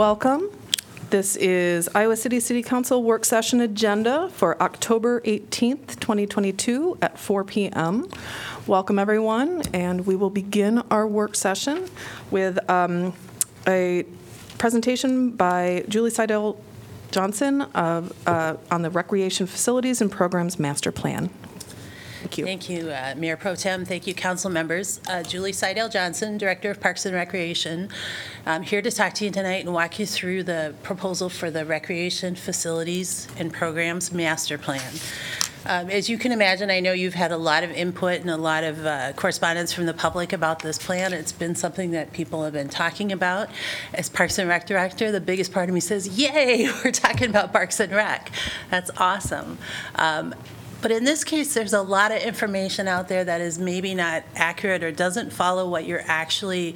Welcome. 0.00 0.48
This 1.10 1.36
is 1.36 1.86
Iowa 1.94 2.16
City 2.16 2.40
City 2.40 2.62
Council 2.62 3.02
Work 3.04 3.26
Session 3.26 3.60
Agenda 3.60 4.30
for 4.30 4.56
October 4.62 5.20
18th, 5.20 6.00
2022 6.00 6.96
at 7.02 7.18
4 7.18 7.44
PM. 7.44 8.08
Welcome, 8.66 8.98
everyone, 8.98 9.60
and 9.74 10.06
we 10.06 10.16
will 10.16 10.30
begin 10.30 10.78
our 10.90 11.06
work 11.06 11.34
session 11.34 11.86
with 12.30 12.58
um, 12.70 13.12
a 13.68 14.06
presentation 14.56 15.32
by 15.32 15.84
Juli 15.86 16.10
Seydell 16.10 16.56
Johnson 17.10 17.60
of, 17.60 18.16
uh, 18.26 18.56
on 18.70 18.80
the 18.80 18.88
Recreation 18.88 19.46
Facilities 19.46 20.00
and 20.00 20.10
Programs 20.10 20.58
Master 20.58 20.90
Plan. 20.90 21.28
Thank 22.30 22.38
you. 22.38 22.44
Thank 22.44 22.70
you, 22.70 22.90
uh, 22.90 23.14
Mayor 23.16 23.36
Pro 23.36 23.56
Tem. 23.56 23.84
Thank 23.84 24.06
you, 24.06 24.14
council 24.14 24.50
members. 24.50 25.00
Uh, 25.08 25.24
Juli 25.24 25.50
Seydell 25.50 25.90
Johnson, 25.90 26.38
Director 26.38 26.70
of 26.70 26.80
Parks 26.80 27.04
and 27.04 27.12
Recreation. 27.12 27.88
I'm 28.46 28.62
here 28.62 28.80
to 28.82 28.90
talk 28.92 29.14
to 29.14 29.24
you 29.24 29.32
tonight 29.32 29.64
and 29.64 29.74
walk 29.74 29.98
you 29.98 30.06
through 30.06 30.44
the 30.44 30.72
proposal 30.84 31.28
for 31.28 31.50
the 31.50 31.64
Recreation 31.64 32.36
Facilities 32.36 33.26
and 33.36 33.52
Programs 33.52 34.12
Master 34.12 34.58
Plan. 34.58 34.92
Um, 35.66 35.90
As 35.90 36.08
you 36.08 36.18
can 36.18 36.30
imagine, 36.30 36.70
I 36.70 36.78
know 36.78 36.92
you've 36.92 37.14
had 37.14 37.32
a 37.32 37.36
lot 37.36 37.64
of 37.64 37.72
input 37.72 38.20
and 38.20 38.30
a 38.30 38.36
lot 38.36 38.62
of 38.62 38.86
uh, 38.86 39.12
correspondence 39.14 39.72
from 39.72 39.86
the 39.86 39.92
public 39.92 40.32
about 40.32 40.60
this 40.60 40.78
plan. 40.78 41.12
It's 41.12 41.32
been 41.32 41.56
something 41.56 41.90
that 41.90 42.12
people 42.12 42.44
have 42.44 42.52
been 42.52 42.68
talking 42.68 43.10
about. 43.10 43.50
As 43.92 44.08
Parks 44.08 44.38
and 44.38 44.48
Rec 44.48 44.68
Director, 44.68 45.10
the 45.10 45.20
biggest 45.20 45.52
part 45.52 45.68
of 45.68 45.74
me 45.74 45.80
says, 45.80 46.16
yay, 46.16 46.70
we're 46.84 46.92
talking 46.92 47.28
about 47.28 47.52
Parks 47.52 47.80
and 47.80 47.92
Rec. 47.92 48.30
That's 48.70 48.92
awesome. 48.98 49.58
Um, 49.96 50.32
but 50.82 50.90
in 50.90 51.04
this 51.04 51.24
case, 51.24 51.54
there's 51.54 51.72
a 51.72 51.82
lot 51.82 52.12
of 52.12 52.22
information 52.22 52.88
out 52.88 53.08
there 53.08 53.24
that 53.24 53.40
is 53.40 53.58
maybe 53.58 53.94
not 53.94 54.22
accurate 54.34 54.82
or 54.82 54.90
doesn't 54.90 55.32
follow 55.32 55.68
what 55.68 55.84
you're 55.84 56.04
actually 56.06 56.74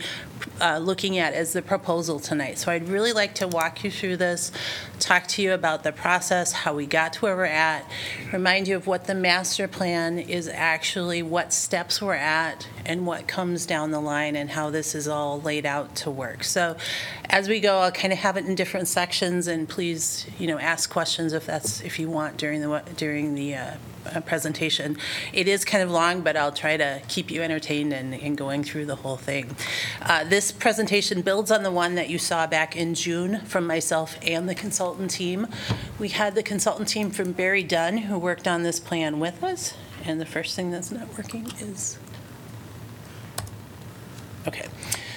uh, 0.61 0.79
looking 0.79 1.19
at 1.19 1.33
as 1.33 1.53
the 1.53 1.63
proposal 1.63 2.21
tonight. 2.21 2.59
So 2.59 2.71
I'd 2.71 2.89
really 2.89 3.13
like 3.13 3.35
to 3.37 3.49
walk 3.49 3.83
you 3.83 3.91
through 3.91 4.19
this, 4.19 4.53
talk 5.01 5.27
to 5.29 5.43
you 5.43 5.53
about 5.53 5.83
the 5.83 5.93
process, 5.93 6.53
how 6.53 6.75
we 6.75 6.87
got 6.87 7.15
to 7.15 7.21
where 7.21 7.37
we're 7.37 7.45
at, 7.47 7.89
remind 8.33 8.69
you 8.69 8.77
of 8.77 8.87
what 8.87 9.07
the 9.07 9.15
master 9.15 9.67
plan 9.67 10.19
is 10.19 10.49
actually, 10.49 11.23
what 11.23 11.53
steps 11.53 12.01
we're 12.01 12.15
at, 12.15 12.69
and 12.85 13.07
what 13.07 13.27
comes 13.27 13.67
down 13.67 13.91
the 13.91 14.01
line, 14.01 14.37
and 14.37 14.51
how 14.51 14.71
this 14.71 14.95
is 14.95 15.09
all 15.09 15.41
laid 15.41 15.67
out 15.67 15.95
to 15.97 16.11
work. 16.11 16.45
So 16.45 16.77
as 17.31 17.49
we 17.49 17.61
go, 17.61 17.79
I'll 17.79 17.93
kind 17.93 18.13
of 18.13 18.19
have 18.21 18.37
it 18.37 18.45
in 18.45 18.55
different 18.55 18.89
sections, 18.89 19.49
and 19.49 19.69
please, 19.69 20.27
you 20.39 20.47
know, 20.47 20.59
ask 20.59 20.91
questions 20.91 21.33
if 21.33 21.47
that's, 21.47 21.81
if 21.81 21.99
you 21.99 22.09
want 22.09 22.37
during 22.37 22.61
the, 22.61 22.83
during 22.97 23.35
the 23.35 23.55
uh, 23.55 23.75
uh, 24.07 24.21
presentation. 24.21 24.97
It 25.33 25.49
is 25.49 25.65
kind 25.65 25.83
of 25.83 25.91
long, 25.91 26.23
but 26.23 26.37
I'll 26.37 26.53
try 26.53 26.77
to 26.77 27.03
keep 27.09 27.31
you 27.31 27.43
entertained 27.43 27.93
and, 27.93 28.15
and 28.15 28.37
going 28.37 28.65
through 28.65 28.87
the 28.87 28.97
whole 28.97 29.17
thing. 29.17 29.57
Uh, 30.03 30.25
this 30.25 30.53
presentation 30.53 31.23
builds 31.23 31.51
on 31.51 31.63
the 31.63 31.71
one 31.71 31.95
that 31.95 32.11
you 32.11 32.19
saw 32.19 32.47
back 32.47 32.77
in 32.77 32.95
June 32.95 33.41
from 33.41 33.67
myself 33.67 34.17
and 34.23 34.49
the 34.49 34.55
consultant 34.55 35.11
team. 35.11 35.47
We 35.99 36.09
had 36.09 36.35
the 36.35 36.43
consultant 36.43 36.89
team 36.89 37.11
from 37.11 37.35
BerryDunn 37.35 38.01
who 38.01 38.19
worked 38.19 38.49
on 38.49 38.63
this 38.63 38.81
plan 38.81 39.21
with 39.21 39.43
us. 39.43 39.75
And 40.05 40.21
the 40.21 40.27
first 40.27 40.55
thing 40.55 40.71
that's 40.71 40.91
not 40.91 41.09
working 41.17 41.47
is, 41.61 41.99
okay. 44.47 44.67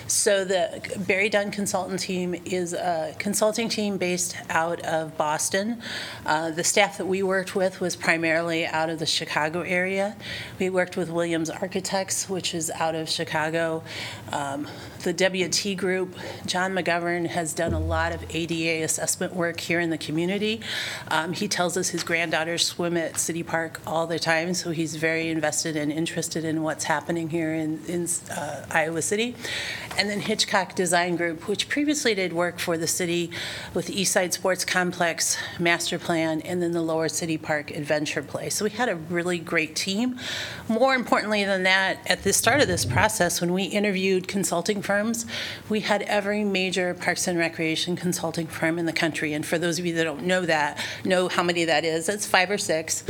So 0.08 0.46
the 0.46 0.80
BerryDunn 1.00 1.52
Consultant 1.52 2.00
Team 2.00 2.34
is 2.46 2.72
a 2.72 3.14
consulting 3.20 3.68
team 3.68 3.98
based 3.98 4.38
out 4.50 4.80
of 4.86 5.18
Boston. 5.18 5.82
Uh, 6.26 6.52
The 6.52 6.64
staff 6.64 6.98
that 6.98 7.06
we 7.06 7.24
worked 7.24 7.56
with 7.56 7.82
was 7.82 7.98
primarily 7.98 8.66
out 8.66 8.90
of 8.90 9.00
the 9.00 9.06
Chicago 9.06 9.62
area. 9.62 10.16
We 10.60 10.70
worked 10.70 10.96
with 10.96 11.10
Williams 11.10 11.50
Architects, 11.50 12.30
which 12.30 12.56
is 12.56 12.72
out 12.72 12.96
of 12.96 13.10
Chicago. 13.10 13.84
Um, 14.32 14.70
The 15.08 15.14
WT 15.14 15.78
Group, 15.78 16.18
John 16.46 16.74
McGovern 16.74 17.28
has 17.28 17.54
done 17.54 17.72
a 17.72 17.80
lot 17.80 18.12
of 18.12 18.26
ADA 18.36 18.84
assessment 18.84 19.34
work 19.34 19.62
here 19.62 19.80
in 19.80 19.90
the 19.90 19.98
community. 19.98 20.60
Um, 21.08 21.32
He 21.32 21.48
tells 21.48 21.78
us 21.78 21.88
his 21.88 22.04
granddaughters 22.04 22.66
swim 22.66 22.98
at 22.98 23.18
City 23.18 23.42
Park 23.42 23.80
all 23.88 24.06
the 24.06 24.20
time, 24.20 24.54
so 24.54 24.72
he's 24.72 24.98
very 24.98 25.30
invested 25.30 25.78
and 25.78 25.94
interested 25.94 26.44
in 26.44 26.62
what's 26.62 26.84
happening 26.84 27.30
here 27.30 27.54
in 27.54 27.80
in, 27.88 28.10
uh, 28.30 28.66
Iowa 28.70 29.02
City. 29.02 29.34
And 29.98 30.10
then 30.10 30.20
Hitchcock 30.20 30.76
Design 30.76 31.16
Group, 31.16 31.48
which 31.48 31.70
previously 31.70 32.14
did 32.14 32.34
work 32.34 32.60
for 32.60 32.78
the 32.78 32.86
city 32.86 33.32
with 33.74 33.88
the 33.88 34.00
East 34.00 34.12
Side 34.12 34.34
Sports 34.34 34.66
Complex 34.66 35.38
Master 35.58 35.98
Plan 35.98 36.42
and 36.42 36.62
then 36.62 36.74
the 36.74 36.82
Lower 36.82 37.08
City 37.08 37.38
Park 37.38 37.72
Adventure 37.72 38.22
Play. 38.22 38.50
So 38.50 38.66
we 38.66 38.72
had 38.72 38.90
a 38.90 38.96
really 38.96 39.40
great 39.40 39.74
team. 39.74 40.20
More 40.68 40.94
importantly 40.94 41.46
than 41.46 41.64
that, 41.64 42.00
at 42.06 42.24
the 42.24 42.34
start 42.34 42.60
of 42.60 42.68
this 42.68 42.86
process, 42.86 43.40
when 43.40 43.54
we 43.54 43.64
interviewed 43.64 44.28
consulting 44.28 44.82
firms, 44.82 44.97
we 45.70 45.82
had 45.82 46.02
every 46.04 46.44
major 46.44 46.94
Parks 46.94 47.28
and 47.28 47.38
Recreation 47.38 47.96
consulting 47.96 48.48
firm 48.48 48.80
in 48.80 48.86
the 48.86 48.94
country. 48.94 49.34
And 49.34 49.46
for 49.46 49.58
those 49.58 49.80
of 49.80 49.86
you 49.86 49.94
that 49.96 50.04
don't 50.04 50.24
know 50.24 50.46
that, 50.46 50.84
know 51.04 51.28
how 51.28 51.44
many 51.44 51.66
that 51.66 51.86
is, 51.86 52.10
it's 52.10 52.26
five 52.26 52.50
or 52.50 52.58
six. 52.58 53.04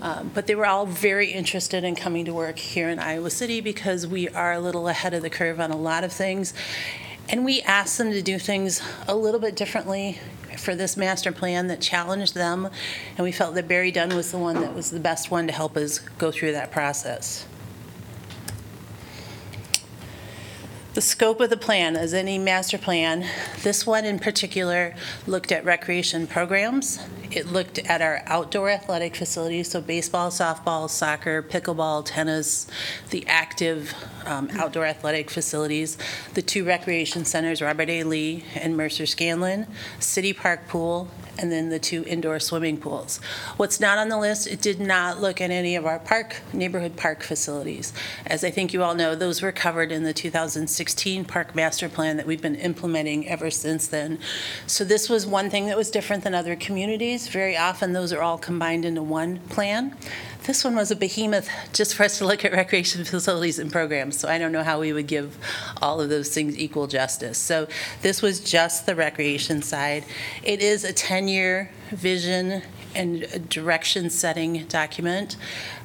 Um, 0.00 0.30
But 0.34 0.46
they 0.46 0.54
were 0.54 0.66
all 0.66 0.86
very 0.86 1.30
interested 1.32 1.84
in 1.84 1.94
coming 1.94 2.24
to 2.24 2.32
work 2.32 2.58
here 2.58 2.88
in 2.88 2.98
Iowa 2.98 3.30
City 3.30 3.60
because 3.60 4.06
we 4.06 4.28
are 4.28 4.52
a 4.52 4.60
little 4.60 4.88
ahead 4.88 5.14
of 5.14 5.22
the 5.22 5.30
curve 5.30 5.60
on 5.60 5.70
a 5.70 5.76
lot 5.76 6.04
of 6.04 6.12
things. 6.12 6.54
And 7.28 7.44
we 7.44 7.62
asked 7.62 7.98
them 7.98 8.10
to 8.10 8.22
do 8.22 8.38
things 8.38 8.82
a 9.08 9.14
little 9.14 9.40
bit 9.40 9.56
differently 9.56 10.18
for 10.58 10.74
this 10.74 10.96
master 10.96 11.32
plan 11.32 11.68
that 11.68 11.80
challenged 11.80 12.34
them. 12.34 12.68
And 13.16 13.24
we 13.24 13.32
felt 13.32 13.54
that 13.54 13.66
BerryDunn 13.66 14.14
was 14.14 14.30
the 14.30 14.38
one 14.38 14.60
that 14.60 14.74
was 14.74 14.90
the 14.90 15.00
best 15.00 15.30
one 15.30 15.46
to 15.46 15.52
help 15.52 15.76
us 15.76 15.98
go 16.18 16.30
through 16.30 16.52
that 16.52 16.70
process. 16.70 17.46
The 20.94 21.00
scope 21.00 21.40
of 21.40 21.50
the 21.50 21.56
plan, 21.56 21.96
as 21.96 22.14
any 22.14 22.38
master 22.38 22.78
plan, 22.78 23.26
this 23.64 23.84
one 23.84 24.04
in 24.04 24.20
particular 24.20 24.94
looked 25.26 25.50
at 25.50 25.64
recreation 25.64 26.28
programs. 26.28 27.00
It 27.32 27.48
looked 27.48 27.80
at 27.80 28.00
our 28.00 28.22
outdoor 28.26 28.70
athletic 28.70 29.16
facilities, 29.16 29.72
so 29.72 29.80
baseball, 29.80 30.30
softball, 30.30 30.88
soccer, 30.88 31.42
pickleball, 31.42 32.04
tennis, 32.04 32.68
the 33.10 33.26
active 33.26 33.92
um, 34.24 34.48
outdoor 34.52 34.86
athletic 34.86 35.30
facilities, 35.30 35.98
the 36.34 36.42
two 36.42 36.64
recreation 36.64 37.24
centers, 37.24 37.60
Robert 37.60 37.90
A. 37.90 38.04
Lee 38.04 38.44
and 38.54 38.76
Mercer 38.76 39.04
Scanlon, 39.04 39.66
City 39.98 40.32
Park 40.32 40.68
Pool, 40.68 41.08
and 41.38 41.50
then 41.50 41.68
the 41.68 41.78
two 41.78 42.04
indoor 42.04 42.40
swimming 42.40 42.76
pools. 42.76 43.20
What's 43.56 43.80
not 43.80 43.98
on 43.98 44.08
the 44.08 44.18
list, 44.18 44.46
it 44.46 44.60
did 44.60 44.80
not 44.80 45.20
look 45.20 45.40
at 45.40 45.50
any 45.50 45.76
of 45.76 45.86
our 45.86 45.98
park, 45.98 46.40
neighborhood 46.52 46.96
park 46.96 47.22
facilities. 47.22 47.92
As 48.26 48.44
I 48.44 48.50
think 48.50 48.72
you 48.72 48.82
all 48.82 48.94
know, 48.94 49.14
those 49.14 49.42
were 49.42 49.52
covered 49.52 49.92
in 49.92 50.04
the 50.04 50.12
2016 50.12 51.24
Park 51.24 51.54
Master 51.54 51.88
Plan 51.88 52.16
that 52.16 52.26
we've 52.26 52.42
been 52.42 52.54
implementing 52.56 53.28
ever 53.28 53.50
since 53.50 53.86
then. 53.86 54.18
So 54.66 54.84
this 54.84 55.08
was 55.08 55.26
one 55.26 55.50
thing 55.50 55.66
that 55.66 55.76
was 55.76 55.90
different 55.90 56.24
than 56.24 56.34
other 56.34 56.56
communities. 56.56 57.28
Very 57.28 57.56
often, 57.56 57.92
those 57.92 58.12
are 58.12 58.22
all 58.22 58.38
combined 58.38 58.84
into 58.84 59.02
one 59.02 59.38
plan. 59.48 59.96
This 60.46 60.62
one 60.62 60.76
was 60.76 60.90
a 60.90 60.96
behemoth 60.96 61.48
just 61.72 61.94
for 61.94 62.02
us 62.02 62.18
to 62.18 62.26
look 62.26 62.44
at 62.44 62.52
recreation 62.52 63.02
facilities 63.04 63.58
and 63.58 63.72
programs, 63.72 64.18
so 64.18 64.28
I 64.28 64.36
don't 64.36 64.52
know 64.52 64.62
how 64.62 64.78
we 64.78 64.92
would 64.92 65.06
give 65.06 65.38
all 65.80 66.02
of 66.02 66.10
those 66.10 66.34
things 66.34 66.58
equal 66.58 66.86
justice. 66.86 67.38
So 67.38 67.66
this 68.02 68.20
was 68.20 68.40
just 68.40 68.84
the 68.84 68.94
recreation 68.94 69.62
side. 69.62 70.04
It 70.42 70.60
is 70.60 70.84
a 70.84 70.92
10-year 70.92 71.70
vision 71.92 72.60
and 72.94 73.48
direction-setting 73.48 74.66
document, 74.66 75.38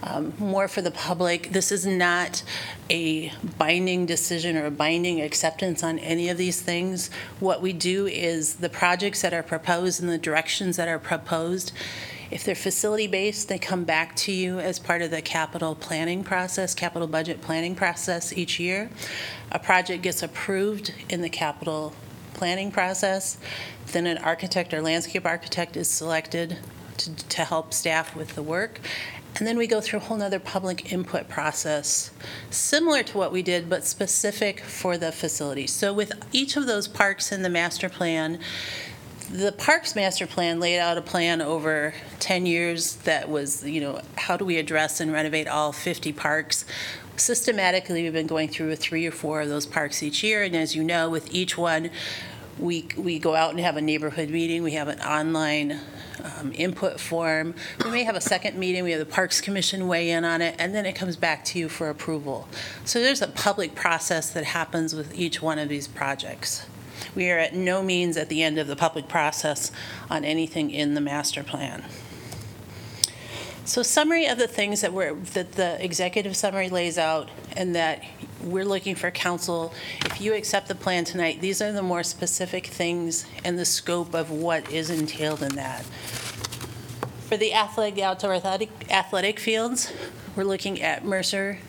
um, 0.04 0.34
more 0.38 0.68
for 0.68 0.82
the 0.82 0.92
public. 0.92 1.52
This 1.52 1.72
is 1.72 1.86
not 1.86 2.44
a 2.90 3.32
binding 3.58 4.06
decision 4.06 4.58
or 4.58 4.66
a 4.66 4.72
binding 4.72 5.22
acceptance 5.22 5.84
on 5.84 6.00
any 6.00 6.28
of 6.28 6.38
these 6.38 6.62
things. 6.62 7.10
What 7.40 7.62
we 7.62 7.72
do 7.72 8.08
is 8.08 8.56
the 8.56 8.70
projects 8.70 9.22
that 9.22 9.34
are 9.34 9.42
proposed 9.42 10.02
and 10.02 10.10
the 10.10 10.18
directions 10.18 10.76
that 10.76 10.90
are 10.90 11.00
proposed 11.00 11.72
if 12.32 12.44
they're 12.44 12.56
facility-based, 12.56 13.50
they 13.50 13.58
come 13.58 13.84
back 13.84 14.16
to 14.18 14.32
you 14.32 14.60
as 14.60 14.78
part 14.80 15.02
of 15.02 15.12
the 15.12 15.22
capital 15.22 15.76
planning 15.76 16.24
process, 16.24 16.76
capital 16.76 17.08
budget 17.08 17.42
planning 17.42 17.76
process 17.76 18.32
each 18.34 18.60
year. 18.60 18.90
A 19.52 19.60
project 19.60 20.04
gets 20.04 20.22
approved 20.22 20.94
in 21.10 21.22
the 21.22 21.30
capital 21.30 21.94
planning 22.34 22.72
process, 22.72 23.38
then 23.92 24.06
an 24.06 24.18
architect 24.20 24.74
or 24.74 24.82
landscape 24.82 25.26
architect 25.26 25.76
is 25.76 25.90
selected 25.90 26.58
to, 26.98 27.16
to 27.16 27.44
help 27.44 27.74
staff 27.74 28.16
with 28.16 28.36
the 28.36 28.44
work. 28.44 28.80
And 29.38 29.48
then 29.48 29.58
we 29.58 29.68
go 29.68 29.80
through 29.80 30.00
a 30.00 30.02
whole 30.04 30.18
nother 30.18 30.40
public 30.40 30.92
input 30.92 31.30
process, 31.30 32.12
similar 32.50 33.04
to 33.04 33.18
what 33.18 33.32
we 33.32 33.42
did, 33.42 33.70
but 33.70 33.86
specific 33.86 34.60
for 34.60 34.98
the 34.98 35.12
facility. 35.12 35.68
So 35.68 35.94
with 35.94 36.12
each 36.32 36.58
of 36.58 36.68
those 36.68 36.88
parks 36.88 37.32
in 37.32 37.42
the 37.42 37.50
master 37.50 37.90
plan, 37.90 38.40
the 39.32 39.52
Parks 39.52 39.96
Master 39.96 40.26
Plan 40.26 40.60
laid 40.60 40.80
out 40.80 40.98
a 40.98 41.02
plan 41.02 41.42
over 41.42 41.94
10 42.20 42.48
years 42.48 42.96
that 42.98 43.30
was, 43.30 43.64
you 43.64 43.80
know, 43.80 44.02
how 44.18 44.36
do 44.36 44.44
we 44.44 44.58
address 44.58 45.00
and 45.00 45.14
renovate 45.14 45.48
all 45.48 45.72
50 45.72 46.12
parks? 46.14 46.66
Systematically, 47.16 48.04
we've 48.04 48.14
been 48.14 48.28
going 48.28 48.50
through 48.50 48.76
three 48.76 49.06
or 49.06 49.12
four 49.12 49.42
of 49.42 49.50
those 49.50 49.66
parks 49.66 50.02
each 50.02 50.24
year, 50.24 50.42
and 50.42 50.56
as 50.56 50.76
you 50.76 50.84
know, 50.84 51.10
with 51.10 51.32
each 51.34 51.58
one, 51.58 51.92
we, 52.58 52.88
we 52.98 53.20
go 53.20 53.36
out 53.36 53.52
and 53.52 53.60
have 53.60 53.78
a 53.78 53.82
neighborhood 53.82 54.30
meeting, 54.30 54.64
we 54.64 54.72
have 54.72 54.88
an 54.88 55.00
online 55.02 55.80
um, 56.24 56.52
input 56.56 57.00
form. 57.00 57.54
We 57.86 57.92
may 57.92 58.04
have 58.04 58.16
a 58.16 58.22
second 58.22 58.58
meeting, 58.58 58.84
we 58.84 58.92
have 58.92 59.00
the 59.00 59.06
Parks 59.06 59.42
Commission 59.42 59.88
weigh 59.88 60.10
in 60.10 60.26
on 60.26 60.42
it, 60.42 60.56
and 60.58 60.74
then 60.74 60.86
it 60.88 60.94
comes 60.94 61.16
back 61.16 61.46
to 61.46 61.60
you 61.60 61.70
for 61.70 61.90
approval. 61.90 62.48
So 62.84 63.00
there's 63.00 63.22
a 63.22 63.28
public 63.28 63.76
process 63.76 64.32
that 64.32 64.46
happens 64.46 64.96
with 64.96 65.14
each 65.14 65.40
one 65.42 65.60
of 65.60 65.70
these 65.70 65.88
projects. 65.88 66.66
We 67.20 67.30
are 67.32 67.38
at 67.38 67.54
no 67.54 67.84
means 67.84 68.16
at 68.16 68.30
the 68.30 68.44
end 68.44 68.58
of 68.58 68.68
the 68.68 68.78
public 68.78 69.10
process 69.10 69.74
on 70.10 70.24
anything 70.24 70.72
in 70.72 70.94
the 70.94 71.02
master 71.02 71.44
plan. 71.44 71.84
So 73.66 73.84
summary 73.84 74.26
of 74.26 74.38
the 74.38 74.48
things 74.48 74.80
that 74.80 74.94
we're, 74.94 75.14
that 75.34 75.52
the 75.52 75.84
executive 75.84 76.38
summary 76.38 76.70
lays 76.70 76.98
out 76.98 77.28
and 77.58 77.76
that 77.76 78.06
we're 78.42 78.64
looking 78.64 78.96
for 78.96 79.12
council, 79.12 79.74
if 80.06 80.22
you 80.22 80.34
accept 80.34 80.70
the 80.70 80.76
plan 80.76 81.04
tonight, 81.04 81.42
these 81.42 81.62
are 81.62 81.74
the 81.74 81.84
more 81.84 82.04
specific 82.04 82.68
things 82.68 83.26
and 83.44 83.60
the 83.60 83.66
scope 83.66 84.14
of 84.14 84.32
what 84.32 84.72
is 84.72 84.90
entailed 84.90 85.44
in 85.44 85.56
that. 85.56 85.84
For 87.28 87.36
the 87.36 87.54
athletic, 87.54 88.02
outdoor 88.02 88.36
athletic, 88.36 88.70
athletic 88.90 89.42
fields, 89.42 89.92
we're 90.38 90.46
looking 90.46 90.82
at 90.82 91.04
Mercer 91.04 91.60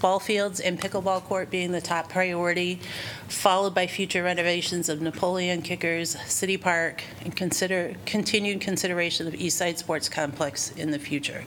ball 0.00 0.20
fields 0.20 0.60
and 0.60 0.80
pickleball 0.80 1.22
court 1.22 1.50
being 1.50 1.72
the 1.72 1.80
top 1.80 2.08
priority, 2.08 2.80
followed 3.28 3.74
by 3.74 3.86
future 3.86 4.22
renovations 4.22 4.88
of 4.88 5.00
Napoleon 5.00 5.62
Kickers, 5.62 6.18
City 6.26 6.56
Park, 6.56 7.02
and 7.24 7.34
consider, 7.34 7.94
continued 8.06 8.60
consideration 8.60 9.26
of 9.26 9.34
East 9.34 9.58
Side 9.58 9.78
Sports 9.78 10.08
Complex 10.08 10.70
in 10.72 10.90
the 10.90 10.98
future. 10.98 11.44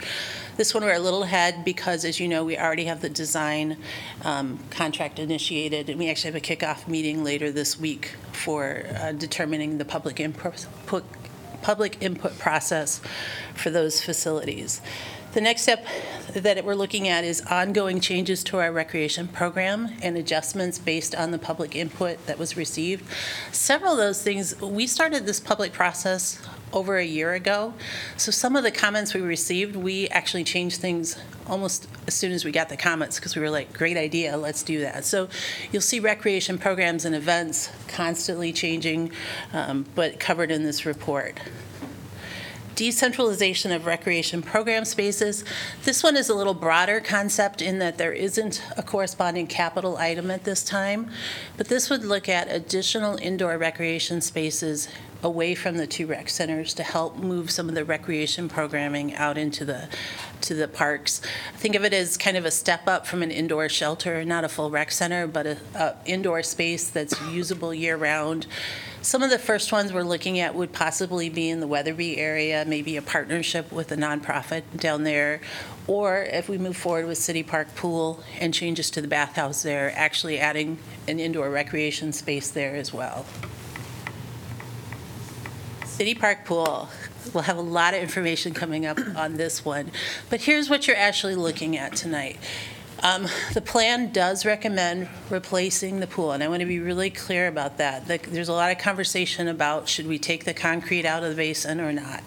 This 0.57 0.74
one, 0.74 0.83
we're 0.83 0.94
a 0.94 1.00
little 1.00 1.24
ahead 1.24 1.63
because, 1.63 2.06
as 2.06 2.19
you 2.19 2.27
know, 2.27 2.44
we 2.44 2.57
already 2.57 2.86
have 2.86 3.01
the 3.01 3.09
design 3.09 3.77
um, 4.24 4.59
contract 4.69 5.19
initiated, 5.19 5.89
and 5.89 5.98
we 5.98 6.09
actually 6.09 6.31
have 6.31 6.42
a 6.42 6.45
kickoff 6.45 6.88
meeting 6.88 7.24
later 7.24 7.51
this 7.51 7.80
week 7.80 8.15
for 8.31 8.86
uh, 9.00 9.12
determining 9.13 9.77
the 9.77 9.86
public 9.86 10.19
input, 10.19 10.65
public 11.62 11.98
input 12.01 12.38
process 12.38 13.01
for 13.53 13.69
those 13.69 14.01
facilities. 14.03 14.81
The 15.33 15.39
next 15.39 15.62
step 15.62 15.86
that 16.33 16.66
we're 16.66 16.75
looking 16.75 17.07
at 17.07 17.24
is 17.24 17.39
ongoing 17.50 18.01
changes 18.01 18.44
to 18.45 18.60
our 18.60 18.69
recreation 18.69 19.30
program 19.30 19.95
and 20.01 20.18
adjustments 20.18 20.78
based 20.78 21.16
on 21.16 21.31
the 21.31 21.39
public 21.39 21.74
input 21.74 22.25
that 22.25 22.38
was 22.38 22.57
received. 22.57 23.06
Several 23.54 23.94
of 23.94 23.98
those 23.98 24.22
things, 24.22 24.60
we 24.60 24.88
started 24.88 25.25
this 25.25 25.39
public 25.39 25.72
process 25.72 26.45
over 26.74 26.98
a 26.98 27.06
year 27.06 27.33
ago. 27.33 27.74
So 28.18 28.30
some 28.30 28.57
of 28.57 28.63
the 28.63 28.72
comments 28.72 29.13
we 29.13 29.22
received, 29.22 29.78
we 29.78 30.10
actually 30.10 30.44
changed 30.44 30.81
things 30.81 31.18
almost 31.48 31.88
as 32.07 32.13
soon 32.13 32.34
as 32.34 32.44
we 32.44 32.51
got 32.51 32.68
the 32.68 32.77
comments 32.77 33.18
because 33.18 33.34
we 33.34 33.42
were 33.42 33.50
like, 33.50 33.72
great 33.72 33.95
idea, 33.95 34.36
let's 34.36 34.63
do 34.63 34.81
that. 34.81 35.06
So 35.06 35.30
you'll 35.72 35.81
see 35.81 36.01
recreation 36.01 36.57
programs 36.57 37.06
and 37.06 37.16
events 37.16 37.69
constantly 37.88 38.51
changing, 38.51 39.12
um, 39.54 39.86
but 39.95 40.19
covered 40.19 40.51
in 40.51 40.63
this 40.63 40.86
report 40.86 41.39
decentralization 42.81 43.72
of 43.72 43.86
recreation 43.86 44.42
program 44.42 44.83
spaces. 44.83 45.44
This 45.83 46.01
one 46.01 46.18
is 46.18 46.30
a 46.30 46.33
little 46.33 46.56
broader 46.56 47.00
concept 47.00 47.62
in 47.62 47.78
that 47.78 48.00
there 48.00 48.12
isn't 48.12 48.63
a 48.75 48.81
corresponding 48.81 49.45
capital 49.45 49.98
item 49.98 50.31
at 50.31 50.45
this 50.45 50.63
time, 50.63 51.12
but 51.57 51.68
this 51.68 51.92
would 51.92 52.04
look 52.04 52.28
at 52.28 52.50
additional 52.50 53.18
indoor 53.18 53.56
recreation 53.60 54.19
spaces 54.19 54.88
away 55.22 55.54
from 55.54 55.78
the 55.78 55.86
two 55.86 56.07
rec 56.07 56.28
centers 56.28 56.74
to 56.74 56.81
help 56.81 57.18
move 57.18 57.51
some 57.51 57.69
of 57.69 57.75
the 57.75 57.86
recreation 57.86 58.50
programming 58.50 59.13
out 59.13 59.38
into 59.38 59.63
the 59.63 59.88
to 60.42 60.56
the 60.56 60.68
parks. 60.68 61.22
Think 61.57 61.75
of 61.75 61.84
it 61.84 61.94
as 61.94 62.18
kind 62.18 62.36
of 62.36 62.45
a 62.45 62.51
step 62.51 62.88
up 62.88 63.06
from 63.06 63.22
an 63.22 63.30
indoor 63.30 63.69
shelter, 63.69 64.25
not 64.25 64.44
a 64.44 64.50
full 64.50 64.72
rec 64.72 64.92
center, 64.92 65.27
but 65.27 65.45
a, 65.45 65.57
a 65.75 65.95
indoor 66.07 66.42
space 66.42 66.89
that's 66.89 67.22
usable 67.27 67.75
year 67.75 67.95
round. 67.95 68.48
Some 69.03 69.24
of 69.24 69.31
the 69.31 69.39
first 69.39 69.71
ones 69.71 69.92
we're 69.92 70.03
looking 70.03 70.39
at 70.39 70.53
would 70.53 70.74
possibly 70.74 71.27
be 71.27 71.50
in 71.50 71.59
the 71.59 71.65
Wetherby 71.65 72.19
area, 72.19 72.63
maybe 72.68 72.98
a 72.98 73.01
partnership 73.01 73.71
with 73.71 73.92
a 73.92 73.95
nonprofit 73.95 74.62
down 74.77 75.03
there, 75.03 75.42
or 75.88 76.21
if 76.21 76.48
we 76.48 76.59
move 76.59 76.77
forward 76.77 77.07
with 77.07 77.18
City 77.18 77.42
Park 77.42 77.74
Pool 77.75 78.24
and 78.39 78.53
changes 78.53 78.92
to 78.92 79.01
the 79.01 79.07
bathhouse 79.07 79.63
there, 79.63 79.92
actually 79.95 80.38
adding 80.38 80.77
an 81.07 81.19
indoor 81.19 81.50
recreation 81.50 82.13
space 82.13 82.51
there 82.51 82.75
as 82.75 82.94
well. 82.94 83.25
City 85.86 86.13
Park 86.13 86.45
Pool, 86.45 86.88
we'll 87.33 87.44
have 87.44 87.57
a 87.57 87.62
lot 87.62 87.95
of 87.95 88.01
information 88.03 88.53
coming 88.53 88.86
up 88.86 89.00
on 89.15 89.36
this 89.36 89.65
one, 89.65 89.89
but 90.30 90.42
here's 90.42 90.69
what 90.69 90.86
you're 90.86 90.95
actually 90.95 91.36
looking 91.36 91.75
at 91.75 91.95
tonight. 91.95 92.38
Um, 93.03 93.27
The 93.53 93.62
plan 93.62 94.12
does 94.12 94.45
recommend 94.45 95.09
replacing 95.30 96.00
the 96.00 96.07
pool, 96.07 96.33
and 96.33 96.44
I 96.44 96.48
want 96.48 96.59
to 96.59 96.68
be 96.68 96.80
really 96.80 97.09
clear 97.09 97.48
about 97.48 97.77
that. 97.77 98.07
The- 98.07 98.19
There's 98.19 98.50
a 98.50 98.53
lot 98.53 98.71
of 98.71 98.77
conversation 98.77 99.48
about 99.48 99.89
should 99.89 100.06
we 100.07 100.19
take 100.19 100.45
the 100.45 100.53
concrete 100.53 101.06
out 101.06 101.24
of 101.24 101.30
the 101.31 101.36
basin 101.36 101.81
or 101.81 101.92
not. 101.92 102.21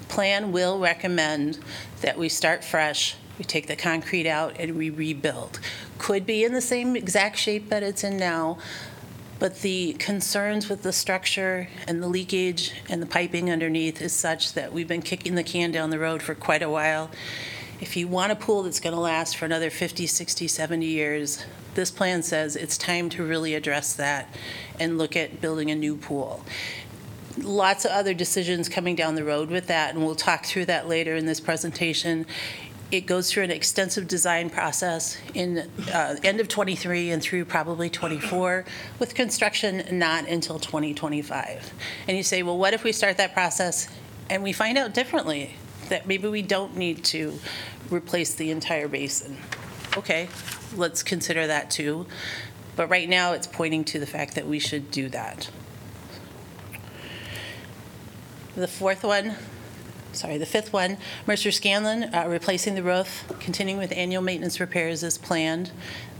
The 0.00 0.06
Plan 0.06 0.52
will 0.52 0.78
recommend 0.78 1.58
that 2.02 2.18
we 2.18 2.28
start 2.28 2.62
fresh, 2.62 3.16
we 3.38 3.44
take 3.44 3.68
the 3.68 3.76
concrete 3.76 4.26
out, 4.28 4.56
and 4.58 4.76
we 4.76 4.90
rebuild. 4.90 5.60
Could 5.96 6.26
be 6.26 6.44
in 6.44 6.52
the 6.52 6.60
same 6.60 6.94
exact 6.94 7.38
shape 7.38 7.70
that 7.70 7.82
it's 7.82 8.04
in 8.04 8.18
now, 8.18 8.58
but 9.38 9.60
the 9.62 9.94
concerns 9.94 10.68
with 10.68 10.82
the 10.82 10.92
structure 10.92 11.68
and 11.86 12.02
the 12.02 12.08
leakage 12.08 12.74
and 12.90 13.00
the 13.00 13.06
piping 13.06 13.50
underneath 13.50 14.02
is 14.02 14.12
such 14.12 14.52
that 14.52 14.72
we've 14.74 14.88
been 14.88 15.00
kicking 15.00 15.36
the 15.36 15.44
can 15.44 15.70
down 15.70 15.88
the 15.88 15.98
road 15.98 16.22
for 16.22 16.34
quite 16.34 16.62
a 16.62 16.68
while. 16.68 17.10
If 17.80 17.96
you 17.96 18.08
want 18.08 18.32
a 18.32 18.36
pool 18.36 18.64
that's 18.64 18.80
going 18.80 18.94
to 18.94 19.00
last 19.00 19.36
for 19.36 19.44
another 19.44 19.70
50, 19.70 20.06
60, 20.06 20.48
70 20.48 20.84
years, 20.84 21.44
this 21.74 21.92
plan 21.92 22.24
says 22.24 22.56
it's 22.56 22.76
time 22.76 23.08
to 23.10 23.24
really 23.24 23.54
address 23.54 23.92
that 23.94 24.34
and 24.80 24.98
look 24.98 25.14
at 25.14 25.40
building 25.40 25.70
a 25.70 25.76
new 25.76 25.96
pool. 25.96 26.44
Lots 27.36 27.84
of 27.84 27.92
other 27.92 28.14
decisions 28.14 28.68
coming 28.68 28.96
down 28.96 29.14
the 29.14 29.22
road 29.22 29.48
with 29.48 29.68
that, 29.68 29.94
and 29.94 30.04
we'll 30.04 30.16
talk 30.16 30.44
through 30.44 30.64
that 30.64 30.88
later 30.88 31.14
in 31.14 31.26
this 31.26 31.38
presentation. 31.38 32.26
It 32.90 33.02
goes 33.02 33.30
through 33.30 33.44
an 33.44 33.52
extensive 33.52 34.08
design 34.08 34.50
process 34.50 35.16
in 35.34 35.70
uh, 35.92 36.16
end 36.24 36.40
of 36.40 36.48
'23 36.48 37.10
and 37.10 37.22
through 37.22 37.44
probably 37.44 37.88
'24, 37.88 38.64
with 38.98 39.14
construction 39.14 39.84
not 39.96 40.26
until 40.26 40.58
2025. 40.58 41.72
And 42.08 42.16
you 42.16 42.24
say, 42.24 42.42
well, 42.42 42.58
what 42.58 42.74
if 42.74 42.82
we 42.82 42.90
start 42.90 43.18
that 43.18 43.34
process 43.34 43.88
and 44.28 44.42
we 44.42 44.52
find 44.52 44.76
out 44.76 44.94
differently, 44.94 45.54
that 45.88 46.06
maybe 46.06 46.28
we 46.28 46.42
don't 46.42 46.76
need 46.76 47.04
to 47.04 47.38
replace 47.90 48.34
the 48.34 48.50
entire 48.50 48.88
basin? 48.88 49.38
Okay, 49.96 50.28
let's 50.76 51.02
consider 51.02 51.46
that 51.46 51.70
too. 51.70 52.06
But 52.76 52.88
right 52.88 53.08
now, 53.08 53.32
it's 53.32 53.46
pointing 53.46 53.84
to 53.86 53.98
the 53.98 54.06
fact 54.06 54.34
that 54.36 54.46
we 54.46 54.58
should 54.58 54.90
do 54.90 55.08
that. 55.08 55.50
The 58.54 58.68
fourth 58.68 59.02
one, 59.02 59.34
sorry, 60.12 60.38
the 60.38 60.46
fifth 60.46 60.72
one, 60.72 60.96
Mercer 61.26 61.50
Scanlon, 61.50 62.14
uh, 62.14 62.26
replacing 62.28 62.74
the 62.74 62.82
roof, 62.82 63.24
continuing 63.40 63.78
with 63.78 63.92
annual 63.92 64.22
maintenance 64.22 64.60
repairs 64.60 65.02
as 65.04 65.18
planned 65.18 65.70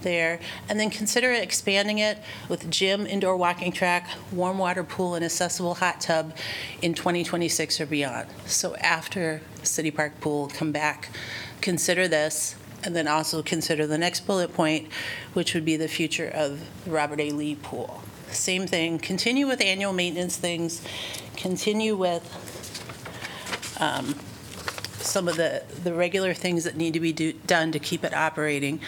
there. 0.02 0.40
And 0.68 0.78
then 0.78 0.90
consider 0.90 1.33
expanding 1.33 1.99
it 1.99 2.18
with 2.49 2.71
gym, 2.71 3.07
indoor 3.07 3.37
walking 3.37 3.73
track, 3.73 4.09
warm 4.33 4.59
water 4.59 4.85
pool, 4.85 5.14
and 5.14 5.25
accessible 5.25 5.75
hot 5.75 6.00
tub 6.00 6.35
in 6.83 6.95
2026 6.95 7.80
or 7.80 7.87
beyond. 7.87 8.28
So 8.47 8.76
after 8.76 9.40
City 9.62 9.90
Park 9.90 10.21
Pool, 10.21 10.49
come 10.49 10.73
back, 10.73 11.11
consider 11.61 12.09
this, 12.09 12.54
and 12.85 12.95
then 12.95 13.09
also 13.09 13.42
consider 13.42 13.87
the 13.87 13.99
next 13.99 14.26
bullet 14.26 14.54
point, 14.54 14.88
which 15.33 15.54
would 15.54 15.64
be 15.64 15.76
the 15.76 15.88
future 15.88 16.30
of 16.33 16.61
Robert 16.87 17.21
A. 17.21 17.30
Lee 17.30 17.57
Pool. 17.57 18.02
Same 18.30 18.66
thing, 18.66 18.99
continue 18.99 19.47
with 19.47 19.61
annual 19.61 19.92
maintenance 19.92 20.37
things, 20.37 20.83
continue 21.37 21.97
with 21.97 22.58
um, 23.79 24.15
some 24.99 25.29
of 25.29 25.37
the, 25.37 25.63
the 25.85 25.95
regular 25.95 26.35
things 26.35 26.65
that 26.65 26.77
need 26.77 26.95
to 26.95 27.01
be 27.01 27.13
do, 27.13 27.33
done 27.33 27.73
to 27.73 27.79
keep 27.79 28.05
it 28.05 28.15
operating. 28.15 28.81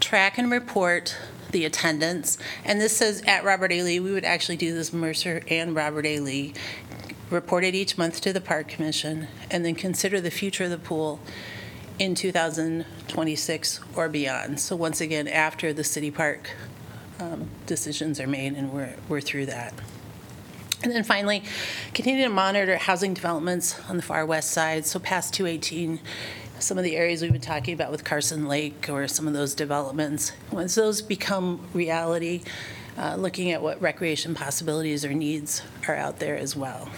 Track 0.00 0.38
and 0.38 0.50
report 0.50 1.16
the 1.50 1.64
attendance. 1.64 2.38
And 2.64 2.80
this 2.80 2.96
says 2.96 3.22
at 3.26 3.44
Robert 3.44 3.72
A. 3.72 3.82
Lee, 3.82 4.00
we 4.00 4.12
would 4.12 4.24
actually 4.24 4.56
do 4.56 4.74
this 4.74 4.92
Mercer 4.92 5.42
and 5.48 5.74
Robert 5.74 6.06
A. 6.06 6.20
Lee. 6.20 6.54
Report 7.30 7.64
it 7.64 7.74
each 7.74 7.98
month 7.98 8.20
to 8.20 8.32
the 8.32 8.40
Park 8.40 8.68
Commission, 8.68 9.26
and 9.50 9.64
then 9.64 9.74
consider 9.74 10.20
the 10.20 10.30
future 10.30 10.64
of 10.64 10.70
the 10.70 10.78
pool 10.78 11.20
in 11.98 12.14
2026 12.14 13.80
or 13.96 14.08
beyond. 14.08 14.60
So 14.60 14.76
once 14.76 15.00
again, 15.00 15.26
after 15.26 15.72
the 15.72 15.82
city 15.82 16.10
park 16.10 16.50
um, 17.18 17.48
decisions 17.66 18.20
are 18.20 18.26
made, 18.26 18.52
and 18.52 18.72
we're, 18.72 18.94
we're 19.08 19.20
through 19.20 19.46
that. 19.46 19.74
And 20.82 20.92
then 20.92 21.04
finally, 21.04 21.42
continue 21.94 22.22
to 22.24 22.28
monitor 22.28 22.76
housing 22.76 23.14
developments 23.14 23.80
on 23.88 23.96
the 23.96 24.02
far 24.02 24.26
west 24.26 24.50
side, 24.50 24.86
so 24.86 24.98
past 24.98 25.32
218, 25.34 26.00
some 26.58 26.76
of 26.76 26.84
the 26.84 26.96
areas 26.96 27.22
we've 27.22 27.32
been 27.32 27.40
talking 27.40 27.72
about 27.74 27.90
with 27.90 28.04
Carson 28.04 28.46
Lake 28.46 28.88
or 28.90 29.08
some 29.08 29.26
of 29.26 29.32
those 29.32 29.54
developments. 29.54 30.32
Once 30.50 30.74
those 30.74 31.00
become 31.00 31.66
reality, 31.72 32.42
uh, 32.98 33.16
looking 33.16 33.50
at 33.52 33.62
what 33.62 33.80
recreation 33.80 34.34
possibilities 34.34 35.04
or 35.04 35.12
needs 35.12 35.62
are 35.88 35.94
out 35.94 36.18
there 36.18 36.36
as 36.36 36.54
well. 36.54 36.88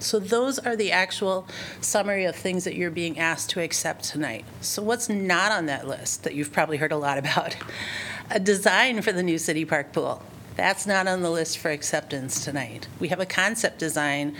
So 0.00 0.20
those 0.20 0.58
are 0.60 0.76
the 0.76 0.92
actual 0.92 1.46
summary 1.80 2.24
of 2.24 2.36
things 2.36 2.64
that 2.64 2.76
you're 2.76 2.90
being 2.90 3.18
asked 3.18 3.50
to 3.50 3.60
accept 3.60 4.04
tonight. 4.04 4.44
So 4.60 4.82
what's 4.82 5.08
not 5.08 5.50
on 5.50 5.66
that 5.66 5.88
list 5.88 6.22
that 6.22 6.34
you've 6.34 6.52
probably 6.52 6.76
heard 6.76 6.92
a 6.92 6.96
lot 6.96 7.18
about? 7.18 7.56
A 8.30 8.38
design 8.38 9.02
for 9.02 9.10
the 9.10 9.22
new 9.22 9.38
city 9.38 9.64
park 9.64 9.92
pool. 9.92 10.22
That's 10.58 10.88
not 10.88 11.06
on 11.06 11.22
the 11.22 11.30
list 11.30 11.58
for 11.58 11.70
acceptance 11.70 12.44
tonight. 12.44 12.88
We 12.98 13.08
have 13.08 13.20
a 13.20 13.26
concept 13.26 13.78
design, 13.78 14.34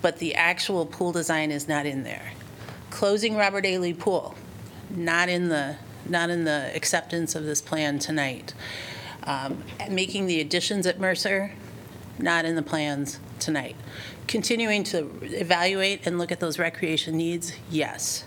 but 0.00 0.18
the 0.18 0.34
actual 0.34 0.86
pool 0.86 1.12
design 1.12 1.50
is 1.50 1.68
not 1.68 1.84
in 1.84 2.02
there. 2.02 2.32
Closing 2.88 3.36
Robert 3.36 3.66
A. 3.66 3.76
Lee 3.76 3.92
Pool, 3.92 4.34
not 4.88 5.28
in 5.28 5.50
the, 5.50 5.76
not 6.08 6.30
in 6.30 6.44
the 6.44 6.74
acceptance 6.74 7.34
of 7.34 7.44
this 7.44 7.60
plan 7.60 7.98
tonight. 7.98 8.54
Um, 9.24 9.62
Making 9.90 10.24
the 10.24 10.40
additions 10.40 10.86
at 10.86 10.98
Mercer, 10.98 11.52
not 12.18 12.46
in 12.46 12.56
the 12.56 12.62
plans 12.62 13.20
tonight. 13.38 13.76
Continuing 14.26 14.82
to 14.84 15.10
evaluate 15.24 16.06
and 16.06 16.16
look 16.16 16.32
at 16.32 16.40
those 16.40 16.58
recreation 16.58 17.18
needs, 17.18 17.52
yes. 17.70 18.24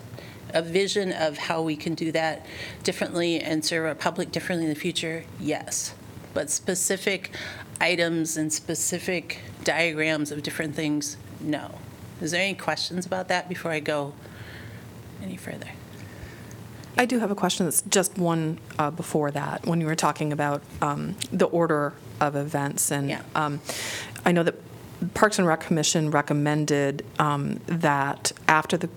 A 0.50 0.62
vision 0.62 1.10
of 1.10 1.36
how 1.36 1.62
we 1.62 1.74
can 1.74 1.96
do 1.96 2.12
that 2.12 2.46
differently 2.84 3.40
and 3.40 3.64
serve 3.64 3.86
our 3.86 3.96
public 3.96 4.30
differently 4.30 4.66
in 4.66 4.72
the 4.72 4.78
future, 4.78 5.24
yes. 5.40 5.94
But 6.38 6.50
specific 6.50 7.32
items 7.80 8.36
and 8.36 8.52
specific 8.52 9.40
diagrams 9.64 10.30
of 10.30 10.44
different 10.44 10.76
things, 10.76 11.16
no. 11.40 11.80
Is 12.20 12.30
there 12.30 12.40
any 12.40 12.54
questions 12.54 13.04
about 13.04 13.26
that 13.26 13.48
before 13.48 13.72
I 13.72 13.80
go 13.80 14.12
any 15.20 15.36
further? 15.36 15.66
I 16.96 17.06
do 17.06 17.18
have 17.18 17.32
a 17.32 17.34
question 17.34 17.66
that's 17.66 17.82
just 17.82 18.16
one 18.18 18.60
uh, 18.78 18.92
before 18.92 19.32
that, 19.32 19.66
when 19.66 19.80
you 19.80 19.88
were 19.88 19.96
talking 19.96 20.32
about 20.32 20.62
um, 20.80 21.16
the 21.32 21.46
order 21.46 21.94
of 22.20 22.36
events. 22.36 22.92
And 22.92 23.08
Yeah. 23.10 23.22
um, 23.34 23.60
I 24.24 24.30
know 24.30 24.44
that 24.44 24.54
Parks 25.14 25.40
and 25.40 25.48
Rec 25.48 25.58
Commission 25.58 26.12
recommended 26.12 27.04
um, 27.18 27.58
that 27.66 28.30
after 28.46 28.76
the, 28.76 28.88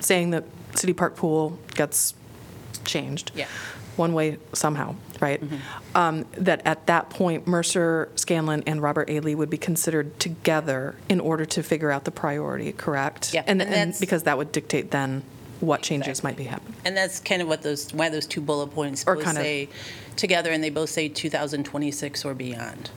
saying 0.00 0.30
that 0.30 0.42
City 0.74 0.94
Park 0.94 1.14
Pool 1.14 1.56
gets 1.76 2.14
changed. 2.84 3.30
Yeah. 3.36 3.46
One 3.94 4.14
way 4.14 4.38
somehow, 4.52 4.96
right? 5.24 5.42
Um, 5.94 6.26
That 6.36 6.60
at 6.64 6.86
that 6.86 7.10
point, 7.10 7.46
Mercer, 7.46 8.08
Scanlon, 8.14 8.62
and 8.66 8.82
Robert 8.82 9.08
A. 9.10 9.20
Lee 9.20 9.34
would 9.34 9.50
be 9.50 9.56
considered 9.58 10.18
together 10.20 10.96
in 11.08 11.20
order 11.20 11.44
to 11.46 11.62
figure 11.62 11.90
out 11.90 12.04
the 12.04 12.10
priority, 12.10 12.72
correct? 12.72 13.32
Yeah, 13.32 13.42
And, 13.46 13.62
and 13.62 13.72
and 13.74 13.94
because 13.98 14.24
that 14.24 14.36
would 14.38 14.52
dictate 14.52 14.90
then 14.90 15.22
what 15.60 15.80
changes 15.82 16.08
Exactly. 16.18 16.28
might 16.30 16.36
be 16.36 16.44
happening. 16.44 16.74
And 16.84 16.96
that's 16.96 17.20
kind 17.20 17.40
of 17.40 17.48
what 17.48 17.62
those, 17.62 17.92
why 17.94 18.10
those 18.10 18.26
two 18.26 18.40
bullet 18.42 18.68
points 18.68 19.04
Or 19.06 19.14
both 19.14 19.24
kind 19.24 19.38
of- 19.38 19.44
say 19.44 19.68
together, 20.16 20.50
and 20.52 20.62
they 20.62 20.70
both 20.70 20.90
say 20.90 21.08
2026 21.08 22.24
or 22.24 22.34
beyond. 22.34 22.90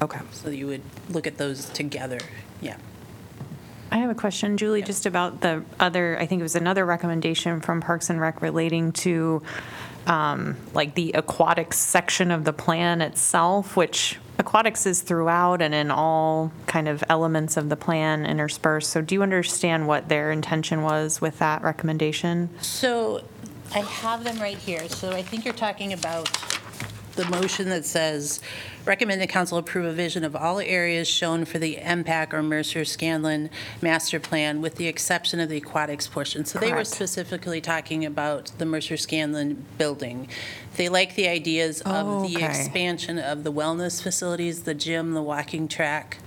Okay. 0.00 0.20
So 0.32 0.48
you 0.50 0.66
would 0.68 0.82
look 1.10 1.26
at 1.26 1.36
those 1.38 1.66
together, 1.70 2.18
yeah. 2.60 2.76
I 3.90 3.96
have 3.98 4.08
a 4.10 4.14
question, 4.14 4.56
Juli, 4.56 4.80
just 4.82 5.04
about 5.04 5.42
the 5.42 5.64
other, 5.78 6.16
I 6.18 6.24
think 6.24 6.40
it 6.40 6.42
was 6.42 6.56
another 6.56 6.86
recommendation 6.86 7.60
from 7.60 7.82
Parks 7.82 8.08
and 8.08 8.18
Rec 8.18 8.40
relating 8.40 8.92
to, 9.04 9.42
um, 10.06 10.56
like, 10.74 10.94
the 10.94 11.12
aquatics 11.12 11.78
section 11.78 12.30
of 12.30 12.44
the 12.44 12.52
plan 12.52 13.00
itself, 13.00 13.76
which 13.76 14.18
aquatics 14.38 14.86
is 14.86 15.02
throughout 15.02 15.62
and 15.62 15.74
in 15.74 15.90
all 15.90 16.50
kind 16.66 16.88
of 16.88 17.04
elements 17.08 17.56
of 17.56 17.68
the 17.68 17.76
plan 17.76 18.26
interspersed. 18.26 18.90
So 18.90 19.00
do 19.00 19.14
you 19.14 19.22
understand 19.22 19.86
what 19.86 20.08
their 20.08 20.32
intention 20.32 20.82
was 20.82 21.20
with 21.20 21.38
that 21.38 21.62
recommendation? 21.62 22.48
So 22.60 23.22
I 23.74 23.80
have 23.80 24.24
them 24.24 24.38
right 24.38 24.58
here. 24.58 24.88
So 24.88 25.10
I 25.12 25.22
think 25.22 25.44
you're 25.44 25.54
talking 25.54 25.92
about 25.92 26.28
the 27.14 27.28
motion 27.28 27.68
that 27.68 27.84
says, 27.84 28.40
recommend 28.84 29.20
the 29.20 29.26
council 29.26 29.58
approve 29.58 29.84
a 29.84 29.92
vision 29.92 30.24
of 30.24 30.34
all 30.34 30.60
areas 30.60 31.08
shown 31.08 31.44
for 31.44 31.58
the 31.58 31.76
MPAC 31.76 32.32
or 32.32 32.42
Mercer 32.42 32.84
Scanlon 32.84 33.50
master 33.80 34.18
plan 34.18 34.60
with 34.60 34.76
the 34.76 34.86
exception 34.86 35.40
of 35.40 35.48
the 35.48 35.58
aquatics 35.58 36.06
portion. 36.06 36.44
So 36.44 36.58
they 36.58 36.68
were 36.68 36.76
Correct. 36.76 36.88
specifically 36.88 37.60
talking 37.60 38.04
about 38.04 38.52
the 38.58 38.64
Mercer 38.64 38.96
Scanlon 38.96 39.64
building. 39.78 40.28
They 40.76 40.88
like 40.88 41.14
the 41.14 41.28
ideas 41.28 41.82
of 41.82 42.22
the 42.28 42.36
okay. 42.36 42.46
expansion 42.46 43.18
of 43.18 43.44
the 43.44 43.52
wellness 43.52 44.02
facilities, 44.02 44.62
the 44.62 44.74
gym, 44.74 45.12
the 45.12 45.22
walking 45.22 45.68
track, 45.68 46.18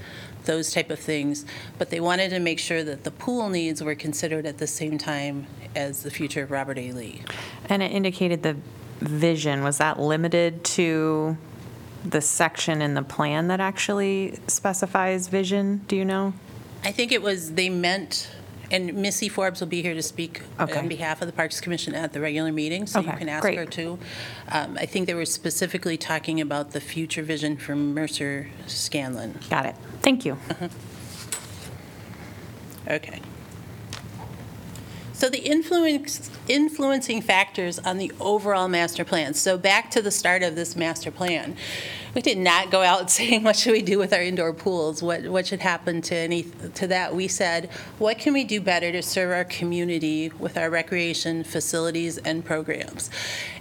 those 0.46 0.72
type 0.72 0.92
of 0.92 1.00
things. 1.00 1.46
But 1.78 1.90
they 1.90 2.00
wanted 2.00 2.30
to 2.30 2.40
make 2.40 2.60
sure 2.60 2.84
that 2.84 3.04
the 3.04 3.12
pool 3.12 3.50
needs 3.50 3.84
were 3.84 3.96
considered 3.96 4.46
at 4.46 4.60
the 4.60 4.68
same 4.68 4.98
time 4.98 5.48
as 5.76 6.04
the 6.04 6.12
future 6.12 6.44
of 6.44 6.52
Robert 6.52 6.78
A. 6.78 6.92
Lee. 6.92 7.24
And 7.68 7.84
it 7.84 7.92
indicated 7.92 8.44
the 8.44 8.56
vision, 9.00 9.64
was 9.64 9.78
that 9.80 10.00
limited 10.00 10.64
to 10.64 11.38
the 12.04 12.22
section 12.22 12.82
in 12.82 12.94
the 12.94 13.02
plan 13.04 13.48
that 13.48 13.60
actually 13.60 14.38
specifies 14.48 15.28
vision? 15.28 15.82
Do 15.88 15.96
you 15.96 16.06
know? 16.06 16.34
I 16.84 16.92
think 16.92 17.12
it 17.12 17.22
was, 17.22 17.54
they 17.54 17.68
meant, 17.70 18.30
and 18.70 18.94
Missy 18.94 19.28
Forbes 19.28 19.60
will 19.60 19.68
be 19.68 19.82
here 19.82 19.96
to 19.96 20.04
speak 20.04 20.42
Okay. 20.60 20.78
on 20.78 20.88
behalf 20.88 21.22
of 21.22 21.28
the 21.28 21.34
Parks 21.34 21.60
Commission 21.60 21.96
at 21.96 22.14
the 22.14 22.22
regular 22.22 22.52
meeting, 22.52 22.86
so 22.86 23.00
you 23.00 23.10
Okay, 23.10 23.18
can 23.18 23.30
ask 23.30 23.42
great. 23.42 23.58
her 23.58 23.66
too. 23.66 23.98
Um, 24.50 24.78
I 24.80 24.86
think 24.86 25.08
they 25.08 25.14
were 25.16 25.26
specifically 25.26 25.98
talking 25.98 26.40
about 26.40 26.72
the 26.72 26.80
future 26.82 27.24
vision 27.24 27.58
for 27.58 27.76
Mercer 27.76 28.50
Scanlon. 28.68 29.40
Got 29.50 29.66
it. 29.66 29.76
Thank 30.02 30.26
you. 30.26 30.38
Okay. 32.88 33.20
So 35.16 35.30
the 35.30 35.40
influence, 35.40 36.30
influencing 36.50 37.22
factors 37.22 37.80
on 37.80 37.98
the 37.98 38.12
overall 38.20 38.68
master 38.68 39.06
plan. 39.06 39.34
So 39.34 39.58
back 39.58 39.90
to 39.92 40.02
the 40.02 40.12
start 40.12 40.44
of 40.44 40.58
this 40.58 40.76
master 40.76 41.10
plan. 41.10 41.56
We 42.16 42.22
did 42.22 42.38
not 42.38 42.72
go 42.72 42.82
out 42.82 43.12
saying, 43.16 43.44
what 43.44 43.58
should 43.58 43.74
we 43.74 43.82
do 43.82 44.00
with 44.00 44.14
our 44.14 44.22
indoor 44.22 44.54
pools? 44.54 45.04
What, 45.04 45.28
what 45.28 45.46
should 45.46 45.60
happen 45.60 46.02
to 46.04 46.16
any, 46.16 46.44
to 46.76 46.88
that? 46.88 47.14
We 47.14 47.28
said, 47.28 47.70
what 48.00 48.18
can 48.18 48.34
we 48.34 48.46
do 48.46 48.62
better 48.62 48.92
to 48.94 49.02
serve 49.02 49.32
our 49.32 49.44
community 49.44 50.32
with 50.40 50.58
our 50.58 50.70
recreation 50.70 51.44
facilities 51.44 52.18
and 52.18 52.44
programs? 52.44 53.10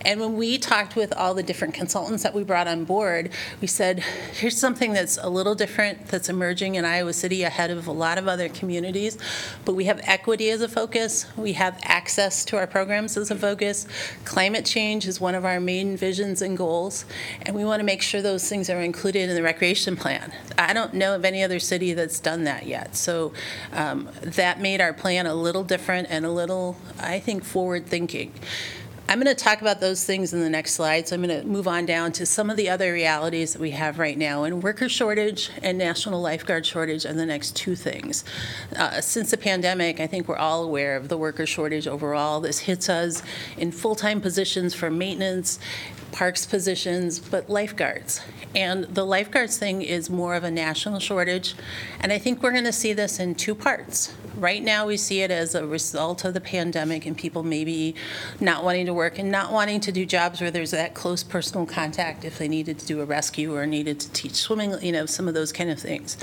And 0.02 0.20
when 0.20 0.36
we 0.36 0.58
talked 0.58 0.94
with 0.96 1.12
all 1.14 1.34
the 1.34 1.42
different 1.42 1.74
consultants 1.74 2.22
that 2.22 2.34
we 2.34 2.44
brought 2.44 2.68
on 2.68 2.84
board, 2.84 3.30
we 3.60 3.66
said, 3.66 4.00
here's 4.34 4.56
something 4.56 4.92
that's 4.92 5.18
a 5.20 5.28
little 5.28 5.54
different, 5.54 6.06
that's 6.08 6.28
emerging 6.28 6.76
in 6.76 6.84
Iowa 6.84 7.12
City 7.12 7.42
ahead 7.42 7.70
of 7.70 7.86
a 7.88 7.92
lot 7.92 8.18
of 8.18 8.28
other 8.28 8.48
communities. 8.48 9.18
But 9.64 9.74
we 9.74 9.86
have 9.86 10.00
equity 10.04 10.50
as 10.50 10.60
a 10.60 10.68
focus, 10.68 11.26
we 11.36 11.54
have 11.54 11.80
access 11.82 12.44
to 12.46 12.58
our 12.58 12.66
programs 12.66 13.16
as 13.16 13.30
a 13.30 13.34
focus. 13.34 13.86
Climate 14.24 14.64
change 14.64 15.08
is 15.08 15.20
one 15.20 15.34
of 15.34 15.44
our 15.44 15.58
main 15.58 15.96
visions 15.96 16.40
and 16.40 16.56
goals, 16.56 17.04
and 17.42 17.56
we 17.56 17.64
want 17.64 17.80
to 17.80 17.84
make 17.84 18.02
sure 18.02 18.22
those 18.22 18.43
things 18.48 18.70
are 18.70 18.80
included 18.80 19.28
in 19.28 19.34
the 19.34 19.42
recreation 19.42 19.96
plan. 19.96 20.32
I 20.58 20.72
don't 20.72 20.94
know 20.94 21.14
of 21.14 21.24
any 21.24 21.42
other 21.42 21.58
city 21.58 21.94
that's 21.94 22.20
done 22.20 22.44
that 22.44 22.66
yet. 22.66 22.96
So 22.96 23.32
um, 23.72 24.08
that 24.22 24.60
made 24.60 24.80
our 24.80 24.92
plan 24.92 25.26
a 25.26 25.34
little 25.34 25.64
different 25.64 26.08
and 26.10 26.24
a 26.24 26.30
little, 26.30 26.76
I 26.98 27.20
think, 27.20 27.44
forward-thinking. 27.44 28.32
I'm 29.06 29.20
going 29.20 29.34
to 29.34 29.44
talk 29.44 29.60
about 29.60 29.80
those 29.80 30.02
things 30.02 30.32
in 30.32 30.40
the 30.40 30.48
next 30.48 30.72
slide, 30.72 31.06
so 31.06 31.14
I'm 31.14 31.22
going 31.22 31.42
to 31.42 31.46
move 31.46 31.68
on 31.68 31.84
down 31.84 32.10
to 32.12 32.24
some 32.24 32.48
of 32.48 32.56
the 32.56 32.70
other 32.70 32.90
realities 32.94 33.52
that 33.52 33.60
we 33.60 33.72
have 33.72 33.98
right 33.98 34.16
now. 34.16 34.44
And 34.44 34.62
worker 34.62 34.88
shortage 34.88 35.50
and 35.62 35.76
national 35.76 36.22
lifeguard 36.22 36.64
shortage 36.64 37.04
are 37.04 37.12
the 37.12 37.26
next 37.26 37.54
two 37.54 37.76
things. 37.76 38.24
Uh, 38.74 39.02
Since 39.02 39.30
the 39.30 39.36
pandemic, 39.36 40.00
I 40.00 40.06
think 40.06 40.26
we're 40.26 40.38
all 40.38 40.64
aware 40.64 40.96
of 40.96 41.08
the 41.08 41.18
worker 41.18 41.44
shortage 41.44 41.86
overall. 41.86 42.40
This 42.40 42.60
hits 42.60 42.88
us 42.88 43.22
in 43.58 43.72
full-time 43.72 44.22
positions 44.22 44.74
for 44.74 44.90
maintenance, 44.90 45.58
parks 46.10 46.46
positions, 46.46 47.18
but 47.18 47.50
lifeguards. 47.50 48.22
And 48.54 48.84
the 48.84 49.04
lifeguards 49.04 49.58
thing 49.58 49.82
is 49.82 50.08
more 50.08 50.34
of 50.34 50.44
a 50.44 50.50
national 50.50 50.98
shortage, 50.98 51.54
and 52.00 52.10
I 52.10 52.18
think 52.18 52.42
we're 52.42 52.52
going 52.52 52.64
to 52.64 52.72
see 52.72 52.94
this 52.94 53.20
in 53.20 53.34
two 53.34 53.54
parts. 53.54 54.14
Right 54.36 54.62
now, 54.62 54.86
we 54.86 54.96
see 54.96 55.20
it 55.20 55.30
as 55.30 55.54
a 55.54 55.64
result 55.64 56.24
of 56.24 56.34
the 56.34 56.40
pandemic 56.40 57.06
and 57.06 57.16
people 57.16 57.44
maybe 57.44 57.94
not 58.40 58.64
wanting 58.64 58.86
to 58.86 58.94
work 58.94 59.18
and 59.18 59.30
not 59.30 59.52
wanting 59.52 59.80
to 59.80 59.92
do 59.92 60.04
jobs 60.04 60.40
where 60.40 60.50
there's 60.50 60.72
that 60.72 60.92
close 60.92 61.22
personal 61.22 61.66
contact 61.66 62.24
if 62.24 62.38
they 62.38 62.48
needed 62.48 62.80
to 62.80 62.86
do 62.86 63.00
a 63.00 63.04
rescue 63.04 63.54
or 63.54 63.64
needed 63.64 64.00
to 64.00 64.10
teach 64.10 64.34
swimming, 64.34 64.74
you 64.82 64.90
know, 64.90 65.06
some 65.06 65.28
of 65.28 65.34
those 65.34 65.52
kind 65.52 65.70
of 65.70 65.78
things. 65.78 66.16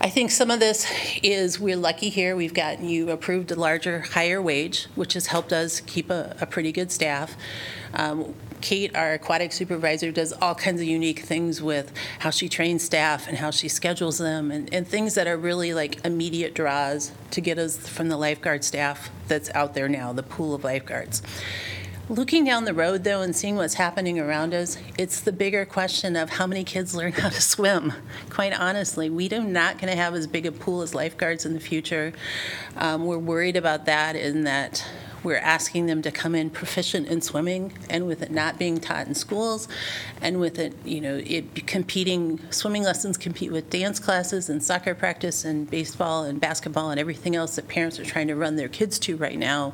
I 0.00 0.10
think 0.10 0.30
some 0.30 0.50
of 0.50 0.58
this 0.58 0.86
is, 1.22 1.60
we're 1.60 1.76
lucky 1.76 2.08
here, 2.08 2.34
we've 2.34 2.52
gotten 2.52 2.88
you 2.88 3.10
approved 3.10 3.50
a 3.52 3.54
larger, 3.54 4.00
higher 4.00 4.42
wage, 4.42 4.88
which 4.94 5.14
has 5.14 5.28
helped 5.28 5.52
us 5.52 5.80
keep 5.80 6.10
a, 6.10 6.36
a 6.40 6.46
pretty 6.46 6.72
good 6.72 6.90
staff. 6.90 7.36
Um, 7.94 8.34
Kate, 8.60 8.94
our 8.96 9.14
aquatic 9.14 9.52
supervisor, 9.52 10.10
does 10.10 10.32
all 10.32 10.54
kinds 10.54 10.80
of 10.80 10.86
unique 10.86 11.20
things 11.20 11.62
with 11.62 11.92
how 12.20 12.30
she 12.30 12.48
trains 12.48 12.82
staff 12.82 13.28
and 13.28 13.38
how 13.38 13.50
she 13.50 13.68
schedules 13.68 14.18
them 14.18 14.50
and, 14.50 14.72
and 14.72 14.86
things 14.86 15.14
that 15.14 15.26
are 15.26 15.36
really 15.36 15.74
like 15.74 16.04
immediate 16.04 16.54
draws 16.54 17.12
to 17.30 17.40
get 17.40 17.58
us 17.58 17.76
from 17.88 18.08
the 18.08 18.16
lifeguard 18.16 18.64
staff 18.64 19.10
that's 19.28 19.50
out 19.54 19.74
there 19.74 19.88
now, 19.88 20.12
the 20.12 20.22
pool 20.22 20.54
of 20.54 20.64
lifeguards. 20.64 21.22
Looking 22.08 22.44
down 22.44 22.66
the 22.66 22.74
road, 22.74 23.02
though, 23.02 23.22
and 23.22 23.34
seeing 23.34 23.56
what's 23.56 23.74
happening 23.74 24.20
around 24.20 24.54
us, 24.54 24.78
it's 24.96 25.20
the 25.20 25.32
bigger 25.32 25.64
question 25.64 26.14
of 26.14 26.30
how 26.30 26.46
many 26.46 26.62
kids 26.62 26.94
learn 26.94 27.10
how 27.10 27.30
to 27.30 27.42
swim. 27.42 27.92
Quite 28.30 28.52
honestly, 28.52 29.10
we 29.10 29.28
are 29.30 29.40
not 29.40 29.78
going 29.78 29.90
to 29.90 29.96
have 29.96 30.14
as 30.14 30.28
big 30.28 30.46
a 30.46 30.52
pool 30.52 30.82
as 30.82 30.94
lifeguards 30.94 31.44
in 31.44 31.54
the 31.54 31.58
future. 31.58 32.12
Um, 32.76 33.06
we're 33.06 33.18
worried 33.18 33.56
about 33.56 33.86
that 33.86 34.14
in 34.14 34.44
that 34.44 34.86
we're 35.26 35.36
asking 35.38 35.86
them 35.86 36.02
to 36.02 36.12
come 36.12 36.36
in 36.36 36.48
proficient 36.48 37.08
in 37.08 37.20
swimming, 37.20 37.72
and 37.90 38.06
with 38.06 38.22
it 38.22 38.30
not 38.30 38.60
being 38.60 38.78
taught 38.78 39.08
in 39.08 39.14
schools, 39.14 39.66
and 40.22 40.38
with 40.38 40.56
it, 40.60 40.72
you 40.84 41.00
know, 41.00 41.20
it 41.26 41.66
competing, 41.66 42.38
swimming 42.52 42.84
lessons 42.84 43.18
compete 43.18 43.50
with 43.50 43.68
dance 43.68 43.98
classes 43.98 44.48
and 44.48 44.62
soccer 44.62 44.94
practice 44.94 45.44
and 45.44 45.68
baseball 45.68 46.22
and 46.22 46.40
basketball 46.40 46.90
and 46.90 47.00
everything 47.00 47.34
else 47.34 47.56
that 47.56 47.66
parents 47.66 47.98
are 47.98 48.04
trying 48.04 48.28
to 48.28 48.36
run 48.36 48.54
their 48.54 48.68
kids 48.68 49.00
to 49.00 49.16
right 49.16 49.38
now 49.38 49.72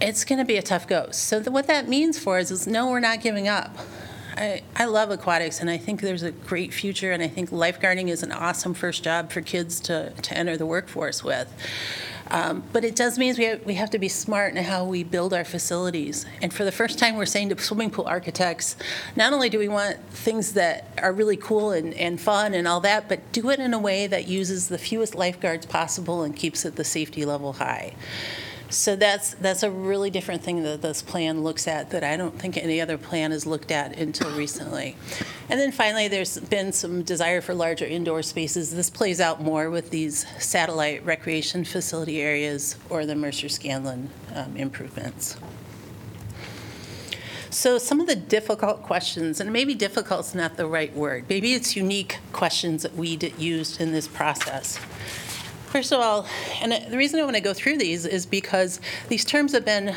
it's 0.00 0.24
going 0.24 0.38
to 0.38 0.46
be 0.46 0.56
a 0.56 0.62
tough 0.62 0.88
go. 0.88 1.10
So 1.10 1.40
th- 1.40 1.50
what 1.50 1.66
that 1.66 1.86
means 1.86 2.18
for 2.18 2.38
us 2.38 2.50
is 2.50 2.66
no, 2.66 2.88
we're 2.88 3.00
not 3.00 3.20
giving 3.20 3.48
up. 3.48 3.76
I, 4.40 4.62
I 4.74 4.86
love 4.86 5.10
aquatics, 5.10 5.60
and 5.60 5.68
I 5.68 5.76
think 5.76 6.00
there's 6.00 6.22
a 6.22 6.30
great 6.30 6.72
future, 6.72 7.12
and 7.12 7.22
I 7.22 7.28
think 7.28 7.50
lifeguarding 7.50 8.08
is 8.08 8.22
an 8.22 8.32
awesome 8.32 8.72
first 8.72 9.04
job 9.04 9.30
for 9.30 9.42
kids 9.42 9.78
to, 9.80 10.14
to 10.22 10.36
enter 10.36 10.56
the 10.56 10.64
workforce 10.64 11.22
with. 11.22 11.52
Um, 12.30 12.62
but 12.72 12.82
it 12.82 12.96
does 12.96 13.18
mean 13.18 13.34
we 13.36 13.44
have, 13.44 13.66
we 13.66 13.74
have 13.74 13.90
to 13.90 13.98
be 13.98 14.08
smart 14.08 14.54
in 14.56 14.64
how 14.64 14.86
we 14.86 15.04
build 15.04 15.34
our 15.34 15.44
facilities. 15.44 16.24
And 16.40 16.54
for 16.54 16.64
the 16.64 16.72
first 16.72 16.98
time, 16.98 17.16
we're 17.16 17.26
saying 17.26 17.50
to 17.50 17.58
swimming 17.58 17.90
pool 17.90 18.06
architects, 18.06 18.76
not 19.14 19.34
only 19.34 19.50
do 19.50 19.58
we 19.58 19.68
want 19.68 19.98
things 20.10 20.54
that 20.54 20.86
are 21.02 21.12
really 21.12 21.36
cool 21.36 21.72
and, 21.72 21.92
and 21.94 22.18
fun 22.18 22.54
and 22.54 22.66
all 22.66 22.80
that, 22.80 23.10
but 23.10 23.32
do 23.32 23.50
it 23.50 23.58
in 23.58 23.74
a 23.74 23.78
way 23.78 24.06
that 24.06 24.26
uses 24.26 24.68
the 24.68 24.78
fewest 24.78 25.14
lifeguards 25.14 25.66
possible 25.66 26.22
and 26.22 26.34
keeps 26.34 26.64
it 26.64 26.76
the 26.76 26.84
safety 26.84 27.26
level 27.26 27.54
high. 27.54 27.94
So 28.70 28.94
that's, 28.94 29.34
that's 29.34 29.64
a 29.64 29.70
really 29.70 30.10
different 30.10 30.42
thing 30.42 30.62
that 30.62 30.80
this 30.80 31.02
plan 31.02 31.42
looks 31.42 31.66
at 31.66 31.90
that 31.90 32.04
I 32.04 32.16
don't 32.16 32.38
think 32.38 32.56
any 32.56 32.80
other 32.80 32.96
plan 32.96 33.32
has 33.32 33.44
looked 33.44 33.72
at 33.72 33.98
until 33.98 34.30
recently. 34.36 34.96
And 35.48 35.58
then 35.58 35.72
finally, 35.72 36.06
there's 36.06 36.38
been 36.38 36.72
some 36.72 37.02
desire 37.02 37.40
for 37.40 37.52
larger 37.52 37.84
indoor 37.84 38.22
spaces. 38.22 38.72
This 38.72 38.88
plays 38.88 39.20
out 39.20 39.42
more 39.42 39.70
with 39.70 39.90
these 39.90 40.24
satellite 40.38 41.04
recreation 41.04 41.64
facility 41.64 42.22
areas 42.22 42.76
or 42.88 43.04
the 43.06 43.16
Mercer 43.16 43.48
Scanlon 43.48 44.08
um, 44.36 44.56
improvements. 44.56 45.36
So 47.50 47.78
some 47.78 47.98
of 48.00 48.06
the 48.06 48.14
difficult 48.14 48.84
questions, 48.84 49.40
and 49.40 49.52
maybe 49.52 49.74
difficult 49.74 50.26
is 50.26 50.34
not 50.36 50.56
the 50.56 50.66
right 50.66 50.94
word, 50.94 51.24
maybe 51.28 51.54
it's 51.54 51.74
unique 51.74 52.18
questions 52.32 52.82
that 52.82 52.94
we 52.94 53.18
used 53.36 53.80
in 53.80 53.90
this 53.90 54.06
process. 54.06 54.78
First 55.70 55.92
of 55.92 56.00
all, 56.00 56.26
and 56.62 56.72
the 56.92 56.98
reason 56.98 57.20
I 57.20 57.22
want 57.22 57.36
to 57.36 57.40
go 57.40 57.54
through 57.54 57.78
these 57.78 58.04
is 58.04 58.26
because 58.26 58.80
these 59.08 59.24
terms 59.24 59.52
have 59.52 59.64
been 59.64 59.94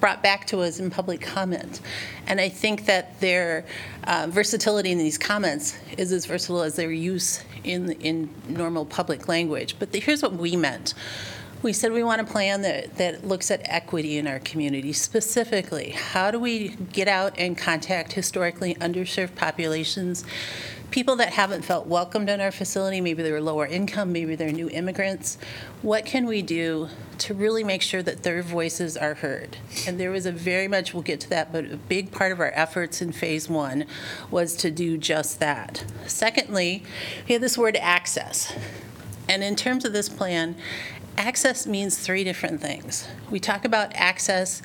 brought 0.00 0.20
back 0.20 0.48
to 0.48 0.62
us 0.62 0.80
in 0.80 0.90
public 0.90 1.20
comment. 1.20 1.80
And 2.26 2.40
I 2.40 2.48
think 2.48 2.86
that 2.86 3.20
their 3.20 3.64
uh, 4.02 4.26
versatility 4.28 4.90
in 4.90 4.98
these 4.98 5.18
comments 5.18 5.78
is 5.96 6.10
as 6.10 6.26
versatile 6.26 6.62
as 6.62 6.74
their 6.74 6.90
use 6.90 7.44
in, 7.62 7.92
in 8.00 8.30
normal 8.48 8.84
public 8.84 9.28
language. 9.28 9.76
But 9.78 9.92
the, 9.92 10.00
here's 10.00 10.22
what 10.22 10.32
we 10.32 10.56
meant. 10.56 10.94
We 11.62 11.72
said 11.72 11.92
we 11.92 12.02
want 12.02 12.20
a 12.20 12.24
plan 12.24 12.62
that, 12.62 12.96
that 12.96 13.24
looks 13.24 13.52
at 13.52 13.60
equity 13.66 14.18
in 14.18 14.26
our 14.26 14.40
community. 14.40 14.92
Specifically, 14.92 15.90
how 15.90 16.32
do 16.32 16.40
we 16.40 16.70
get 16.70 17.06
out 17.06 17.38
and 17.38 17.56
contact 17.56 18.14
historically 18.14 18.74
underserved 18.74 19.36
populations 19.36 20.24
people 20.92 21.16
that 21.16 21.32
haven't 21.32 21.64
felt 21.64 21.86
welcomed 21.86 22.28
in 22.28 22.40
our 22.40 22.52
facility, 22.52 23.00
maybe 23.00 23.22
they're 23.22 23.40
lower 23.40 23.66
income, 23.66 24.12
maybe 24.12 24.36
they're 24.36 24.52
new 24.52 24.68
immigrants, 24.68 25.38
what 25.80 26.04
can 26.04 26.26
we 26.26 26.42
do 26.42 26.88
to 27.18 27.34
really 27.34 27.64
make 27.64 27.82
sure 27.82 28.02
that 28.02 28.22
their 28.22 28.42
voices 28.42 28.96
are 28.96 29.14
heard? 29.14 29.56
And 29.86 29.98
there 29.98 30.10
was 30.10 30.26
a 30.26 30.32
very 30.32 30.68
much, 30.68 30.92
we'll 30.92 31.02
get 31.02 31.18
to 31.20 31.30
that, 31.30 31.50
but 31.50 31.64
a 31.64 31.76
big 31.76 32.12
part 32.12 32.30
of 32.30 32.38
our 32.38 32.52
efforts 32.54 33.02
in 33.02 33.10
phase 33.10 33.48
one 33.48 33.86
was 34.30 34.54
to 34.56 34.70
do 34.70 34.98
just 34.98 35.40
that. 35.40 35.84
Secondly, 36.06 36.84
we 37.26 37.32
have 37.32 37.42
this 37.42 37.58
word 37.58 37.76
access. 37.76 38.52
And 39.28 39.42
in 39.42 39.56
terms 39.56 39.84
of 39.84 39.92
this 39.92 40.10
plan, 40.10 40.56
access 41.16 41.66
means 41.66 41.98
three 41.98 42.22
different 42.22 42.60
things. 42.60 43.08
We 43.30 43.40
talk 43.40 43.64
about 43.64 43.92
access 43.94 44.62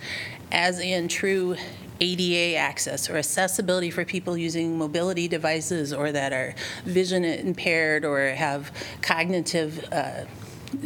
as 0.52 0.80
in 0.80 1.08
true 1.08 1.56
ADA 2.00 2.58
access 2.58 3.10
or 3.10 3.18
accessibility 3.18 3.90
for 3.90 4.06
people 4.06 4.38
using 4.38 4.78
mobility 4.78 5.28
devices 5.28 5.94
or 5.94 6.12
that 6.12 6.34
are 6.34 6.56
vision 6.86 7.24
impaired 7.24 8.06
or 8.06 8.30
have 8.30 8.72
cognitive 9.02 9.88
uh, 9.92 10.26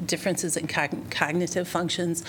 differences 0.05 0.57
in 0.57 0.67
cog- 0.67 1.09
cognitive 1.09 1.67
functions. 1.67 2.23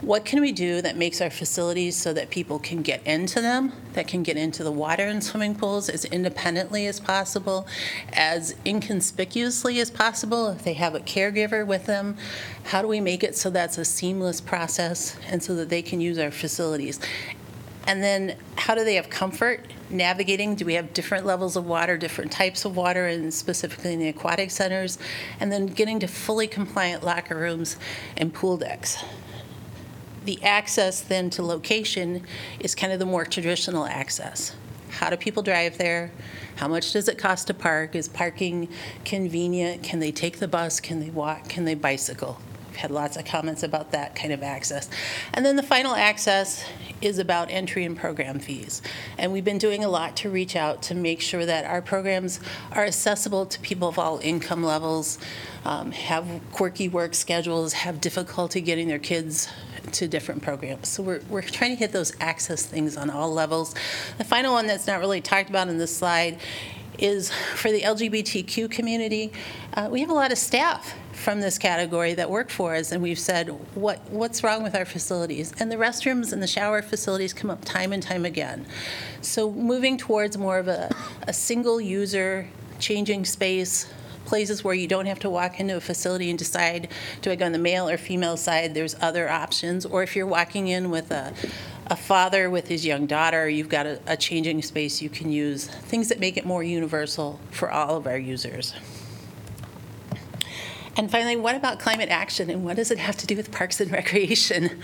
What 0.00 0.24
can 0.24 0.40
we 0.40 0.52
do 0.52 0.80
that 0.82 0.96
makes 0.96 1.20
our 1.20 1.30
facilities 1.30 1.96
so 1.96 2.12
that 2.12 2.30
people 2.30 2.60
can 2.60 2.82
get 2.82 3.04
into 3.04 3.40
them, 3.40 3.72
that 3.94 4.06
can 4.06 4.22
get 4.22 4.36
into 4.36 4.62
the 4.62 4.70
water 4.70 5.08
in 5.08 5.20
swimming 5.20 5.56
pools 5.56 5.88
as 5.88 6.04
independently 6.04 6.86
as 6.86 7.00
possible, 7.00 7.66
as 8.12 8.54
inconspicuously 8.64 9.80
as 9.80 9.90
possible 9.90 10.50
if 10.50 10.62
they 10.62 10.74
have 10.74 10.94
a 10.94 11.00
caregiver 11.00 11.66
with 11.66 11.86
them? 11.86 12.16
How 12.66 12.80
do 12.80 12.86
we 12.86 13.00
make 13.00 13.24
it 13.24 13.36
so 13.36 13.50
that's 13.50 13.76
a 13.76 13.84
seamless 13.84 14.40
process 14.40 15.16
and 15.28 15.42
so 15.42 15.56
that 15.56 15.68
they 15.68 15.82
can 15.82 16.00
use 16.00 16.18
our 16.18 16.30
facilities? 16.30 17.00
And 17.88 18.02
then 18.02 18.36
how 18.56 18.74
do 18.74 18.84
they 18.84 18.96
have 18.96 19.08
comfort 19.08 19.66
navigating? 19.88 20.54
Do 20.54 20.66
we 20.66 20.74
have 20.74 20.92
different 20.92 21.24
levels 21.24 21.56
of 21.56 21.64
water, 21.64 21.96
different 21.96 22.30
types 22.30 22.66
of 22.66 22.76
water, 22.76 23.06
and 23.06 23.32
specifically 23.32 23.94
in 23.94 23.98
the 23.98 24.08
aquatic 24.08 24.50
centers? 24.50 24.98
And 25.40 25.50
then 25.50 25.66
getting 25.66 25.98
to 26.00 26.06
fully 26.06 26.46
compliant 26.46 27.02
locker 27.02 27.34
rooms 27.34 27.78
and 28.14 28.34
pool 28.34 28.58
decks. 28.58 29.02
The 30.26 30.40
access 30.44 31.00
then 31.00 31.30
to 31.30 31.42
location 31.42 32.26
is 32.60 32.74
kind 32.74 32.92
of 32.92 32.98
the 32.98 33.06
more 33.06 33.24
traditional 33.24 33.86
access. 33.86 34.54
How 34.90 35.08
do 35.08 35.16
people 35.16 35.42
drive 35.42 35.78
there? 35.78 36.10
How 36.56 36.68
much 36.68 36.92
does 36.92 37.08
it 37.08 37.16
cost 37.16 37.46
to 37.46 37.54
park? 37.54 37.94
Is 37.94 38.06
parking 38.06 38.68
convenient? 39.06 39.82
Can 39.82 40.00
they 40.00 40.12
take 40.12 40.40
the 40.40 40.48
bus? 40.48 40.78
Can 40.78 41.00
they 41.00 41.08
walk? 41.08 41.48
Can 41.48 41.64
they 41.64 41.74
bicycle? 41.74 42.38
Had 42.78 42.92
lots 42.92 43.16
of 43.16 43.24
comments 43.24 43.64
about 43.64 43.90
that 43.90 44.14
kind 44.14 44.32
of 44.32 44.40
access. 44.40 44.88
And 45.34 45.44
then 45.44 45.56
the 45.56 45.64
final 45.64 45.96
access 45.96 46.64
is 47.00 47.18
about 47.18 47.50
entry 47.50 47.84
and 47.84 47.96
program 47.96 48.38
fees. 48.38 48.82
And 49.18 49.32
we've 49.32 49.44
been 49.44 49.58
doing 49.58 49.82
a 49.82 49.88
lot 49.88 50.14
to 50.18 50.30
reach 50.30 50.54
out 50.54 50.80
to 50.82 50.94
make 50.94 51.20
sure 51.20 51.44
that 51.44 51.64
our 51.64 51.82
programs 51.82 52.38
are 52.70 52.84
accessible 52.84 53.46
to 53.46 53.58
people 53.62 53.88
of 53.88 53.98
all 53.98 54.20
income 54.22 54.62
levels, 54.62 55.18
um, 55.64 55.90
have 55.90 56.24
quirky 56.52 56.88
work 56.88 57.16
schedules, 57.16 57.72
have 57.72 58.00
difficulty 58.00 58.60
getting 58.60 58.86
their 58.86 59.00
kids 59.00 59.48
to 59.94 60.06
different 60.06 60.40
programs. 60.40 60.86
So 60.86 61.02
we're, 61.02 61.20
we're 61.28 61.42
trying 61.42 61.72
to 61.72 61.76
hit 61.76 61.90
those 61.90 62.12
access 62.20 62.64
things 62.64 62.96
on 62.96 63.10
all 63.10 63.32
levels. 63.32 63.74
The 64.18 64.24
final 64.24 64.52
one 64.52 64.68
that's 64.68 64.86
not 64.86 65.00
really 65.00 65.20
talked 65.20 65.50
about 65.50 65.66
in 65.66 65.78
this 65.78 65.96
slide 65.96 66.38
is 66.96 67.32
for 67.56 67.72
the 67.72 67.80
LGBTQ 67.80 68.70
community. 68.70 69.32
Uh, 69.74 69.88
we 69.90 70.00
have 70.00 70.10
a 70.10 70.14
lot 70.14 70.30
of 70.30 70.38
staff 70.38 70.94
from 71.18 71.40
this 71.40 71.58
category 71.58 72.14
that 72.14 72.30
work 72.30 72.48
for 72.48 72.74
us, 72.74 72.92
and 72.92 73.02
we've 73.02 73.18
said, 73.18 73.48
what, 73.74 73.98
what's 74.10 74.42
wrong 74.42 74.62
with 74.62 74.74
our 74.74 74.84
facilities? 74.84 75.52
And 75.58 75.70
the 75.70 75.76
restrooms 75.76 76.32
and 76.32 76.42
the 76.42 76.46
shower 76.46 76.80
facilities 76.80 77.32
come 77.32 77.50
up 77.50 77.64
time 77.64 77.92
and 77.92 78.02
time 78.02 78.24
again. 78.24 78.66
So 79.20 79.50
moving 79.50 79.98
towards 79.98 80.38
more 80.38 80.58
of 80.58 80.68
a, 80.68 80.94
a 81.26 81.32
single 81.32 81.80
user, 81.80 82.48
changing 82.78 83.24
space, 83.24 83.92
places 84.24 84.62
where 84.62 84.74
you 84.74 84.86
don't 84.86 85.06
have 85.06 85.18
to 85.20 85.30
walk 85.30 85.58
into 85.58 85.76
a 85.76 85.80
facility 85.80 86.30
and 86.30 86.38
decide, 86.38 86.88
do 87.22 87.30
I 87.30 87.36
go 87.36 87.46
on 87.46 87.52
the 87.52 87.58
male 87.58 87.88
or 87.88 87.96
female 87.96 88.36
side? 88.36 88.74
There's 88.74 88.94
other 89.00 89.28
options. 89.28 89.86
Or 89.86 90.02
if 90.02 90.14
you're 90.14 90.26
walking 90.26 90.68
in 90.68 90.90
with 90.90 91.10
a, 91.10 91.32
a 91.86 91.96
father 91.96 92.50
with 92.50 92.68
his 92.68 92.84
young 92.84 93.06
daughter, 93.06 93.48
you've 93.48 93.70
got 93.70 93.86
a, 93.86 94.00
a 94.06 94.16
changing 94.16 94.62
space 94.62 95.00
you 95.00 95.08
can 95.08 95.32
use. 95.32 95.66
Things 95.66 96.08
that 96.10 96.20
make 96.20 96.36
it 96.36 96.44
more 96.44 96.62
universal 96.62 97.40
for 97.50 97.70
all 97.70 97.96
of 97.96 98.06
our 98.06 98.18
users. 98.18 98.74
And 100.98 101.08
finally, 101.08 101.36
what 101.36 101.54
about 101.54 101.78
climate 101.78 102.08
action 102.08 102.50
and 102.50 102.64
what 102.64 102.74
does 102.74 102.90
it 102.90 102.98
have 102.98 103.16
to 103.18 103.26
do 103.26 103.36
with 103.36 103.52
parks 103.52 103.80
and 103.80 103.88
recreation? 103.92 104.82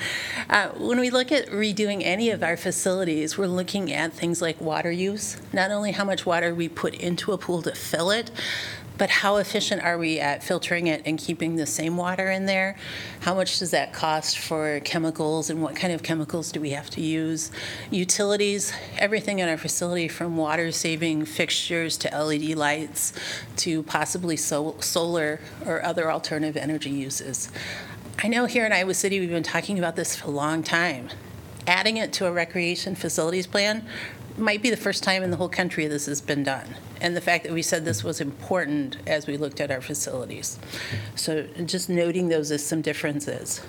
Uh, 0.48 0.68
when 0.68 1.00
we 1.00 1.10
look 1.10 1.32
at 1.32 1.48
redoing 1.48 2.02
any 2.04 2.30
of 2.30 2.40
our 2.44 2.56
facilities, 2.56 3.36
we're 3.36 3.48
looking 3.48 3.92
at 3.92 4.12
things 4.12 4.40
like 4.40 4.60
water 4.60 4.92
use, 4.92 5.38
not 5.52 5.72
only 5.72 5.90
how 5.90 6.04
much 6.04 6.24
water 6.24 6.54
we 6.54 6.68
put 6.68 6.94
into 6.94 7.32
a 7.32 7.38
pool 7.38 7.62
to 7.62 7.74
fill 7.74 8.12
it, 8.12 8.30
but 8.96 9.10
how 9.10 9.36
efficient 9.36 9.82
are 9.82 9.98
we 9.98 10.20
at 10.20 10.44
filtering 10.44 10.86
it 10.86 11.02
and 11.04 11.18
keeping 11.18 11.56
the 11.56 11.66
same 11.66 11.96
water 11.96 12.30
in 12.30 12.46
there? 12.46 12.76
How 13.20 13.34
much 13.34 13.58
does 13.58 13.72
that 13.72 13.92
cost 13.92 14.38
for 14.38 14.80
chemicals 14.80 15.50
and 15.50 15.62
what 15.62 15.74
kind 15.74 15.92
of 15.92 16.02
chemicals 16.02 16.52
do 16.52 16.60
we 16.60 16.70
have 16.70 16.90
to 16.90 17.00
use? 17.00 17.50
Utilities, 17.90 18.72
everything 18.96 19.40
in 19.40 19.48
our 19.48 19.58
facility 19.58 20.06
from 20.06 20.36
water 20.36 20.70
saving 20.70 21.24
fixtures 21.24 21.96
to 21.98 22.08
LED 22.16 22.56
lights 22.56 23.12
to 23.56 23.82
possibly 23.82 24.36
sol- 24.36 24.80
solar 24.80 25.40
or 25.66 25.84
other 25.84 26.10
alternative 26.10 26.56
energy 26.56 26.90
uses. 26.90 27.50
I 28.22 28.28
know 28.28 28.46
here 28.46 28.64
in 28.64 28.72
Iowa 28.72 28.94
City 28.94 29.18
we've 29.18 29.28
been 29.28 29.42
talking 29.42 29.78
about 29.78 29.96
this 29.96 30.14
for 30.14 30.28
a 30.28 30.30
long 30.30 30.62
time. 30.62 31.10
Adding 31.66 31.96
it 31.96 32.12
to 32.14 32.26
a 32.26 32.32
recreation 32.32 32.94
facilities 32.94 33.46
plan 33.46 33.86
might 34.36 34.62
be 34.62 34.70
the 34.70 34.76
first 34.76 35.02
time 35.02 35.22
in 35.22 35.30
the 35.30 35.36
whole 35.36 35.48
country 35.48 35.86
this 35.86 36.06
has 36.06 36.20
been 36.20 36.42
done. 36.42 36.76
And 37.00 37.16
the 37.16 37.20
fact 37.20 37.44
that 37.44 37.52
we 37.52 37.62
said 37.62 37.84
this 37.84 38.02
was 38.02 38.20
important 38.20 38.96
as 39.06 39.26
we 39.26 39.36
looked 39.36 39.60
at 39.60 39.70
our 39.70 39.80
facilities. 39.80 40.58
So 41.14 41.46
just 41.64 41.88
noting 41.88 42.28
those 42.28 42.50
as 42.50 42.64
some 42.64 42.82
differences. 42.82 43.60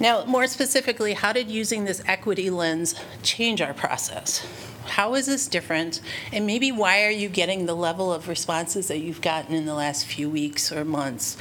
Now, 0.00 0.24
more 0.24 0.46
specifically, 0.48 1.12
how 1.12 1.32
did 1.32 1.50
using 1.50 1.84
this 1.84 2.02
equity 2.06 2.50
lens 2.50 2.94
change 3.22 3.60
our 3.60 3.74
process? 3.74 4.44
How 4.86 5.14
is 5.14 5.26
this 5.26 5.46
different? 5.46 6.00
And 6.32 6.44
maybe 6.44 6.72
why 6.72 7.04
are 7.04 7.10
you 7.10 7.28
getting 7.28 7.66
the 7.66 7.76
level 7.76 8.12
of 8.12 8.26
responses 8.26 8.88
that 8.88 8.98
you've 8.98 9.20
gotten 9.20 9.54
in 9.54 9.64
the 9.64 9.74
last 9.74 10.06
few 10.06 10.28
weeks 10.28 10.72
or 10.72 10.84
months? 10.84 11.36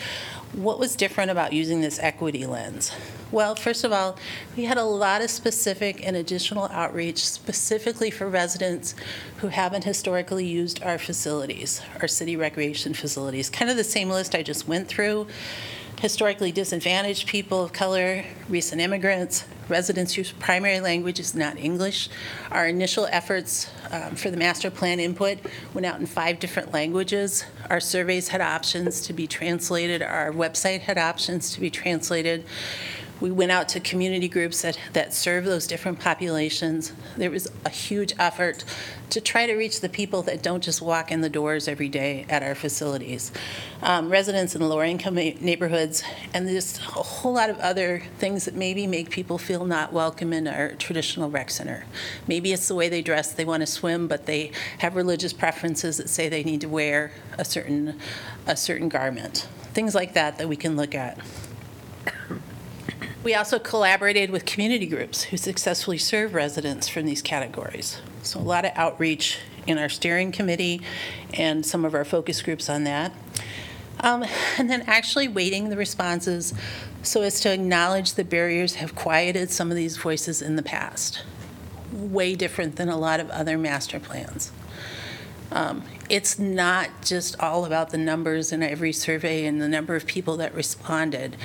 What 0.54 0.78
was 0.78 0.96
different 0.96 1.32
about 1.32 1.54
using 1.54 1.82
this 1.82 1.98
equity 2.00 2.46
lens? 2.46 2.92
Well, 3.32 3.56
first 3.56 3.86
of 3.86 3.94
all, 3.94 4.18
we 4.58 4.66
had 4.66 4.78
a 4.78 4.84
lot 4.84 5.22
of 5.22 5.30
specific 5.30 6.06
and 6.06 6.18
additional 6.18 6.66
outreach 6.66 7.26
specifically 7.26 8.12
for 8.12 8.28
residents 8.28 8.94
who 9.38 9.48
haven't 9.48 9.86
historically 9.86 10.46
used 10.46 10.84
our 10.84 10.98
facilities, 10.98 11.82
our 12.02 12.10
city 12.10 12.36
recreation 12.36 12.94
facilities. 12.94 13.50
Kind 13.50 13.72
of 13.72 13.78
the 13.78 13.86
same 13.86 14.10
list 14.10 14.36
I 14.36 14.44
just 14.44 14.68
went 14.68 14.90
through. 14.90 15.28
historically 16.02 16.52
disadvantaged 16.52 17.28
people 17.28 17.64
of 17.64 17.74
color, 17.74 18.26
recent 18.50 18.82
immigrants, 18.82 19.46
residents 19.70 20.16
whose 20.16 20.32
primary 20.32 20.80
language 20.80 21.20
is 21.20 21.36
not 21.36 21.56
English. 21.60 22.10
Our 22.50 22.68
initial 22.68 23.06
efforts 23.12 23.70
um, 23.92 24.16
for 24.16 24.32
the 24.32 24.38
master 24.38 24.72
plan 24.72 25.00
input 25.00 25.38
went 25.76 25.86
out 25.86 26.00
in 26.00 26.08
five 26.08 26.40
different 26.40 26.74
languages. 26.74 27.46
Our 27.70 27.80
surveys 27.80 28.30
had 28.30 28.42
options 28.42 29.02
to 29.02 29.14
be 29.14 29.28
translated, 29.28 30.02
our 30.02 30.32
website 30.32 30.82
had 30.82 30.98
options 30.98 31.54
to 31.54 31.62
be 31.62 31.70
translated. 31.70 32.46
We 33.22 33.30
went 33.30 33.52
out 33.52 33.70
to 33.70 33.80
community 33.80 34.28
groups 34.28 34.64
that, 34.64 34.80
that 34.94 35.14
serve 35.14 35.46
those 35.46 35.68
different 35.68 36.00
populations. 36.00 36.92
There 37.16 37.30
was 37.30 37.48
a 37.64 37.70
huge 37.70 38.14
effort 38.18 38.66
to 39.12 39.22
try 39.22 39.46
to 39.46 39.54
reach 39.54 39.82
the 39.82 39.90
people 39.90 40.24
that 40.24 40.42
don't 40.42 40.64
just 40.64 40.82
walk 40.82 41.12
in 41.12 41.22
the 41.22 41.30
doors 41.30 41.68
every 41.68 41.88
day 41.88 42.26
at 42.30 42.42
our 42.42 42.56
facilities. 42.56 43.32
Um, 43.84 44.10
residents 44.10 44.56
in 44.56 44.68
lower 44.68 44.84
income 44.84 45.16
neighborhoods, 45.16 46.04
and 46.34 46.48
there's 46.48 46.80
a 46.80 46.82
whole 46.82 47.34
lot 47.34 47.52
of 47.52 47.60
other 47.60 48.02
things 48.18 48.46
that 48.46 48.56
maybe 48.56 48.88
make 48.88 49.12
people 49.12 49.38
feel 49.38 49.66
not 49.66 49.94
welcome 49.94 50.34
in 50.34 50.48
our 50.48 50.74
traditional 50.74 51.30
rec 51.30 51.52
center. 51.52 51.86
Maybe 52.28 52.52
it's 52.54 52.68
the 52.68 52.76
way 52.76 52.90
they 52.90 53.04
dress, 53.04 53.32
they 53.34 53.46
want 53.46 53.62
to 53.62 53.68
swim, 53.68 54.08
but 54.08 54.26
they 54.26 54.52
have 54.80 54.96
religious 54.96 55.32
preferences 55.32 55.98
that 55.98 56.10
say 56.10 56.28
they 56.28 56.44
need 56.44 56.62
to 56.62 56.70
wear 56.70 57.12
a 57.38 57.46
certain, 57.46 58.00
a 58.48 58.58
certain 58.58 58.90
garment. 58.90 59.48
Things 59.74 59.94
like 59.94 60.14
that 60.14 60.40
that 60.40 60.50
we 60.50 60.56
can 60.56 60.76
look 60.76 60.96
at. 60.96 61.20
We 63.24 63.36
also 63.36 63.60
collaborated 63.60 64.32
with 64.32 64.46
community 64.46 64.88
groups 64.88 65.24
who 65.24 65.38
successfully 65.38 66.00
serve 66.00 66.34
residents 66.34 66.88
from 66.88 67.06
these 67.06 67.22
categories. 67.22 68.02
So 68.24 68.40
a 68.40 68.42
lot 68.42 68.66
of 68.66 68.72
outreach 68.76 69.38
in 69.68 69.78
our 69.78 69.90
steering 69.90 70.32
committee 70.32 70.82
and 71.36 71.64
some 71.64 71.86
of 71.86 71.94
our 71.94 72.04
focus 72.04 72.42
groups 72.42 72.68
on 72.68 72.84
that. 72.86 73.14
Um, 74.00 74.26
And 74.58 74.70
then 74.70 74.84
actually 74.88 75.28
weighting 75.28 75.70
the 75.70 75.78
responses 75.78 76.54
so 77.04 77.22
as 77.22 77.40
to 77.42 77.54
acknowledge 77.54 78.14
the 78.14 78.24
barriers 78.24 78.76
have 78.76 78.96
quieted 78.96 79.52
some 79.52 79.70
of 79.70 79.78
these 79.78 79.98
voices 79.98 80.42
in 80.42 80.56
the 80.56 80.64
past. 80.64 81.22
Way 81.94 82.36
different 82.36 82.78
than 82.78 82.90
a 82.90 82.98
lot 82.98 83.20
of 83.20 83.30
other 83.30 83.58
master 83.58 84.00
plans. 84.00 84.52
Um, 85.52 85.84
It's 86.10 86.40
not 86.40 86.90
just 87.04 87.40
all 87.40 87.66
about 87.66 87.92
the 87.92 87.98
numbers 87.98 88.52
in 88.52 88.64
every 88.64 88.92
survey 88.92 89.46
and 89.46 89.62
the 89.62 89.70
number 89.70 89.96
of 89.96 90.06
people 90.06 90.38
that 90.38 90.54
responded. 90.56 91.38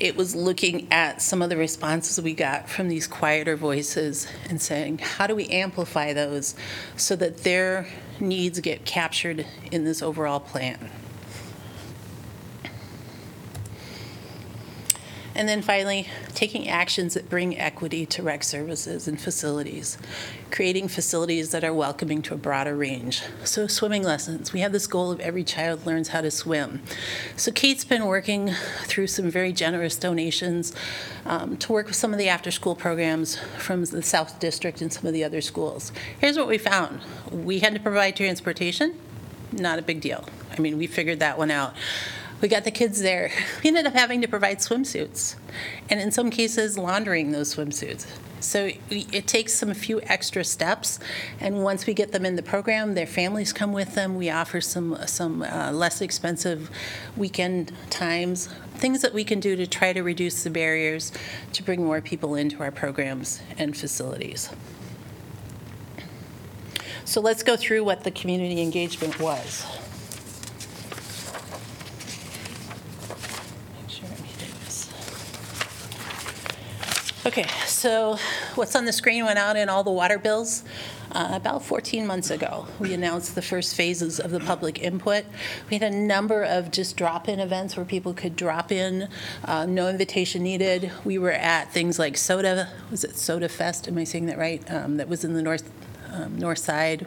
It 0.00 0.16
was 0.16 0.36
looking 0.36 0.86
at 0.92 1.20
some 1.20 1.42
of 1.42 1.50
the 1.50 1.56
responses 1.56 2.22
we 2.22 2.32
got 2.32 2.68
from 2.68 2.88
these 2.88 3.08
quieter 3.08 3.56
voices 3.56 4.28
and 4.48 4.62
saying, 4.62 4.98
how 4.98 5.26
do 5.26 5.34
we 5.34 5.48
amplify 5.48 6.12
those 6.12 6.54
so 6.96 7.16
that 7.16 7.38
their 7.38 7.88
needs 8.20 8.60
get 8.60 8.84
captured 8.84 9.44
in 9.72 9.84
this 9.84 10.00
overall 10.00 10.38
plan? 10.38 10.78
And 15.38 15.48
then 15.48 15.62
finally, 15.62 16.08
taking 16.34 16.68
actions 16.68 17.14
that 17.14 17.30
bring 17.30 17.56
equity 17.56 18.04
to 18.06 18.24
rec 18.24 18.42
services 18.42 19.06
and 19.06 19.20
facilities, 19.20 19.96
creating 20.50 20.88
facilities 20.88 21.52
that 21.52 21.62
are 21.62 21.72
welcoming 21.72 22.22
to 22.22 22.34
a 22.34 22.36
broader 22.36 22.74
range. 22.74 23.22
So, 23.44 23.68
swimming 23.68 24.02
lessons. 24.02 24.52
We 24.52 24.58
have 24.60 24.72
this 24.72 24.88
goal 24.88 25.12
of 25.12 25.20
every 25.20 25.44
child 25.44 25.86
learns 25.86 26.08
how 26.08 26.22
to 26.22 26.32
swim. 26.32 26.82
So, 27.36 27.52
Kate's 27.52 27.84
been 27.84 28.06
working 28.06 28.50
through 28.82 29.06
some 29.06 29.30
very 29.30 29.52
generous 29.52 29.94
donations 29.94 30.74
um, 31.24 31.56
to 31.58 31.72
work 31.72 31.86
with 31.86 31.94
some 31.94 32.12
of 32.12 32.18
the 32.18 32.28
after 32.28 32.50
school 32.50 32.74
programs 32.74 33.38
from 33.58 33.84
the 33.84 34.02
South 34.02 34.40
District 34.40 34.82
and 34.82 34.92
some 34.92 35.06
of 35.06 35.12
the 35.12 35.22
other 35.22 35.40
schools. 35.40 35.92
Here's 36.18 36.36
what 36.36 36.48
we 36.48 36.58
found 36.58 37.00
we 37.30 37.60
had 37.60 37.74
to 37.74 37.80
provide 37.80 38.16
transportation, 38.16 38.98
not 39.52 39.78
a 39.78 39.82
big 39.82 40.00
deal. 40.00 40.24
I 40.50 40.60
mean, 40.60 40.78
we 40.78 40.88
figured 40.88 41.20
that 41.20 41.38
one 41.38 41.52
out. 41.52 41.76
We 42.40 42.48
got 42.48 42.64
the 42.64 42.70
kids 42.70 43.00
there. 43.00 43.30
We 43.62 43.68
ended 43.68 43.86
up 43.86 43.94
having 43.94 44.20
to 44.20 44.28
provide 44.28 44.58
swimsuits, 44.58 45.34
and 45.90 46.00
in 46.00 46.12
some 46.12 46.30
cases, 46.30 46.78
laundering 46.78 47.32
those 47.32 47.54
swimsuits. 47.56 48.06
So 48.40 48.70
it 48.88 49.26
takes 49.26 49.52
some 49.52 49.74
few 49.74 50.00
extra 50.02 50.44
steps, 50.44 51.00
and 51.40 51.64
once 51.64 51.86
we 51.86 51.94
get 51.94 52.12
them 52.12 52.24
in 52.24 52.36
the 52.36 52.42
program, 52.42 52.94
their 52.94 53.06
families 53.06 53.52
come 53.52 53.72
with 53.72 53.96
them. 53.96 54.14
We 54.14 54.30
offer 54.30 54.60
some 54.60 54.96
some 55.06 55.42
uh, 55.42 55.72
less 55.72 56.00
expensive 56.00 56.70
weekend 57.16 57.72
times, 57.90 58.48
things 58.76 59.02
that 59.02 59.12
we 59.12 59.24
can 59.24 59.40
do 59.40 59.56
to 59.56 59.66
try 59.66 59.92
to 59.92 60.02
reduce 60.02 60.44
the 60.44 60.50
barriers 60.50 61.10
to 61.52 61.62
bring 61.64 61.84
more 61.84 62.00
people 62.00 62.36
into 62.36 62.62
our 62.62 62.70
programs 62.70 63.42
and 63.58 63.76
facilities. 63.76 64.50
So 67.04 67.20
let's 67.22 67.42
go 67.42 67.56
through 67.56 67.84
what 67.84 68.04
the 68.04 68.10
community 68.10 68.60
engagement 68.60 69.18
was. 69.18 69.66
Make 73.80 73.88
sure 73.88 74.06
I'm 74.06 74.22
hitting 74.24 74.52
this. 74.62 74.90
Okay, 77.28 77.44
so 77.66 78.16
what's 78.54 78.74
on 78.74 78.86
the 78.86 78.92
screen 78.92 79.26
went 79.26 79.38
out 79.38 79.54
in 79.54 79.68
all 79.68 79.84
the 79.84 79.90
water 79.90 80.18
bills 80.18 80.64
uh, 81.12 81.28
about 81.32 81.62
14 81.62 82.06
months 82.06 82.30
ago. 82.30 82.66
We 82.78 82.94
announced 82.94 83.34
the 83.34 83.42
first 83.42 83.74
phases 83.74 84.18
of 84.18 84.30
the 84.30 84.40
public 84.40 84.80
input. 84.80 85.26
We 85.68 85.76
had 85.76 85.92
a 85.92 85.94
number 85.94 86.42
of 86.42 86.70
just 86.70 86.96
drop-in 86.96 87.38
events 87.38 87.76
where 87.76 87.84
people 87.84 88.14
could 88.14 88.34
drop 88.34 88.72
in, 88.72 89.10
uh, 89.44 89.66
no 89.66 89.90
invitation 89.90 90.42
needed. 90.42 90.90
We 91.04 91.18
were 91.18 91.32
at 91.32 91.70
things 91.70 91.98
like 91.98 92.16
Soda, 92.16 92.70
was 92.90 93.04
it 93.04 93.14
Soda 93.14 93.50
Fest? 93.50 93.88
Am 93.88 93.98
I 93.98 94.04
saying 94.04 94.24
that 94.24 94.38
right? 94.38 94.62
Um, 94.70 94.96
That 94.96 95.10
was 95.10 95.22
in 95.22 95.34
the 95.34 95.42
north, 95.42 95.70
um, 96.10 96.38
north 96.38 96.60
side, 96.60 97.06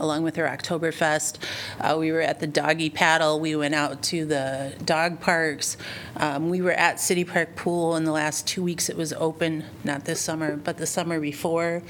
along 0.00 0.22
with 0.22 0.38
our 0.38 0.46
Oktoberfest. 0.46 1.38
Uh, 1.80 1.96
we 1.98 2.12
were 2.12 2.20
at 2.20 2.40
the 2.40 2.46
doggy 2.46 2.90
paddle. 2.90 3.40
We 3.40 3.56
went 3.56 3.74
out 3.74 4.02
to 4.04 4.24
the 4.24 4.74
dog 4.84 5.20
parks. 5.20 5.76
Um, 6.16 6.50
we 6.50 6.60
were 6.60 6.72
at 6.72 7.00
City 7.00 7.24
Park 7.24 7.56
Pool 7.56 7.96
in 7.96 8.04
the 8.04 8.12
last 8.12 8.46
two 8.46 8.62
weeks. 8.62 8.88
It 8.88 8.96
was 8.96 9.12
open, 9.14 9.64
not 9.82 10.04
this 10.04 10.20
summer, 10.20 10.56
but 10.56 10.76
the 10.76 10.86
summer 10.86 11.20
before. 11.20 11.82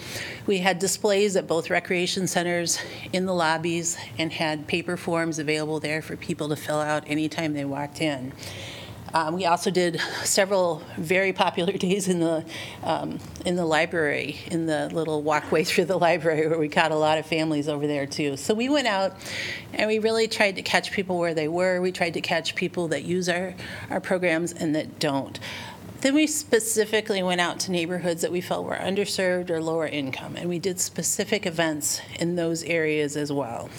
We 0.46 0.58
had 0.58 0.78
displays 0.78 1.36
at 1.36 1.46
both 1.46 1.70
recreation 1.70 2.26
centers 2.26 2.78
in 3.12 3.26
the 3.26 3.34
lobbies 3.34 3.96
and 4.18 4.32
had 4.32 4.66
paper 4.66 4.96
forms 4.96 5.38
available 5.38 5.80
there 5.80 6.02
for 6.02 6.16
people 6.16 6.48
to 6.48 6.56
fill 6.56 6.80
out 6.80 7.04
anytime 7.06 7.54
they 7.54 7.64
walked 7.64 8.00
in. 8.00 8.32
Um, 9.14 9.35
we 9.35 9.46
also 9.46 9.70
did 9.70 10.00
several 10.24 10.83
very 10.96 11.33
popular 11.33 11.72
days 11.79 12.09
in 12.09 12.18
the 12.18 12.44
um, 12.83 13.20
in 13.46 13.55
the 13.55 13.64
library, 13.64 14.40
in 14.50 14.66
the 14.66 14.88
little 14.92 15.22
walkway 15.22 15.62
through 15.70 15.85
the 15.85 15.96
library, 15.96 16.48
where 16.48 16.59
we 16.59 16.68
caught 16.68 16.90
a 16.90 16.96
lot 16.96 17.18
of 17.18 17.24
families 17.24 17.68
over 17.68 17.87
there 17.87 18.07
too. 18.07 18.37
So 18.37 18.55
we 18.55 18.68
went 18.68 18.88
out, 18.88 19.16
and 19.72 19.87
we 19.87 20.00
really 20.00 20.27
tried 20.27 20.57
to 20.57 20.62
catch 20.62 20.90
people 20.90 21.16
where 21.18 21.33
they 21.33 21.46
were. 21.46 21.81
We 21.81 21.92
tried 21.92 22.14
to 22.14 22.20
catch 22.20 22.57
people 22.57 22.88
that 22.88 23.05
use 23.05 23.29
our 23.29 23.55
our 23.88 24.00
programs 24.00 24.53
and 24.53 24.74
that 24.74 24.98
don't. 24.98 25.38
Then 26.00 26.14
we 26.14 26.27
specifically 26.27 27.22
went 27.22 27.40
out 27.40 27.61
to 27.61 27.70
neighborhoods 27.70 28.20
that 28.22 28.33
we 28.33 28.40
felt 28.40 28.66
were 28.66 28.77
underserved 28.77 29.48
or 29.48 29.62
lower 29.62 29.87
income, 29.87 30.35
and 30.37 30.48
we 30.48 30.59
did 30.59 30.81
specific 30.81 31.46
events 31.46 32.00
in 32.18 32.35
those 32.35 32.64
areas 32.64 33.16
as 33.16 33.31
well 33.33 33.70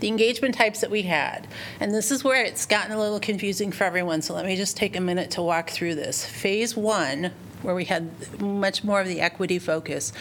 the 0.00 0.08
engagement 0.08 0.54
types 0.54 0.80
that 0.80 0.90
we 0.90 1.02
had. 1.02 1.46
And 1.80 1.94
this 1.94 2.10
is 2.10 2.24
where 2.24 2.44
it's 2.44 2.66
gotten 2.66 2.92
a 2.92 2.98
little 2.98 3.20
confusing 3.20 3.72
for 3.72 3.84
everyone, 3.84 4.22
so 4.22 4.34
let 4.34 4.46
me 4.46 4.56
just 4.56 4.76
take 4.76 4.96
a 4.96 5.00
minute 5.00 5.30
to 5.32 5.42
walk 5.42 5.70
through 5.70 5.94
this. 5.94 6.24
Phase 6.24 6.76
one, 6.76 7.32
where 7.62 7.74
we 7.74 7.84
had 7.84 8.40
much 8.40 8.84
more 8.84 9.00
of 9.00 9.08
the 9.08 9.20
equity 9.20 9.58
focus, 9.58 10.12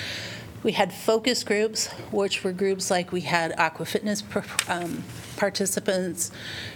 we 0.63 0.73
had 0.73 0.93
focus 0.93 1.43
groups, 1.43 1.87
which 2.11 2.43
were 2.43 2.51
groups 2.51 2.91
like 2.91 3.11
we 3.11 3.21
had 3.21 3.53
aqua 3.57 3.85
fitness 3.85 4.23
um, 4.67 5.03
participants, 5.35 6.31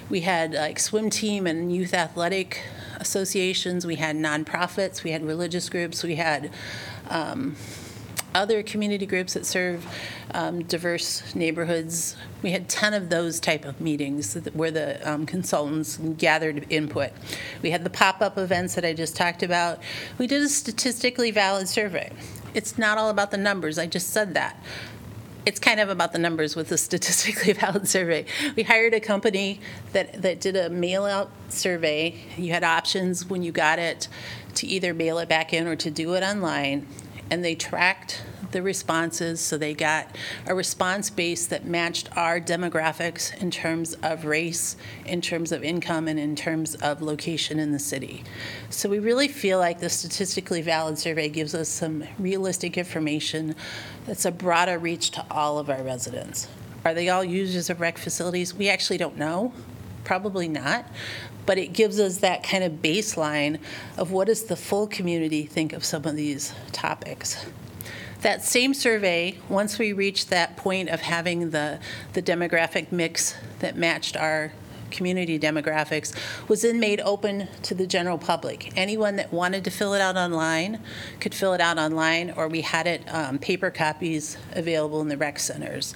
we 0.10 0.22
had 0.22 0.54
like 0.54 0.80
swim 0.80 1.10
team 1.12 1.46
and 1.46 1.74
youth 1.74 1.94
athletic 1.94 2.64
associations, 3.00 3.86
we 3.86 3.96
had 3.96 4.16
nonprofits, 4.16 5.04
we 5.04 5.12
had 5.12 5.24
religious 5.24 5.70
groups, 5.70 6.04
we 6.04 6.16
had 6.16 6.50
um, 7.10 7.56
other 8.36 8.62
community 8.62 9.06
groups 9.06 9.34
that 9.34 9.46
serve 9.46 9.86
um, 10.34 10.62
diverse 10.64 11.34
neighborhoods. 11.34 12.18
We 12.44 12.52
had 12.52 12.68
10 12.68 12.94
of 12.94 13.10
those 13.10 13.40
type 13.40 13.64
of 13.64 13.80
meetings 13.80 14.36
where 14.54 14.72
the 14.72 15.10
um, 15.10 15.26
consultants 15.26 15.98
gathered 16.18 16.66
input. 16.70 17.12
We 17.64 17.72
had 17.72 17.86
the 17.86 17.90
pop-up 17.90 18.38
events 18.38 18.76
that 18.76 18.84
I 18.84 18.94
just 18.94 19.16
talked 19.16 19.42
about. 19.42 19.80
We 20.18 20.28
did 20.28 20.42
a 20.42 20.50
statistically 20.50 21.32
valid 21.32 21.70
survey. 21.70 22.12
It's 22.54 22.78
not 22.78 22.98
all 22.98 23.10
about 23.10 23.32
the 23.32 23.38
numbers, 23.38 23.80
I 23.80 23.88
just 23.88 24.10
said 24.10 24.34
that. 24.34 24.62
It's 25.46 25.60
kind 25.60 25.80
of 25.80 25.90
about 25.90 26.12
the 26.12 26.20
numbers 26.20 26.56
with 26.56 26.70
the 26.70 26.78
statistically 26.90 27.54
valid 27.54 27.88
survey. 27.88 28.26
We 28.58 28.64
hired 28.64 28.94
a 28.94 29.00
company 29.00 29.62
that, 29.94 30.22
that 30.22 30.42
did 30.42 30.58
a 30.58 30.70
mail-out 30.70 31.32
survey. 31.48 32.16
You 32.36 32.52
had 32.52 32.66
options 32.66 33.26
when 33.26 33.44
you 33.44 33.54
got 33.54 33.80
it 33.80 34.10
to 34.56 34.68
either 34.68 34.94
mail 34.94 35.20
it 35.20 35.30
back 35.30 35.54
in 35.54 35.68
or 35.68 35.76
to 35.78 35.90
do 35.90 36.16
it 36.16 36.24
online. 36.24 36.86
And 37.32 37.44
they 37.44 37.56
tracked 37.56 38.24
the 38.52 38.62
responses, 38.62 39.42
so 39.42 39.58
they 39.58 39.74
got 39.74 40.16
a 40.46 40.56
response 40.56 41.10
base 41.10 41.48
that 41.48 41.66
matched 41.66 42.16
our 42.16 42.40
demographics 42.40 43.36
in 43.42 43.52
terms 43.52 43.96
of 43.96 44.26
race, 44.26 44.78
in 45.06 45.22
terms 45.22 45.52
of 45.52 45.64
income, 45.64 46.08
and 46.08 46.20
in 46.20 46.36
terms 46.36 46.76
of 46.76 47.02
location 47.02 47.60
in 47.60 47.72
the 47.72 47.80
city. 47.80 48.24
So 48.70 48.88
we 48.88 49.00
really 49.00 49.28
feel 49.28 49.58
like 49.60 49.80
the 49.80 49.90
statistically 49.90 50.62
valid 50.62 50.98
survey 50.98 51.28
gives 51.30 51.56
us 51.56 51.68
some 51.68 52.04
realistic 52.20 52.78
information 52.78 53.56
that's 54.06 54.26
a 54.26 54.32
broader 54.32 54.78
reach 54.78 55.12
to 55.12 55.26
all 55.30 55.58
of 55.58 55.70
our 55.70 55.84
residents. 55.84 56.48
Are 56.86 56.94
they 56.94 57.10
all 57.10 57.24
users 57.24 57.70
of 57.70 57.82
rec 57.82 57.98
facilities? 57.98 58.54
We 58.54 58.70
actually 58.70 58.98
don't 58.98 59.18
know. 59.18 59.52
Probably 60.04 60.48
not, 60.48 60.88
but 61.46 61.58
it 61.58 61.74
gives 61.74 62.00
us 62.00 62.18
that 62.18 62.44
kind 62.44 62.64
of 62.64 62.74
baseline 62.74 63.60
of 63.98 64.12
what 64.12 64.28
does 64.28 64.44
the 64.44 64.56
full 64.56 64.88
community 64.88 65.44
think 65.46 65.74
of 65.74 65.84
some 65.84 66.06
of 66.06 66.16
these 66.16 66.54
topics. 66.72 67.46
That 68.22 68.44
same 68.44 68.74
survey, 68.74 69.38
once 69.50 69.78
we 69.78 69.94
reached 69.94 70.30
that 70.30 70.58
point 70.58 70.90
of 70.90 71.02
having 71.02 71.52
the, 71.52 71.80
the 72.14 72.22
demographic 72.22 72.92
mix 72.92 73.36
that 73.60 73.76
matched 73.76 74.18
our 74.18 74.52
community 74.90 75.38
demographics, 75.38 76.14
was 76.48 76.62
then 76.62 76.80
made 76.80 77.02
open 77.02 77.48
to 77.64 77.76
the 77.76 77.86
general 77.86 78.18
public. 78.18 78.72
Anyone 78.76 79.18
that 79.18 79.32
wanted 79.32 79.64
to 79.66 79.70
fill 79.70 79.94
it 79.94 80.02
out 80.02 80.16
online 80.16 80.80
could 81.20 81.36
fill 81.36 81.54
it 81.54 81.62
out 81.62 81.78
online, 81.78 82.32
or 82.32 82.48
we 82.48 82.62
had 82.62 82.88
it, 82.88 83.04
um, 83.14 83.38
paper 83.38 83.70
copies 83.70 84.38
available 84.54 85.02
in 85.02 85.08
the 85.08 85.18
rec 85.18 85.38
centers. 85.40 85.94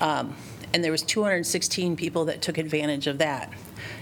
Um, 0.00 0.34
And 0.74 0.84
there 0.84 0.92
was 0.92 1.02
216 1.02 1.96
people 1.96 2.26
that 2.26 2.42
took 2.42 2.58
advantage 2.58 3.06
of 3.06 3.16
that. 3.18 3.50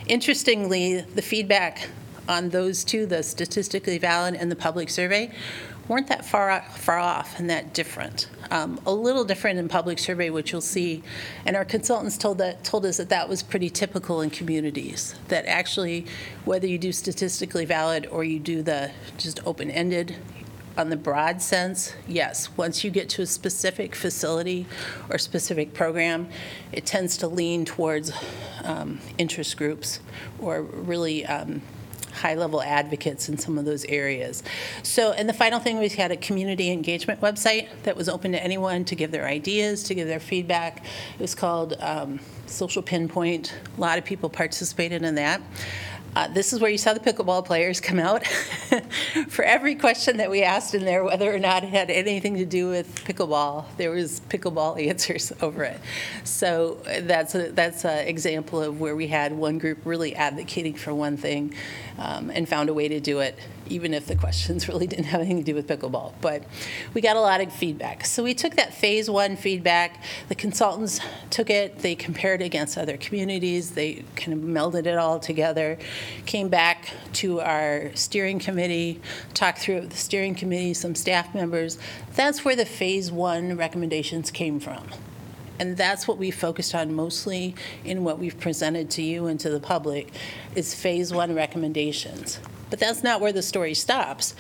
Interestingly, 0.09 1.01
the 1.01 1.23
feedback 1.23 1.89
on 2.29 2.51
those 2.51 2.85
two, 2.85 3.07
the 3.07 3.23
statistically 3.23 3.99
valid 3.99 4.35
and 4.35 4.51
the 4.51 4.57
public 4.57 4.89
survey, 4.89 5.33
weren't 5.89 6.07
that 6.09 6.25
far, 6.25 6.63
far 6.77 6.99
off 6.99 7.39
and 7.39 7.51
that 7.51 7.73
different. 7.73 8.29
Um, 8.51 8.81
a 8.87 8.93
little 8.93 9.25
different 9.25 9.59
in 9.59 9.69
public 9.69 9.99
survey, 9.99 10.31
which 10.31 10.53
you'll 10.53 10.61
see, 10.61 11.03
and 11.45 11.57
our 11.57 11.65
consultants 11.65 12.17
told 12.17 12.39
that 12.39 12.65
told 12.65 12.87
us 12.87 12.97
that 12.97 13.09
that 13.09 13.29
was 13.29 13.43
pretty 13.43 13.71
typical 13.71 14.21
in 14.21 14.31
communities. 14.31 15.15
That 15.29 15.47
actually, 15.47 16.07
whether 16.45 16.67
you 16.67 16.79
do 16.79 16.93
statistically 16.93 17.65
valid 17.65 18.07
or 18.07 18.25
you 18.25 18.39
do 18.39 18.63
the 18.63 18.93
just 19.19 19.45
open-ended, 19.47 20.17
on 20.77 20.91
the 20.91 20.97
broad 20.97 21.41
sense, 21.41 21.95
yes. 22.07 22.49
Once 22.57 22.85
you 22.85 22.91
get 22.91 23.09
to 23.11 23.23
a 23.23 23.27
specific 23.27 23.95
facility 23.95 24.67
or 25.11 25.19
specific 25.19 25.73
program, 25.73 26.29
it 26.73 26.85
tends 26.85 27.17
to 27.19 27.29
lean 27.29 27.65
towards 27.65 28.13
um, 28.65 29.01
interest 29.19 29.57
groups 29.57 30.01
or 30.39 30.63
really 30.63 31.25
um, 31.27 31.63
high-level 32.13 32.63
advocates 32.63 33.29
in 33.29 33.37
some 33.37 33.59
of 33.59 33.65
those 33.65 33.85
areas. 33.87 34.43
So, 34.83 35.13
and 35.13 35.29
the 35.29 35.35
final 35.35 35.61
thing, 35.61 35.79
we 35.79 35.89
had 35.89 36.11
a 36.11 36.17
community 36.17 36.71
engagement 36.71 37.21
website 37.21 37.69
that 37.83 37.97
was 37.97 38.09
open 38.09 38.33
to 38.33 38.43
anyone 38.43 38.85
to 38.87 38.95
give 38.95 39.11
their 39.11 39.27
ideas, 39.27 39.83
to 39.85 39.95
give 39.95 40.09
their 40.09 40.21
feedback. 40.21 40.85
It 41.15 41.21
was 41.21 41.35
called 41.35 41.75
um, 41.81 42.21
Social 42.47 42.83
Pinpoint. 42.83 43.55
A 43.77 43.81
lot 43.81 43.99
of 43.99 44.05
people 44.05 44.31
participated 44.31 45.03
in 45.03 45.15
that. 45.17 45.43
Uh, 46.17 46.27
This 46.29 46.55
is 46.55 46.61
where 46.61 46.71
you 46.71 46.79
saw 46.79 46.95
the 46.95 47.01
pickleball 47.01 47.45
players 47.45 47.79
come 47.79 47.99
out. 47.99 48.27
For 49.29 49.45
every 49.45 49.75
question 49.75 50.17
that 50.17 50.31
we 50.31 50.43
asked 50.43 50.75
in 50.75 50.87
there, 50.87 51.05
whether 51.05 51.33
or 51.33 51.39
not 51.39 51.63
it 51.63 51.69
had 51.69 51.91
anything 51.91 52.37
to 52.37 52.47
do 52.47 52.71
with 52.71 53.05
pickleball, 53.05 53.67
there 53.77 53.91
was 53.91 54.21
pickleball 54.31 54.83
answers 54.89 55.31
over 55.43 55.65
it. 55.65 55.79
So 56.25 56.79
uh, 56.87 57.03
that's, 57.03 57.35
that's 57.35 57.85
an 57.85 58.09
example 58.09 58.63
of 58.63 58.81
where 58.81 58.97
we 58.97 59.09
had 59.09 59.35
one 59.35 59.59
group 59.59 59.81
really 59.85 60.17
advocating 60.17 60.73
for 60.73 60.95
one 60.95 61.19
thing 61.19 61.55
um, 61.99 62.31
and 62.31 62.49
found 62.49 62.69
a 62.69 62.75
way 62.75 62.89
to 62.89 63.01
do 63.01 63.21
it, 63.21 63.39
even 63.69 63.95
if 63.95 64.07
the 64.07 64.17
questions 64.27 64.69
really 64.69 64.87
didn't 64.87 65.07
have 65.07 65.21
anything 65.21 65.39
to 65.39 65.45
do 65.45 65.55
with 65.55 65.67
pickleball. 65.67 66.15
But 66.21 66.45
we 66.95 67.01
got 67.01 67.17
a 67.17 67.21
lot 67.21 67.41
of 67.41 67.53
feedback. 67.53 68.05
So 68.05 68.23
we 68.23 68.35
took 68.35 68.57
that 68.57 68.75
phase 68.75 69.09
one 69.11 69.37
feedback, 69.37 70.03
the 70.29 70.35
consultants 70.35 71.01
took 71.31 71.51
it, 71.51 71.79
they 71.79 71.95
compared 71.95 72.43
it 72.43 72.47
against 72.47 72.77
other 72.79 72.97
communities, 72.97 73.73
they 73.73 74.05
kind 74.17 74.33
of 74.33 74.41
melded 74.41 74.87
it 74.87 74.97
all 74.97 75.19
together, 75.19 75.79
came 76.27 76.49
back 76.49 76.91
to 77.15 77.41
our 77.41 77.91
steering 77.95 78.39
committee, 78.39 79.01
talked 79.35 79.59
through 79.59 79.77
it 79.77 79.81
with 79.81 79.91
the 79.91 79.97
steering 79.97 80.35
committee, 80.35 80.75
some 80.75 80.95
staff 80.95 81.35
members. 81.35 81.79
That's 82.15 82.45
where 82.45 82.57
the 82.57 82.65
phase 82.65 83.11
one 83.11 83.57
recommendations 83.57 84.31
came 84.31 84.61
from. 84.61 84.89
And 85.59 85.77
that's 85.77 86.07
what 86.07 86.19
we 86.19 86.31
focused 86.31 86.75
on 86.75 86.95
mostly 86.95 87.55
in 87.85 88.05
what 88.05 88.19
we've 88.19 88.39
presented 88.39 88.91
to 88.91 89.03
you 89.03 89.27
and 89.27 89.39
to 89.41 89.51
the 89.51 89.61
public, 89.61 90.13
is 90.55 90.75
phase 90.75 91.13
one 91.13 91.35
recommendations. 91.35 92.41
But 92.71 92.79
that's 92.79 93.03
not 93.03 93.21
where 93.21 93.33
the 93.33 93.43
story 93.43 93.75
stops. 93.75 94.35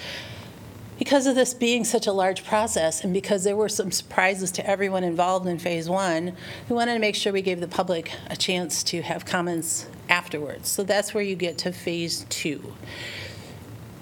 Because 0.98 1.26
of 1.26 1.34
this 1.34 1.52
being 1.52 1.84
such 1.84 2.06
a 2.06 2.12
large 2.12 2.42
process, 2.44 3.04
and 3.04 3.12
because 3.12 3.44
there 3.44 3.56
were 3.56 3.68
some 3.68 3.92
surprises 3.92 4.50
to 4.52 4.66
everyone 4.66 5.04
involved 5.04 5.46
in 5.46 5.58
phase 5.58 5.90
one, 5.90 6.34
we 6.70 6.74
wanted 6.74 6.94
to 6.94 6.98
make 6.98 7.14
sure 7.14 7.34
we 7.34 7.42
gave 7.42 7.60
the 7.60 7.68
public 7.68 8.10
a 8.30 8.36
chance 8.36 8.82
to 8.84 9.02
have 9.02 9.26
comments 9.26 9.86
afterwards. 10.08 10.70
So 10.70 10.84
that's 10.84 11.12
where 11.12 11.22
you 11.22 11.36
get 11.36 11.58
to 11.58 11.72
phase 11.72 12.24
two. 12.30 12.72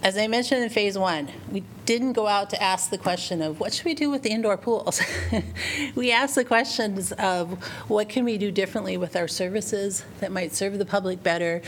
As 0.04 0.18
I 0.18 0.26
mentioned 0.26 0.62
in 0.62 0.68
phase 0.68 0.98
one, 0.98 1.30
we 1.50 1.64
didn't 1.86 2.12
go 2.12 2.26
out 2.26 2.50
to 2.50 2.62
ask 2.62 2.90
the 2.90 2.98
question 2.98 3.40
of 3.40 3.58
what 3.58 3.72
should 3.72 3.86
we 3.86 3.94
do 3.94 4.10
with 4.10 4.22
the 4.22 4.28
indoor 4.28 4.58
pools? 4.58 5.00
we 5.94 6.12
asked 6.12 6.34
the 6.34 6.44
questions 6.44 7.10
of 7.12 7.52
what 7.88 8.10
can 8.10 8.26
we 8.26 8.36
do 8.36 8.52
differently 8.52 8.98
with 8.98 9.16
our 9.16 9.26
services 9.26 10.04
that 10.20 10.30
might 10.30 10.54
serve 10.54 10.76
the 10.76 10.84
public 10.84 11.22
better 11.22 11.62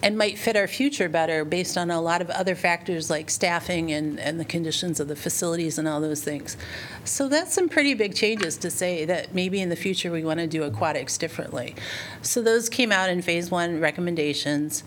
and 0.00 0.16
might 0.16 0.38
fit 0.38 0.54
our 0.54 0.68
future 0.68 1.08
better 1.08 1.44
based 1.44 1.76
on 1.76 1.90
a 1.90 2.00
lot 2.00 2.20
of 2.22 2.30
other 2.30 2.54
factors 2.54 3.10
like 3.10 3.30
staffing 3.30 3.90
and, 3.90 4.20
and 4.20 4.38
the 4.38 4.44
conditions 4.44 5.00
of 5.00 5.08
the 5.08 5.16
facilities 5.16 5.76
and 5.76 5.88
all 5.88 6.00
those 6.00 6.22
things. 6.22 6.56
So 7.04 7.28
that's 7.28 7.52
some 7.52 7.68
pretty 7.68 7.94
big 7.94 8.14
changes 8.14 8.56
to 8.58 8.70
say 8.70 9.04
that 9.06 9.34
maybe 9.34 9.60
in 9.60 9.70
the 9.70 9.76
future 9.76 10.12
we 10.12 10.22
want 10.22 10.38
to 10.38 10.46
do 10.46 10.62
aquatics 10.62 11.18
differently. 11.18 11.74
So 12.22 12.42
those 12.42 12.68
came 12.68 12.92
out 12.92 13.10
in 13.10 13.22
phase 13.22 13.50
one 13.50 13.80
recommendations. 13.80 14.84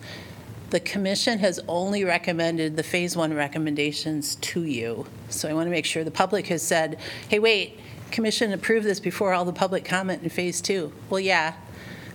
The 0.70 0.80
commission 0.80 1.40
has 1.40 1.60
only 1.68 2.04
recommended 2.04 2.76
the 2.76 2.84
phase 2.84 3.18
one 3.18 3.34
recommendations 3.34 4.36
to 4.36 4.64
you. 4.64 5.08
So 5.30 5.50
I 5.50 5.54
want 5.54 5.66
to 5.66 5.72
make 5.72 5.86
sure 5.86 6.04
the 6.04 6.12
public 6.12 6.48
has 6.48 6.62
said, 6.62 7.00
hey, 7.28 7.40
wait, 7.40 7.80
commission 8.12 8.54
approved 8.54 8.86
this 8.86 9.00
before 9.00 9.34
all 9.34 9.46
the 9.46 9.54
public 9.54 9.84
comment 9.84 10.22
in 10.22 10.30
phase 10.30 10.62
two. 10.62 10.94
Well, 11.10 11.20
yeah, 11.20 11.56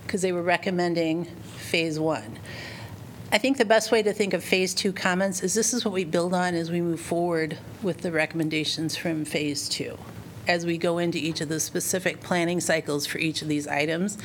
because 0.03 0.21
they 0.21 0.31
were 0.31 0.41
recommending 0.41 1.25
phase 1.25 1.99
one. 1.99 2.39
I 3.31 3.37
think 3.39 3.57
the 3.57 3.65
best 3.65 3.91
way 3.91 4.01
to 4.03 4.13
think 4.13 4.33
of 4.33 4.43
phase 4.43 4.73
two 4.73 4.93
comments 4.93 5.43
is 5.43 5.53
this 5.53 5.73
is 5.73 5.83
what 5.83 5.93
we 5.93 6.05
build 6.05 6.33
on 6.33 6.53
as 6.53 6.71
we 6.71 6.79
move 6.79 7.01
forward 7.01 7.57
with 7.81 7.97
the 8.01 8.11
recommendations 8.11 8.95
from 8.95 9.25
phase 9.25 9.67
two. 9.67 9.97
As 10.47 10.63
we 10.63 10.77
go 10.77 10.99
into 10.99 11.17
each 11.17 11.41
of 11.41 11.49
the 11.49 11.59
specific 11.59 12.21
planning 12.21 12.59
cycles 12.59 13.07
for 13.07 13.17
each 13.17 13.41
of 13.41 13.47
these 13.47 13.67
items, 13.67 14.17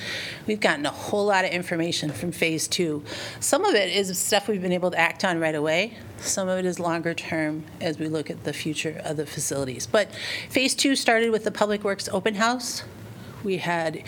we've 0.46 0.60
gotten 0.60 0.84
a 0.84 0.90
whole 0.90 1.24
lot 1.24 1.46
of 1.46 1.50
information 1.50 2.10
from 2.10 2.30
phase 2.30 2.68
two. 2.68 3.02
Some 3.40 3.64
of 3.64 3.74
it 3.74 3.88
is 3.94 4.16
stuff 4.18 4.46
we've 4.46 4.60
been 4.60 4.72
able 4.72 4.90
to 4.90 4.98
act 4.98 5.24
on 5.24 5.40
right 5.40 5.54
away. 5.54 5.96
Some 6.18 6.48
of 6.48 6.58
it 6.58 6.66
is 6.66 6.78
longer 6.78 7.14
term 7.14 7.64
as 7.80 7.98
we 7.98 8.06
look 8.08 8.28
at 8.28 8.44
the 8.44 8.52
future 8.52 9.00
of 9.02 9.16
the 9.16 9.24
facilities. 9.24 9.86
But 9.86 10.10
phase 10.50 10.74
two 10.74 10.94
started 10.94 11.30
with 11.30 11.44
the 11.44 11.50
Public 11.50 11.84
Works 11.84 12.06
Open 12.10 12.34
House. 12.34 12.82
We 13.42 13.56
had 13.56 14.02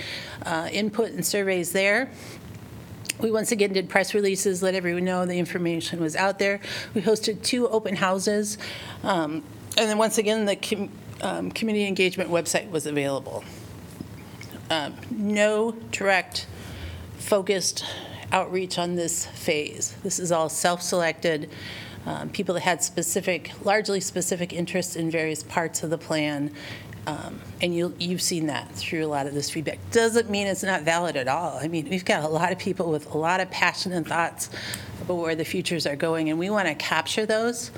uh, 0.45 0.69
input 0.71 1.13
and 1.13 1.25
surveys 1.25 1.73
there. 1.73 2.11
We 3.21 3.31
once 3.31 3.53
again 3.53 3.73
did 3.73 3.89
press 3.89 4.13
releases, 4.13 4.63
let 4.63 4.75
everyone 4.75 5.05
know 5.05 5.25
the 5.25 5.39
information 5.39 6.01
was 6.01 6.15
out 6.15 6.39
there. 6.39 6.61
We 6.93 7.01
hosted 7.01 7.43
two 7.43 7.69
open 7.69 7.97
houses. 7.97 8.59
um, 9.03 9.43
And 9.79 9.89
then 9.89 9.97
once 9.97 10.19
again, 10.19 10.45
the 10.45 10.57
com- 10.57 10.91
um, 11.23 11.51
community 11.51 11.87
engagement 11.87 12.31
website 12.31 12.71
was 12.71 12.87
available. 12.87 13.45
Um, 14.71 14.95
No 15.11 15.73
direct 15.91 16.47
focused 17.19 17.85
outreach 18.33 18.79
on 18.79 18.97
this 18.97 19.27
phase. 19.27 19.95
This 20.03 20.19
is 20.19 20.33
all 20.33 20.49
self-selected, 20.49 21.51
um, 22.07 22.31
people 22.31 22.55
that 22.55 22.63
had 22.63 22.83
specific, 22.83 23.53
largely 23.65 24.01
specific 24.01 24.53
interests 24.53 24.97
in 24.97 25.11
various 25.11 25.43
parts 25.43 25.83
of 25.83 25.91
the 25.91 25.99
plan. 25.99 26.51
Um, 27.07 27.41
And 27.61 27.75
you, 27.75 27.95
you've 27.99 28.23
seen 28.23 28.47
that 28.47 28.73
through 28.73 29.05
a 29.05 29.09
lot 29.09 29.27
of 29.27 29.35
this 29.35 29.51
feedback. 29.51 29.79
Doesn't 29.91 30.31
mean 30.31 30.47
it's 30.47 30.63
not 30.63 30.83
valid 30.83 31.17
at 31.17 31.29
all. 31.29 31.59
I 31.59 31.69
mean, 31.69 31.89
we've 31.89 32.05
got 32.05 32.25
a 32.25 32.29
lot 32.29 32.53
of 32.53 32.59
people 32.59 32.91
with 32.91 33.13
a 33.13 33.19
lot 33.19 33.41
of 33.41 33.51
passion 33.51 33.93
and 33.93 34.07
thoughts 34.07 34.51
about 35.01 35.17
where 35.17 35.35
the 35.35 35.45
futures 35.45 35.87
are 35.87 35.97
going, 35.97 36.31
and 36.31 36.39
we 36.39 36.49
want 36.49 36.69
to 36.69 36.75
capture 36.75 37.27
those. 37.27 37.71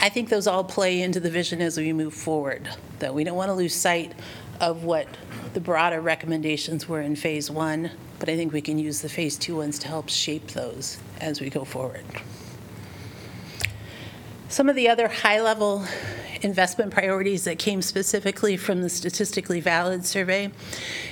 I 0.00 0.08
think 0.08 0.28
those 0.28 0.46
all 0.46 0.64
play 0.64 1.00
into 1.00 1.20
the 1.20 1.30
vision 1.30 1.60
as 1.62 1.78
we 1.78 1.92
move 1.92 2.14
forward, 2.14 2.68
that 2.98 3.14
we 3.14 3.24
don't 3.24 3.36
want 3.36 3.48
to 3.48 3.54
lose 3.54 3.74
sight 3.74 4.12
of 4.60 4.84
what 4.84 5.08
the 5.54 5.60
broader 5.60 6.00
recommendations 6.00 6.88
were 6.88 7.00
in 7.00 7.16
phase 7.16 7.50
one, 7.50 7.90
but 8.18 8.28
I 8.28 8.36
think 8.36 8.52
we 8.52 8.60
can 8.60 8.78
use 8.78 9.00
the 9.00 9.08
phase 9.08 9.36
two 9.36 9.56
ones 9.56 9.78
to 9.80 9.88
help 9.88 10.08
shape 10.08 10.48
those 10.48 10.98
as 11.20 11.40
we 11.40 11.50
go 11.50 11.64
forward. 11.64 12.04
Some 14.54 14.68
of 14.68 14.76
the 14.76 14.88
other 14.88 15.08
high-level 15.08 15.84
investment 16.42 16.92
priorities 16.92 17.42
that 17.42 17.58
came 17.58 17.82
specifically 17.82 18.56
from 18.56 18.82
the 18.82 18.88
statistically 18.88 19.58
valid 19.58 20.06
survey. 20.06 20.52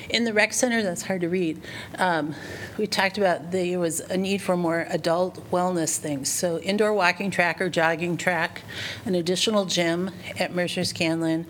In 0.08 0.22
the 0.22 0.32
rec 0.32 0.52
center, 0.52 0.80
that's 0.84 1.02
hard 1.02 1.22
to 1.22 1.28
read, 1.28 1.60
um, 1.98 2.36
we 2.78 2.86
talked 2.86 3.18
about 3.18 3.50
there 3.50 3.80
was 3.80 3.98
a 3.98 4.16
need 4.16 4.42
for 4.42 4.56
more 4.56 4.86
adult 4.90 5.50
wellness 5.50 5.98
things. 5.98 6.28
So 6.28 6.60
indoor 6.60 6.92
walking 6.92 7.32
track 7.32 7.60
or 7.60 7.68
jogging 7.68 8.16
track, 8.16 8.62
an 9.04 9.16
additional 9.16 9.64
gym 9.64 10.12
at 10.38 10.54
Mercer 10.54 10.84
Scanlon, 10.84 11.44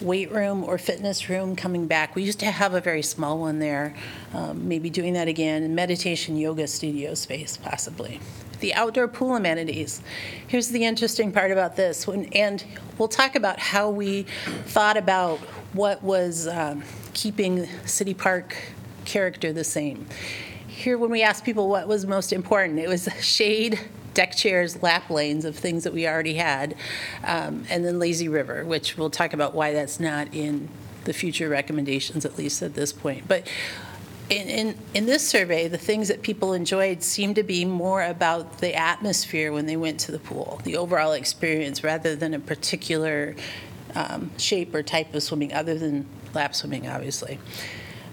weight 0.00 0.32
room 0.32 0.64
or 0.64 0.78
fitness 0.78 1.28
room 1.28 1.54
coming 1.54 1.86
back. 1.86 2.16
We 2.16 2.24
used 2.24 2.40
to 2.40 2.50
have 2.50 2.74
a 2.74 2.80
very 2.80 3.02
small 3.02 3.38
one 3.38 3.60
there, 3.60 3.94
um, 4.34 4.66
maybe 4.66 4.90
doing 4.90 5.12
that 5.12 5.28
again, 5.28 5.76
meditation 5.76 6.36
yoga 6.36 6.66
studio 6.66 7.14
space 7.14 7.56
possibly. 7.56 8.18
The 8.60 8.74
outdoor 8.74 9.08
pool 9.08 9.36
amenities. 9.36 10.02
Here's 10.46 10.68
the 10.68 10.84
interesting 10.84 11.32
part 11.32 11.50
about 11.50 11.76
this, 11.76 12.06
when, 12.06 12.26
and 12.32 12.62
we'll 12.98 13.08
talk 13.08 13.34
about 13.34 13.58
how 13.58 13.90
we 13.90 14.24
thought 14.66 14.96
about 14.96 15.38
what 15.72 16.02
was 16.02 16.46
um, 16.46 16.82
keeping 17.14 17.66
City 17.86 18.14
Park 18.14 18.56
character 19.04 19.52
the 19.52 19.64
same. 19.64 20.06
here, 20.68 20.96
when 20.96 21.10
we 21.10 21.22
asked 21.22 21.44
people 21.44 21.68
what 21.68 21.88
was 21.88 22.06
most 22.06 22.32
important, 22.32 22.78
it 22.78 22.88
was 22.88 23.08
shade, 23.20 23.80
deck 24.14 24.34
chairs, 24.36 24.82
lap 24.82 25.10
lanes 25.10 25.44
of 25.44 25.56
things 25.56 25.84
that 25.84 25.92
we 25.92 26.06
already 26.06 26.34
had, 26.34 26.74
um, 27.24 27.64
and 27.70 27.84
then 27.84 27.98
lazy 27.98 28.28
river, 28.28 28.64
which 28.64 28.96
we'll 28.96 29.10
talk 29.10 29.32
about 29.32 29.54
why 29.54 29.72
that's 29.72 30.00
not 30.00 30.32
in 30.34 30.68
the 31.04 31.12
future 31.12 31.48
recommendations, 31.48 32.24
at 32.24 32.36
least 32.36 32.62
at 32.62 32.74
this 32.74 32.92
point. 32.92 33.26
But 33.26 33.46
in, 34.30 34.48
in, 34.48 34.78
in 34.94 35.06
this 35.06 35.26
survey, 35.26 35.66
the 35.66 35.76
things 35.76 36.06
that 36.08 36.22
people 36.22 36.52
enjoyed 36.52 37.02
seemed 37.02 37.34
to 37.34 37.42
be 37.42 37.64
more 37.64 38.02
about 38.02 38.58
the 38.58 38.74
atmosphere 38.74 39.52
when 39.52 39.66
they 39.66 39.76
went 39.76 39.98
to 40.00 40.12
the 40.12 40.20
pool, 40.20 40.60
the 40.64 40.76
overall 40.76 41.12
experience, 41.12 41.82
rather 41.82 42.14
than 42.14 42.32
a 42.32 42.38
particular 42.38 43.34
um, 43.96 44.30
shape 44.38 44.72
or 44.72 44.84
type 44.84 45.12
of 45.14 45.24
swimming, 45.24 45.52
other 45.52 45.76
than 45.76 46.06
lap 46.32 46.54
swimming, 46.54 46.86
obviously. 46.86 47.40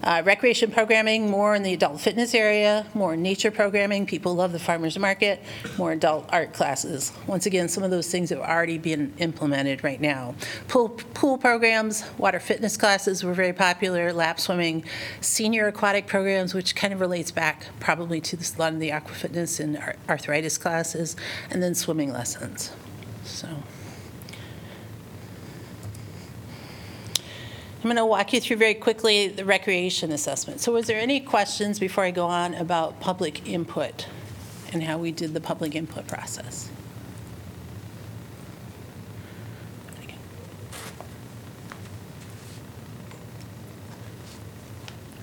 Uh, 0.02 0.22
Recreation 0.24 0.70
programming, 0.70 1.28
more 1.28 1.54
in 1.54 1.62
the 1.64 1.72
adult 1.72 2.00
fitness 2.00 2.34
area, 2.34 2.86
more 2.94 3.16
nature 3.16 3.50
programming. 3.50 4.06
People 4.06 4.34
love 4.34 4.52
the 4.52 4.58
farmer's 4.58 4.96
market, 4.98 5.42
more 5.76 5.92
adult 5.92 6.28
art 6.30 6.52
classes. 6.52 7.12
Once 7.26 7.46
again, 7.46 7.68
some 7.68 7.82
of 7.82 7.90
those 7.90 8.08
things 8.08 8.30
have 8.30 8.38
already 8.38 8.78
been 8.78 9.12
implemented 9.18 9.82
right 9.82 10.00
now. 10.00 10.34
Pool, 10.68 10.88
pool 10.88 11.36
programs, 11.36 12.04
water 12.16 12.38
fitness 12.38 12.76
classes 12.76 13.24
were 13.24 13.34
very 13.34 13.52
popular, 13.52 14.12
lap 14.12 14.38
swimming, 14.38 14.84
senior 15.20 15.66
aquatic 15.66 16.06
programs, 16.06 16.54
which 16.54 16.76
kind 16.76 16.92
of 16.94 17.00
relates 17.00 17.32
back 17.32 17.66
probably 17.80 18.20
to 18.20 18.36
this- 18.36 18.54
a 18.54 18.58
lot 18.58 18.72
of 18.72 18.78
the 18.78 18.92
aqua 18.92 19.14
fitness 19.14 19.58
and 19.58 19.78
arthritis 20.08 20.58
classes, 20.58 21.16
and 21.50 21.62
then 21.62 21.74
swimming 21.74 22.12
lessons. 22.12 22.70
So. 23.24 23.48
I'm 27.88 27.94
going 27.94 28.04
to 28.04 28.10
walk 28.10 28.34
you 28.34 28.40
through 28.42 28.56
very 28.56 28.74
quickly 28.74 29.28
the 29.28 29.46
recreation 29.46 30.12
assessment. 30.12 30.60
So 30.60 30.72
was 30.72 30.86
there 30.88 31.00
any 31.00 31.20
questions 31.20 31.78
before 31.78 32.04
I 32.04 32.10
go 32.10 32.26
on 32.26 32.52
about 32.52 33.00
public 33.00 33.48
input 33.48 34.06
and 34.74 34.82
how 34.82 34.98
we 34.98 35.10
did 35.10 35.32
the 35.32 35.40
public 35.40 35.74
input 35.74 36.06
process? 36.06 36.68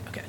Okay. 0.07 0.23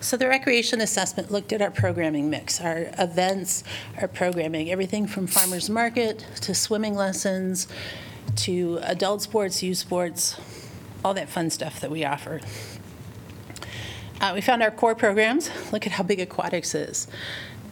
So 0.00 0.16
the 0.16 0.26
recreation 0.26 0.80
assessment 0.80 1.30
looked 1.30 1.52
at 1.52 1.62
our 1.62 1.70
programming 1.70 2.30
mix, 2.30 2.60
our 2.60 2.90
events, 2.98 3.62
our 4.00 4.08
programming, 4.08 4.72
everything 4.72 5.06
from 5.06 5.28
farmer's 5.28 5.70
market 5.70 6.26
to 6.40 6.52
swimming 6.52 6.96
lessons 6.96 7.68
to 8.34 8.80
adult 8.82 9.22
sports, 9.22 9.62
youth 9.62 9.78
sports, 9.78 10.36
all 11.04 11.14
that 11.14 11.28
fun 11.28 11.50
stuff 11.50 11.80
that 11.80 11.90
we 11.90 12.04
offer. 12.04 12.40
Uh, 14.20 14.32
we 14.34 14.40
found 14.40 14.62
our 14.62 14.70
core 14.70 14.94
programs. 14.94 15.50
Look 15.72 15.86
at 15.86 15.92
how 15.92 16.04
big 16.04 16.20
aquatics 16.20 16.74
is. 16.74 17.06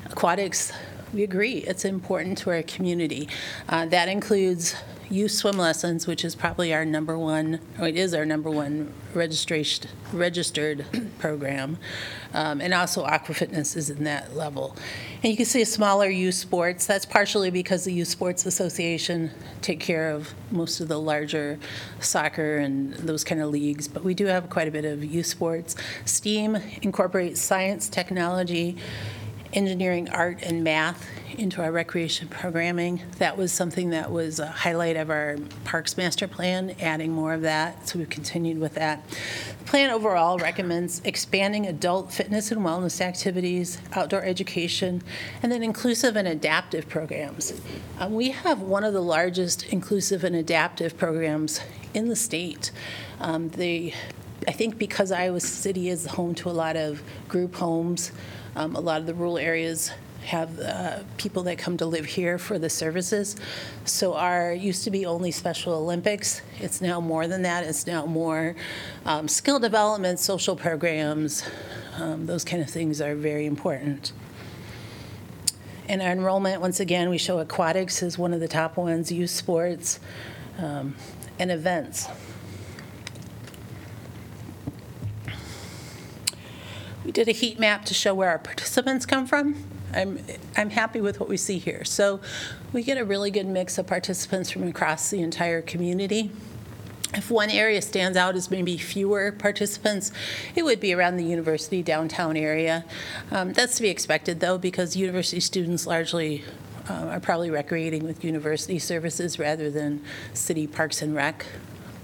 Aquatics, 0.06 0.72
we 1.12 1.22
agree, 1.22 1.58
it's 1.58 1.84
important 1.84 2.38
to 2.38 2.50
our 2.50 2.62
community. 2.62 3.28
Uh, 3.68 3.84
that 3.86 4.08
includes 4.08 4.74
youth 5.10 5.32
swim 5.32 5.56
lessons, 5.56 6.06
which 6.06 6.24
is 6.24 6.34
probably 6.34 6.72
our 6.74 6.84
number 6.84 7.18
one, 7.18 7.60
or 7.78 7.88
it 7.88 7.96
is 7.96 8.14
our 8.14 8.26
number 8.26 8.50
one 8.50 8.92
registration, 9.14 9.88
registered 10.12 10.84
program. 11.18 11.78
Um, 12.34 12.60
and 12.60 12.74
also 12.74 13.04
aqua 13.04 13.34
fitness 13.34 13.74
is 13.76 13.88
in 13.88 14.04
that 14.04 14.36
level. 14.36 14.76
And 15.22 15.30
you 15.30 15.36
can 15.36 15.46
see 15.46 15.64
smaller 15.64 16.08
youth 16.08 16.34
sports. 16.34 16.86
That's 16.86 17.06
partially 17.06 17.50
because 17.50 17.84
the 17.84 17.92
Youth 17.92 18.08
Sports 18.08 18.44
Association 18.44 19.30
take 19.62 19.80
care 19.80 20.10
of 20.10 20.34
most 20.50 20.80
of 20.80 20.88
the 20.88 21.00
larger 21.00 21.58
soccer 22.00 22.58
and 22.58 22.94
those 22.94 23.24
kind 23.24 23.40
of 23.40 23.50
leagues. 23.50 23.88
But 23.88 24.04
we 24.04 24.14
do 24.14 24.26
have 24.26 24.50
quite 24.50 24.68
a 24.68 24.70
bit 24.70 24.84
of 24.84 25.04
youth 25.04 25.26
sports. 25.26 25.74
STEAM 26.04 26.56
incorporates 26.82 27.40
science, 27.40 27.88
technology, 27.88 28.76
engineering, 29.52 30.08
art, 30.10 30.42
and 30.42 30.62
math 30.62 31.08
into 31.36 31.62
our 31.62 31.70
recreation 31.70 32.28
programming. 32.28 33.02
That 33.18 33.36
was 33.36 33.52
something 33.52 33.90
that 33.90 34.10
was 34.10 34.40
a 34.40 34.46
highlight 34.46 34.96
of 34.96 35.10
our 35.10 35.36
Parks 35.64 35.96
Master 35.96 36.26
Plan, 36.26 36.74
adding 36.80 37.12
more 37.12 37.32
of 37.32 37.42
that, 37.42 37.88
so 37.88 37.98
we've 37.98 38.10
continued 38.10 38.58
with 38.58 38.74
that. 38.74 39.08
The 39.08 39.64
plan 39.64 39.90
overall 39.90 40.38
recommends 40.38 41.00
expanding 41.04 41.66
adult 41.66 42.12
fitness 42.12 42.50
and 42.50 42.60
wellness 42.62 43.00
activities, 43.00 43.78
outdoor 43.92 44.22
education, 44.22 45.02
and 45.42 45.52
then 45.52 45.62
inclusive 45.62 46.16
and 46.16 46.26
adaptive 46.26 46.88
programs. 46.88 47.60
Uh, 48.00 48.08
We 48.10 48.30
have 48.30 48.60
one 48.60 48.84
of 48.84 48.92
the 48.92 49.02
largest 49.02 49.64
inclusive 49.68 50.24
and 50.24 50.34
adaptive 50.34 50.98
programs 50.98 51.60
in 51.94 52.08
the 52.08 52.16
state. 52.16 52.70
Um, 53.20 53.48
They 53.50 53.94
I 54.46 54.52
think 54.52 54.78
because 54.78 55.12
Iowa 55.12 55.40
City 55.40 55.90
is 55.90 56.06
home 56.06 56.34
to 56.36 56.48
a 56.48 56.52
lot 56.52 56.76
of 56.76 57.02
group 57.28 57.56
homes, 57.56 58.12
um, 58.56 58.76
a 58.76 58.80
lot 58.80 59.00
of 59.00 59.06
the 59.06 59.14
rural 59.14 59.38
areas 59.38 59.92
have 60.24 60.58
uh, 60.60 60.98
people 61.16 61.42
that 61.44 61.58
come 61.58 61.76
to 61.78 61.86
live 61.86 62.04
here 62.04 62.38
for 62.38 62.58
the 62.58 62.68
services. 62.68 63.36
So 63.84 64.14
our 64.14 64.52
used 64.52 64.84
to 64.84 64.90
be 64.90 65.06
only 65.06 65.30
Special 65.30 65.72
Olympics. 65.72 66.42
It's 66.58 66.80
now 66.80 67.00
more 67.00 67.26
than 67.26 67.42
that. 67.42 67.64
It's 67.64 67.86
now 67.86 68.04
more 68.04 68.54
um, 69.06 69.28
skill 69.28 69.58
development, 69.58 70.18
social 70.18 70.54
programs. 70.54 71.44
Um, 71.96 72.26
those 72.26 72.44
kind 72.44 72.62
of 72.62 72.68
things 72.68 73.00
are 73.00 73.14
very 73.14 73.46
important. 73.46 74.12
And 75.88 76.02
our 76.02 76.12
enrollment, 76.12 76.60
once 76.60 76.80
again, 76.80 77.08
we 77.08 77.16
show 77.16 77.38
aquatics 77.38 78.02
as 78.02 78.18
one 78.18 78.34
of 78.34 78.40
the 78.40 78.48
top 78.48 78.76
ones, 78.76 79.10
youth 79.10 79.30
sports, 79.30 79.98
um, 80.58 80.94
and 81.38 81.50
events. 81.50 82.08
We 87.08 87.12
did 87.12 87.26
a 87.26 87.32
heat 87.32 87.58
map 87.58 87.86
to 87.86 87.94
show 87.94 88.12
where 88.12 88.28
our 88.28 88.38
participants 88.38 89.06
come 89.06 89.26
from. 89.26 89.54
I'm, 89.94 90.22
I'm 90.58 90.68
happy 90.68 91.00
with 91.00 91.18
what 91.18 91.26
we 91.26 91.38
see 91.38 91.56
here. 91.56 91.82
So 91.82 92.20
we 92.70 92.82
get 92.82 92.98
a 92.98 93.04
really 93.06 93.30
good 93.30 93.46
mix 93.46 93.78
of 93.78 93.86
participants 93.86 94.50
from 94.50 94.64
across 94.64 95.08
the 95.08 95.22
entire 95.22 95.62
community. 95.62 96.30
If 97.14 97.30
one 97.30 97.48
area 97.48 97.80
stands 97.80 98.18
out 98.18 98.36
as 98.36 98.50
maybe 98.50 98.76
fewer 98.76 99.32
participants, 99.32 100.12
it 100.54 100.66
would 100.66 100.80
be 100.80 100.92
around 100.92 101.16
the 101.16 101.24
university 101.24 101.82
downtown 101.82 102.36
area. 102.36 102.84
Um, 103.30 103.54
that's 103.54 103.76
to 103.76 103.82
be 103.82 103.88
expected, 103.88 104.40
though, 104.40 104.58
because 104.58 104.94
university 104.94 105.40
students 105.40 105.86
largely 105.86 106.44
uh, 106.90 106.92
are 106.92 107.20
probably 107.20 107.48
recreating 107.48 108.04
with 108.04 108.22
university 108.22 108.78
services 108.78 109.38
rather 109.38 109.70
than 109.70 110.04
city 110.34 110.66
parks 110.66 111.00
and 111.00 111.14
rec. 111.14 111.46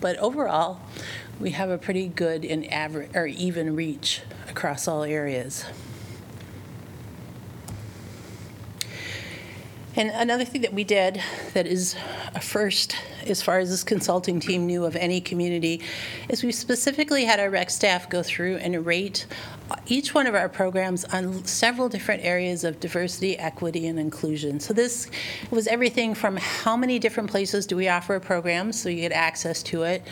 But 0.01 0.17
overall, 0.17 0.81
we 1.41 1.51
have 1.51 1.71
a 1.71 1.79
pretty 1.79 2.09
good 2.09 2.45
and 2.45 2.71
average 2.73 3.11
or 3.15 3.27
even 3.27 3.75
reach 3.75 4.23
across 4.49 4.87
all 4.87 5.03
areas. 5.03 5.65
And 9.97 10.11
another 10.11 10.45
thing 10.45 10.63
that 10.63 10.73
we 10.73 10.83
did 10.83 11.23
that 11.53 11.69
is 11.69 11.95
a 12.35 12.41
first, 12.41 12.97
as 13.27 13.43
far 13.43 13.61
as 13.61 13.71
this 13.71 13.85
consulting 13.85 14.41
team 14.41 14.67
knew 14.67 14.85
of 14.85 14.97
any 14.97 15.21
community, 15.21 15.83
is 16.29 16.43
we 16.43 16.51
specifically 16.51 17.25
had 17.25 17.39
our 17.39 17.49
rec 17.49 17.71
staff 17.71 18.11
go 18.11 18.23
through 18.23 18.57
and 18.57 18.85
rate 18.85 19.27
each 19.87 20.15
one 20.15 20.27
of 20.27 20.35
our 20.35 20.49
programs 20.49 21.05
on 21.07 21.45
several 21.45 21.89
different 21.89 22.25
areas 22.25 22.65
of 22.65 22.81
diversity, 22.81 23.39
equity, 23.39 23.87
and 23.87 23.99
inclusion. 23.99 24.61
So 24.61 24.75
this 24.75 25.11
was 25.51 25.67
everything 25.67 26.15
from 26.15 26.37
how 26.37 26.77
many 26.77 26.99
different 26.99 27.31
places 27.31 27.67
do 27.67 27.77
we 27.77 27.89
offer 27.89 28.15
a 28.15 28.21
program 28.21 28.73
so 28.73 28.89
you 28.89 28.97
get 28.97 29.13
access 29.13 29.63
to 29.65 29.83
it? 29.85 30.03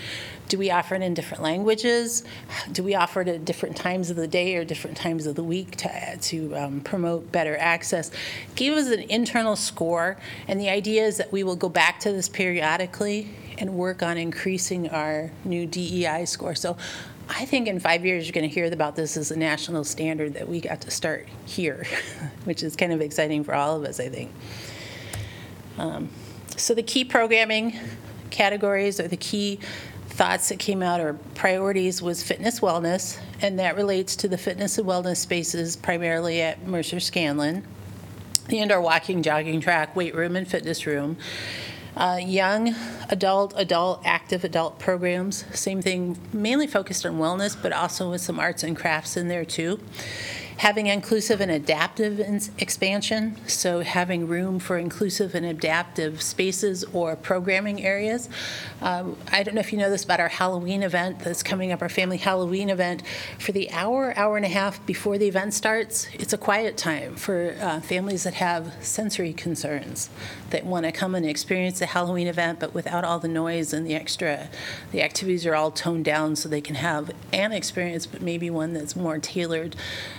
Do 0.48 0.58
we 0.58 0.70
offer 0.70 0.94
it 0.94 1.02
in 1.02 1.14
different 1.14 1.42
languages? 1.42 2.24
Do 2.72 2.82
we 2.82 2.94
offer 2.94 3.22
it 3.22 3.28
at 3.28 3.44
different 3.44 3.76
times 3.76 4.10
of 4.10 4.16
the 4.16 4.28
day 4.28 4.56
or 4.56 4.64
different 4.64 4.96
times 4.96 5.26
of 5.26 5.34
the 5.34 5.44
week 5.44 5.76
to, 5.76 6.18
to 6.20 6.56
um, 6.56 6.80
promote 6.80 7.32
better 7.32 7.56
access? 7.56 8.10
Give 8.54 8.76
us 8.76 8.88
an 8.88 9.00
internal 9.00 9.56
score, 9.56 10.18
and 10.48 10.60
the 10.60 10.68
idea 10.68 11.04
is 11.04 11.16
that 11.18 11.32
we 11.32 11.42
will 11.42 11.56
go 11.56 11.68
back 11.68 12.00
to 12.00 12.12
this 12.12 12.28
periodically 12.28 13.30
and 13.58 13.74
work 13.74 14.02
on 14.02 14.18
increasing 14.18 14.88
our 14.90 15.30
new 15.44 15.66
DEI 15.66 16.24
score. 16.26 16.54
So 16.54 16.76
I 17.28 17.44
think 17.44 17.68
in 17.68 17.80
five 17.80 18.04
years, 18.04 18.26
you're 18.26 18.32
going 18.32 18.48
to 18.48 18.54
hear 18.54 18.66
about 18.72 18.96
this 18.96 19.16
as 19.16 19.30
a 19.30 19.38
national 19.38 19.84
standard 19.84 20.34
that 20.34 20.48
we 20.48 20.60
got 20.60 20.80
to 20.82 20.90
start 20.90 21.28
here, 21.46 21.86
which 22.44 22.62
is 22.62 22.76
kind 22.76 22.92
of 22.92 23.00
exciting 23.00 23.44
for 23.44 23.54
all 23.54 23.76
of 23.76 23.84
us, 23.84 24.00
I 24.00 24.08
think. 24.08 24.32
Um, 25.78 26.10
so 26.56 26.74
the 26.74 26.82
key 26.82 27.04
programming 27.04 27.78
categories 28.30 29.00
or 29.00 29.08
the 29.08 29.16
key 29.16 29.58
thoughts 30.08 30.50
that 30.50 30.58
came 30.58 30.82
out 30.82 31.00
or 31.00 31.14
priorities 31.34 32.02
was 32.02 32.22
fitness 32.22 32.60
wellness, 32.60 33.18
and 33.40 33.58
that 33.58 33.76
relates 33.76 34.14
to 34.16 34.28
the 34.28 34.36
fitness 34.36 34.76
and 34.78 34.86
wellness 34.86 35.16
spaces 35.16 35.76
primarily 35.76 36.42
at 36.42 36.66
Mercer 36.66 37.00
Scanlon, 37.00 37.64
the 38.48 38.58
indoor 38.58 38.80
walking, 38.80 39.22
jogging 39.22 39.60
track, 39.60 39.96
weight 39.96 40.14
room, 40.14 40.36
and 40.36 40.46
fitness 40.46 40.86
room. 40.86 41.16
Uh, 41.94 42.18
young 42.22 42.74
adult, 43.10 43.52
adult, 43.56 44.00
active 44.04 44.44
adult 44.44 44.78
programs, 44.78 45.44
same 45.52 45.82
thing, 45.82 46.16
mainly 46.32 46.66
focused 46.66 47.04
on 47.04 47.18
wellness, 47.18 47.56
but 47.60 47.70
also 47.70 48.10
with 48.10 48.20
some 48.20 48.40
arts 48.40 48.62
and 48.62 48.76
crafts 48.76 49.16
in 49.16 49.28
there 49.28 49.44
too. 49.44 49.78
Having 50.62 50.86
inclusive 50.86 51.40
and 51.40 51.50
adaptive 51.50 52.20
ins- 52.20 52.52
expansion, 52.56 53.36
so 53.48 53.80
having 53.80 54.28
room 54.28 54.60
for 54.60 54.78
inclusive 54.78 55.34
and 55.34 55.44
adaptive 55.44 56.22
spaces 56.22 56.84
or 56.92 57.16
programming 57.16 57.82
areas. 57.82 58.28
Um, 58.80 59.16
I 59.32 59.42
don't 59.42 59.56
know 59.56 59.60
if 59.60 59.72
you 59.72 59.78
know 59.80 59.90
this 59.90 60.04
about 60.04 60.20
our 60.20 60.28
Halloween 60.28 60.84
event 60.84 61.18
that's 61.18 61.42
coming 61.42 61.72
up, 61.72 61.82
our 61.82 61.88
family 61.88 62.16
Halloween 62.16 62.70
event. 62.70 63.02
For 63.40 63.50
the 63.50 63.72
hour, 63.72 64.16
hour 64.16 64.36
and 64.36 64.46
a 64.46 64.48
half 64.48 64.86
before 64.86 65.18
the 65.18 65.26
event 65.26 65.52
starts, 65.52 66.06
it's 66.14 66.32
a 66.32 66.38
quiet 66.38 66.76
time 66.76 67.16
for 67.16 67.56
uh, 67.60 67.80
families 67.80 68.22
that 68.22 68.34
have 68.34 68.72
sensory 68.80 69.32
concerns, 69.32 70.10
that 70.50 70.64
want 70.64 70.86
to 70.86 70.92
come 70.92 71.16
and 71.16 71.26
experience 71.26 71.80
the 71.80 71.86
Halloween 71.86 72.28
event, 72.28 72.60
but 72.60 72.72
without 72.72 73.02
all 73.02 73.18
the 73.18 73.26
noise 73.26 73.72
and 73.72 73.84
the 73.84 73.96
extra, 73.96 74.48
the 74.92 75.02
activities 75.02 75.44
are 75.44 75.56
all 75.56 75.72
toned 75.72 76.04
down 76.04 76.36
so 76.36 76.48
they 76.48 76.60
can 76.60 76.76
have 76.76 77.10
an 77.32 77.50
experience, 77.50 78.06
but 78.06 78.22
maybe 78.22 78.48
one 78.48 78.74
that's 78.74 78.94
more 78.94 79.18
tailored 79.18 79.74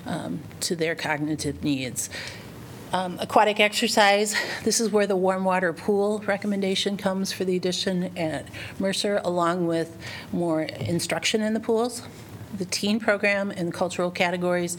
um, 0.05 0.32
to 0.61 0.75
their 0.75 0.95
cognitive 0.95 1.63
needs. 1.63 2.09
Um, 2.93 3.17
Aquatic 3.19 3.59
exercise, 3.59 4.35
this 4.63 4.79
is 4.79 4.91
where 4.91 5.07
the 5.07 5.15
warm 5.15 5.45
water 5.45 5.73
pool 5.73 6.19
recommendation 6.27 6.95
comes 6.95 7.31
for 7.31 7.43
the 7.43 7.55
addition 7.55 8.15
at 8.15 8.47
Mercer, 8.77 9.19
along 9.23 9.65
with 9.65 9.97
more 10.31 10.61
instruction 10.61 11.41
in 11.41 11.55
the 11.55 11.59
pools. 11.59 12.03
The 12.55 12.65
teen 12.65 12.99
program 12.99 13.49
and 13.49 13.73
cultural 13.73 14.11
categories, 14.11 14.77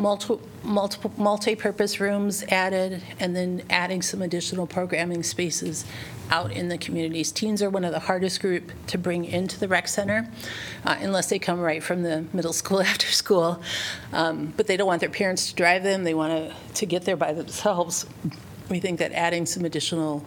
multiple, 0.00 0.40
multiple, 0.64 1.12
multi-purpose 1.18 2.00
rooms 2.00 2.42
added, 2.44 3.02
and 3.20 3.36
then 3.36 3.62
adding 3.68 4.00
some 4.00 4.22
additional 4.22 4.66
programming 4.66 5.22
spaces 5.22 5.84
out 6.30 6.50
in 6.50 6.68
the 6.68 6.78
communities. 6.78 7.30
Teens 7.30 7.62
are 7.62 7.68
one 7.68 7.84
of 7.84 7.92
the 7.92 7.98
hardest 7.98 8.40
group 8.40 8.72
to 8.86 8.96
bring 8.96 9.26
into 9.26 9.60
the 9.60 9.68
rec 9.68 9.86
center, 9.86 10.28
uh, 10.86 10.96
unless 11.00 11.28
they 11.28 11.38
come 11.38 11.60
right 11.60 11.82
from 11.82 12.02
the 12.02 12.24
middle 12.32 12.54
school 12.54 12.80
after 12.92 13.06
school. 13.08 13.60
Um, 14.12 14.54
But 14.56 14.66
they 14.66 14.76
don't 14.76 14.86
want 14.86 15.00
their 15.00 15.10
parents 15.10 15.50
to 15.50 15.54
drive 15.54 15.82
them, 15.82 16.04
they 16.04 16.14
want 16.14 16.32
to, 16.32 16.56
to 16.74 16.86
get 16.86 17.04
there 17.04 17.16
by 17.16 17.32
themselves. 17.34 18.06
We 18.70 18.80
think 18.80 18.98
that 19.00 19.12
adding 19.12 19.44
some 19.44 19.64
additional 19.66 20.24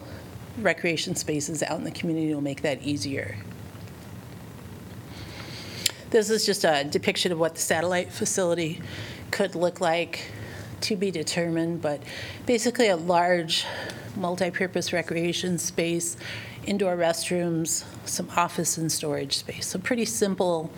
recreation 0.60 1.16
spaces 1.16 1.64
out 1.64 1.80
in 1.80 1.84
the 1.84 1.92
community 1.92 2.34
will 2.34 2.42
make 2.42 2.62
that 2.62 2.84
easier. 2.84 3.38
This 6.12 6.30
is 6.30 6.46
just 6.46 6.64
a 6.64 6.84
depiction 6.84 7.32
of 7.32 7.40
what 7.40 7.56
the 7.56 7.62
satellite 7.62 8.14
facility 8.14 8.80
could 9.34 9.56
look 9.56 9.82
like 9.82 10.32
to 10.82 10.96
be 10.96 11.10
determined, 11.10 11.82
but 11.82 12.00
basically 12.46 12.90
a 12.90 12.96
large 12.96 13.66
multi-purpose 14.16 14.94
recreation 14.94 15.58
space, 15.58 16.18
indoor 16.68 16.96
restrooms, 16.96 17.84
some 18.06 18.30
office 18.38 18.78
and 18.78 18.92
storage 18.92 19.38
space. 19.38 19.66
So 19.66 19.80
pretty 19.80 20.06
simple 20.06 20.72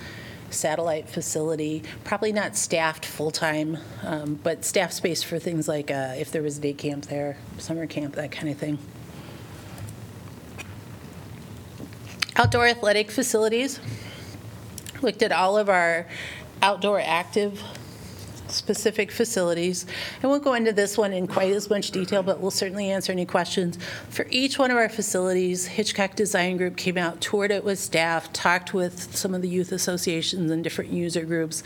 satellite 0.51 1.09
facility, 1.09 1.83
probably 2.05 2.31
not 2.31 2.55
staffed 2.55 3.05
full-time, 3.05 3.77
um, 4.03 4.39
but 4.41 4.63
staff 4.63 4.93
space 4.93 5.21
for 5.21 5.37
things 5.37 5.67
like 5.67 5.91
uh, 5.91 6.13
if 6.17 6.31
there 6.31 6.41
was 6.41 6.57
day 6.57 6.71
camp 6.71 7.07
there, 7.07 7.35
summer 7.57 7.85
camp, 7.85 8.15
that 8.15 8.31
kind 8.31 8.47
of 8.47 8.57
thing. 8.57 8.79
Outdoor 12.37 12.67
athletic 12.67 13.11
facilities 13.11 13.81
looked 15.01 15.21
at 15.21 15.33
all 15.33 15.57
of 15.57 15.67
our 15.67 16.07
outdoor 16.61 17.01
active 17.01 17.61
specific 18.55 19.11
facilities. 19.11 19.85
I 20.23 20.27
won't 20.27 20.43
go 20.43 20.53
into 20.53 20.73
this 20.73 20.97
one 20.97 21.13
in 21.13 21.27
quite 21.27 21.51
as 21.51 21.69
much 21.69 21.91
detail, 21.91 22.23
but 22.23 22.39
we'll 22.39 22.51
certainly 22.51 22.89
answer 22.89 23.11
any 23.11 23.25
questions. 23.25 23.77
For 24.09 24.25
each 24.29 24.57
one 24.57 24.71
of 24.71 24.77
our 24.77 24.89
facilities, 24.89 25.67
Hitchcock 25.67 26.15
Design 26.15 26.57
Group 26.57 26.77
came 26.77 26.97
out, 26.97 27.21
toured 27.21 27.51
it 27.51 27.63
with 27.63 27.79
staff, 27.79 28.31
talked 28.33 28.73
with 28.73 29.15
some 29.15 29.35
of 29.35 29.41
the 29.41 29.49
youth 29.49 29.71
associations 29.71 30.49
and 30.51 30.63
different 30.63 30.91
user 30.91 31.25
groups, 31.25 31.63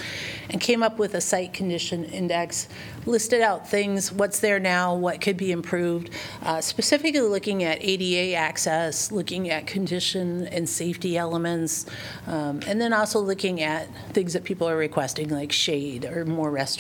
and 0.49 0.59
came 0.59 0.83
up 0.83 0.99
with 0.99 1.13
a 1.13 1.21
site 1.21 1.53
condition 1.53 2.03
index, 2.05 2.67
listed 3.05 3.41
out 3.41 3.67
things, 3.69 4.11
what's 4.11 4.39
there 4.39 4.59
now, 4.59 4.95
what 4.95 5.21
could 5.21 5.37
be 5.37 5.51
improved, 5.51 6.09
uh, 6.43 6.61
specifically 6.61 7.21
looking 7.21 7.63
at 7.63 7.77
ADA 7.81 8.35
access, 8.35 9.11
looking 9.11 9.49
at 9.49 9.67
condition 9.67 10.47
and 10.47 10.67
safety 10.67 11.17
elements, 11.17 11.85
um, 12.27 12.59
and 12.67 12.79
then 12.81 12.93
also 12.93 13.19
looking 13.19 13.61
at 13.61 13.87
things 14.13 14.33
that 14.33 14.43
people 14.43 14.67
are 14.67 14.77
requesting, 14.77 15.29
like 15.29 15.51
shade 15.51 16.05
or 16.05 16.25
more 16.25 16.51
restrooms. 16.51 16.78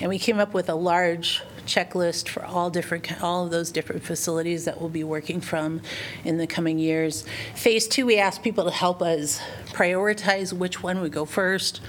And 0.00 0.08
we 0.08 0.18
came 0.18 0.38
up 0.38 0.54
with 0.54 0.68
a 0.68 0.74
large 0.74 1.42
checklist 1.66 2.28
for 2.28 2.44
all 2.44 2.70
different, 2.70 3.22
all 3.22 3.44
of 3.44 3.50
those 3.50 3.70
different 3.70 4.02
facilities 4.02 4.64
that 4.64 4.80
we'll 4.80 4.88
be 4.88 5.04
working 5.04 5.40
from 5.40 5.80
in 6.24 6.38
the 6.38 6.46
coming 6.46 6.78
years. 6.78 7.24
Phase 7.54 7.86
two, 7.86 8.06
we 8.06 8.18
asked 8.18 8.42
people 8.42 8.64
to 8.64 8.70
help 8.70 9.02
us 9.02 9.40
prioritize 9.66 10.52
which 10.52 10.82
one 10.82 11.00
would 11.00 11.12
go 11.12 11.24
first. 11.24 11.80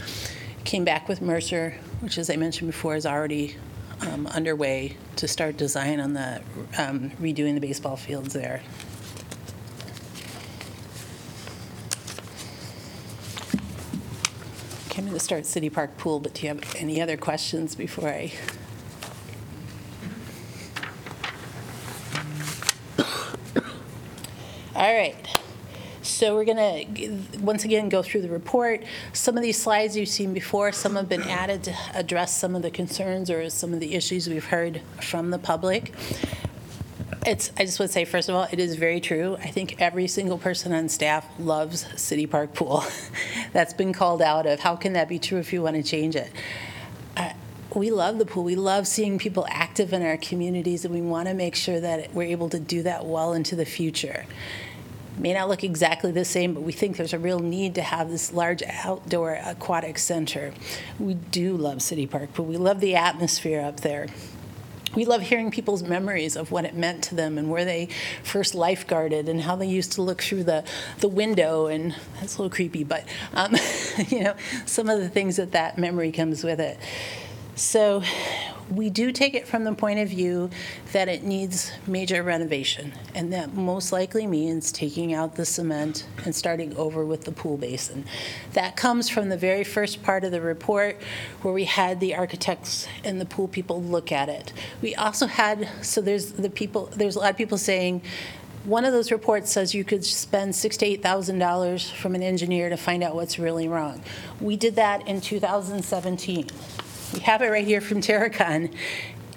Came 0.66 0.84
back 0.84 1.08
with 1.08 1.22
Mercer, 1.22 1.76
which, 2.02 2.18
as 2.18 2.30
I 2.30 2.36
mentioned 2.36 2.72
before, 2.72 2.96
is 2.96 3.06
already 3.06 3.56
um, 4.02 4.28
underway 4.28 4.98
to 5.16 5.28
start 5.28 5.58
design 5.58 6.00
on 6.00 6.14
the 6.14 6.42
um, 6.78 7.12
redoing 7.22 7.54
the 7.54 7.62
baseball 7.62 7.96
fields 7.96 8.34
there. 8.34 8.62
Came 14.90 15.08
in 15.08 15.14
to 15.14 15.20
start 15.20 15.46
City 15.46 15.70
Park 15.70 15.98
Pool, 15.98 16.20
but 16.20 16.34
do 16.34 16.42
you 16.42 16.50
have 16.50 16.76
any 16.76 17.00
other 17.00 17.16
questions 17.16 17.76
before 17.76 18.10
I? 18.10 18.32
All 24.76 24.94
right. 24.94 25.16
So 26.02 26.36
we're 26.36 26.44
going 26.44 26.58
to, 26.58 27.40
once 27.40 27.66
again, 27.66 27.88
go 27.88 28.02
through 28.02 28.22
the 28.24 28.30
report. 28.30 28.84
Some 29.14 29.38
of 29.38 29.44
these 29.44 29.62
slides 29.62 29.96
you've 29.96 30.10
seen 30.10 30.34
before, 30.34 30.72
some 30.72 30.96
have 30.96 31.08
been 31.08 31.22
added 31.22 31.64
to 31.66 31.76
address 31.94 32.38
some 32.38 32.56
of 32.56 32.62
the 32.62 32.72
concerns 32.72 33.30
or 33.30 33.50
some 33.50 33.74
of 33.74 33.80
the 33.80 33.94
issues 33.94 34.28
we've 34.28 34.46
heard 34.46 34.82
from 35.02 35.30
the 35.30 35.40
public. 35.40 35.94
It's, 37.26 37.52
I 37.58 37.66
just 37.66 37.80
would 37.80 37.90
say, 37.90 38.06
first 38.06 38.30
of 38.30 38.36
all, 38.36 38.48
it 38.52 38.60
is 38.60 38.76
very 38.76 39.00
true. 39.00 39.36
I 39.40 39.48
think 39.48 39.82
every 39.82 40.08
single 40.08 40.38
person 40.38 40.74
on 40.74 40.90
staff 40.90 41.26
loves 41.40 41.86
City 42.00 42.26
Park 42.26 42.54
Pool. 42.54 42.84
That's 43.54 43.74
been 43.74 43.94
called 43.94 44.22
out 44.22 44.46
of, 44.46 44.60
how 44.60 44.76
can 44.76 44.94
that 44.94 45.10
be 45.10 45.20
true 45.20 45.40
if 45.40 45.52
you 45.52 45.62
want 45.62 45.76
to 45.76 45.84
change 45.84 46.16
it? 46.16 46.32
Uh, 47.18 47.34
We 47.76 47.92
love 47.92 48.18
the 48.18 48.26
pool. 48.26 48.44
We 48.44 48.56
love 48.56 48.88
seeing 48.88 49.20
people 49.20 49.46
active 49.50 49.94
in 49.94 50.02
our 50.02 50.18
communities, 50.18 50.86
and 50.86 50.94
we 50.94 51.02
want 51.02 51.28
to 51.28 51.34
make 51.36 51.56
sure 51.56 51.80
that 51.80 52.14
we're 52.14 52.24
able 52.24 52.50
to 52.50 52.60
do 52.60 52.84
that 52.84 53.06
well 53.06 53.34
into 53.34 53.56
the 53.56 53.66
future. 53.66 54.26
May 55.18 55.34
not 55.34 55.50
look 55.50 55.64
exactly 55.64 56.12
the 56.12 56.26
same, 56.26 56.54
but 56.54 56.64
we 56.64 56.72
think 56.72 56.96
there's 56.96 57.14
a 57.14 57.20
real 57.20 57.40
need 57.40 57.76
to 57.76 57.82
have 57.82 58.10
this 58.10 58.32
large 58.34 58.64
outdoor 58.64 59.34
aquatic 59.34 60.00
center. 60.00 60.54
We 60.98 61.16
do 61.16 61.58
love 61.58 61.82
City 61.82 62.08
Park, 62.08 62.30
but 62.36 62.44
we 62.44 62.56
love 62.58 62.80
the 62.80 62.96
atmosphere 62.96 63.62
up 63.62 63.82
there. 63.82 64.08
We 64.96 65.06
love 65.06 65.22
hearing 65.22 65.52
people's 65.52 65.84
memories 65.84 66.36
of 66.36 66.52
what 66.52 66.66
it 66.66 66.76
meant 66.76 67.04
to 67.06 67.16
them 67.16 67.38
and 67.38 67.50
where 67.50 67.66
they 67.66 67.90
first 68.24 68.54
lifeguarded 68.54 69.28
and 69.28 69.42
how 69.42 69.56
they 69.56 69.68
used 69.68 69.92
to 69.94 70.02
look 70.02 70.22
through 70.22 70.46
the, 70.46 70.64
the 71.00 71.08
window. 71.08 71.68
And 71.68 71.96
that's 72.20 72.38
a 72.38 72.42
little 72.42 72.56
creepy, 72.56 72.84
but 72.84 73.06
um, 73.34 73.56
you 74.08 74.24
know, 74.24 74.36
some 74.66 74.90
of 74.90 75.00
the 75.00 75.10
things 75.10 75.36
that 75.38 75.52
that 75.52 75.78
memory 75.78 76.12
comes 76.12 76.44
with 76.44 76.60
it. 76.60 76.80
So 77.60 78.04
we 78.72 78.90
do 78.90 79.12
take 79.12 79.34
it 79.34 79.46
from 79.46 79.66
the 79.66 79.74
point 79.74 80.00
of 80.00 80.08
view 80.08 80.50
that 80.94 81.10
it 81.10 81.24
needs 81.24 81.74
major 81.86 82.24
renovation, 82.24 82.94
and 83.14 83.34
that 83.34 83.54
most 83.54 83.92
likely 83.92 84.26
means 84.26 84.72
taking 84.72 85.14
out 85.14 85.36
the 85.36 85.44
cement 85.44 86.08
and 86.24 86.34
starting 86.34 86.74
over 86.78 87.04
with 87.04 87.26
the 87.26 87.34
pool 87.34 87.58
basin. 87.58 88.06
That 88.54 88.78
comes 88.78 89.10
from 89.10 89.28
the 89.28 89.36
very 89.36 89.66
first 89.66 90.02
part 90.04 90.24
of 90.24 90.32
the 90.32 90.40
report 90.40 91.02
where 91.42 91.54
we 91.54 91.66
had 91.66 92.00
the 92.00 92.16
architects 92.16 92.88
and 93.04 93.20
the 93.20 93.26
pool 93.26 93.50
people 93.50 93.84
look 93.84 94.10
at 94.10 94.30
it. 94.30 94.54
We 94.82 94.96
also 94.96 95.28
had, 95.28 95.68
so 95.82 96.00
there's 96.00 96.32
the 96.32 96.50
people, 96.50 96.86
there's 96.96 97.18
a 97.18 97.20
lot 97.20 97.32
of 97.32 97.38
people 97.38 97.58
saying, 97.58 98.04
one 98.64 98.86
of 98.86 98.94
those 98.94 99.12
reports 99.12 99.52
says 99.52 99.76
you 99.76 99.84
could 99.84 100.06
spend 100.06 100.56
six 100.56 100.78
to 100.78 100.86
eight 100.86 101.04
thousand 101.04 101.40
dollars 101.40 101.90
from 101.90 102.16
an 102.16 102.24
engineer 102.24 102.70
to 102.70 102.78
find 102.78 103.04
out 103.04 103.16
what's 103.16 103.38
really 103.38 103.68
wrong. 103.68 104.02
We 104.40 104.56
did 104.56 104.76
that 104.78 105.06
in 105.10 105.20
2017. 105.20 106.48
We 107.14 107.20
have 107.22 107.42
it 107.42 107.50
right 107.50 107.66
here 107.66 107.82
from 107.82 108.02
Terracon, 108.02 108.74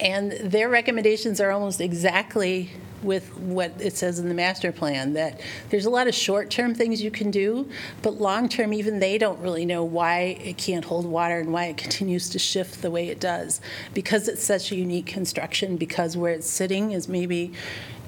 and 0.01 0.33
their 0.33 0.69
recommendations 0.69 1.41
are 1.41 1.51
almost 1.51 1.81
exactly 1.81 2.71
with 3.03 3.37
what 3.37 3.73
it 3.81 3.97
says 3.97 4.19
in 4.19 4.29
the 4.29 4.35
master 4.35 4.71
plan, 4.71 5.15
that 5.15 5.41
there's 5.71 5.87
a 5.87 5.91
lot 5.91 6.07
of 6.07 6.15
short-term 6.15 6.75
things 6.75 7.03
you 7.03 7.11
can 7.11 7.31
do, 7.31 7.69
but 8.01 8.21
long-term, 8.21 8.73
even 8.73 9.01
they 9.01 9.19
don't 9.19 9.41
really 9.41 9.65
know 9.65 9.83
why 9.83 10.39
it 10.45 10.57
can't 10.57 10.85
hold 10.85 11.05
water 11.05 11.41
and 11.41 11.53
why 11.53 11.65
it 11.65 11.77
continues 11.77 12.29
to 12.29 12.39
shift 12.39 12.81
the 12.81 12.91
way 12.91 13.09
it 13.09 13.19
does. 13.19 13.61
Because 13.93 14.29
it's 14.29 14.45
such 14.45 14.71
a 14.71 14.77
unique 14.77 15.07
construction, 15.07 15.77
because 15.77 16.17
where 16.17 16.33
it's 16.33 16.49
sitting 16.49 16.93
is 16.93 17.09
maybe 17.09 17.53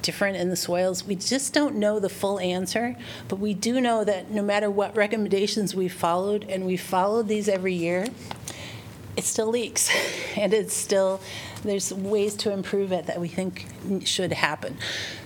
different 0.03 0.37
in 0.37 0.51
the 0.51 0.57
soils. 0.57 1.05
We 1.05 1.17
just 1.17 1.53
don't 1.53 1.77
know 1.77 1.99
the 1.99 2.11
full 2.11 2.39
answer, 2.39 2.95
but 3.27 3.41
we 3.41 3.55
do 3.55 3.81
know 3.81 4.05
that 4.05 4.31
no 4.31 4.43
matter 4.43 4.71
what 4.71 4.95
recommendations 4.95 5.75
we've 5.75 5.93
followed, 5.93 6.45
and 6.49 6.65
we've 6.65 6.81
followed 6.81 7.27
these 7.27 7.49
every 7.49 7.75
year, 7.75 8.07
it 9.17 9.25
still 9.25 9.49
leaks 9.49 9.91
and 10.37 10.53
it's 10.53 10.75
still 10.75 11.21
there's 11.62 11.93
ways 11.93 12.35
to 12.35 12.53
improve 12.53 12.93
it 12.93 13.07
that 13.07 13.21
we 13.21 13.29
think 13.29 13.67
should 14.05 14.33
happen 14.33 14.77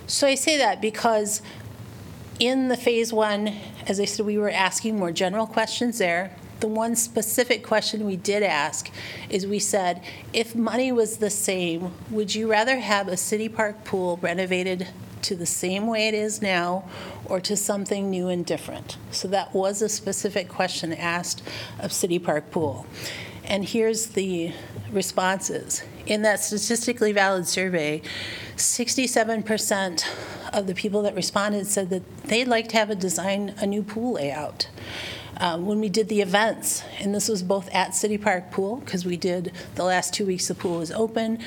so 0.06 0.26
i 0.26 0.34
say 0.34 0.56
that 0.56 0.80
because 0.80 1.42
in 2.38 2.68
the 2.68 2.76
phase 2.76 3.12
one 3.12 3.54
as 3.86 3.98
i 3.98 4.04
said 4.04 4.24
we 4.24 4.38
were 4.38 4.50
asking 4.50 4.96
more 4.98 5.12
general 5.12 5.46
questions 5.46 5.98
there 5.98 6.36
The 6.60 6.68
one 6.68 6.96
specific 6.96 7.62
question 7.62 8.04
we 8.04 8.16
did 8.16 8.42
ask 8.42 8.90
is 9.30 9.46
we 9.46 9.60
said, 9.60 10.02
if 10.32 10.56
money 10.56 10.90
was 10.90 11.18
the 11.18 11.30
same, 11.30 11.92
would 12.10 12.34
you 12.34 12.50
rather 12.50 12.80
have 12.80 13.06
a 13.06 13.16
city 13.16 13.48
park 13.48 13.84
pool 13.84 14.18
renovated 14.20 14.88
to 15.22 15.36
the 15.36 15.46
same 15.46 15.86
way 15.86 16.08
it 16.08 16.14
is 16.14 16.42
now 16.42 16.88
or 17.26 17.38
to 17.40 17.56
something 17.56 18.10
new 18.10 18.26
and 18.26 18.44
different? 18.44 18.96
So 19.12 19.28
that 19.28 19.54
was 19.54 19.82
a 19.82 19.88
specific 19.88 20.48
question 20.48 20.92
asked 20.92 21.42
of 21.78 21.92
City 21.92 22.18
Park 22.18 22.50
Pool. 22.50 22.86
And 23.48 23.64
here's 23.64 24.08
the 24.08 24.52
responses. 24.92 25.82
In 26.04 26.20
that 26.22 26.40
statistically 26.40 27.12
valid 27.12 27.48
survey, 27.48 28.02
67% 28.56 30.04
of 30.52 30.66
the 30.66 30.74
people 30.74 31.02
that 31.02 31.14
responded 31.14 31.66
said 31.66 31.88
that 31.88 32.22
they'd 32.24 32.46
like 32.46 32.68
to 32.68 32.76
have 32.76 32.90
a 32.90 32.94
design, 32.94 33.54
a 33.58 33.66
new 33.66 33.82
pool 33.82 34.14
layout. 34.14 34.68
Um, 35.38 35.64
When 35.64 35.80
we 35.80 35.88
did 35.88 36.08
the 36.08 36.20
events, 36.20 36.82
and 37.00 37.14
this 37.14 37.28
was 37.28 37.42
both 37.42 37.72
at 37.72 37.94
City 37.94 38.18
Park 38.18 38.50
Pool, 38.50 38.76
because 38.76 39.06
we 39.06 39.16
did, 39.16 39.52
the 39.76 39.84
last 39.84 40.12
two 40.12 40.26
weeks 40.26 40.48
the 40.48 40.54
pool 40.54 40.80
was 40.80 40.90
open, 40.90 41.38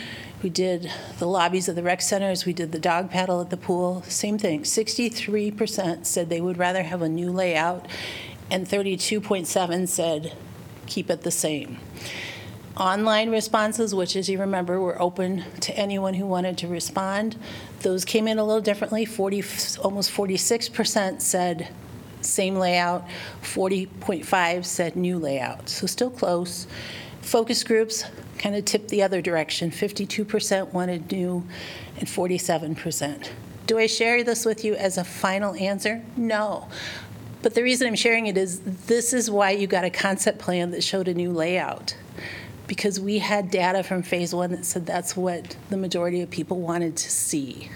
we 0.41 0.49
did 0.49 0.89
the 1.19 1.27
lobbies 1.27 1.67
of 1.67 1.75
the 1.75 1.83
rec 1.83 2.01
centers, 2.01 2.45
we 2.45 2.53
did 2.53 2.71
the 2.71 2.79
dog 2.79 3.11
paddle 3.11 3.41
at 3.41 3.51
the 3.51 3.57
pool, 3.57 4.01
same 4.07 4.39
thing. 4.39 4.63
63% 4.63 6.05
said 6.05 6.29
they 6.29 6.41
would 6.41 6.57
rather 6.57 6.81
have 6.81 7.03
a 7.03 7.09
new 7.09 7.31
layout, 7.31 7.87
and 8.49 8.67
32.7 8.67 9.87
said 9.87 10.33
keep 10.91 11.09
it 11.09 11.21
the 11.21 11.31
same. 11.31 11.77
Online 12.77 13.29
responses, 13.29 13.95
which 13.95 14.15
as 14.15 14.29
you 14.29 14.39
remember, 14.39 14.79
were 14.79 15.01
open 15.01 15.43
to 15.61 15.75
anyone 15.77 16.13
who 16.13 16.25
wanted 16.25 16.57
to 16.59 16.67
respond, 16.67 17.37
those 17.81 18.05
came 18.05 18.27
in 18.27 18.37
a 18.37 18.43
little 18.43 18.61
differently. 18.61 19.05
40, 19.05 19.43
almost 19.83 20.11
46% 20.11 21.21
said 21.21 21.69
same 22.21 22.55
layout, 22.55 23.07
40.5 23.41 24.65
said 24.65 24.95
new 24.95 25.17
layout, 25.17 25.69
so 25.69 25.87
still 25.87 26.09
close. 26.09 26.67
Focus 27.21 27.63
groups 27.63 28.05
kind 28.37 28.55
of 28.55 28.65
tipped 28.65 28.89
the 28.89 29.01
other 29.01 29.21
direction. 29.21 29.71
52% 29.71 30.73
wanted 30.73 31.11
new 31.11 31.45
and 31.99 32.07
47%. 32.07 33.29
Do 33.67 33.77
I 33.77 33.87
share 33.87 34.23
this 34.23 34.45
with 34.45 34.65
you 34.65 34.75
as 34.75 34.97
a 34.97 35.03
final 35.03 35.55
answer? 35.55 36.03
No. 36.17 36.67
But 37.41 37.55
the 37.55 37.63
reason 37.63 37.87
I'm 37.87 37.95
sharing 37.95 38.27
it 38.27 38.37
is 38.37 38.59
this 38.59 39.13
is 39.13 39.29
why 39.29 39.51
you 39.51 39.67
got 39.67 39.83
a 39.83 39.89
concept 39.89 40.39
plan 40.39 40.71
that 40.71 40.83
showed 40.83 41.07
a 41.07 41.13
new 41.13 41.31
layout. 41.31 41.95
Because 42.67 42.99
we 42.99 43.19
had 43.19 43.51
data 43.51 43.83
from 43.83 44.03
phase 44.03 44.33
one 44.33 44.51
that 44.51 44.65
said 44.65 44.85
that's 44.85 45.17
what 45.17 45.57
the 45.69 45.77
majority 45.77 46.21
of 46.21 46.29
people 46.29 46.59
wanted 46.59 46.95
to 46.97 47.09
see. 47.09 47.69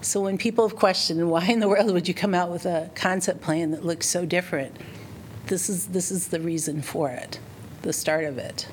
So 0.00 0.20
when 0.20 0.38
people 0.38 0.68
have 0.68 0.78
questioned, 0.78 1.30
why 1.30 1.46
in 1.46 1.60
the 1.60 1.68
world 1.68 1.92
would 1.92 2.08
you 2.08 2.14
come 2.14 2.34
out 2.34 2.50
with 2.50 2.66
a 2.66 2.90
concept 2.94 3.40
plan 3.40 3.70
that 3.72 3.84
looks 3.84 4.06
so 4.06 4.24
different? 4.24 4.76
This 5.46 5.68
is, 5.68 5.88
this 5.88 6.10
is 6.10 6.28
the 6.28 6.40
reason 6.40 6.80
for 6.82 7.10
it, 7.10 7.38
the 7.82 7.92
start 7.92 8.24
of 8.24 8.38
it. 8.38 8.68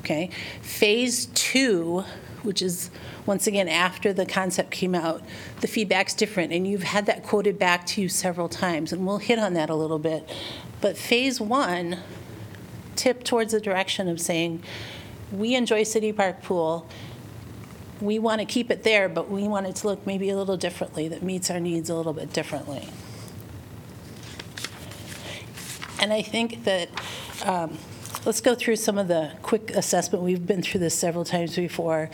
Okay? 0.00 0.30
Phase 0.62 1.26
two, 1.34 2.04
which 2.42 2.62
is, 2.62 2.90
once 3.28 3.46
again, 3.46 3.68
after 3.68 4.10
the 4.10 4.24
concept 4.24 4.70
came 4.70 4.94
out, 4.94 5.22
the 5.60 5.68
feedback's 5.68 6.14
different, 6.14 6.50
and 6.50 6.66
you've 6.66 6.82
had 6.82 7.04
that 7.04 7.22
quoted 7.22 7.58
back 7.58 7.84
to 7.84 8.00
you 8.00 8.08
several 8.08 8.48
times, 8.48 8.90
and 8.90 9.06
we'll 9.06 9.18
hit 9.18 9.38
on 9.38 9.52
that 9.52 9.68
a 9.68 9.74
little 9.74 9.98
bit. 9.98 10.26
But 10.80 10.96
phase 10.96 11.38
one 11.38 11.98
tipped 12.96 13.26
towards 13.26 13.52
the 13.52 13.60
direction 13.60 14.08
of 14.08 14.18
saying, 14.18 14.62
we 15.30 15.54
enjoy 15.54 15.82
City 15.82 16.10
Park 16.10 16.42
Pool, 16.42 16.86
we 18.00 18.18
want 18.18 18.40
to 18.40 18.46
keep 18.46 18.70
it 18.70 18.82
there, 18.82 19.10
but 19.10 19.28
we 19.28 19.46
want 19.46 19.66
it 19.66 19.76
to 19.76 19.88
look 19.88 20.06
maybe 20.06 20.30
a 20.30 20.36
little 20.36 20.56
differently, 20.56 21.06
that 21.08 21.22
meets 21.22 21.50
our 21.50 21.60
needs 21.60 21.90
a 21.90 21.94
little 21.94 22.14
bit 22.14 22.32
differently. 22.32 22.88
And 26.00 26.14
I 26.14 26.22
think 26.22 26.64
that, 26.64 26.88
um, 27.44 27.76
let's 28.24 28.40
go 28.40 28.54
through 28.54 28.76
some 28.76 28.96
of 28.96 29.08
the 29.08 29.32
quick 29.42 29.70
assessment. 29.72 30.24
We've 30.24 30.46
been 30.46 30.62
through 30.62 30.80
this 30.80 30.94
several 30.94 31.26
times 31.26 31.56
before. 31.56 32.08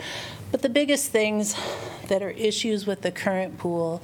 But 0.51 0.61
the 0.61 0.69
biggest 0.69 1.11
things 1.11 1.55
that 2.07 2.21
are 2.21 2.29
issues 2.29 2.85
with 2.85 3.01
the 3.01 3.11
current 3.11 3.57
pool 3.57 4.01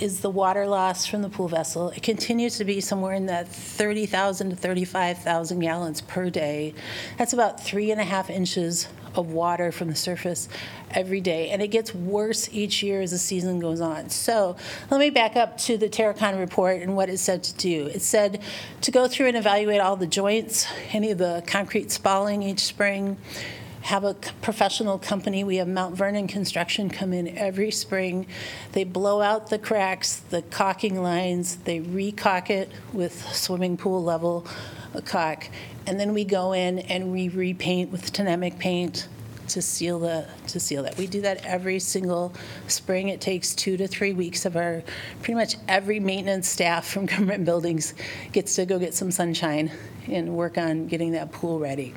is 0.00 0.20
the 0.20 0.30
water 0.30 0.66
loss 0.66 1.06
from 1.06 1.22
the 1.22 1.28
pool 1.28 1.48
vessel. 1.48 1.90
It 1.90 2.02
continues 2.02 2.58
to 2.58 2.64
be 2.64 2.80
somewhere 2.80 3.14
in 3.14 3.26
that 3.26 3.48
30,000 3.48 4.50
to 4.50 4.56
35,000 4.56 5.60
gallons 5.60 6.00
per 6.00 6.30
day. 6.30 6.74
That's 7.16 7.32
about 7.32 7.62
three 7.62 7.90
and 7.90 8.00
a 8.00 8.04
half 8.04 8.28
inches 8.28 8.88
of 9.14 9.32
water 9.32 9.70
from 9.70 9.88
the 9.88 9.94
surface 9.94 10.48
every 10.90 11.20
day, 11.20 11.50
and 11.50 11.62
it 11.62 11.68
gets 11.68 11.94
worse 11.94 12.48
each 12.52 12.82
year 12.82 13.00
as 13.00 13.12
the 13.12 13.18
season 13.18 13.60
goes 13.60 13.80
on. 13.80 14.10
So 14.10 14.56
let 14.90 14.98
me 14.98 15.10
back 15.10 15.36
up 15.36 15.56
to 15.58 15.78
the 15.78 15.88
Terracon 15.88 16.38
report 16.38 16.82
and 16.82 16.96
what 16.96 17.08
it 17.08 17.18
said 17.18 17.44
to 17.44 17.54
do. 17.54 17.86
It 17.86 18.02
said 18.02 18.42
to 18.80 18.90
go 18.90 19.06
through 19.06 19.28
and 19.28 19.36
evaluate 19.36 19.80
all 19.80 19.94
the 19.96 20.06
joints, 20.08 20.66
any 20.92 21.12
of 21.12 21.18
the 21.18 21.44
concrete 21.46 21.92
spalling 21.92 22.42
each 22.42 22.60
spring, 22.60 23.16
have 23.84 24.02
a 24.02 24.14
professional 24.40 24.98
company. 24.98 25.44
We 25.44 25.56
have 25.56 25.68
Mount 25.68 25.94
Vernon 25.94 26.26
Construction 26.26 26.88
come 26.88 27.12
in 27.12 27.36
every 27.36 27.70
spring. 27.70 28.26
They 28.72 28.82
blow 28.82 29.20
out 29.20 29.50
the 29.50 29.58
cracks, 29.58 30.16
the 30.16 30.40
caulking 30.40 31.02
lines, 31.02 31.56
they 31.56 31.80
re-caulk 31.80 32.48
it 32.48 32.72
with 32.94 33.30
swimming 33.34 33.76
pool 33.76 34.02
level 34.02 34.46
uh, 34.94 35.02
caulk, 35.02 35.50
and 35.86 36.00
then 36.00 36.14
we 36.14 36.24
go 36.24 36.54
in 36.54 36.78
and 36.78 37.12
we 37.12 37.28
repaint 37.28 37.92
with 37.92 38.10
Tnemec 38.10 38.58
paint 38.58 39.06
to 39.48 39.60
seal 39.60 39.98
the, 39.98 40.26
to 40.46 40.58
seal 40.58 40.84
that. 40.84 40.96
We 40.96 41.06
do 41.06 41.20
that 41.20 41.44
every 41.44 41.78
single 41.78 42.32
spring. 42.68 43.10
It 43.10 43.20
takes 43.20 43.54
two 43.54 43.76
to 43.76 43.86
three 43.86 44.14
weeks 44.14 44.46
of 44.46 44.56
our, 44.56 44.82
pretty 45.18 45.34
much 45.34 45.56
every 45.68 46.00
maintenance 46.00 46.48
staff 46.48 46.86
from 46.88 47.04
government 47.14 47.44
buildings 47.44 47.92
gets 48.32 48.54
to 48.56 48.64
go 48.64 48.78
get 48.78 48.94
some 48.94 49.10
sunshine 49.10 49.70
and 50.08 50.34
work 50.34 50.56
on 50.56 50.86
getting 50.86 51.12
that 51.12 51.32
pool 51.32 51.58
ready. 51.58 51.92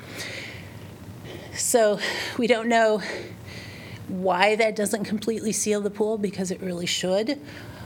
So 1.53 1.99
we 2.37 2.47
don't 2.47 2.67
know 2.67 3.01
why 4.07 4.55
that 4.55 4.75
doesn't 4.75 5.03
completely 5.05 5.51
seal 5.51 5.81
the 5.81 5.89
pool, 5.89 6.17
because 6.17 6.51
it 6.51 6.61
really 6.61 6.85
should. 6.85 7.41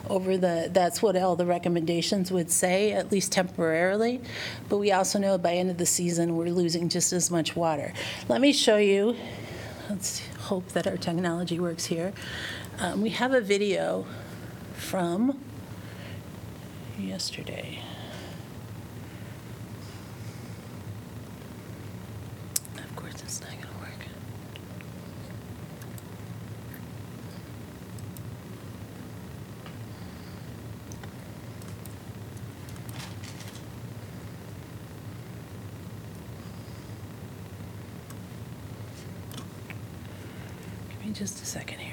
Over 0.10 0.38
the, 0.38 0.70
that's 0.72 1.02
what 1.02 1.16
all 1.16 1.36
the 1.36 1.46
recommendations 1.46 2.32
would 2.32 2.52
say, 2.52 2.92
at 2.92 3.12
least 3.12 3.32
temporarily. 3.32 4.20
But 4.68 4.78
we 4.78 4.92
also 4.92 5.20
know 5.20 5.38
by 5.38 5.54
end 5.54 5.70
of 5.70 5.78
the 5.78 5.86
season, 5.86 6.36
we're 6.36 6.50
losing 6.50 6.90
just 6.90 7.14
as 7.14 7.32
much 7.32 7.56
water. 7.56 7.94
Let 8.28 8.42
me 8.42 8.52
show 8.52 8.78
you, 8.78 9.16
let's 9.90 10.22
hope 10.40 10.68
that 10.70 10.86
our 10.86 10.98
technology 10.98 11.60
works 11.60 11.86
here. 11.86 12.14
Um, 12.80 13.02
We 13.02 13.12
have 13.12 13.34
a 13.34 13.42
video 13.42 14.06
from 14.74 15.40
yesterday. 17.00 17.80
Of 22.76 22.96
course, 22.96 23.14
it's 23.24 23.40
not 23.40 23.50
going 23.52 23.62
to 23.62 23.68
work. 23.68 23.92
Give 40.90 41.01
just 41.14 41.42
a 41.42 41.46
second 41.46 41.80
here. 41.80 41.92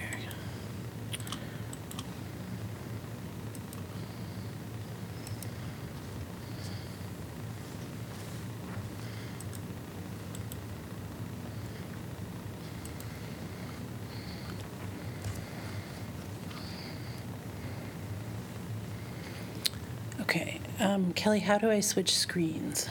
Okay, 20.21 20.61
um, 20.81 21.12
Kelly, 21.14 21.41
how 21.41 21.59
do 21.59 21.71
I 21.71 21.81
switch 21.81 22.14
screens? 22.14 22.89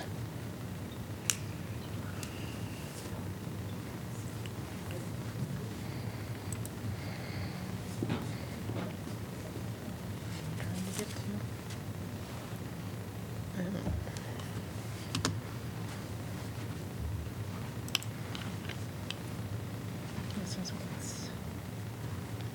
This 20.42 20.58
is 20.64 20.72
what's- 20.72 21.30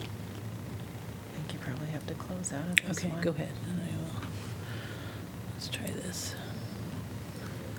I 0.00 1.36
think 1.36 1.52
you 1.52 1.58
probably 1.58 1.88
have 1.88 2.06
to 2.06 2.14
close 2.14 2.52
out 2.52 2.68
of 2.68 2.76
this 2.88 2.98
Okay, 2.98 3.08
one. 3.08 3.20
go 3.20 3.30
ahead. 3.30 3.52
and 3.68 3.82
I 3.82 3.96
will- 3.96 4.22
Let's 5.54 5.68
try 5.68 5.86
this. 5.86 6.34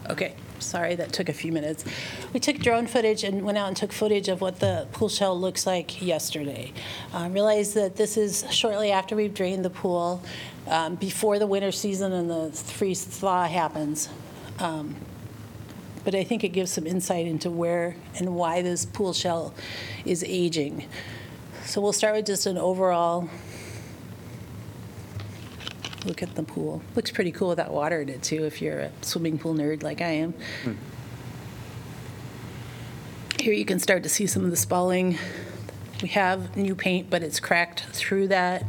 Okay, 0.10 0.36
sorry, 0.84 0.96
that 0.96 1.14
took 1.14 1.30
a 1.30 1.34
few 1.34 1.54
minutes. 1.54 1.86
We 2.34 2.42
took 2.42 2.58
drone 2.58 2.88
footage 2.88 3.24
and 3.24 3.46
went 3.46 3.58
out 3.58 3.70
and 3.70 3.78
took 3.78 3.94
footage 3.94 4.28
of 4.28 4.42
what 4.42 4.60
the 4.60 4.86
pool 4.92 5.08
shell 5.08 5.40
looks 5.40 5.66
like 5.66 6.02
yesterday. 6.02 6.74
Uh, 7.14 7.30
Realized 7.32 7.74
that 7.76 7.96
this 7.96 8.18
is 8.18 8.44
shortly 8.50 8.92
after 8.92 9.16
we've 9.16 9.34
drained 9.34 9.64
the 9.64 9.70
pool, 9.70 10.22
um, 10.68 10.96
before 10.96 11.40
the 11.40 11.48
winter 11.48 11.72
season 11.72 12.12
and 12.12 12.30
the 12.30 12.52
freeze 12.52 13.02
thaw 13.06 13.48
happens. 13.48 14.10
Um, 14.60 14.98
but 16.04 16.16
I 16.16 16.26
think 16.26 16.44
it 16.44 16.50
gives 16.50 16.72
some 16.72 16.86
insight 16.86 17.28
into 17.28 17.50
where 17.50 17.96
and 18.18 18.36
why 18.36 18.62
this 18.62 18.86
pool 18.86 19.14
shell 19.14 19.54
is 20.04 20.22
aging. 20.28 20.86
So 21.64 21.80
we'll 21.80 21.94
start 21.94 22.14
with 22.14 22.26
just 22.26 22.46
an 22.46 22.58
overall 22.58 23.30
look 26.06 26.22
at 26.24 26.36
the 26.36 26.44
pool. 26.44 26.82
Looks 26.96 27.12
pretty 27.12 27.32
cool 27.32 27.50
without 27.50 27.72
water 27.72 28.02
in 28.02 28.10
it 28.10 28.24
too, 28.24 28.46
if 28.46 28.62
you're 28.62 28.80
a 28.80 28.92
swimming 29.02 29.38
pool 29.38 29.54
nerd 29.54 29.84
like 29.84 30.02
I 30.02 30.10
am. 30.10 30.34
Here 33.40 33.54
you 33.54 33.66
can 33.66 33.80
start 33.80 34.04
to 34.04 34.10
see 34.10 34.28
some 34.28 34.46
of 34.46 34.52
the 34.52 34.58
spalling. 34.58 35.18
We 36.02 36.10
have 36.10 36.56
new 36.56 36.76
paint, 36.76 37.10
but 37.10 37.24
it's 37.24 37.40
cracked 37.40 37.82
through 37.92 38.30
that. 38.30 38.66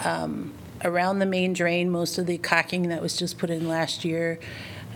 Um, 0.00 0.54
Around 0.84 1.20
the 1.20 1.26
main 1.26 1.52
drain, 1.52 1.90
most 1.90 2.18
of 2.18 2.26
the 2.26 2.38
caulking 2.38 2.88
that 2.88 3.00
was 3.00 3.16
just 3.16 3.38
put 3.38 3.50
in 3.50 3.68
last 3.68 4.04
year 4.04 4.40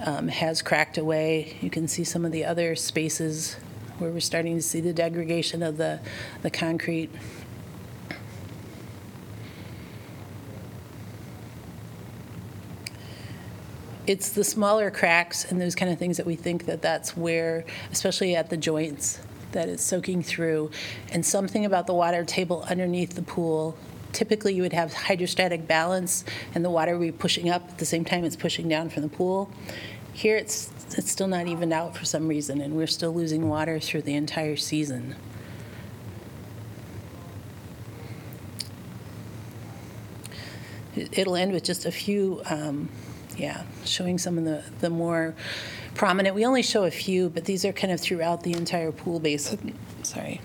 um, 0.05 0.27
has 0.27 0.61
cracked 0.61 0.99
away. 0.99 1.59
You 1.61 1.71
can 1.71 1.87
see 1.87 2.03
some 2.03 2.25
of 2.25 2.33
the 2.33 2.45
other 2.45 2.75
spaces 2.75 3.55
where 3.99 4.11
we're 4.11 4.19
starting 4.19 4.57
to 4.57 4.63
see 4.63 4.81
the 4.81 4.93
degradation 4.93 5.63
of 5.63 5.77
the, 5.77 6.01
the 6.43 6.51
concrete. 6.51 7.11
It's 14.07 14.31
the 14.31 14.45
smaller 14.45 14.91
cracks 14.91 15.45
and 15.45 15.61
those 15.61 15.75
kind 15.75 15.91
of 15.91 15.99
things 15.99 16.17
that 16.19 16.27
we 16.27 16.37
think 16.37 16.67
that 16.67 16.81
that's 16.81 17.17
where, 17.17 17.65
especially 17.91 18.37
at 18.37 18.51
the 18.51 18.57
joints, 18.57 19.21
that 19.53 19.69
it's 19.69 19.83
soaking 19.83 20.23
through. 20.23 20.71
And 21.11 21.27
something 21.27 21.65
about 21.65 21.87
the 21.87 21.95
water 21.95 22.25
table 22.25 22.65
underneath 22.71 23.15
the 23.17 23.23
pool, 23.23 23.77
typically 24.13 24.55
you 24.55 24.63
would 24.63 24.73
have 24.73 24.93
hydrostatic 24.93 25.67
balance 25.67 26.25
and 26.55 26.65
the 26.65 26.71
water 26.71 26.97
would 26.97 27.05
be 27.05 27.13
pushing 27.13 27.51
up 27.51 27.69
at 27.69 27.79
the 27.79 27.85
same 27.85 28.05
time 28.05 28.25
it's 28.25 28.37
pushing 28.37 28.69
down 28.69 28.91
from 28.91 29.03
the 29.03 29.09
pool. 29.09 29.51
Here, 30.13 30.37
it's, 30.37 30.71
it's 30.97 31.11
still 31.11 31.27
not 31.29 31.47
evened 31.47 31.73
out 31.75 31.95
for 31.97 32.07
some 32.07 32.27
reason, 32.29 32.63
and 32.63 32.75
we're 32.75 32.87
still 32.87 33.13
losing 33.13 33.51
water 33.51 33.79
through 33.79 34.03
the 34.03 34.15
entire 34.15 34.57
season. 34.57 35.15
It- 40.95 41.19
It'll 41.19 41.37
end 41.37 41.53
with 41.53 41.65
just 41.65 41.85
a 41.85 41.93
few, 41.93 42.41
um, 42.49 42.89
yeah, 43.37 43.65
showing 43.85 44.19
some 44.19 44.39
of 44.39 44.45
the, 44.45 44.65
the 44.81 44.91
more 44.91 45.35
prominent. 45.95 46.35
We 46.35 46.45
only 46.45 46.63
show 46.63 46.85
a 46.85 46.91
few, 46.91 47.29
but 47.29 47.45
these 47.45 47.65
are 47.65 47.73
kind 47.73 47.93
of 47.93 48.01
throughout 48.01 48.43
the 48.43 48.53
entire 48.53 48.93
pool 48.93 49.21
basin. 49.21 49.79
Sorry. 50.03 50.41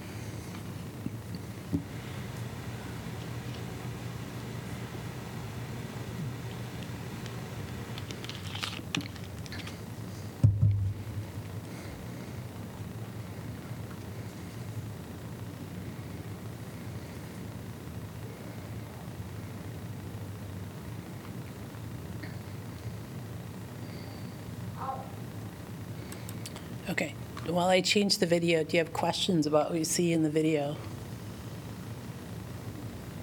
Okay. 26.89 27.13
While 27.61 27.69
I 27.69 27.81
change 27.81 28.17
the 28.17 28.25
video, 28.25 28.63
do 28.63 28.75
you 28.75 28.83
have 28.83 28.91
questions 28.91 29.45
about 29.45 29.69
what 29.69 29.77
you 29.77 29.85
see 29.85 30.13
in 30.13 30.23
the 30.23 30.31
video? 30.31 30.75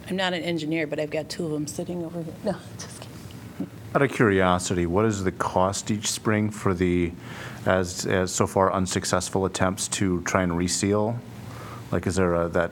I'm 0.09 0.15
not 0.15 0.33
an 0.33 0.45
engineer, 0.45 0.87
but 0.87 1.01
I've 1.01 1.11
got 1.11 1.29
two 1.29 1.45
of 1.45 1.51
them 1.51 1.67
sitting 1.67 2.05
over 2.05 2.23
here. 2.23 2.35
No, 2.45 2.53
just 2.79 3.01
kidding. 3.01 3.69
Out 3.97 4.03
of 4.03 4.13
curiosity, 4.13 4.87
what 4.87 5.07
is 5.07 5.25
the 5.25 5.33
cost 5.33 5.91
each 5.91 6.09
spring 6.09 6.51
for 6.51 6.73
the, 6.73 7.11
as, 7.67 8.07
as 8.07 8.31
so 8.31 8.47
far 8.47 8.73
unsuccessful 8.73 9.45
attempts 9.45 9.89
to 9.89 10.23
try 10.23 10.45
and 10.45 10.57
reseal? 10.57 11.19
Like, 11.91 12.07
is 12.07 12.15
there 12.15 12.35
a, 12.35 12.49
that, 12.51 12.71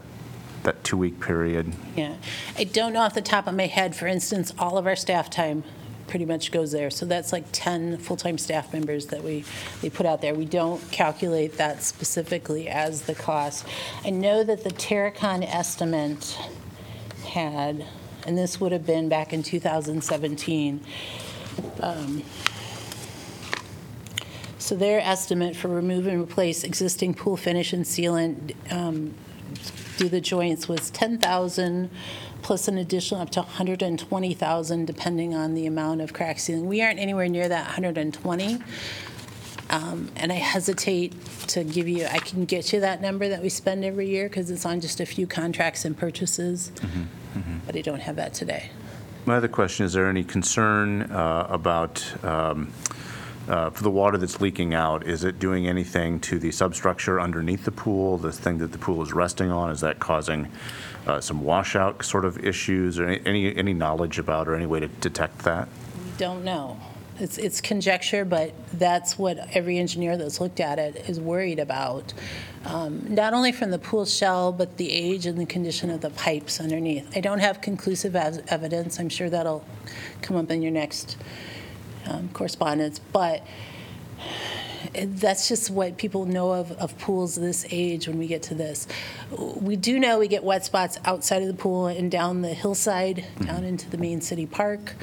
that 0.63 0.85
two-week 0.85 1.19
period? 1.19 1.75
Yeah. 1.97 2.15
I 2.57 2.63
don't 2.63 2.93
know 2.93 3.01
off 3.01 3.15
the 3.15 3.23
top 3.23 3.49
of 3.49 3.57
my 3.57 3.67
head, 3.67 3.97
for 3.97 4.07
instance, 4.07 4.53
all 4.57 4.79
of 4.79 4.87
our 4.87 4.95
staff 4.95 5.31
time 5.31 5.65
pretty 6.09 6.25
much 6.25 6.53
goes 6.53 6.73
there. 6.73 6.91
So 6.91 7.07
that's 7.07 7.33
like 7.33 7.45
10 7.53 7.99
full-time 7.99 8.39
staff 8.39 8.73
members 8.73 9.07
that 9.07 9.23
we, 9.23 9.45
we 9.83 9.91
put 9.91 10.07
out 10.07 10.21
there. 10.21 10.35
We 10.35 10.45
don't 10.45 10.81
calculate 10.91 11.57
that 11.59 11.83
specifically 11.83 12.69
as 12.69 13.03
the 13.03 13.15
cost. 13.15 13.67
I 14.05 14.11
know 14.11 14.45
that 14.45 14.65
the 14.65 14.71
Terracon 14.71 15.43
estimate 15.43 16.39
had, 17.27 17.85
and 18.27 18.39
this 18.39 18.61
would 18.61 18.73
have 18.73 18.87
been 18.87 19.09
back 19.09 19.33
in 19.33 19.43
2017, 19.43 20.81
um, 21.81 22.23
so 24.59 24.75
their 24.75 25.01
estimate 25.01 25.55
for 25.55 25.69
remove 25.69 26.09
and 26.09 26.21
replace 26.21 26.65
existing 26.65 27.15
pool 27.15 27.37
finish 27.37 27.73
and 27.73 27.85
sealant 27.85 28.55
um, 28.73 29.15
do 29.97 30.09
the 30.09 30.21
joints 30.21 30.69
was 30.69 30.91
10,000 30.91 31.91
plus 32.47 32.69
an 32.69 32.79
additional 32.79 33.21
up 33.21 33.29
to 33.29 33.41
120,000 33.41 34.85
depending 34.85 35.35
on 35.35 35.55
the 35.55 35.67
amount 35.67 36.01
of 36.01 36.13
crack 36.13 36.39
sealing. 36.39 36.69
We 36.69 36.81
aren't 36.81 37.01
anywhere 37.01 37.29
near 37.29 37.49
that 37.49 37.65
120. 37.65 38.59
Um, 39.69 40.13
And 40.15 40.31
I 40.31 40.37
hesitate 40.37 41.13
to 41.49 41.65
give 41.65 41.89
you, 41.89 42.07
I 42.07 42.21
can 42.21 42.45
get 42.45 42.73
you 42.73 42.79
that 42.79 43.03
number 43.03 43.29
that 43.29 43.43
we 43.43 43.49
spend 43.49 43.85
every 43.85 44.09
year 44.09 44.29
because 44.29 44.49
it's 44.49 44.65
on 44.65 44.81
just 44.81 45.01
a 45.01 45.07
few 45.07 45.27
contracts 45.27 45.85
and 45.85 45.99
purchases. 45.99 46.71
But 47.67 47.75
I 47.75 47.81
don't 47.81 47.99
have 47.99 48.15
that 48.15 48.33
today. 48.33 48.71
My 49.25 49.39
other 49.39 49.49
question, 49.49 49.85
is 49.85 49.93
there 49.95 50.09
any 50.09 50.23
concern 50.23 51.03
uh, 51.03 51.49
about, 51.51 52.25
um, 52.25 52.73
uh, 53.49 53.71
for 53.71 53.83
the 53.83 53.91
water 53.91 54.19
that's 54.19 54.41
leaking 54.41 54.73
out, 54.73 55.05
is 55.05 55.25
it 55.25 55.41
doing 55.41 55.67
anything 55.67 56.21
to 56.21 56.39
the 56.39 56.53
substructure 56.53 57.21
underneath 57.21 57.65
the 57.65 57.73
pool, 57.73 58.19
the 58.19 58.31
thing 58.31 58.59
that 58.59 58.71
the 58.71 58.79
pool 58.79 59.03
is 59.03 59.13
resting 59.13 59.51
on? 59.51 59.73
Is 59.73 59.81
that 59.81 59.99
causing 59.99 60.47
uh, 61.07 61.21
some 61.21 61.43
washout 61.43 62.05
sort 62.05 62.25
of 62.25 62.45
issues, 62.45 62.99
or 62.99 63.07
any- 63.09 63.27
any, 63.27 63.57
any 63.57 63.75
knowledge 63.75 64.19
about, 64.19 64.49
or 64.49 64.55
any 64.55 64.67
way 64.67 64.81
to 64.81 64.89
detect 64.89 65.41
that? 65.41 65.69
We 66.05 66.11
don't 66.19 66.45
know. 66.45 66.79
It's, 67.19 67.39
it's 67.39 67.63
conjecture, 67.63 68.27
but 68.27 68.53
that's 68.75 69.19
what 69.19 69.39
every 69.55 69.79
engineer 69.79 70.19
that's 70.19 70.39
looked 70.39 70.61
at 70.61 70.79
it 70.79 71.09
is 71.09 71.19
worried 71.19 71.59
about. 71.59 72.13
Um, 72.67 73.15
Not 73.15 73.33
only 73.33 73.53
from 73.53 73.71
the 73.71 73.79
pool 73.79 74.05
shell, 74.05 74.53
but 74.53 74.77
the 74.77 74.91
age 74.93 75.25
and 75.25 75.39
the 75.39 75.47
condition 75.47 75.89
of 75.89 76.03
the 76.03 76.11
pipes 76.11 76.61
underneath. 76.61 77.17
I 77.17 77.21
don't 77.21 77.39
have 77.39 77.63
conclusive 77.63 78.15
ev- 78.17 78.45
evidence. 78.49 79.01
I'm 79.01 79.09
sure 79.09 79.31
that'll 79.31 79.65
come 80.21 80.37
up 80.37 80.51
in 80.51 80.61
your 80.61 80.73
next 80.73 81.17
um, 82.07 82.29
correspondence, 82.35 82.99
but 82.99 83.47
that's 84.95 85.49
just 85.49 85.71
what 85.71 85.97
people 85.97 86.25
know 86.27 86.53
of, 86.53 86.73
of 86.73 86.99
pools 86.99 87.35
this 87.35 87.67
age 87.71 88.09
when 88.09 88.19
we 88.19 88.27
get 88.27 88.43
to 88.45 88.55
this. 88.55 88.87
We 89.31 89.77
do 89.77 89.99
know 89.99 90.19
we 90.19 90.29
get 90.29 90.45
wet 90.45 90.65
spots 90.65 90.99
outside 91.05 91.43
of 91.43 91.49
the 91.49 91.55
pool 91.55 91.87
and 91.87 92.11
down 92.11 92.43
the 92.43 92.55
hillside, 92.55 93.25
down 93.41 93.65
into 93.65 93.89
the 93.91 93.99
main 93.99 94.21
city 94.21 94.47
park. 94.47 94.95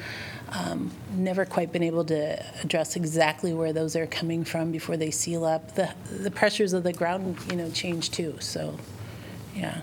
Um, 0.50 0.90
Never 1.14 1.44
quite 1.44 1.72
been 1.72 1.82
able 1.82 2.04
to 2.06 2.44
address 2.62 2.96
exactly 2.96 3.54
where 3.54 3.72
those 3.72 3.94
are 3.96 4.06
coming 4.06 4.44
from 4.44 4.72
before 4.72 4.96
they 4.96 5.10
seal 5.10 5.44
up. 5.44 5.74
The, 5.74 5.94
the 6.10 6.30
pressures 6.30 6.72
of 6.72 6.82
the 6.82 6.92
ground, 6.92 7.38
you 7.48 7.56
know, 7.56 7.70
change 7.70 8.10
too, 8.10 8.36
so, 8.40 8.76
yeah. 9.54 9.80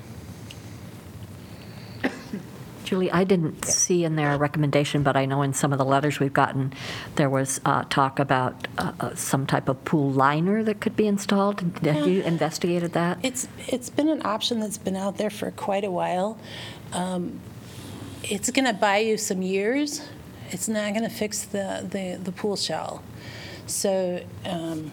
Juli, 2.92 3.10
I 3.10 3.24
didn't 3.24 3.64
see 3.64 4.04
in 4.04 4.18
there 4.18 4.34
a 4.34 4.38
recommendation, 4.38 5.02
but 5.02 5.16
I 5.16 5.26
know 5.26 5.44
in 5.44 5.54
some 5.54 5.72
of 5.72 5.78
the 5.78 5.86
letters 5.86 6.20
we've 6.20 6.34
gotten, 6.34 6.74
there 7.16 7.30
was 7.30 7.62
uh, 7.64 7.86
talk 7.90 8.20
about 8.20 8.68
uh, 8.78 8.92
uh, 9.00 9.16
some 9.16 9.48
type 9.48 9.70
of 9.70 9.86
pool 9.86 10.12
liner 10.12 10.62
that 10.62 10.82
could 10.82 10.98
be 10.98 11.08
installed. 11.08 11.62
Have 11.86 12.06
you 12.06 12.22
investigated 12.22 12.92
that? 12.92 13.20
It's, 13.24 13.48
it's 13.70 13.90
been 13.90 14.10
an 14.10 14.26
option 14.26 14.60
that's 14.60 14.78
been 14.78 14.98
out 14.98 15.16
there 15.16 15.30
for 15.30 15.52
quite 15.52 15.86
a 15.86 15.90
while. 15.90 16.38
Um, 16.92 17.40
It's 18.24 18.52
going 18.52 18.66
to 18.66 18.74
buy 18.74 18.98
you 18.98 19.18
some 19.18 19.42
years. 19.42 20.02
It's 20.50 20.68
not 20.68 20.94
going 20.94 21.10
to 21.10 21.16
fix 21.16 21.46
the, 21.46 21.88
the, 21.90 22.20
the 22.22 22.34
pool 22.34 22.58
shell. 22.58 23.02
So, 23.68 24.22
um, 24.44 24.92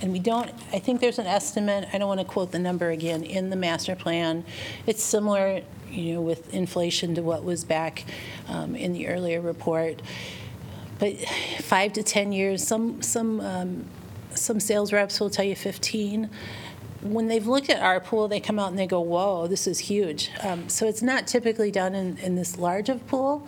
and 0.00 0.12
we 0.12 0.20
don't, 0.20 0.48
I 0.72 0.78
think 0.78 1.00
there's 1.00 1.18
an 1.18 1.26
estimate, 1.26 1.88
I 1.92 1.98
don't 1.98 2.06
want 2.06 2.20
to 2.20 2.26
quote 2.26 2.52
the 2.52 2.60
number 2.60 2.90
again, 2.90 3.24
in 3.24 3.50
the 3.50 3.56
master 3.56 3.96
plan. 3.96 4.44
It's 4.86 5.02
similar, 5.02 5.62
you 5.90 6.14
know, 6.14 6.20
with 6.20 6.52
inflation 6.54 7.14
to 7.16 7.22
what 7.22 7.44
was 7.44 7.64
back 7.64 8.04
um, 8.48 8.74
in 8.76 8.92
the 8.92 9.08
earlier 9.08 9.40
report. 9.40 10.00
But 10.98 11.18
five 11.62 11.92
to 11.94 12.02
10 12.02 12.32
years, 12.32 12.66
some, 12.66 13.00
some, 13.02 13.40
um, 13.40 13.84
some 14.34 14.60
sales 14.60 14.92
reps 14.92 15.18
will 15.18 15.30
tell 15.30 15.44
you 15.44 15.56
15. 15.56 16.28
When 17.02 17.28
they've 17.28 17.46
looked 17.46 17.70
at 17.70 17.80
our 17.82 17.98
pool, 17.98 18.28
they 18.28 18.40
come 18.40 18.58
out 18.58 18.68
and 18.68 18.78
they 18.78 18.86
go, 18.86 19.00
whoa, 19.00 19.46
this 19.46 19.66
is 19.66 19.78
huge. 19.78 20.30
Um, 20.42 20.68
So 20.68 20.86
it's 20.86 21.00
not 21.00 21.26
typically 21.26 21.70
done 21.70 21.94
in, 21.94 22.18
in 22.18 22.34
this 22.36 22.58
large 22.58 22.90
of 22.90 23.06
pool. 23.06 23.46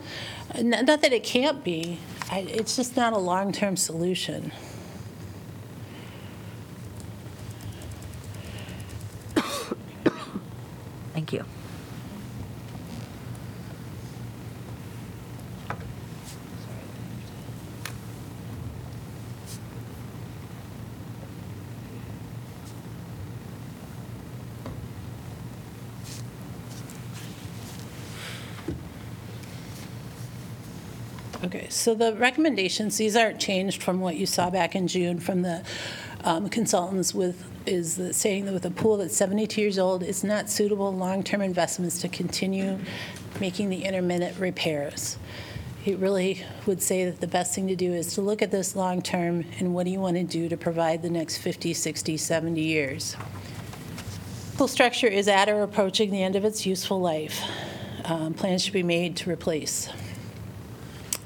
Not 0.58 0.86
that 0.86 1.12
it 1.12 1.22
can't 1.24 1.62
be, 1.62 1.98
I- 2.30 2.40
it's 2.48 2.76
just 2.76 2.96
not 2.96 3.12
a 3.12 3.18
long-term 3.18 3.76
solution. 3.76 4.52
Thank 11.12 11.32
you. 11.32 11.44
Okay, 31.44 31.61
so 31.72 31.94
the 31.94 32.14
recommendations, 32.14 32.98
these 32.98 33.16
aren't 33.16 33.40
changed 33.40 33.82
from 33.82 34.00
what 34.00 34.16
you 34.16 34.26
saw 34.26 34.50
back 34.50 34.74
in 34.74 34.86
June 34.86 35.18
from 35.18 35.42
the 35.42 35.62
um, 36.22 36.48
consultants 36.48 37.14
with, 37.14 37.44
is 37.66 37.96
the- 37.96 38.12
saying 38.12 38.44
that 38.44 38.52
with 38.52 38.66
a 38.66 38.70
pool 38.70 38.98
that's 38.98 39.16
72 39.16 39.60
years 39.60 39.78
old, 39.78 40.02
it's 40.02 40.22
not 40.22 40.50
suitable 40.50 40.94
long-term 40.94 41.40
investments 41.40 42.00
to 42.02 42.08
continue 42.08 42.78
making 43.40 43.70
the 43.70 43.84
intermittent 43.84 44.38
repairs. 44.38 45.16
It 45.84 45.98
really 45.98 46.44
would 46.66 46.80
say 46.80 47.06
that 47.06 47.20
the 47.20 47.26
best 47.26 47.54
thing 47.54 47.66
to 47.68 47.74
do 47.74 47.92
is 47.92 48.14
to 48.14 48.20
look 48.20 48.42
at 48.42 48.50
this 48.50 48.76
long-term 48.76 49.44
and 49.58 49.74
what 49.74 49.84
do 49.84 49.90
you 49.90 49.98
want 49.98 50.16
to 50.16 50.24
do 50.24 50.48
to 50.48 50.56
provide 50.56 51.02
the 51.02 51.10
next 51.10 51.38
50, 51.38 51.74
60, 51.74 52.16
70 52.16 52.60
years. 52.60 53.16
Pool 54.56 54.68
structure 54.68 55.08
is 55.08 55.26
at 55.26 55.48
or 55.48 55.62
approaching 55.62 56.10
the 56.10 56.22
end 56.22 56.36
of 56.36 56.44
its 56.44 56.66
useful 56.66 57.00
life. 57.00 57.42
Um, 58.04 58.34
Plans 58.34 58.62
should 58.62 58.74
be 58.74 58.82
made 58.82 59.16
to 59.16 59.30
replace. 59.30 59.88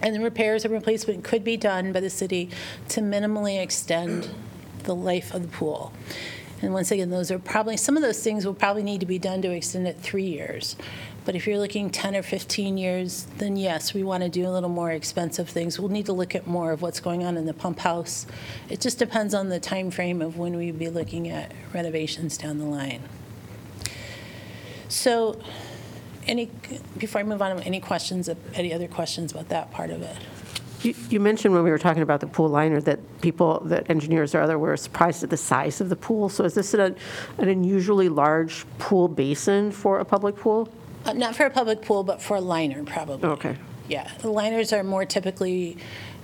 And 0.02 0.14
the 0.14 0.20
repairs 0.20 0.64
and 0.64 0.72
replacement 0.72 1.24
could 1.24 1.42
be 1.42 1.56
done 1.56 1.92
by 1.92 2.00
the 2.00 2.10
city 2.10 2.50
to 2.88 3.00
minimally 3.00 3.60
extend 3.60 4.30
the 4.84 4.94
life 4.94 5.34
of 5.34 5.42
the 5.42 5.48
pool. 5.48 5.92
And 6.62 6.72
once 6.72 6.90
again, 6.90 7.10
those 7.10 7.30
are 7.30 7.38
probably, 7.38 7.76
some 7.76 7.96
of 7.96 8.02
those 8.02 8.22
things 8.22 8.46
will 8.46 8.54
probably 8.54 8.82
need 8.82 9.00
to 9.00 9.06
be 9.06 9.18
done 9.18 9.42
to 9.42 9.50
extend 9.50 9.86
it 9.86 9.98
three 10.00 10.24
years. 10.24 10.76
But 11.26 11.34
if 11.34 11.46
you're 11.46 11.58
looking 11.58 11.90
10 11.90 12.14
or 12.14 12.22
15 12.22 12.78
years, 12.78 13.26
then 13.38 13.56
yes, 13.56 13.92
we 13.92 14.04
want 14.04 14.22
to 14.22 14.28
do 14.28 14.46
a 14.46 14.50
little 14.50 14.68
more 14.68 14.92
expensive 14.92 15.48
things. 15.48 15.78
We'll 15.78 15.90
need 15.90 16.06
to 16.06 16.12
look 16.12 16.34
at 16.34 16.46
more 16.46 16.70
of 16.70 16.82
what's 16.82 17.00
going 17.00 17.24
on 17.24 17.36
in 17.36 17.46
the 17.46 17.52
pump 17.52 17.80
house. 17.80 18.26
It 18.70 18.80
just 18.80 18.98
depends 18.98 19.34
on 19.34 19.48
the 19.48 19.58
time 19.58 19.90
frame 19.90 20.22
of 20.22 20.38
when 20.38 20.56
we'd 20.56 20.78
be 20.78 20.88
looking 20.88 21.28
at 21.28 21.52
renovations 21.74 22.38
down 22.38 22.58
the 22.58 22.64
line. 22.64 23.02
So, 24.88 25.40
any, 26.26 26.50
before 26.98 27.20
I 27.20 27.24
move 27.24 27.42
on, 27.42 27.60
any 27.60 27.80
questions, 27.80 28.28
any 28.54 28.72
other 28.72 28.88
questions 28.88 29.32
about 29.32 29.48
that 29.48 29.70
part 29.70 29.90
of 29.90 30.02
it? 30.02 30.16
You 30.82 30.94
you 31.08 31.20
mentioned 31.20 31.54
when 31.54 31.64
we 31.64 31.70
were 31.70 31.78
talking 31.78 32.02
about 32.02 32.20
the 32.20 32.26
pool 32.26 32.48
liner 32.48 32.80
that 32.82 33.00
people, 33.20 33.60
that 33.64 33.88
engineers 33.88 34.34
or 34.34 34.40
other 34.42 34.58
were 34.58 34.76
surprised 34.76 35.24
at 35.24 35.30
the 35.30 35.36
size 35.36 35.80
of 35.80 35.88
the 35.88 35.96
pool. 35.96 36.28
So 36.28 36.44
is 36.44 36.54
this 36.54 36.74
an 36.74 36.94
an 37.38 37.48
unusually 37.48 38.08
large 38.08 38.66
pool 38.78 39.08
basin 39.08 39.72
for 39.72 40.00
a 40.00 40.04
public 40.04 40.36
pool? 40.36 40.68
Uh, 41.06 41.12
Not 41.14 41.34
for 41.34 41.46
a 41.46 41.50
public 41.50 41.82
pool, 41.82 42.02
but 42.02 42.20
for 42.20 42.36
a 42.36 42.40
liner, 42.40 42.84
probably. 42.84 43.28
Okay. 43.28 43.56
Yeah, 43.88 44.10
the 44.18 44.30
liners 44.30 44.72
are 44.72 44.82
more 44.82 45.04
typically 45.04 45.78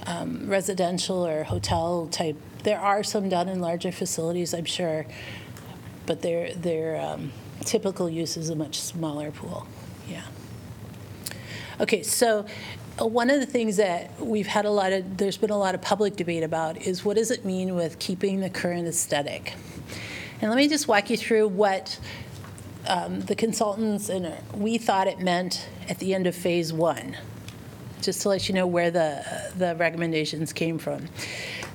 um, 0.06 0.48
residential 0.48 1.24
or 1.24 1.44
hotel 1.44 2.08
type. 2.10 2.36
There 2.64 2.80
are 2.80 3.04
some 3.04 3.28
done 3.28 3.48
in 3.48 3.60
larger 3.60 3.92
facilities, 3.92 4.52
I'm 4.52 4.64
sure, 4.64 5.06
but 6.06 6.22
their, 6.22 6.52
their 6.54 7.00
um, 7.00 7.32
typical 7.64 8.10
use 8.10 8.36
is 8.36 8.50
a 8.50 8.56
much 8.56 8.80
smaller 8.80 9.30
pool, 9.30 9.66
yeah. 10.08 10.22
Okay, 11.80 12.02
so 12.02 12.46
uh, 13.00 13.06
one 13.06 13.30
of 13.30 13.40
the 13.40 13.46
things 13.46 13.76
that 13.76 14.20
we've 14.20 14.46
had 14.46 14.64
a 14.64 14.70
lot 14.70 14.92
of, 14.92 15.16
there's 15.16 15.36
been 15.36 15.50
a 15.50 15.58
lot 15.58 15.74
of 15.74 15.82
public 15.82 16.16
debate 16.16 16.42
about 16.42 16.76
is 16.82 17.04
what 17.04 17.16
does 17.16 17.30
it 17.30 17.44
mean 17.44 17.74
with 17.74 17.98
keeping 17.98 18.40
the 18.40 18.50
current 18.50 18.86
aesthetic? 18.86 19.54
And 20.40 20.50
let 20.50 20.56
me 20.56 20.68
just 20.68 20.88
walk 20.88 21.08
you 21.08 21.16
through 21.16 21.48
what 21.48 21.98
um, 22.86 23.20
the 23.20 23.34
consultants 23.34 24.08
and 24.08 24.26
uh, 24.26 24.32
we 24.54 24.76
thought 24.76 25.06
it 25.06 25.20
meant 25.20 25.68
at 25.88 25.98
the 25.98 26.14
end 26.14 26.26
of 26.26 26.34
phase 26.34 26.72
one, 26.72 27.16
just 28.00 28.22
to 28.22 28.28
let 28.28 28.48
you 28.48 28.54
know 28.54 28.66
where 28.66 28.90
the, 28.90 29.52
the 29.56 29.74
recommendations 29.76 30.52
came 30.52 30.78
from. 30.78 31.08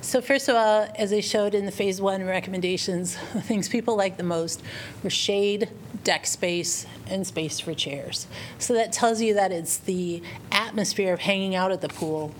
So 0.00 0.20
first 0.20 0.48
of 0.48 0.54
all, 0.54 0.88
as 0.94 1.12
I 1.12 1.20
showed 1.20 1.54
in 1.54 1.66
the 1.66 1.72
phase 1.72 2.00
one 2.00 2.24
recommendations, 2.24 3.16
the 3.32 3.42
things 3.42 3.68
people 3.68 3.96
liked 3.96 4.16
the 4.16 4.22
most 4.22 4.62
were 5.02 5.10
shade, 5.10 5.68
deck 6.04 6.26
space, 6.26 6.86
and 7.08 7.26
space 7.26 7.60
for 7.60 7.74
chairs. 7.74 8.26
So 8.58 8.74
that 8.74 8.92
tells 8.92 9.20
you 9.20 9.34
that 9.34 9.52
it's 9.52 9.76
the 9.76 10.22
atmosphere 10.52 11.12
of 11.12 11.20
hanging 11.20 11.54
out 11.54 11.72
at 11.72 11.80
the 11.80 11.88
pool 11.88 12.32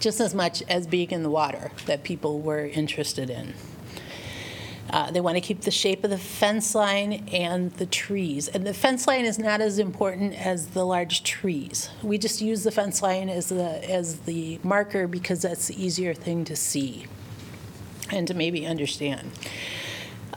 just 0.00 0.20
as 0.20 0.34
much 0.34 0.62
as 0.68 0.86
being 0.86 1.10
in 1.10 1.22
the 1.22 1.30
water 1.30 1.70
that 1.86 2.02
people 2.02 2.40
were 2.40 2.66
interested 2.66 3.30
in. 3.30 3.54
Uh, 4.90 5.10
They 5.10 5.20
want 5.20 5.36
to 5.36 5.40
keep 5.40 5.62
the 5.62 5.70
shape 5.70 6.04
of 6.04 6.10
the 6.10 6.18
fence 6.18 6.74
line 6.74 7.28
and 7.32 7.72
the 7.72 7.86
trees. 7.86 8.48
And 8.48 8.66
the 8.66 8.74
fence 8.74 9.06
line 9.06 9.24
is 9.24 9.38
not 9.38 9.60
as 9.60 9.78
important 9.78 10.34
as 10.34 10.68
the 10.68 10.84
large 10.84 11.22
trees. 11.22 11.90
We 12.02 12.18
just 12.18 12.40
use 12.40 12.64
the 12.64 12.70
fence 12.70 13.02
line 13.02 13.28
as 13.28 13.48
the, 13.48 13.90
as 13.90 14.20
the 14.20 14.60
marker 14.62 15.06
because 15.06 15.42
that's 15.42 15.68
the 15.68 15.82
easier 15.84 16.14
thing 16.14 16.44
to 16.44 16.56
see 16.56 17.06
and 18.10 18.28
to 18.28 18.34
maybe 18.34 18.66
understand. 18.66 19.30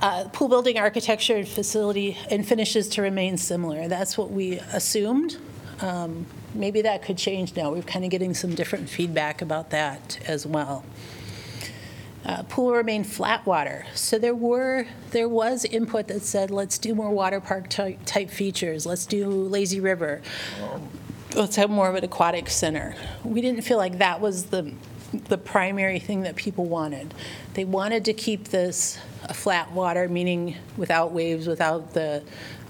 Uh, 0.01 0.29
Pool 0.31 0.47
building 0.47 0.77
architecture 0.77 1.35
and 1.35 1.47
facility 1.47 2.17
and 2.29 2.47
finishes 2.47 2.87
to 2.89 3.01
remain 3.01 3.37
similar. 3.37 3.87
That's 3.87 4.17
what 4.17 4.31
we 4.31 4.59
assumed. 4.71 5.37
Um, 5.81 6.25
Maybe 6.53 6.81
that 6.81 7.03
could 7.03 7.19
change 7.19 7.55
now. 7.55 7.71
We're 7.71 7.83
kind 7.83 8.03
of 8.03 8.09
getting 8.09 8.33
some 8.33 8.55
different 8.55 8.89
feedback 8.89 9.43
about 9.43 9.69
that 9.69 10.17
as 10.27 10.47
well. 10.47 10.83
Uh, 12.28 12.43
Pool 12.43 12.73
remained 12.73 13.07
flat 13.07 13.45
water. 13.45 13.86
So 13.95 14.19
there 14.19 14.36
were, 14.36 14.86
there 15.11 15.30
was 15.30 15.63
input 15.63 16.09
that 16.09 16.23
said, 16.23 16.51
let's 16.51 16.78
do 16.78 16.93
more 16.93 17.09
water 17.09 17.39
park 17.39 17.69
ty- 17.69 17.97
type 18.05 18.30
features. 18.30 18.86
Let's 18.86 19.05
do 19.05 19.30
lazy 19.30 19.80
river. 19.80 20.21
Let's 21.34 21.55
have 21.55 21.69
more 21.69 21.88
of 21.88 21.95
an 21.95 22.03
aquatic 22.03 22.49
center. 22.49 22.95
We 23.23 23.39
didn't 23.39 23.61
feel 23.61 23.78
like 23.78 23.99
that 23.99 24.19
was 24.19 24.47
the, 24.47 24.73
the 25.30 25.38
primary 25.38 25.99
thing 25.99 26.23
that 26.23 26.36
people 26.36 26.65
wanted. 26.65 27.13
They 27.53 27.63
wanted 27.63 28.03
to 28.05 28.13
keep 28.13 28.49
this 28.49 28.99
a 29.23 29.34
flat 29.34 29.71
water, 29.71 30.09
meaning 30.09 30.57
without 30.75 31.13
waves, 31.13 31.47
without 31.47 31.93
the, 31.93 32.23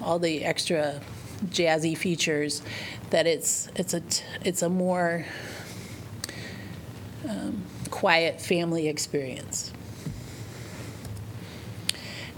all 0.03 0.20
the 0.20 0.45
extra 0.45 1.01
jazzy 1.47 1.97
features, 1.97 2.62
that 3.10 3.26
it's, 3.26 3.70
it's 3.76 3.95
a, 3.95 4.03
it's 4.45 4.62
a 4.62 4.70
more 4.70 5.26
um, 7.28 7.64
quiet 7.88 8.40
family 8.42 8.88
experience. 8.88 9.72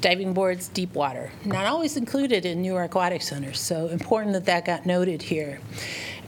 Diving 0.01 0.33
boards, 0.33 0.69
deep 0.69 0.93
water, 0.93 1.31
not 1.43 1.65
always 1.65 1.97
included 1.97 2.45
in 2.45 2.61
newer 2.61 2.83
aquatic 2.83 3.21
centers, 3.21 3.59
so 3.59 3.87
important 3.87 4.33
that 4.33 4.45
that 4.45 4.63
got 4.65 4.85
noted 4.85 5.21
here. 5.23 5.59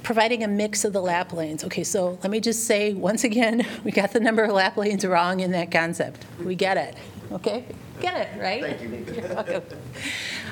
Providing 0.04 0.44
a 0.44 0.48
mix 0.48 0.84
of 0.84 0.94
the 0.94 1.02
lap 1.02 1.32
lanes. 1.32 1.64
Okay, 1.64 1.84
so 1.84 2.18
let 2.22 2.32
me 2.32 2.42
just 2.42 2.66
say, 2.66 2.94
once 2.94 3.24
again, 3.24 3.66
we 3.84 3.92
got 3.92 4.12
the 4.12 4.20
number 4.20 4.44
of 4.44 4.52
lap 4.52 4.76
lanes 4.76 5.06
wrong 5.06 5.40
in 5.40 5.52
that 5.52 5.72
concept. 5.72 6.26
We 6.44 6.56
get 6.56 6.76
it, 6.76 6.96
okay? 7.32 7.66
Get 8.02 8.18
it, 8.18 8.42
right? 8.42 8.62
Thank 8.62 8.82
you. 8.82 9.16
You're 9.16 9.36
welcome. 9.36 9.64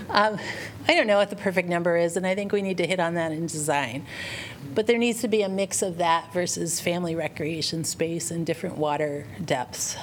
Um, 0.10 0.40
I 0.88 0.96
don't 0.96 1.08
know 1.08 1.18
what 1.18 1.30
the 1.30 1.36
perfect 1.36 1.70
number 1.70 1.98
is, 1.98 2.18
and 2.18 2.26
I 2.26 2.34
think 2.34 2.52
we 2.52 2.62
need 2.62 2.78
to 2.78 2.88
hit 2.88 3.00
on 3.00 3.14
that 3.14 3.32
in 3.32 3.46
design. 3.46 4.06
But 4.74 4.88
there 4.88 4.98
needs 4.98 5.22
to 5.22 5.28
be 5.28 5.44
a 5.44 5.50
mix 5.50 5.82
of 5.82 5.98
that 5.98 6.34
versus 6.34 6.80
family 6.80 7.16
recreation 7.16 7.84
space 7.84 8.32
and 8.32 8.46
different 8.46 8.78
water 8.78 9.28
depths. 9.44 9.98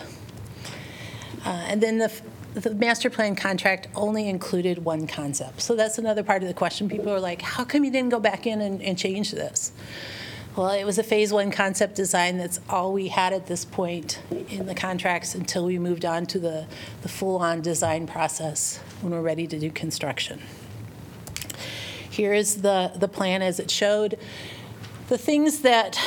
Uh, 1.44 1.64
And 1.68 1.80
then 1.80 1.98
the, 1.98 2.12
the 2.54 2.74
master 2.74 3.10
plan 3.10 3.36
contract 3.36 3.88
only 3.94 4.28
included 4.28 4.84
one 4.84 5.06
concept. 5.06 5.60
So 5.60 5.74
that's 5.74 5.98
another 5.98 6.22
part 6.22 6.42
of 6.42 6.48
the 6.48 6.54
question. 6.54 6.88
People 6.88 7.12
are 7.12 7.20
like, 7.20 7.42
how 7.42 7.64
come 7.64 7.84
you 7.84 7.90
didn't 7.90 8.10
go 8.10 8.20
back 8.20 8.46
in 8.46 8.60
and, 8.60 8.82
and 8.82 8.96
change 8.96 9.32
this? 9.32 9.72
Well, 10.56 10.70
it 10.70 10.84
was 10.84 10.98
a 10.98 11.02
phase 11.02 11.32
one 11.32 11.50
concept 11.50 11.96
design. 11.96 12.38
That's 12.38 12.60
all 12.70 12.92
we 12.92 13.08
had 13.08 13.32
at 13.32 13.46
this 13.46 13.64
point 13.64 14.20
in 14.48 14.66
the 14.66 14.74
contracts 14.74 15.34
until 15.34 15.66
we 15.66 15.78
moved 15.78 16.04
on 16.04 16.24
to 16.26 16.38
the, 16.38 16.66
the 17.02 17.08
full-on 17.08 17.60
design 17.60 18.06
process 18.06 18.78
when 19.02 19.12
we're 19.12 19.20
ready 19.20 19.46
to 19.48 19.58
do 19.58 19.70
construction. 19.70 20.40
Here 22.16 22.32
is 22.32 22.62
the, 22.62 22.92
the 22.96 23.08
plan 23.08 23.42
as 23.42 23.60
it 23.60 23.70
showed. 23.70 24.18
The 25.08 25.18
things 25.18 25.60
that 25.60 26.00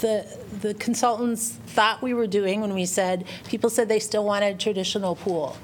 the, 0.00 0.24
the 0.60 0.74
consultants 0.74 1.50
thought 1.66 2.02
we 2.02 2.14
were 2.14 2.28
doing 2.28 2.60
when 2.60 2.72
we 2.72 2.86
said, 2.86 3.26
people 3.48 3.68
said 3.68 3.88
they 3.88 3.98
still 3.98 4.24
wanted 4.24 4.54
a 4.54 4.58
traditional 4.58 5.16
pool. 5.16 5.56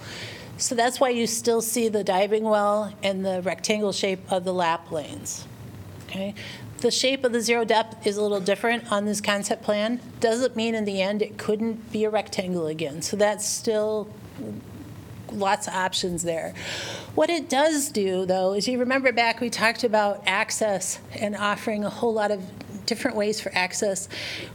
So 0.57 0.75
that's 0.75 0.99
why 0.99 1.11
you 1.11 1.29
still 1.29 1.63
see 1.63 1.89
the 1.89 2.03
diving 2.03 2.43
well 2.43 2.93
and 3.05 3.25
the 3.25 3.43
rectangle 3.43 3.93
shape 3.93 4.21
of 4.33 4.43
the 4.43 4.53
lap 4.53 4.91
lanes. 4.91 5.47
Okay? 6.09 6.35
The 6.79 6.91
shape 6.91 7.25
of 7.25 7.31
the 7.31 7.41
zero 7.41 7.65
depth 7.65 8.05
is 8.09 8.17
a 8.17 8.23
little 8.23 8.41
different 8.41 8.91
on 8.91 9.05
this 9.05 9.21
concept 9.21 9.63
plan. 9.63 10.01
Doesn't 10.19 10.57
mean 10.57 10.75
in 10.75 10.85
the 10.85 11.01
end 11.01 11.23
it 11.23 11.39
couldn't 11.39 11.93
be 11.93 12.03
a 12.03 12.11
rectangle 12.11 12.67
again. 12.67 13.03
So 13.03 13.17
that's 13.17 13.47
still 13.47 14.09
lots 15.33 15.67
of 15.67 15.75
options 15.75 16.23
there. 16.23 16.55
What 17.15 17.31
it 17.31 17.49
does 17.49 17.91
do, 17.91 18.27
though, 18.27 18.55
is 18.55 18.69
you 18.69 18.79
remember 18.79 19.13
back 19.13 19.41
we 19.41 19.51
talked 19.51 19.85
about 19.85 20.23
access 20.27 21.01
and 21.19 21.37
offering 21.37 21.85
a 21.85 21.91
whole 21.91 22.13
lot 22.13 22.31
of 22.31 22.43
different 22.87 23.17
ways 23.17 23.41
for 23.41 23.53
access. 23.55 24.09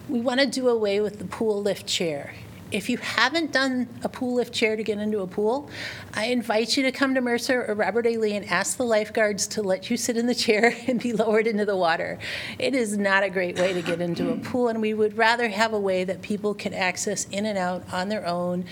We 0.09 0.19
want 0.19 0.41
to 0.41 0.45
do 0.45 0.67
away 0.67 0.99
with 0.99 1.19
the 1.19 1.26
pool 1.26 1.61
lift 1.61 1.88
chair. 1.88 2.34
If 2.71 2.89
you 2.89 2.97
haven't 2.97 3.53
done 3.53 3.88
a 4.03 4.09
pool 4.09 4.36
lift 4.36 4.53
chair 4.53 4.76
to 4.76 4.84
get 4.84 4.97
into 4.97 5.19
a 5.19 5.28
pool, 5.28 5.69
I 6.13 6.26
invite 6.26 6.76
you 6.76 6.84
to 6.84 6.91
come 6.91 7.13
to 7.15 7.21
Mercer 7.21 7.63
or 7.65 7.76
Robert 7.76 8.07
A. 8.07 8.17
Lee 8.17 8.36
and 8.36 8.45
ask 8.51 8.76
the 8.76 8.84
lifeguards 8.84 9.47
to 9.47 9.61
let 9.61 9.89
you 9.89 9.95
sit 9.95 10.17
in 10.17 10.26
the 10.26 10.36
chair 10.36 10.76
and 10.88 10.99
be 10.99 11.13
lowered 11.13 11.47
into 11.47 11.63
the 11.63 11.78
water. 11.78 12.19
It 12.59 12.73
is 12.73 12.97
not 12.97 13.23
a 13.23 13.30
great 13.30 13.57
way 13.57 13.71
to 13.71 13.82
get 13.82 14.01
into 14.01 14.32
a 14.32 14.38
pool, 14.38 14.67
and 14.67 14.82
we 14.82 14.93
would 14.93 15.15
rather 15.17 15.47
have 15.47 15.73
a 15.73 15.80
way 15.80 16.03
that 16.03 16.21
people 16.21 16.53
can 16.53 16.73
access 16.73 17.26
in 17.32 17.45
and 17.45 17.57
out 17.57 17.84
on 17.93 18.09
their 18.09 18.26
own 18.26 18.65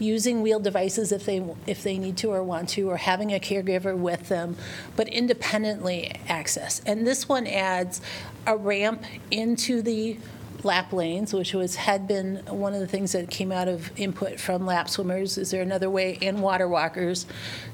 using 0.00 0.42
wheeled 0.42 0.64
devices 0.64 1.12
if 1.12 1.24
they, 1.24 1.44
if 1.66 1.82
they 1.82 1.98
need 1.98 2.16
to 2.18 2.30
or 2.30 2.42
want 2.42 2.68
to, 2.70 2.88
or 2.88 2.96
having 2.96 3.32
a 3.32 3.38
caregiver 3.38 3.96
with 3.96 4.28
them, 4.28 4.56
but 4.96 5.08
independently 5.08 6.12
access. 6.28 6.80
And 6.86 7.06
this 7.06 7.28
one 7.28 7.46
adds 7.46 8.00
a 8.46 8.56
ramp 8.56 9.04
into 9.30 9.82
the 9.82 10.18
lap 10.62 10.92
lanes, 10.92 11.32
which 11.32 11.54
was, 11.54 11.76
had 11.76 12.06
been 12.06 12.36
one 12.46 12.74
of 12.74 12.80
the 12.80 12.86
things 12.86 13.12
that 13.12 13.30
came 13.30 13.52
out 13.52 13.68
of 13.68 13.90
input 13.98 14.38
from 14.38 14.66
lap 14.66 14.88
swimmers. 14.88 15.38
Is 15.38 15.50
there 15.50 15.62
another 15.62 15.88
way, 15.88 16.18
and 16.20 16.42
water 16.42 16.68
walkers, 16.68 17.26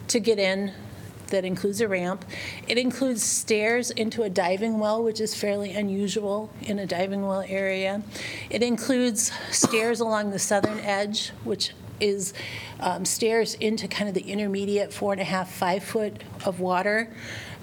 to 0.08 0.20
get 0.20 0.38
in 0.38 0.72
that 1.28 1.44
includes 1.44 1.80
a 1.80 1.88
ramp. 1.88 2.24
It 2.68 2.78
includes 2.78 3.22
stairs 3.22 3.90
into 3.90 4.22
a 4.22 4.30
diving 4.30 4.78
well, 4.78 5.02
which 5.02 5.20
is 5.20 5.34
fairly 5.34 5.72
unusual 5.72 6.50
in 6.62 6.78
a 6.78 6.86
diving 6.86 7.26
well 7.26 7.44
area. 7.48 8.02
It 8.50 8.62
includes 8.62 9.32
stairs 9.50 10.00
along 10.00 10.30
the 10.30 10.38
southern 10.38 10.78
edge, 10.80 11.30
which 11.44 11.72
is 12.00 12.34
um, 12.80 13.04
stairs 13.04 13.54
into 13.54 13.88
kind 13.88 14.08
of 14.08 14.14
the 14.14 14.22
intermediate 14.30 14.92
four 14.92 15.12
and 15.12 15.20
a 15.20 15.24
half, 15.24 15.52
five 15.52 15.82
foot 15.82 16.22
of 16.44 16.60
water. 16.60 17.10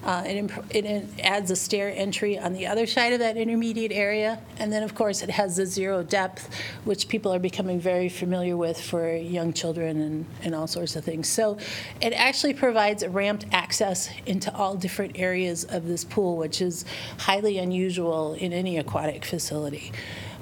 Uh, 0.04 0.22
It 0.26 0.36
imp- 0.36 0.74
it 0.74 1.08
adds 1.22 1.50
a 1.50 1.56
stair 1.56 1.90
entry 1.96 2.38
on 2.38 2.52
the 2.52 2.66
other 2.66 2.86
side 2.86 3.14
of 3.14 3.20
that 3.20 3.38
intermediate 3.38 3.90
area. 3.90 4.38
And 4.58 4.70
then, 4.70 4.82
of 4.82 4.94
course, 4.94 5.22
it 5.22 5.30
has 5.30 5.56
the 5.56 5.64
zero 5.64 6.02
depth, 6.02 6.50
which 6.84 7.08
people 7.08 7.32
are 7.32 7.38
becoming 7.38 7.80
very 7.80 8.10
familiar 8.10 8.54
with 8.54 8.78
for 8.78 9.16
young 9.16 9.54
children 9.54 10.02
and, 10.02 10.26
and 10.42 10.54
all 10.54 10.66
sorts 10.66 10.94
of 10.94 11.04
things. 11.04 11.26
So 11.28 11.56
it 12.02 12.12
actually 12.12 12.52
provides 12.52 13.02
a 13.02 13.08
ramped 13.08 13.46
access 13.50 14.10
into 14.26 14.54
all 14.54 14.74
different 14.74 15.18
areas 15.18 15.64
of 15.64 15.86
this 15.86 16.04
pool, 16.04 16.36
which 16.36 16.60
is 16.60 16.84
highly 17.20 17.56
unusual 17.56 18.34
in 18.34 18.52
any 18.52 18.76
aquatic 18.76 19.24
facility. 19.24 19.90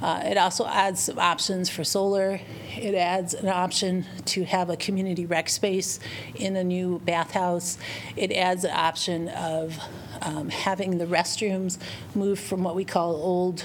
Uh, 0.03 0.21
It 0.25 0.37
also 0.37 0.67
adds 0.67 1.01
some 1.01 1.19
options 1.19 1.71
for 1.71 1.85
solar. 1.85 2.41
It 2.77 2.97
adds 2.97 3.35
an 3.35 3.49
option 3.49 4.05
to 4.27 4.45
have 4.45 4.69
a 4.69 4.77
community 4.77 5.27
rec 5.27 5.49
space 5.49 6.01
in 6.35 6.57
a 6.57 6.65
new 6.65 6.99
bathhouse. 7.05 7.79
It 8.17 8.33
adds 8.33 8.65
an 8.65 8.73
option 8.73 9.29
of 9.29 9.79
um, 10.21 10.49
having 10.49 10.99
the 10.99 11.07
restrooms 11.07 11.79
move 12.17 12.41
from 12.41 12.65
what 12.65 12.75
we 12.75 12.85
call 12.85 13.15
old, 13.15 13.65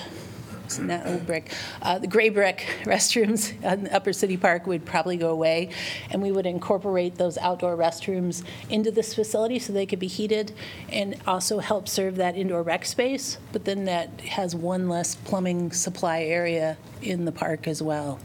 not 0.79 1.05
old 1.05 1.25
brick, 1.25 1.51
uh, 1.81 1.99
the 1.99 2.07
gray 2.07 2.29
brick 2.29 2.67
restrooms 2.83 3.53
on 3.71 3.87
Upper 3.89 4.13
City 4.13 4.37
Park 4.37 4.67
would 4.67 4.85
probably 4.85 5.17
go 5.17 5.29
away, 5.29 5.69
and 6.11 6.21
we 6.21 6.31
would 6.31 6.45
incorporate 6.45 7.15
those 7.15 7.37
outdoor 7.37 7.75
restrooms 7.75 8.43
into 8.69 8.91
this 8.91 9.13
facility 9.13 9.59
so 9.59 9.73
they 9.73 9.85
could 9.85 9.99
be 9.99 10.07
heated 10.07 10.53
and 10.89 11.15
also 11.25 11.59
help 11.59 11.87
serve 11.87 12.15
that 12.17 12.35
indoor 12.35 12.63
rec 12.63 12.85
space, 12.85 13.37
but 13.51 13.65
then 13.65 13.85
that 13.85 14.21
has 14.21 14.55
one 14.55 14.89
less 14.89 15.15
plumbing 15.15 15.71
supply 15.71 16.23
area 16.23 16.77
in 17.01 17.25
the 17.25 17.31
park 17.31 17.67
as 17.67 17.81
well. 17.81 18.19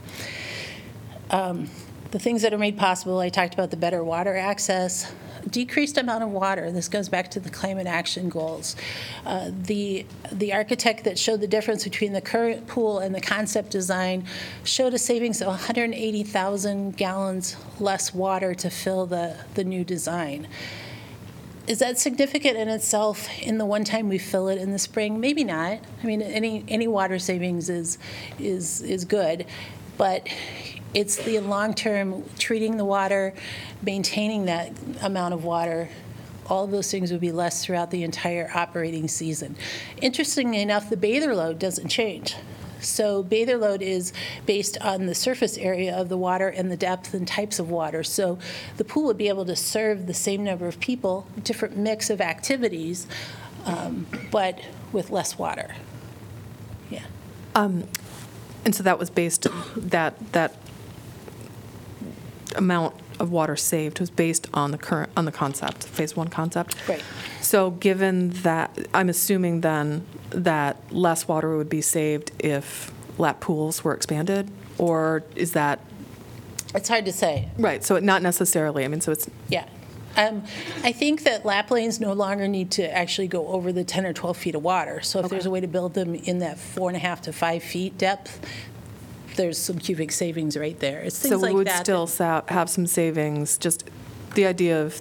Um, 1.31 1.71
The 2.13 2.19
things 2.19 2.43
that 2.43 2.53
are 2.53 2.59
made 2.59 2.77
possible, 2.77 3.21
I 3.21 3.31
talked 3.31 3.55
about 3.55 3.71
the 3.71 3.79
better 3.79 4.05
water 4.05 4.37
access, 4.37 5.11
decreased 5.49 5.97
amount 5.97 6.23
of 6.23 6.29
water. 6.29 6.71
This 6.71 6.87
goes 6.87 7.09
back 7.09 7.31
to 7.31 7.41
the 7.41 7.49
climate 7.49 7.87
action 7.87 8.29
goals. 8.29 8.77
Uh, 9.25 9.51
The, 9.51 10.05
the 10.31 10.53
architect 10.53 11.05
that 11.05 11.19
showed 11.19 11.41
the 11.41 11.47
difference 11.47 11.85
between 11.85 12.13
the 12.13 12.21
current 12.21 12.67
pool 12.67 12.99
and 12.99 13.15
the 13.15 13.21
concept 13.21 13.71
design 13.71 14.27
showed 14.63 14.93
a 14.93 14.99
savings 14.99 15.41
of 15.41 15.49
180,000 15.49 16.99
gallons 16.99 17.57
less 17.81 18.13
water 18.13 18.55
to 18.57 18.69
fill 18.69 19.07
the, 19.07 19.39
the 19.55 19.65
new 19.65 19.83
design. 19.83 20.49
Is 21.67 21.79
that 21.79 21.99
significant 21.99 22.59
in 22.59 22.69
itself 22.69 23.27
in 23.41 23.57
the 23.57 23.65
one 23.65 23.85
time 23.85 24.11
we 24.11 24.19
fill 24.19 24.49
it 24.49 24.59
in 24.59 24.71
the 24.71 24.79
spring? 24.79 25.19
Maybe 25.19 25.45
not. 25.45 25.79
I 26.03 26.07
mean, 26.07 26.21
any, 26.21 26.63
any 26.69 26.89
water 26.89 27.19
savings 27.19 27.71
is, 27.71 27.97
is, 28.39 28.83
is 28.83 29.07
good, 29.07 29.47
but 30.03 30.27
it's 30.95 31.15
the 31.15 31.39
long-term 31.39 32.25
treating 32.37 32.77
the 32.77 32.85
water, 32.85 33.33
maintaining 33.83 34.47
that 34.47 34.73
amount 35.01 35.33
of 35.33 35.45
water. 35.45 35.89
All 36.49 36.65
of 36.65 36.73
those 36.73 36.91
things 36.91 37.13
would 37.13 37.21
be 37.21 37.31
less 37.31 37.65
throughout 37.65 37.93
the 37.93 38.03
entire 38.03 38.51
operating 38.53 39.07
season. 39.07 39.55
Interestingly 40.01 40.61
enough, 40.61 40.91
the 40.91 40.97
bather 40.97 41.37
load 41.37 41.61
doesn't 41.61 41.87
change. 41.87 42.35
So 42.81 43.23
bather 43.23 43.57
load 43.57 43.81
is 43.81 44.13
based 44.45 44.77
on 44.81 45.07
the 45.07 45.15
surface 45.15 45.57
area 45.57 45.97
of 45.97 46.09
the 46.09 46.19
water 46.19 46.49
and 46.49 46.69
the 46.69 46.77
depth 46.77 47.15
and 47.15 47.29
types 47.29 47.61
of 47.61 47.71
water. 47.71 48.03
So 48.03 48.41
the 48.79 48.85
pool 48.85 49.05
would 49.05 49.19
be 49.19 49.29
able 49.29 49.45
to 49.45 49.55
serve 49.55 50.09
the 50.09 50.15
same 50.15 50.43
number 50.43 50.67
of 50.67 50.81
people, 50.81 51.29
different 51.45 51.77
mix 51.77 52.11
of 52.11 52.21
activities, 52.21 53.07
um, 53.67 54.09
but 54.33 54.59
with 54.91 55.11
less 55.11 55.39
water. 55.39 55.77
Yeah. 56.91 57.05
And 58.65 58.75
so 58.75 58.83
that 58.83 58.99
was 58.99 59.11
based, 59.11 59.47
that, 59.77 60.33
that 60.33 60.55
amount 62.57 62.95
of 63.19 63.31
water 63.31 63.57
saved 63.57 64.01
was 64.01 64.11
based 64.11 64.49
on 64.55 64.71
the 64.71 64.79
current, 64.79 65.11
on 65.17 65.25
the 65.25 65.33
concept, 65.33 65.85
Phase 65.85 66.17
One 66.17 66.29
concept? 66.29 66.77
Right. 66.89 67.03
So 67.41 67.71
given 67.71 68.31
that, 68.31 68.77
I'm 68.95 69.09
assuming 69.09 69.61
then 69.63 70.07
that 70.31 70.77
less 70.93 71.27
water 71.29 71.57
would 71.57 71.69
be 71.69 71.81
saved 71.81 72.33
if 72.39 72.93
lap 73.19 73.41
pools 73.41 73.85
were 73.85 73.95
expanded? 73.95 74.51
Or 74.79 75.23
is 75.37 75.53
that, 75.53 75.81
It's 76.75 76.89
hard 76.89 77.05
to 77.05 77.13
say. 77.13 77.49
right, 77.59 77.85
so 77.85 77.99
not 77.99 78.23
necessarily, 78.23 78.85
I 78.85 78.89
mean, 78.89 79.01
so 79.01 79.13
it's, 79.13 79.29
Yeah. 79.49 79.67
Um, 80.17 80.43
I 80.83 80.93
think 80.93 81.25
that 81.25 81.45
lap 81.45 81.71
lanes 81.71 82.01
no 82.01 82.13
longer 82.13 82.47
need 82.47 82.71
to 82.73 82.97
actually 82.97 83.29
go 83.29 83.49
over 83.49 83.73
the 83.73 83.85
10 83.85 84.07
or 84.07 84.13
12 84.13 84.37
feet 84.37 84.55
of 84.55 84.63
water. 84.63 85.01
So 85.01 85.21
if 85.21 85.31
there's 85.31 85.47
a 85.47 85.51
way 85.51 85.61
to 85.61 85.67
build 85.67 85.95
them 85.95 86.15
in 86.15 86.41
that 86.41 86.59
four 86.59 86.91
and 86.91 86.97
a 86.97 87.01
half 87.01 87.23
to 87.23 87.33
five 87.33 87.63
feet 87.63 87.97
depth, 87.97 88.47
there's 89.37 89.59
some 89.59 89.79
cubic 89.79 90.13
savings 90.13 90.57
right 90.57 90.79
there. 90.79 91.01
It's 91.01 91.17
so 91.17 91.37
we 91.37 91.43
like 91.43 91.55
would 91.55 91.67
that. 91.67 91.85
still 91.85 92.07
sa- 92.07 92.43
have 92.49 92.69
some 92.69 92.87
savings, 92.87 93.57
just 93.57 93.89
the 94.35 94.47
idea 94.47 94.83
of 94.83 95.01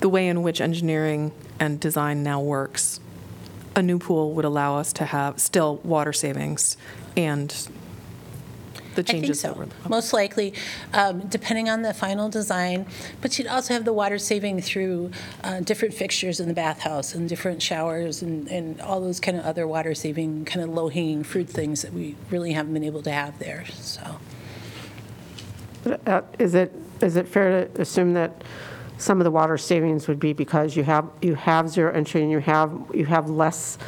the 0.00 0.08
way 0.08 0.28
in 0.28 0.42
which 0.42 0.60
engineering 0.60 1.32
and 1.58 1.80
design 1.80 2.22
now 2.22 2.40
works. 2.40 3.00
A 3.76 3.82
new 3.82 3.98
pool 3.98 4.32
would 4.34 4.44
allow 4.44 4.76
us 4.76 4.92
to 4.94 5.04
have 5.06 5.40
still 5.40 5.76
water 5.76 6.12
savings 6.12 6.76
and 7.16 7.68
the 9.02 9.10
I 9.10 9.12
think 9.12 9.24
changes 9.24 9.42
that 9.42 9.54
so. 9.54 9.58
were. 9.60 9.68
Most 9.88 10.12
likely, 10.12 10.52
um, 10.92 11.20
depending 11.28 11.68
on 11.68 11.82
the 11.82 11.94
final 11.94 12.28
design. 12.28 12.86
But 13.20 13.38
you'd 13.38 13.48
also 13.48 13.74
have 13.74 13.84
the 13.84 13.92
water 13.92 14.18
saving 14.18 14.60
through 14.60 15.10
uh, 15.42 15.60
different 15.60 15.94
fixtures 15.94 16.40
in 16.40 16.48
the 16.48 16.54
bathhouse 16.54 17.14
and 17.14 17.28
different 17.28 17.62
showers 17.62 18.22
and, 18.22 18.48
and 18.48 18.80
all 18.80 19.00
those 19.00 19.20
kind 19.20 19.36
of 19.36 19.44
other 19.44 19.66
water 19.66 19.94
saving, 19.94 20.44
kind 20.44 20.62
of 20.62 20.70
low-hanging 20.70 21.24
fruit 21.24 21.48
things 21.48 21.82
that 21.82 21.92
we 21.92 22.16
really 22.30 22.52
haven't 22.52 22.74
been 22.74 22.84
able 22.84 23.02
to 23.02 23.10
have 23.10 23.38
there, 23.38 23.64
so. 23.66 24.18
Uh, 26.06 26.22
Is 26.38 26.54
it, 26.54 26.72
is 27.00 27.16
it 27.16 27.26
fair 27.26 27.66
to 27.66 27.80
assume 27.80 28.12
that 28.14 28.44
some 28.98 29.18
of 29.18 29.24
the 29.24 29.30
water 29.30 29.56
savings 29.56 30.08
would 30.08 30.20
be 30.20 30.34
because 30.34 30.76
you 30.76 30.82
have, 30.82 31.08
you 31.22 31.34
have 31.34 31.70
zero 31.70 31.90
entry 31.92 32.20
and 32.20 32.30
you 32.30 32.38
have, 32.40 32.70
you 32.92 33.06
have 33.06 33.30
less 33.30 33.78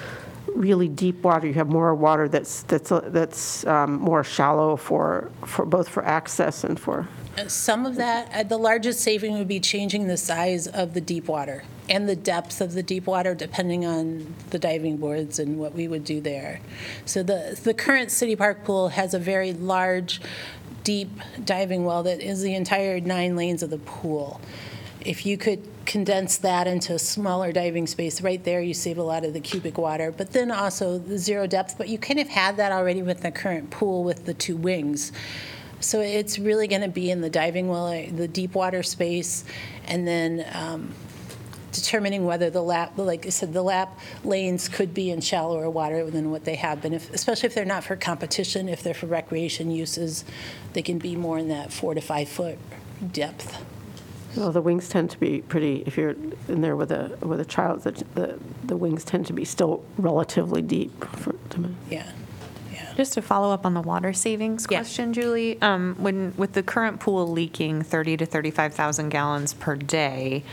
really 0.54 0.88
deep 0.88 1.22
water, 1.22 1.46
you 1.46 1.54
have 1.54 1.68
more 1.68 1.94
water 1.94 2.28
that's, 2.28 2.62
that's, 2.64 2.90
that's 3.06 3.66
um, 3.66 3.94
more 4.00 4.22
shallow 4.24 4.76
for, 4.76 5.30
for, 5.46 5.64
both 5.64 5.88
for 5.88 6.04
access 6.04 6.64
and 6.64 6.78
for, 6.78 7.08
Some 7.46 7.86
of 7.86 7.96
that, 7.96 8.30
uh, 8.34 8.42
the 8.42 8.58
largest 8.58 9.00
saving 9.00 9.34
would 9.34 9.48
be 9.48 9.60
changing 9.60 10.06
the 10.06 10.16
size 10.18 10.66
of 10.66 10.92
the 10.92 11.00
deep 11.00 11.28
water 11.28 11.64
and 11.88 12.08
the 12.08 12.16
depth 12.16 12.60
of 12.60 12.74
the 12.74 12.82
deep 12.82 13.06
water, 13.06 13.34
depending 13.34 13.86
on 13.86 14.34
the 14.50 14.58
diving 14.58 14.98
boards 14.98 15.38
and 15.38 15.58
what 15.58 15.74
we 15.74 15.88
would 15.88 16.04
do 16.04 16.20
there. 16.20 16.60
So 17.06 17.22
the, 17.22 17.58
the 17.62 17.74
current 17.74 18.10
city 18.10 18.36
park 18.36 18.64
pool 18.64 18.90
has 18.90 19.14
a 19.14 19.18
very 19.18 19.52
large, 19.52 20.20
deep 20.84 21.10
diving 21.44 21.84
well 21.84 22.02
that 22.02 22.20
is 22.20 22.42
the 22.42 22.54
entire 22.54 23.00
nine 23.00 23.36
lanes 23.36 23.62
of 23.62 23.70
the 23.70 23.78
pool. 23.78 24.40
If 25.04 25.26
you 25.26 25.36
could 25.36 25.62
condense 25.84 26.38
that 26.38 26.66
into 26.66 26.94
a 26.94 26.98
smaller 26.98 27.50
diving 27.50 27.86
space, 27.86 28.20
right 28.20 28.42
there, 28.42 28.60
you 28.60 28.72
save 28.72 28.98
a 28.98 29.02
lot 29.02 29.24
of 29.24 29.32
the 29.32 29.40
cubic 29.40 29.76
water, 29.76 30.12
but 30.12 30.32
then 30.32 30.50
also 30.50 30.98
the 30.98 31.18
zero 31.18 31.46
depth, 31.46 31.76
but 31.76 31.88
you 31.88 31.98
kind 31.98 32.20
of 32.20 32.28
had 32.28 32.56
that 32.58 32.70
already 32.70 33.02
with 33.02 33.22
the 33.22 33.30
current 33.32 33.70
pool 33.70 34.04
with 34.04 34.26
the 34.26 34.34
two 34.34 34.56
wings. 34.56 35.10
So 35.80 36.00
it's 36.00 36.38
really 36.38 36.68
going 36.68 36.82
to 36.82 36.88
be 36.88 37.10
in 37.10 37.20
the 37.20 37.30
diving 37.30 37.68
well, 37.68 37.86
uh, 37.88 38.04
the 38.12 38.28
deep 38.28 38.54
water 38.54 38.84
space, 38.84 39.44
and 39.86 40.06
then 40.06 40.46
um, 40.54 40.94
determining 41.72 42.24
whether 42.24 42.50
the 42.50 42.62
lap, 42.62 42.92
like 42.96 43.26
I 43.26 43.30
said, 43.30 43.52
the 43.52 43.62
lap 43.62 43.98
lanes 44.22 44.68
could 44.68 44.94
be 44.94 45.10
in 45.10 45.20
shallower 45.20 45.68
water 45.68 46.08
than 46.08 46.30
what 46.30 46.44
they 46.44 46.54
have 46.54 46.80
been, 46.80 46.92
if- 46.92 47.12
especially 47.12 47.48
if 47.48 47.54
they're 47.54 47.64
not 47.64 47.82
for 47.82 47.96
competition, 47.96 48.68
if 48.68 48.84
they're 48.84 48.94
for 48.94 49.06
recreation 49.06 49.72
uses, 49.72 50.24
they 50.74 50.82
can 50.82 50.98
be 50.98 51.16
more 51.16 51.38
in 51.38 51.48
that 51.48 51.72
four 51.72 51.94
to 51.94 52.00
five 52.00 52.28
foot 52.28 52.58
depth. 53.12 53.64
Well, 54.36 54.50
the 54.52 54.60
wings 54.62 54.88
tend 54.88 55.10
to 55.10 55.18
be 55.20 55.42
pretty, 55.42 55.82
if 55.86 55.96
you're 55.96 56.14
in 56.48 56.60
there 56.62 56.76
with 56.76 56.90
a, 56.90 57.16
with 57.20 57.40
a 57.40 57.44
child, 57.44 57.82
the, 57.82 57.92
the 58.14 58.38
the 58.64 58.76
wings 58.76 59.04
tend 59.04 59.26
to 59.26 59.32
be 59.32 59.44
still 59.44 59.84
relatively 59.98 60.62
deep 60.62 61.04
for, 61.16 61.34
to 61.50 61.60
me. 61.60 61.74
Yeah, 61.90 62.10
yeah. 62.72 62.94
Just 62.96 63.12
to 63.14 63.22
follow 63.22 63.52
up 63.52 63.66
on 63.66 63.74
the 63.74 63.82
water 63.82 64.12
savings 64.12 64.66
Yeah. 64.70 64.78
question, 64.78 65.12
Juli, 65.12 65.60
um, 65.60 65.96
when, 65.98 66.32
with 66.36 66.52
the 66.52 66.62
current 66.62 67.00
pool 67.00 67.26
leaking 67.30 67.82
30 67.82 68.16
to 68.18 68.26
35,000 68.26 69.08
gallons 69.10 69.52
per 69.52 69.76
day, 69.76 70.44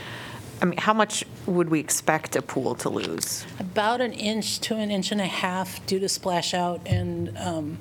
I 0.60 0.66
mean, 0.66 0.78
how 0.78 0.92
much 0.92 1.24
would 1.46 1.70
we 1.70 1.80
expect 1.80 2.36
a 2.36 2.42
pool 2.42 2.74
to 2.74 2.90
lose? 2.90 3.46
About 3.58 4.02
an 4.02 4.12
inch 4.12 4.60
to 4.60 4.76
an 4.76 4.90
inch 4.90 5.10
and 5.12 5.20
a 5.20 5.26
half 5.26 5.84
due 5.86 5.98
to 6.00 6.08
splash 6.08 6.52
out 6.52 6.82
and 6.84 7.34
um, 7.38 7.78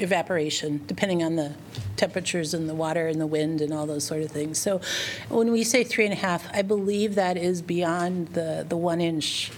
evaporation, 0.00 0.82
depending 0.86 1.22
on 1.22 1.36
the 1.36 1.54
temperatures 1.96 2.52
and 2.54 2.68
the 2.68 2.74
water 2.74 3.08
and 3.08 3.20
the 3.20 3.26
wind 3.26 3.60
and 3.60 3.72
all 3.72 3.86
those 3.86 4.04
sort 4.04 4.22
of 4.22 4.30
things. 4.30 4.58
So 4.58 4.80
when 5.28 5.50
we 5.52 5.64
say 5.64 5.84
three 5.84 6.04
and 6.04 6.12
a 6.12 6.16
half, 6.16 6.46
I 6.54 6.62
believe 6.62 7.14
that 7.14 7.36
is 7.36 7.62
beyond 7.62 8.28
the, 8.28 8.64
the 8.68 8.76
one 8.76 9.00
inch 9.00 9.50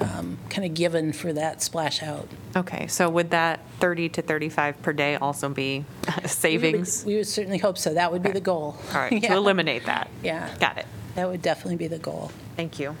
um, 0.00 0.38
kind 0.50 0.66
of 0.66 0.74
given 0.74 1.12
for 1.12 1.32
that 1.32 1.62
splash 1.62 2.02
out. 2.02 2.28
Okay, 2.54 2.86
so 2.88 3.08
would 3.08 3.30
that 3.30 3.60
30 3.80 4.10
to 4.10 4.22
35 4.22 4.82
per 4.82 4.92
day 4.92 5.16
also 5.16 5.48
be 5.48 5.84
savings? 6.26 7.04
We 7.04 7.16
would 7.16 7.26
certainly 7.26 7.58
hope 7.58 7.78
so. 7.78 7.94
That 7.94 8.12
would 8.12 8.22
be 8.22 8.28
Okay. 8.30 8.38
the 8.38 8.44
goal. 8.44 8.76
All 8.92 8.94
right, 9.00 9.22
to 9.22 9.32
eliminate 9.32 9.86
that. 9.86 10.10
Yeah. 10.22 10.54
Got 10.60 10.78
it. 10.78 10.86
That 11.14 11.28
would 11.28 11.42
definitely 11.42 11.76
be 11.76 11.86
the 11.88 11.98
goal. 11.98 12.30
Thank 12.56 12.78
you. 12.78 12.96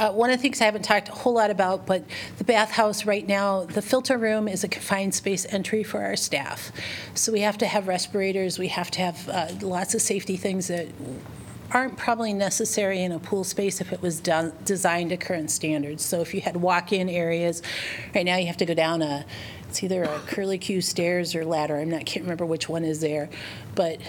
Uh, 0.00 0.10
One 0.10 0.30
of 0.30 0.38
the 0.38 0.42
things 0.42 0.62
I 0.62 0.64
haven't 0.64 0.84
talked 0.84 1.10
a 1.10 1.12
whole 1.12 1.34
lot 1.34 1.50
about, 1.50 1.84
but 1.84 2.02
the 2.38 2.44
bathhouse 2.44 3.04
right 3.04 3.28
now, 3.28 3.66
the 3.66 3.82
filter 3.82 4.16
room 4.16 4.48
is 4.48 4.64
a 4.64 4.68
confined 4.68 5.14
space 5.14 5.44
entry 5.50 5.82
for 5.82 6.00
our 6.00 6.16
staff. 6.16 6.72
So 7.14 7.30
we 7.30 7.40
have 7.40 7.58
to 7.58 7.66
have 7.66 7.86
respirators, 7.86 8.58
we 8.58 8.68
have 8.68 8.90
to 8.92 9.00
have 9.02 9.28
uh, 9.28 9.48
lots 9.60 9.94
of 9.94 10.00
safety 10.00 10.38
things 10.38 10.68
that 10.68 10.86
aren't 11.70 11.98
probably 11.98 12.32
necessary 12.32 13.02
in 13.02 13.12
a 13.12 13.18
pool 13.18 13.44
space 13.44 13.82
if 13.82 13.92
it 13.92 14.00
was 14.00 14.20
done, 14.20 14.54
designed 14.64 15.10
to 15.10 15.18
current 15.18 15.50
standards. 15.50 16.02
So 16.02 16.22
if 16.22 16.32
you 16.32 16.40
had 16.40 16.56
walk-in 16.56 17.10
areas, 17.10 17.62
right 18.14 18.24
now 18.24 18.36
you 18.36 18.46
have 18.46 18.56
to 18.56 18.66
go 18.66 18.72
down 18.72 19.02
a, 19.02 19.26
it's 19.68 19.84
either 19.84 20.02
a 20.04 20.18
curly 20.20 20.56
Q 20.56 20.80
stairs 20.80 21.34
or 21.34 21.44
ladder, 21.44 21.76
I'm 21.76 21.90
not, 21.90 22.06
can't 22.06 22.24
remember 22.24 22.46
which 22.46 22.70
one 22.70 22.84
is 22.86 23.00
there. 23.00 23.28
But 23.74 24.00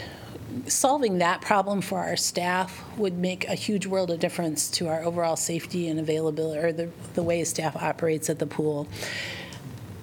solving 0.67 1.19
that 1.19 1.41
problem 1.41 1.81
for 1.81 1.99
our 1.99 2.15
staff 2.15 2.83
would 2.97 3.17
make 3.17 3.47
a 3.47 3.55
huge 3.55 3.85
world 3.85 4.11
of 4.11 4.19
difference 4.19 4.69
to 4.71 4.87
our 4.87 5.03
overall 5.03 5.35
safety 5.35 5.87
and 5.87 5.99
availability, 5.99 6.59
or 6.59 6.71
the, 6.71 6.89
the 7.13 7.23
way 7.23 7.43
staff 7.43 7.75
operates 7.75 8.29
at 8.29 8.39
the 8.39 8.45
pool. 8.45 8.87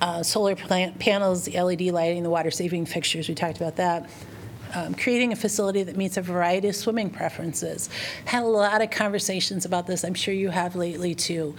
Uh, 0.01 0.23
Solar 0.23 0.55
plant 0.55 0.99
panels, 0.99 1.45
the 1.45 1.61
LED 1.61 1.83
lighting, 1.83 2.23
the 2.23 2.31
water-saving 2.31 2.87
fixtures, 2.87 3.29
we 3.29 3.35
talked 3.35 3.57
about 3.57 3.77
that. 3.77 4.09
Um, 4.75 4.95
Creating 4.95 5.33
a 5.33 5.37
facility 5.37 5.83
that 5.83 5.97
meets 5.97 6.17
a 6.17 6.23
variety 6.23 6.69
of 6.69 6.77
swimming 6.77 7.11
preferences. 7.11 7.89
Had 8.27 8.43
a 8.43 8.47
lot 8.47 8.83
of 8.83 8.91
conversations 8.91 9.65
about 9.65 9.87
this, 9.87 10.05
I'm 10.05 10.15
sure 10.15 10.35
you 10.35 10.51
have 10.51 10.77
lately, 10.77 11.15
too. 11.15 11.57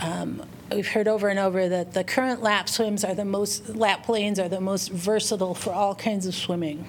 Um, 0.00 0.42
We've 0.74 0.88
heard 0.88 1.06
over 1.06 1.28
and 1.28 1.38
over 1.38 1.68
that 1.68 1.92
the 1.92 2.02
current 2.02 2.42
lap 2.42 2.68
swims 2.68 3.04
are 3.04 3.14
the 3.14 3.24
most, 3.24 3.68
lap 3.76 4.08
lanes 4.08 4.38
are 4.38 4.48
the 4.48 4.60
most 4.60 4.90
versatile 4.90 5.54
for 5.54 5.72
all 5.72 5.94
kinds 5.94 6.26
of 6.26 6.34
swimming. 6.34 6.86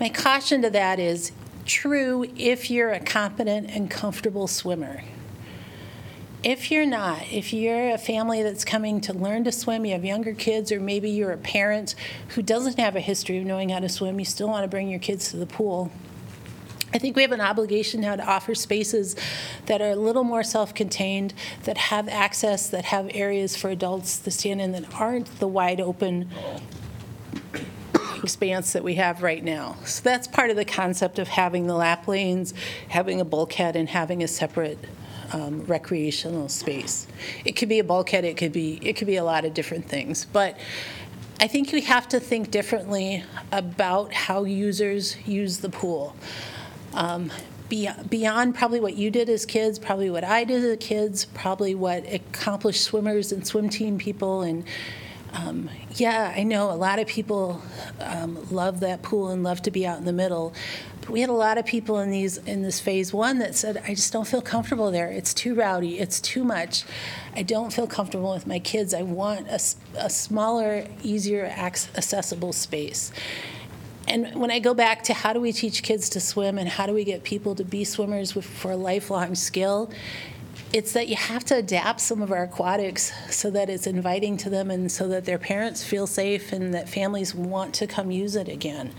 My 0.00 0.08
caution 0.08 0.62
to 0.62 0.70
that 0.70 1.00
is 1.00 1.32
true 1.66 2.24
if 2.36 2.70
you're 2.70 2.90
a 2.90 3.00
competent 3.00 3.68
and 3.70 3.90
comfortable 3.90 4.46
swimmer. 4.46 5.02
If 6.44 6.70
you're 6.70 6.86
not, 6.86 7.24
if 7.32 7.52
you're 7.52 7.90
a 7.90 7.98
family 7.98 8.44
that's 8.44 8.64
coming 8.64 9.00
to 9.02 9.12
learn 9.12 9.42
to 9.42 9.50
swim, 9.50 9.84
you 9.84 9.92
have 9.92 10.04
younger 10.04 10.34
kids, 10.34 10.70
or 10.70 10.78
maybe 10.78 11.10
you're 11.10 11.32
a 11.32 11.36
parent 11.36 11.96
who 12.28 12.42
doesn't 12.42 12.78
have 12.78 12.94
a 12.94 13.00
history 13.00 13.38
of 13.38 13.44
knowing 13.44 13.70
how 13.70 13.80
to 13.80 13.88
swim, 13.88 14.20
you 14.20 14.24
still 14.24 14.46
want 14.46 14.62
to 14.62 14.68
bring 14.68 14.88
your 14.88 15.00
kids 15.00 15.32
to 15.32 15.36
the 15.36 15.46
pool. 15.46 15.90
I 16.94 16.98
think 16.98 17.16
we 17.16 17.22
have 17.22 17.32
an 17.32 17.40
obligation 17.40 18.00
now 18.00 18.14
to 18.14 18.24
offer 18.24 18.54
spaces 18.54 19.16
that 19.66 19.82
are 19.82 19.90
a 19.90 19.96
little 19.96 20.22
more 20.22 20.44
self-contained, 20.44 21.34
that 21.64 21.76
have 21.76 22.08
access, 22.08 22.70
that 22.70 22.86
have 22.86 23.10
areas 23.12 23.56
for 23.56 23.68
adults 23.68 24.18
to 24.18 24.30
stand 24.30 24.60
in 24.60 24.70
that 24.72 24.94
aren't 24.94 25.40
the 25.40 25.48
wide 25.48 25.80
open 25.80 26.30
expanse 28.22 28.72
that 28.72 28.84
we 28.84 28.94
have 28.94 29.22
right 29.22 29.42
now. 29.42 29.76
So 29.84 30.02
that's 30.02 30.26
part 30.26 30.50
of 30.50 30.56
the 30.56 30.64
concept 30.64 31.18
of 31.18 31.28
having 31.28 31.66
the 31.66 31.74
lap 31.74 32.08
lanes, 32.08 32.54
having 32.88 33.20
a 33.20 33.24
bulkhead, 33.24 33.76
and 33.76 33.88
having 33.88 34.22
a 34.22 34.28
separate 34.28 34.78
um, 35.32 35.64
recreational 35.66 36.48
space. 36.48 37.06
It 37.44 37.52
could 37.52 37.68
be 37.68 37.78
a 37.78 37.84
bulkhead, 37.84 38.24
it 38.24 38.36
could 38.36 38.52
be, 38.52 38.78
it 38.82 38.94
could 38.94 39.06
be 39.06 39.16
a 39.16 39.24
lot 39.24 39.44
of 39.44 39.54
different 39.54 39.86
things. 39.86 40.24
But 40.24 40.58
I 41.40 41.46
think 41.46 41.72
we 41.72 41.82
have 41.82 42.08
to 42.08 42.20
think 42.20 42.50
differently 42.50 43.24
about 43.52 44.12
how 44.12 44.44
users 44.44 45.16
use 45.26 45.58
the 45.58 45.68
pool. 45.68 46.16
Um, 46.94 47.30
Beyond 47.68 48.54
probably 48.54 48.80
what 48.80 48.96
you 48.96 49.10
did 49.10 49.28
as 49.28 49.44
kids, 49.44 49.78
probably 49.78 50.08
what 50.08 50.24
I 50.24 50.44
did 50.44 50.64
as 50.64 50.78
kids, 50.78 51.26
probably 51.26 51.74
what 51.74 52.10
accomplished 52.10 52.82
swimmers 52.82 53.30
and 53.30 53.46
swim 53.46 53.68
team 53.68 53.98
people 53.98 54.40
and 54.40 54.64
um, 55.32 55.68
yeah, 55.94 56.32
I 56.36 56.42
know 56.42 56.70
a 56.70 56.74
lot 56.74 56.98
of 56.98 57.06
people 57.06 57.62
um, 58.00 58.38
love 58.50 58.80
that 58.80 59.02
pool 59.02 59.28
and 59.28 59.42
love 59.42 59.62
to 59.62 59.70
be 59.70 59.86
out 59.86 59.98
in 59.98 60.04
the 60.04 60.12
middle. 60.12 60.54
But 61.00 61.10
we 61.10 61.20
had 61.20 61.30
a 61.30 61.34
lot 61.34 61.58
of 61.58 61.66
people 61.66 61.98
in 61.98 62.10
these 62.10 62.38
in 62.38 62.62
this 62.62 62.80
phase 62.80 63.12
one 63.12 63.38
that 63.38 63.54
said, 63.54 63.82
"I 63.86 63.94
just 63.94 64.12
don't 64.12 64.26
feel 64.26 64.42
comfortable 64.42 64.90
there. 64.90 65.08
It's 65.08 65.34
too 65.34 65.54
rowdy. 65.54 65.98
It's 65.98 66.20
too 66.20 66.44
much. 66.44 66.84
I 67.36 67.42
don't 67.42 67.72
feel 67.72 67.86
comfortable 67.86 68.32
with 68.32 68.46
my 68.46 68.58
kids. 68.58 68.94
I 68.94 69.02
want 69.02 69.48
a 69.48 70.10
smaller, 70.10 70.86
easier 71.02 71.44
ac- 71.56 71.90
accessible 71.96 72.52
space." 72.52 73.12
And 74.08 74.34
when 74.40 74.50
I 74.50 74.58
go 74.58 74.72
back 74.72 75.02
to 75.04 75.12
how 75.12 75.34
do 75.34 75.40
we 75.40 75.52
teach 75.52 75.82
kids 75.82 76.08
to 76.10 76.20
swim 76.20 76.56
and 76.56 76.66
how 76.66 76.86
do 76.86 76.94
we 76.94 77.04
get 77.04 77.24
people 77.24 77.54
to 77.56 77.64
be 77.64 77.84
swimmers 77.84 78.34
with, 78.34 78.46
for 78.46 78.70
a 78.70 78.76
lifelong 78.76 79.34
skill, 79.34 79.90
it's 80.72 80.92
that 80.92 81.08
you 81.08 81.16
have 81.16 81.44
to 81.46 81.56
adapt 81.56 82.00
some 82.00 82.20
of 82.20 82.30
our 82.30 82.42
aquatics 82.42 83.12
so 83.30 83.50
that 83.50 83.70
it's 83.70 83.86
inviting 83.86 84.36
to 84.36 84.50
them 84.50 84.70
and 84.70 84.92
so 84.92 85.08
that 85.08 85.24
their 85.24 85.38
parents 85.38 85.82
feel 85.82 86.06
safe 86.06 86.52
and 86.52 86.74
that 86.74 86.88
families 86.88 87.34
want 87.34 87.74
to 87.74 87.86
come 87.86 88.10
use 88.10 88.36
it 88.36 88.48
again. 88.48 88.92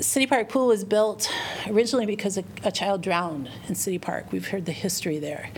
City 0.00 0.26
Park 0.26 0.48
Pool 0.48 0.68
was 0.68 0.84
built 0.84 1.30
originally 1.68 2.06
because 2.06 2.38
a, 2.38 2.44
a 2.62 2.70
child 2.70 3.02
drowned 3.02 3.50
in 3.68 3.74
City 3.74 3.98
Park. 3.98 4.30
We've 4.32 4.48
heard 4.48 4.66
the 4.66 4.72
history 4.72 5.18
there. 5.18 5.50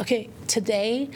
Okay, 0.00 0.30
today 0.46 1.10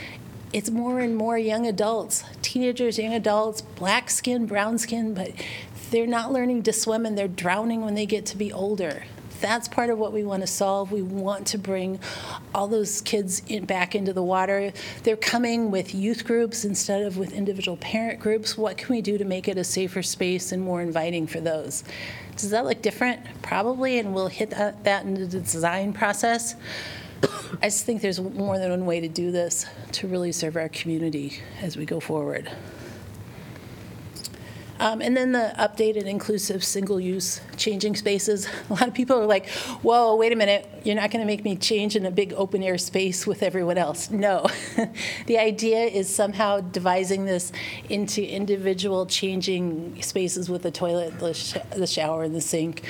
it's 0.52 0.70
more 0.70 0.98
and 0.98 1.16
more 1.16 1.38
young 1.38 1.66
adults, 1.66 2.24
teenagers, 2.42 2.98
young 2.98 3.14
adults, 3.14 3.60
black 3.60 4.10
skin, 4.10 4.46
brown 4.46 4.78
skin, 4.78 5.14
but 5.14 5.30
they're 5.90 6.06
not 6.06 6.32
learning 6.32 6.64
to 6.64 6.72
swim 6.72 7.06
and 7.06 7.16
they're 7.16 7.28
drowning 7.28 7.82
when 7.82 7.94
they 7.94 8.06
get 8.06 8.26
to 8.26 8.36
be 8.36 8.52
older. 8.52 9.04
That's 9.40 9.68
part 9.68 9.90
of 9.90 9.98
what 9.98 10.12
we 10.12 10.22
want 10.22 10.42
to 10.42 10.46
solve. 10.46 10.92
We 10.92 11.02
want 11.02 11.46
to 11.48 11.58
bring 11.58 11.98
all 12.54 12.68
those 12.68 13.00
kids 13.00 13.42
in, 13.48 13.64
back 13.64 13.94
into 13.94 14.12
the 14.12 14.22
water. 14.22 14.72
They're 15.02 15.16
coming 15.16 15.70
with 15.70 15.94
youth 15.94 16.24
groups 16.24 16.64
instead 16.64 17.02
of 17.02 17.16
with 17.16 17.32
individual 17.32 17.76
parent 17.78 18.20
groups. 18.20 18.58
What 18.58 18.76
can 18.76 18.94
we 18.94 19.00
do 19.02 19.18
to 19.18 19.24
make 19.24 19.48
it 19.48 19.56
a 19.56 19.64
safer 19.64 20.02
space 20.02 20.52
and 20.52 20.62
more 20.62 20.82
inviting 20.82 21.26
for 21.26 21.40
those? 21.40 21.84
Does 22.36 22.50
that 22.50 22.64
look 22.64 22.82
different? 22.82 23.20
Probably, 23.42 23.98
and 23.98 24.14
we'll 24.14 24.28
hit 24.28 24.50
that, 24.50 24.84
that 24.84 25.04
in 25.04 25.14
the 25.14 25.26
design 25.26 25.92
process. 25.92 26.54
I 27.62 27.66
just 27.66 27.84
think 27.84 28.00
there's 28.00 28.20
more 28.20 28.58
than 28.58 28.70
one 28.70 28.86
way 28.86 29.00
to 29.00 29.08
do 29.08 29.30
this 29.30 29.66
to 29.92 30.08
really 30.08 30.32
serve 30.32 30.56
our 30.56 30.68
community 30.68 31.40
as 31.60 31.76
we 31.76 31.84
go 31.84 32.00
forward. 32.00 32.50
Um, 34.80 35.02
and 35.02 35.14
then 35.14 35.32
the 35.32 35.52
updated, 35.58 36.06
inclusive, 36.06 36.64
single-use 36.64 37.42
changing 37.58 37.96
spaces. 37.96 38.48
A 38.70 38.72
lot 38.72 38.88
of 38.88 38.94
people 38.94 39.18
are 39.18 39.26
like, 39.26 39.46
whoa, 39.82 40.16
wait 40.16 40.32
a 40.32 40.36
minute, 40.36 40.66
you're 40.84 40.96
not 40.96 41.10
going 41.10 41.20
to 41.20 41.26
make 41.26 41.44
me 41.44 41.54
change 41.54 41.96
in 41.96 42.06
a 42.06 42.10
big 42.10 42.32
open-air 42.32 42.78
space 42.78 43.26
with 43.26 43.42
everyone 43.42 43.76
else. 43.76 44.10
No. 44.10 44.46
the 45.26 45.38
idea 45.38 45.80
is 45.80 46.12
somehow 46.12 46.60
devising 46.60 47.26
this 47.26 47.52
into 47.90 48.26
individual 48.26 49.04
changing 49.04 50.00
spaces 50.00 50.48
with 50.48 50.62
the 50.62 50.70
toilet, 50.70 51.18
the, 51.20 51.34
sh- 51.34 51.58
the 51.76 51.86
shower, 51.86 52.22
and 52.22 52.34
the 52.34 52.40
sink, 52.40 52.82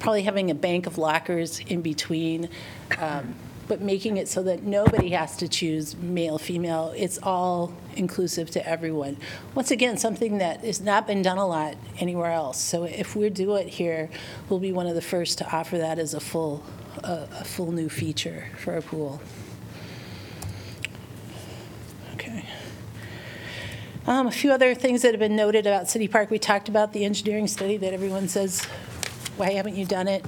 probably 0.00 0.24
having 0.24 0.50
a 0.50 0.54
bank 0.54 0.88
of 0.88 0.98
lockers 0.98 1.60
in 1.60 1.80
between. 1.80 2.48
Um, 2.98 3.36
but 3.68 3.80
making 3.80 4.16
it 4.16 4.28
so 4.28 4.42
that 4.42 4.62
nobody 4.62 5.10
has 5.10 5.36
to 5.36 5.48
choose 5.48 5.96
male, 5.96 6.38
female. 6.38 6.92
It's 6.96 7.18
all 7.22 7.72
inclusive 7.96 8.50
to 8.52 8.68
everyone. 8.68 9.16
Once 9.54 9.70
again, 9.70 9.96
something 9.96 10.38
that 10.38 10.64
has 10.64 10.80
not 10.80 11.06
been 11.06 11.22
done 11.22 11.38
a 11.38 11.46
lot 11.46 11.76
anywhere 11.98 12.30
else. 12.30 12.60
So 12.60 12.84
if 12.84 13.16
we 13.16 13.28
do 13.30 13.56
it 13.56 13.68
here, 13.68 14.08
we'll 14.48 14.60
be 14.60 14.72
one 14.72 14.86
of 14.86 14.94
the 14.94 15.02
first 15.02 15.38
to 15.38 15.50
offer 15.50 15.78
that 15.78 15.98
as 15.98 16.14
a 16.14 16.20
full, 16.20 16.62
a, 17.02 17.26
a 17.40 17.44
full 17.44 17.72
new 17.72 17.88
feature 17.88 18.48
for 18.56 18.74
our 18.74 18.82
pool. 18.82 19.20
Okay. 22.14 22.44
Um, 24.06 24.28
a 24.28 24.32
few 24.32 24.52
other 24.52 24.74
things 24.74 25.02
that 25.02 25.12
have 25.12 25.20
been 25.20 25.34
noted 25.34 25.66
about 25.66 25.88
City 25.88 26.06
Park. 26.06 26.30
We 26.30 26.38
talked 26.38 26.68
about 26.68 26.92
the 26.92 27.04
engineering 27.04 27.48
study 27.48 27.76
that 27.78 27.92
everyone 27.92 28.28
says, 28.28 28.64
why 29.36 29.50
haven't 29.52 29.74
you 29.74 29.84
done 29.84 30.06
it? 30.06 30.24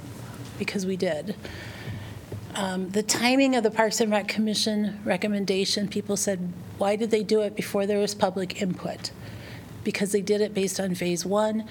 Because 0.57 0.85
we 0.85 0.97
did. 0.97 1.35
Um, 2.55 2.89
The 2.89 3.03
timing 3.03 3.55
of 3.55 3.63
the 3.63 3.71
Parks 3.71 4.01
and 4.01 4.11
Rec 4.11 4.27
Commission 4.27 4.99
recommendation, 5.05 5.87
people 5.87 6.17
said, 6.17 6.51
why 6.77 6.95
did 6.95 7.11
they 7.11 7.23
do 7.23 7.41
it 7.41 7.55
before 7.55 7.85
there 7.85 7.99
was 7.99 8.15
public 8.15 8.61
input? 8.61 9.11
Because 9.83 10.11
they 10.11 10.21
did 10.21 10.41
it 10.41 10.53
based 10.53 10.79
on 10.79 10.95
Phase 10.95 11.25
One, 11.25 11.65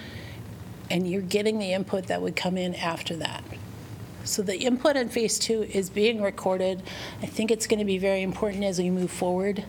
and 0.91 1.11
you're 1.11 1.23
getting 1.23 1.59
the 1.59 1.73
input 1.73 2.07
that 2.07 2.23
would 2.23 2.37
come 2.37 2.57
in 2.57 2.75
after 2.75 3.17
that. 3.17 3.45
So 4.25 4.43
the 4.43 4.59
input 4.59 4.97
on 4.97 5.09
Phase 5.09 5.39
Two 5.39 5.63
is 5.65 5.91
being 5.91 6.23
recorded. 6.23 6.83
I 7.23 7.27
think 7.27 7.51
it's 7.51 7.67
going 7.67 7.79
to 7.79 7.85
be 7.85 7.99
very 7.99 8.23
important 8.23 8.65
as 8.65 8.79
we 8.79 8.91
move 8.91 9.11
forward, 9.11 9.65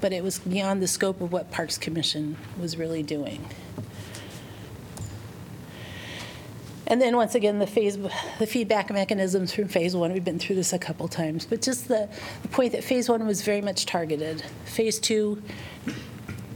but 0.00 0.12
it 0.12 0.22
was 0.22 0.38
beyond 0.38 0.82
the 0.82 0.88
scope 0.88 1.20
of 1.20 1.32
what 1.32 1.50
Parks 1.50 1.78
Commission 1.78 2.36
was 2.58 2.76
really 2.76 3.02
doing. 3.02 3.46
And 6.86 7.00
then, 7.00 7.16
once 7.16 7.34
again, 7.34 7.58
the 7.58 7.66
phase, 7.66 7.98
the 8.38 8.46
feedback 8.46 8.90
mechanisms 8.90 9.54
from 9.54 9.68
Phase 9.68 9.96
One, 9.96 10.12
we've 10.12 10.24
been 10.24 10.38
through 10.38 10.56
this 10.56 10.72
a 10.72 10.78
couple 10.78 11.08
times, 11.08 11.46
but 11.46 11.62
just 11.62 11.88
the, 11.88 12.08
the 12.42 12.48
point 12.48 12.72
that 12.72 12.84
Phase 12.84 13.08
One 13.08 13.26
was 13.26 13.42
very 13.42 13.62
much 13.62 13.86
targeted. 13.86 14.42
Phase 14.66 14.98
Two, 14.98 15.42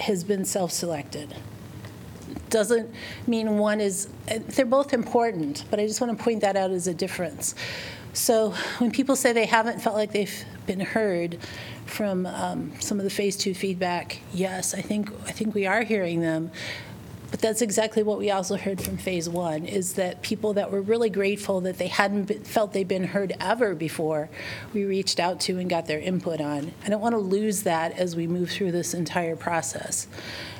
has 0.00 0.22
been 0.24 0.44
self-selected. 0.44 1.34
Doesn't 2.50 2.90
mean 3.26 3.58
one 3.58 3.80
is, 3.80 4.08
they're 4.26 4.64
both 4.64 4.92
important, 4.92 5.64
but 5.70 5.80
I 5.80 5.86
just 5.86 6.00
want 6.00 6.16
to 6.16 6.22
point 6.22 6.40
that 6.42 6.56
out 6.56 6.70
as 6.70 6.86
a 6.86 6.94
difference. 6.94 7.54
So 8.12 8.54
when 8.78 8.90
people 8.90 9.16
say 9.16 9.32
they 9.32 9.46
haven't 9.46 9.80
felt 9.80 9.96
like 9.96 10.12
they've 10.12 10.44
been 10.66 10.80
heard 10.80 11.38
from 11.86 12.26
um, 12.26 12.72
some 12.80 12.98
of 12.98 13.04
the 13.04 13.10
Phase 13.10 13.36
Two 13.36 13.54
feedback, 13.54 14.20
yes, 14.32 14.74
I 14.74 14.80
think, 14.82 15.10
I 15.26 15.32
think 15.32 15.54
we 15.54 15.66
are 15.66 15.82
hearing 15.82 16.20
them. 16.20 16.50
But 17.30 17.40
that's 17.40 17.60
exactly 17.60 18.02
what 18.02 18.18
we 18.18 18.30
also 18.30 18.56
heard 18.56 18.80
from 18.80 18.96
Phase 18.96 19.28
One, 19.28 19.66
is 19.66 19.94
that 19.94 20.22
people 20.22 20.54
that 20.54 20.72
were 20.72 20.80
really 20.80 21.10
grateful 21.10 21.60
that 21.60 21.76
they 21.76 21.88
hadn't 21.88 22.24
been- 22.24 22.42
felt 22.42 22.72
they'd 22.72 22.88
been 22.88 23.04
heard 23.04 23.34
ever 23.38 23.74
before, 23.74 24.30
we 24.72 24.84
reached 24.84 25.20
out 25.20 25.38
to 25.40 25.58
and 25.58 25.68
got 25.68 25.86
their 25.86 26.00
input 26.00 26.40
on. 26.40 26.72
I 26.84 26.88
don't 26.88 27.02
want 27.02 27.14
to 27.14 27.20
lose 27.20 27.64
that 27.64 27.98
as 27.98 28.16
we 28.16 28.26
move 28.26 28.50
through 28.50 28.72
this 28.72 28.94
entire 28.94 29.36
process. 29.36 30.06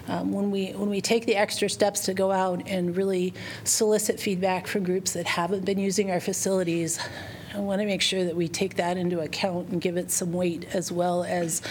Um, 0.09 0.33
When 0.33 0.51
we, 0.51 0.73
when 0.73 0.91
we 0.91 1.01
take 1.01 1.25
the 1.25 1.37
extra 1.37 1.71
steps 1.71 2.01
to 2.01 2.14
go 2.14 2.33
out 2.33 2.62
and 2.66 2.95
really 2.95 3.33
solicit 3.64 4.21
feedback 4.21 4.66
from 4.66 4.85
groups 4.85 5.12
that 5.12 5.27
haven't 5.27 5.64
been 5.64 5.79
using 5.79 6.11
our 6.11 6.21
facilities, 6.21 6.99
I 7.55 7.61
want 7.61 7.81
to 7.81 7.87
make 7.87 8.03
sure 8.03 8.25
that 8.25 8.37
we 8.37 8.47
take 8.47 8.77
that 8.77 8.99
into 8.99 9.21
account 9.21 9.69
and 9.69 9.81
give 9.81 9.97
it 9.97 10.11
some 10.11 10.33
weight, 10.33 10.66
as 10.75 10.93
well 10.93 11.25
as 11.25 11.62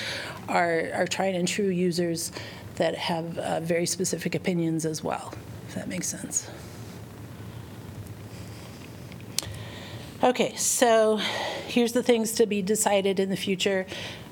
our, 0.49 0.89
our 0.93 1.05
tried 1.05 1.35
and 1.35 1.47
true 1.47 1.69
users 1.69 2.31
that 2.77 2.95
have 2.95 3.37
uh, 3.37 3.59
very 3.59 3.85
specific 3.85 4.33
opinions 4.33 4.85
as 4.85 5.03
well, 5.03 5.33
if 5.67 5.75
that 5.75 5.87
makes 5.87 6.07
sense. 6.07 6.49
Okay, 10.23 10.55
so 10.55 11.17
here's 11.67 11.91
the 11.91 12.01
things 12.01 12.31
to 12.33 12.47
be 12.47 12.61
decided 12.61 13.19
in 13.19 13.29
the 13.29 13.37
future. 13.37 13.85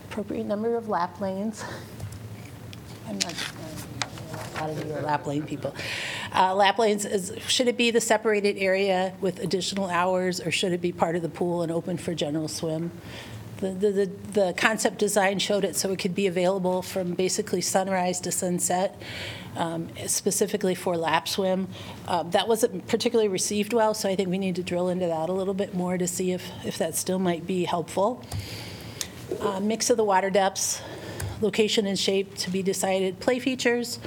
Appropriate 0.09 0.45
number 0.45 0.75
of 0.75 0.89
lap 0.89 1.21
lanes. 1.21 1.63
I'm 3.07 3.19
not, 3.19 3.35
a 4.33 4.61
lot 4.61 4.69
of 4.71 4.85
you 4.85 4.93
are 4.93 5.01
lap 5.01 5.27
lane 5.27 5.43
people. 5.43 5.75
Uh, 6.33 6.53
Lap 6.53 6.77
lanes 6.79 7.05
is, 7.05 7.31
should 7.47 7.69
it 7.69 7.77
be 7.77 7.91
the 7.91 8.01
separated 8.01 8.57
area 8.57 9.13
with 9.21 9.39
additional 9.39 9.89
hours, 9.89 10.41
or 10.41 10.51
should 10.51 10.73
it 10.73 10.81
be 10.81 10.91
part 10.91 11.15
of 11.15 11.21
the 11.21 11.29
pool 11.29 11.61
and 11.61 11.71
open 11.71 11.97
for 11.97 12.13
general 12.13 12.49
swim? 12.49 12.91
The, 13.57 13.71
the, 13.71 14.11
the 14.33 14.53
concept 14.57 14.99
design 14.99 15.39
showed 15.39 15.63
it 15.63 15.75
so 15.75 15.91
it 15.91 15.99
could 15.99 16.13
be 16.13 16.27
available 16.27 16.81
from 16.81 17.13
basically 17.13 17.61
sunrise 17.61 18.19
to 18.21 18.31
sunset, 18.31 19.01
um, 19.55 19.89
specifically 20.07 20.75
for 20.75 20.97
lap 20.97 21.27
swim. 21.27 21.69
Uh, 22.07 22.23
That 22.23 22.47
wasn't 22.49 22.87
particularly 22.87 23.29
received 23.29 23.71
well, 23.71 23.93
so 23.93 24.09
I 24.09 24.15
think 24.15 24.29
we 24.29 24.37
need 24.37 24.55
to 24.57 24.63
drill 24.63 24.89
into 24.89 25.07
that 25.07 25.29
a 25.29 25.33
little 25.33 25.53
bit 25.53 25.73
more 25.73 25.97
to 25.97 26.07
see 26.07 26.31
if, 26.33 26.51
if 26.65 26.77
that 26.79 26.95
still 26.95 27.19
might 27.19 27.47
be 27.47 27.63
helpful. 27.63 28.23
Uh, 29.39 29.59
Mix 29.61 29.89
of 29.89 29.95
the 29.95 30.03
water 30.03 30.29
depths, 30.29 30.81
location 31.39 31.85
and 31.85 31.97
shape 31.97 32.35
to 32.35 32.49
be 32.49 32.61
decided, 32.61 33.19
play 33.21 33.39
features. 33.39 33.99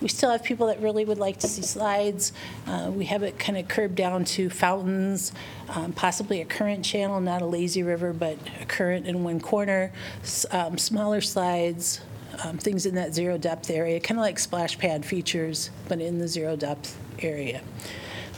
We 0.00 0.08
still 0.08 0.30
have 0.30 0.42
people 0.42 0.68
that 0.68 0.80
really 0.80 1.04
would 1.04 1.18
like 1.18 1.38
to 1.40 1.48
see 1.48 1.62
slides. 1.62 2.32
Uh, 2.66 2.90
We 2.94 3.04
have 3.06 3.22
it 3.22 3.38
kind 3.38 3.58
of 3.58 3.68
curbed 3.68 3.96
down 3.96 4.24
to 4.36 4.48
fountains, 4.48 5.32
um, 5.68 5.92
possibly 5.92 6.40
a 6.40 6.44
current 6.46 6.84
channel, 6.84 7.20
not 7.20 7.42
a 7.42 7.46
lazy 7.46 7.82
river, 7.82 8.12
but 8.12 8.38
a 8.60 8.64
current 8.64 9.06
in 9.06 9.24
one 9.24 9.40
corner, 9.40 9.92
s- 10.22 10.46
um, 10.50 10.78
smaller 10.78 11.20
slides, 11.20 12.00
um, 12.44 12.56
things 12.56 12.86
in 12.86 12.94
that 12.94 13.12
zero 13.14 13.36
depth 13.36 13.68
area, 13.70 14.00
kind 14.00 14.18
of 14.18 14.22
like 14.22 14.38
splash 14.38 14.78
pad 14.78 15.04
features, 15.04 15.70
but 15.88 16.00
in 16.00 16.18
the 16.18 16.28
zero 16.28 16.56
depth 16.56 16.96
area. 17.20 17.60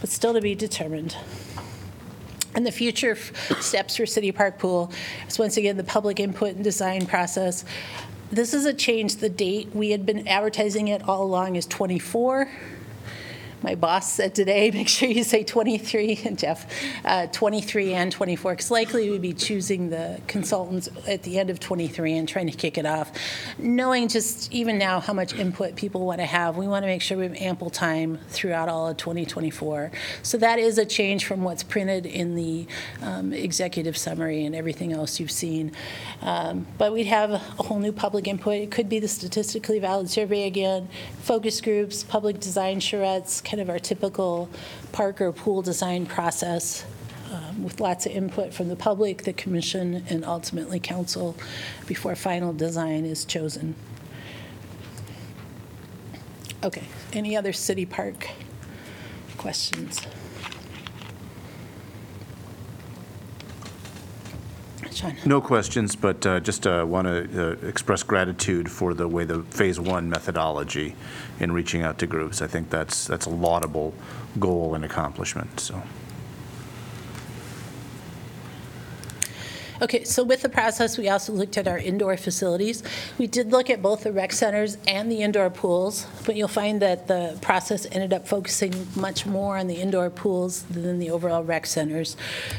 But 0.01 0.11
still 0.11 0.35
to 0.35 0.41
be 0.41 0.57
determined. 0.57 1.17
And 2.55 2.67
the 2.67 2.73
future 2.73 3.17
steps 3.61 3.97
for 3.97 4.05
City 4.05 4.31
Park 4.33 4.59
Pool 4.59 4.93
is 5.29 5.39
once 5.39 5.57
again 5.57 5.77
the 5.77 5.85
public 5.85 6.21
input 6.21 6.55
and 6.57 6.65
design 6.65 7.07
process. 7.07 7.65
This 8.33 8.55
is 8.55 8.65
a 8.65 8.73
change, 8.73 9.17
the 9.17 9.29
date, 9.29 9.69
we 9.75 9.91
had 9.91 10.07
been 10.07 10.27
advertising 10.27 10.89
it 10.89 11.07
all 11.07 11.23
along 11.23 11.57
is 11.57 11.67
24. 11.67 12.49
My 13.63 13.77
boss 13.77 14.13
said 14.13 14.35
today, 14.35 14.71
make 14.75 14.89
sure 14.89 15.09
you 15.09 15.23
say 15.25 15.45
23, 15.45 16.23
and 16.25 16.39
Jeff, 16.39 16.67
uh, 17.05 17.27
23 17.29 17.95
and 17.95 18.11
24, 18.11 18.53
because 18.53 18.71
likely 18.71 19.11
we'd 19.11 19.23
be 19.23 19.33
choosing 19.33 19.91
the 19.91 20.21
consultants 20.27 20.89
at 21.07 21.23
the 21.23 21.39
end 21.39 21.51
of 21.51 21.61
23 21.61 22.17
and 22.17 22.29
trying 22.29 22.51
to 22.51 22.57
kick 22.57 22.77
it 22.77 22.87
off. 22.87 23.13
Knowing 23.59 24.09
just 24.09 24.53
even 24.53 24.79
now 24.79 25.01
how 25.01 25.13
much 25.13 25.35
input 25.35 25.77
people 25.77 26.05
want 26.05 26.21
to 26.21 26.27
have, 26.27 26.57
we 26.57 26.67
want 26.67 26.83
to 26.83 26.87
make 26.87 27.03
sure 27.03 27.19
we 27.19 27.25
have 27.25 27.37
ample 27.37 27.71
time 27.71 28.19
throughout 28.29 28.69
all 28.69 28.89
of 28.89 28.97
2024. 28.97 29.93
So 30.23 30.39
that 30.39 30.59
is 30.59 30.79
a 30.79 30.85
change 30.85 31.25
from 31.25 31.45
what's 31.45 31.63
printed 31.63 32.07
in 32.07 32.35
the 32.35 32.67
um, 33.01 33.33
executive 33.33 33.97
summary 33.97 34.45
and 34.45 34.55
everything 34.55 34.93
else 34.93 35.21
you've 35.21 35.31
seen. 35.31 35.73
Um, 36.21 36.67
But 36.79 36.93
we'd 36.93 37.07
have 37.07 37.31
a 37.31 37.39
whole 37.39 37.79
new 37.79 37.93
public 37.93 38.27
input. 38.27 38.55
It 38.55 38.71
could 38.71 38.89
be 38.89 38.99
the 38.99 39.09
statistically 39.09 39.79
valid 39.79 40.11
survey 40.11 40.47
again, 40.47 40.89
focus 41.21 41.61
groups, 41.61 42.03
public 42.03 42.41
design 42.41 42.81
charrettes, 42.81 43.43
kind 43.53 43.61
of 43.61 43.69
our 43.69 43.79
typical 43.79 44.49
park 44.93 45.21
or 45.21 45.31
pool 45.31 45.61
design 45.61 46.07
process 46.07 46.87
um, 47.31 47.63
with 47.63 47.81
lots 47.81 48.07
of 48.07 48.13
input 48.13 48.55
from 48.55 48.71
the 48.71 48.77
public, 48.77 49.25
the 49.25 49.33
commission, 49.35 50.03
and 50.09 50.25
ultimately 50.25 50.81
council 50.81 51.37
before 51.87 52.17
final 52.17 52.55
design 52.55 53.05
is 53.05 53.27
chosen. 53.27 53.75
Okay, 56.65 56.85
any 57.13 57.37
other 57.37 57.53
city 57.53 57.85
park 57.85 58.31
questions? 59.37 60.01
Shawn? 64.97 65.17
No 65.25 65.41
questions, 65.41 65.97
but 65.97 66.25
uh, 66.27 66.41
just 66.41 66.67
want 66.67 67.07
to 67.07 67.59
express 67.67 68.03
gratitude 68.03 68.71
for 68.71 68.95
the 68.95 69.09
way 69.09 69.25
the 69.25 69.43
Phase 69.45 69.81
One 69.81 70.09
methodology 70.09 70.95
in 71.41 71.53
reaching 71.53 71.83
out 71.83 71.99
to 71.99 72.07
groups. 72.07 72.43
I 72.43 72.47
think 72.47 72.71
that's, 72.71 73.07
that's 73.07 73.27
a 73.27 73.31
laudable 73.31 73.95
goal 74.39 74.75
and 74.75 74.85
accomplishment, 74.85 75.61
so. 75.61 75.83
Okay, 79.83 80.05
so 80.05 80.23
with 80.23 80.43
the 80.43 80.49
process, 80.49 80.97
we 80.97 81.09
also 81.09 81.33
looked 81.33 81.59
at 81.59 81.67
our 81.67 81.77
indoor 81.77 82.17
facilities. 82.17 82.85
We 83.19 83.27
did 83.27 83.51
look 83.51 83.69
at 83.69 83.83
both 83.83 84.05
the 84.05 84.13
rec 84.13 84.33
centers 84.33 84.79
and 84.87 85.11
the 85.11 85.23
indoor 85.23 85.51
pools, 85.51 86.07
but 86.25 86.37
you'll 86.37 86.47
find 86.47 86.81
that 86.83 87.09
the 87.09 87.37
process 87.43 87.85
ended 87.91 88.13
up 88.13 88.29
focusing 88.29 88.87
much 88.95 89.27
more 89.27 89.59
on 89.59 89.67
the 89.67 89.75
indoor 89.75 90.09
pools 90.09 90.63
than 90.71 91.01
the 91.01 91.11
overall 91.11 91.43
rec 91.43 91.67
centers. 91.67 92.17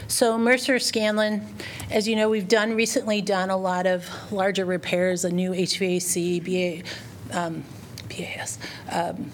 So 0.09 0.37
Mercer 0.37 0.79
Scanlon, 0.79 1.47
as 1.89 2.09
you 2.09 2.17
know, 2.17 2.29
we've 2.29 2.49
done, 2.49 2.75
recently 2.75 3.21
done 3.21 3.49
a 3.49 3.57
lot 3.57 3.87
of 3.87 4.09
larger 4.29 4.65
repairs, 4.65 5.23
a 5.23 5.31
new 5.31 5.51
HVAC, 5.51 6.43
BA, 6.43 6.83
um, 7.31 7.63
BAS, 8.09 8.59
um, 8.91 9.31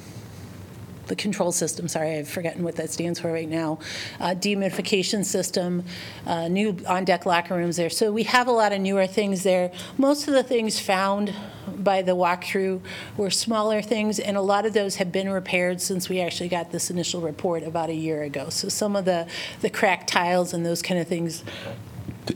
the 1.10 1.16
control 1.16 1.52
system, 1.52 1.88
sorry, 1.88 2.18
I've 2.18 2.30
forgotten 2.30 2.64
what 2.64 2.76
that 2.78 2.90
stands 2.90 3.20
for 3.20 3.34
right 3.34 3.50
now, 3.50 3.80
uh, 4.22 4.30
dehumidification 4.30 5.26
system, 5.26 5.84
uh, 6.26 6.48
new 6.48 6.78
on-deck 6.88 7.26
locker 7.26 7.56
rooms 7.56 7.76
there. 7.76 7.90
So 7.90 8.12
we 8.12 8.24
have 8.24 8.48
a 8.48 8.52
lot 8.52 8.72
of 8.72 8.80
newer 8.80 9.08
things 9.08 9.44
there. 9.44 9.72
Most 9.98 10.28
of 10.28 10.34
the 10.34 10.44
things 10.44 10.80
found 10.80 11.34
by 11.68 12.02
the 12.02 12.16
walkthrough 12.16 12.82
were 13.18 13.30
smaller 13.30 13.82
things, 13.82 14.20
and 14.20 14.38
a 14.38 14.42
lot 14.42 14.66
of 14.66 14.74
those 14.74 14.96
have 14.96 15.12
been 15.12 15.30
repaired 15.30 15.82
since 15.82 16.08
we 16.08 16.22
actually 16.22 16.50
got 16.50 16.72
this 16.72 16.90
initial 16.90 17.22
report 17.22 17.64
about 17.64 17.90
a 17.90 17.94
year 17.94 18.24
ago. 18.24 18.50
So 18.50 18.70
some 18.70 18.96
of 18.96 19.06
the, 19.06 19.28
the 19.62 19.70
cracked 19.70 20.08
tiles 20.08 20.54
and 20.54 20.66
those 20.66 20.82
kind 20.82 21.00
of 21.00 21.08
things 21.08 21.44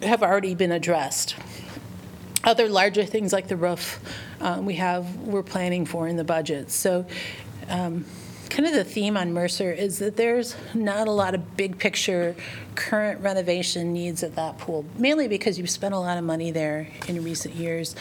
have 0.02 0.24
already 0.24 0.56
been 0.56 0.72
addressed. 0.72 1.36
Other 2.44 2.68
larger 2.68 3.06
things 3.06 3.32
like 3.32 3.48
the 3.48 3.56
roof, 3.56 4.00
uh, 4.42 4.60
we 4.62 4.76
have, 4.76 5.16
we're 5.18 5.44
planning 5.44 5.86
for 5.86 6.08
in 6.08 6.18
the 6.18 6.26
budget. 6.26 6.72
So 6.72 7.06
um, 7.70 8.06
kind 8.54 8.68
of 8.68 8.74
the 8.76 8.84
theme 8.84 9.18
on 9.18 9.34
Mercer 9.34 9.72
is 9.72 9.98
that 9.98 10.16
there's 10.16 10.56
not 10.76 11.08
a 11.08 11.12
lot 11.12 11.34
of 11.34 11.58
big 11.58 11.80
picture 11.80 12.36
current 12.76 13.20
renovation 13.22 13.94
needs 13.94 14.22
at 14.22 14.36
that 14.36 14.60
pool, 14.60 14.86
mainly 14.98 15.28
because 15.28 15.58
you've 15.58 15.72
spent 15.72 15.94
a 15.94 15.98
lot 15.98 16.20
of 16.20 16.24
money 16.24 16.52
there 16.52 16.88
in 17.08 17.24
recent 17.24 17.56
years. 17.56 17.96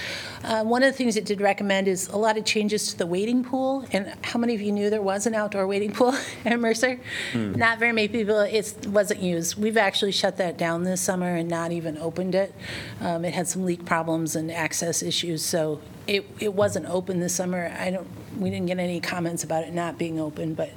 Uh, 0.44 0.62
One 0.62 0.82
of 0.82 0.92
the 0.92 0.96
things 0.96 1.16
it 1.16 1.24
did 1.24 1.40
recommend 1.40 1.88
is 1.88 2.08
a 2.08 2.18
lot 2.18 2.36
of 2.36 2.44
changes 2.44 2.90
to 2.92 2.98
the 2.98 3.06
wading 3.06 3.44
pool. 3.44 3.86
And 3.92 4.12
how 4.22 4.38
many 4.38 4.54
of 4.54 4.60
you 4.60 4.72
knew 4.72 4.90
there 4.90 5.00
was 5.00 5.26
an 5.26 5.34
outdoor 5.34 5.66
wading 5.66 5.92
pool 5.92 6.14
at 6.44 6.60
Mercer? 6.60 7.00
Not 7.34 7.78
very 7.78 7.92
many 7.92 8.08
people, 8.08 8.40
it 8.40 8.86
wasn't 8.86 9.20
used. 9.22 9.56
We've 9.56 9.78
actually 9.78 10.12
shut 10.12 10.36
that 10.36 10.58
down 10.58 10.84
this 10.84 11.00
summer 11.00 11.34
and 11.34 11.48
not 11.48 11.72
even 11.72 11.96
opened 11.96 12.34
it. 12.34 12.54
Um, 13.00 13.24
It 13.24 13.32
had 13.32 13.48
some 13.48 13.64
leak 13.64 13.86
problems 13.86 14.36
and 14.36 14.50
access 14.52 15.02
issues, 15.02 15.42
so 15.42 15.80
it, 16.06 16.26
it 16.40 16.52
wasn't 16.52 16.86
open 16.90 17.20
this 17.20 17.34
summer. 17.34 17.74
I 17.78 17.90
don't, 17.90 18.06
we 18.38 18.50
didn't 18.50 18.66
get 18.66 18.78
any 18.78 19.00
comments 19.00 19.44
about 19.44 19.64
it 19.64 19.72
not 19.72 19.98
being 19.98 20.18
open, 20.20 20.54
but 20.54 20.70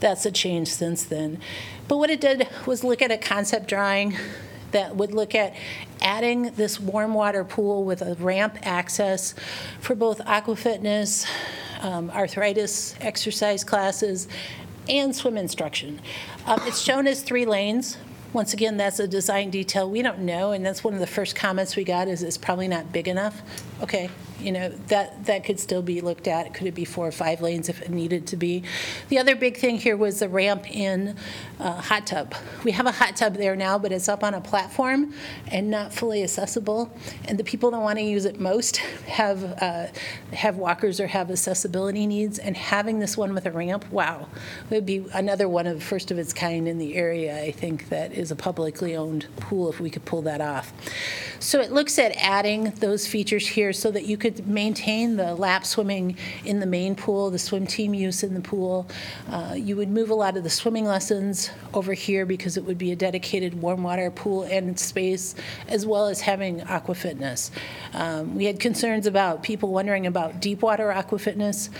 that's 0.00 0.26
a 0.26 0.30
change 0.30 0.68
since 0.68 1.04
then. 1.04 1.40
But 1.86 1.98
what 1.98 2.10
it 2.10 2.20
did 2.20 2.48
was 2.66 2.84
look 2.84 3.02
at 3.02 3.10
a 3.10 3.18
concept 3.18 3.68
drawing 3.68 4.16
that 4.72 4.96
would 4.96 5.12
look 5.12 5.34
at 5.34 5.54
adding 6.02 6.52
this 6.52 6.78
warm 6.78 7.14
water 7.14 7.44
pool 7.44 7.84
with 7.84 8.02
a 8.02 8.14
ramp 8.16 8.58
access 8.62 9.34
for 9.80 9.94
both 9.94 10.20
aqua 10.26 10.56
fitness, 10.56 11.26
um, 11.80 12.10
arthritis 12.10 12.94
exercise 13.00 13.64
classes, 13.64 14.28
and 14.88 15.14
swim 15.14 15.36
instruction. 15.36 16.00
Um, 16.46 16.60
It's 16.66 16.80
shown 16.80 17.06
as 17.06 17.22
three 17.22 17.46
lanes, 17.46 17.96
Once 18.32 18.52
again, 18.52 18.76
that's 18.76 19.00
a 19.00 19.08
design 19.08 19.48
detail. 19.48 19.88
We 19.88 20.02
don't 20.02 20.18
know, 20.20 20.52
and 20.52 20.64
that's 20.64 20.84
one 20.84 20.92
of 20.92 21.00
the 21.00 21.06
first 21.06 21.34
comments 21.34 21.76
we 21.76 21.84
got 21.84 22.08
is 22.08 22.22
it's 22.22 22.36
probably 22.36 22.68
not 22.68 22.92
big 22.92 23.08
enough. 23.08 23.40
Okay, 23.80 24.10
you 24.40 24.50
know, 24.50 24.68
that, 24.88 25.26
that 25.26 25.44
could 25.44 25.60
still 25.60 25.82
be 25.82 26.00
looked 26.00 26.26
at. 26.26 26.52
Could 26.54 26.66
it 26.66 26.74
be 26.74 26.84
four 26.84 27.06
or 27.06 27.12
five 27.12 27.40
lanes 27.40 27.68
if 27.68 27.80
it 27.80 27.90
needed 27.90 28.26
to 28.28 28.36
be? 28.36 28.64
The 29.08 29.18
other 29.18 29.36
big 29.36 29.56
thing 29.56 29.78
here 29.78 29.96
was 29.96 30.18
the 30.18 30.28
ramp 30.28 30.68
in 30.74 31.16
uh, 31.60 31.80
hot 31.80 32.06
tub. 32.06 32.34
We 32.64 32.72
have 32.72 32.86
a 32.86 32.92
hot 32.92 33.16
tub 33.16 33.34
there 33.34 33.54
now, 33.54 33.78
but 33.78 33.92
it's 33.92 34.08
up 34.08 34.24
on 34.24 34.34
a 34.34 34.40
platform 34.40 35.14
and 35.48 35.70
not 35.70 35.92
fully 35.92 36.24
accessible. 36.24 36.92
And 37.26 37.38
the 37.38 37.44
people 37.44 37.70
that 37.70 37.78
want 37.78 37.98
to 37.98 38.04
use 38.04 38.24
it 38.24 38.40
most 38.40 38.78
have, 38.78 39.44
uh, 39.62 39.86
have 40.32 40.56
walkers 40.56 40.98
or 41.00 41.06
have 41.06 41.30
accessibility 41.30 42.06
needs. 42.06 42.40
And 42.40 42.56
having 42.56 42.98
this 42.98 43.16
one 43.16 43.32
with 43.32 43.46
a 43.46 43.52
ramp, 43.52 43.88
wow, 43.92 44.28
it 44.70 44.74
would 44.74 44.86
be 44.86 45.06
another 45.14 45.48
one 45.48 45.68
of, 45.68 45.82
first 45.84 46.10
of 46.10 46.18
its 46.18 46.32
kind 46.32 46.66
in 46.66 46.78
the 46.78 46.96
area, 46.96 47.40
I 47.40 47.52
think, 47.52 47.88
that 47.90 48.12
is 48.12 48.32
a 48.32 48.36
publicly 48.36 48.96
owned 48.96 49.26
pool 49.36 49.70
if 49.70 49.78
we 49.78 49.88
could 49.88 50.04
pull 50.04 50.22
that 50.22 50.40
off. 50.40 50.72
So 51.40 51.60
it 51.60 51.70
looks 51.70 51.98
at 52.00 52.12
adding 52.16 52.70
those 52.70 53.06
features 53.06 53.46
here 53.46 53.67
so 53.72 53.90
that 53.90 54.06
you 54.06 54.16
could 54.16 54.46
maintain 54.46 55.16
the 55.16 55.34
lap 55.34 55.64
swimming 55.64 56.16
in 56.44 56.60
the 56.60 56.66
main 56.66 56.94
pool, 56.94 57.30
the 57.30 57.38
swim 57.38 57.66
team 57.66 57.94
use 57.94 58.22
in 58.22 58.34
the 58.34 58.40
pool. 58.40 58.86
Uh, 59.30 59.54
You 59.56 59.76
would 59.76 59.88
move 59.88 60.10
a 60.10 60.14
lot 60.14 60.36
of 60.36 60.44
the 60.44 60.50
swimming 60.50 60.84
lessons 60.84 61.50
over 61.74 61.92
here 61.92 62.26
because 62.26 62.56
it 62.56 62.64
would 62.64 62.78
be 62.78 62.92
a 62.92 62.96
dedicated 62.96 63.60
warm 63.60 63.82
water 63.82 64.10
pool 64.10 64.44
and 64.44 64.78
space, 64.78 65.34
as 65.68 65.86
well 65.86 66.06
as 66.06 66.20
having 66.20 66.62
aqua 66.62 66.94
fitness. 66.94 67.50
Um, 67.92 68.34
We 68.34 68.44
had 68.46 68.60
concerns 68.60 69.06
about 69.06 69.42
people 69.42 69.70
wondering 69.70 70.06
about 70.06 70.40
deep 70.40 70.62
water 70.62 70.92
aqua 70.92 71.18
fitness 71.18 71.70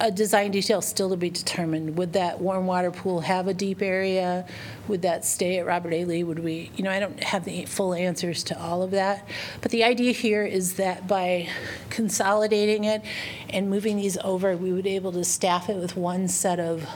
a 0.00 0.10
design 0.10 0.50
detail 0.50 0.80
still 0.80 1.10
to 1.10 1.16
be 1.16 1.28
determined. 1.30 1.98
Would 1.98 2.14
that 2.14 2.40
warm 2.40 2.66
water 2.66 2.90
pool 2.90 3.20
have 3.20 3.46
a 3.46 3.54
deep 3.54 3.82
area? 3.82 4.46
Would 4.88 5.02
that 5.02 5.24
stay 5.24 5.58
at 5.58 5.66
Robert 5.66 5.92
A. 5.92 6.04
Lee? 6.06 6.24
Would 6.24 6.38
we, 6.38 6.70
you 6.74 6.82
know, 6.82 6.90
I 6.90 6.98
don't 6.98 7.22
have 7.22 7.44
the 7.44 7.66
full 7.66 7.92
answers 7.92 8.42
to 8.44 8.58
all 8.58 8.82
of 8.82 8.90
that. 8.92 9.28
But 9.60 9.70
the 9.70 9.84
idea 9.84 10.12
here 10.12 10.44
is 10.44 10.74
that 10.74 11.06
by 11.06 11.48
consolidating 11.90 12.84
it 12.84 13.02
and 13.50 13.68
moving 13.68 13.96
these 13.98 14.16
over, 14.24 14.56
we 14.56 14.72
would 14.72 14.84
be 14.84 14.96
able 14.96 15.12
to 15.12 15.22
staff 15.22 15.68
it 15.68 15.76
with 15.76 15.96
one 15.96 16.28
set 16.28 16.58
of 16.58 16.88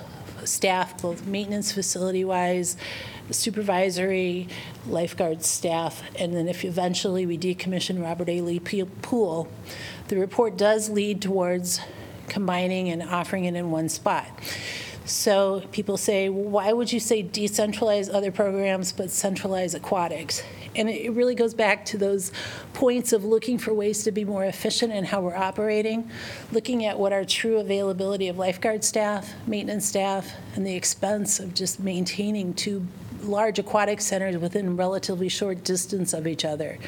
staff, 0.44 1.00
both 1.00 1.26
maintenance 1.26 1.72
facility-wise, 1.72 2.76
supervisory, 3.30 4.48
lifeguard 4.86 5.42
staff, 5.42 6.02
and 6.18 6.34
then 6.34 6.48
if 6.48 6.64
eventually 6.64 7.24
we 7.24 7.38
decommission 7.38 8.02
Robert 8.02 8.28
A. 8.28 8.40
Lee 8.42 8.60
Pool, 8.60 9.48
the 10.08 10.18
report 10.18 10.56
does 10.58 10.90
lead 10.90 11.22
towards 11.22 11.80
combining 12.28 12.88
and 12.88 13.02
offering 13.02 13.44
it 13.44 13.54
in 13.54 13.70
one 13.70 13.88
spot. 13.88 14.26
So 15.06 15.62
people 15.70 15.98
say, 15.98 16.30
"Well, 16.30 16.44
why 16.44 16.72
would 16.72 16.90
you 16.90 17.00
say 17.00 17.22
decentralize 17.22 18.12
other 18.12 18.30
programs 18.30 18.92
but 18.92 19.10
centralize 19.10 19.74
aquatics? 19.74 20.42
And 20.76 20.88
it 20.88 21.12
really 21.12 21.34
goes 21.34 21.54
back 21.54 21.84
to 21.86 21.98
those 21.98 22.32
points 22.72 23.12
of 23.12 23.24
looking 23.24 23.58
for 23.58 23.72
ways 23.72 24.02
to 24.04 24.12
be 24.12 24.24
more 24.24 24.44
efficient 24.44 24.92
in 24.92 25.04
how 25.04 25.20
we're 25.20 25.36
operating, 25.36 26.10
looking 26.52 26.84
at 26.84 26.98
what 26.98 27.12
our 27.12 27.24
true 27.24 27.58
availability 27.58 28.28
of 28.28 28.38
lifeguard 28.38 28.82
staff, 28.82 29.32
maintenance 29.46 29.86
staff, 29.86 30.32
and 30.56 30.66
the 30.66 30.74
expense 30.74 31.38
of 31.38 31.54
just 31.54 31.78
maintaining 31.78 32.54
two 32.54 32.86
large 33.22 33.58
aquatic 33.58 34.00
centers 34.00 34.36
within 34.38 34.76
relatively 34.76 35.28
short 35.28 35.64
distance 35.64 36.12
of 36.12 36.26
each 36.26 36.44
other 36.44 36.78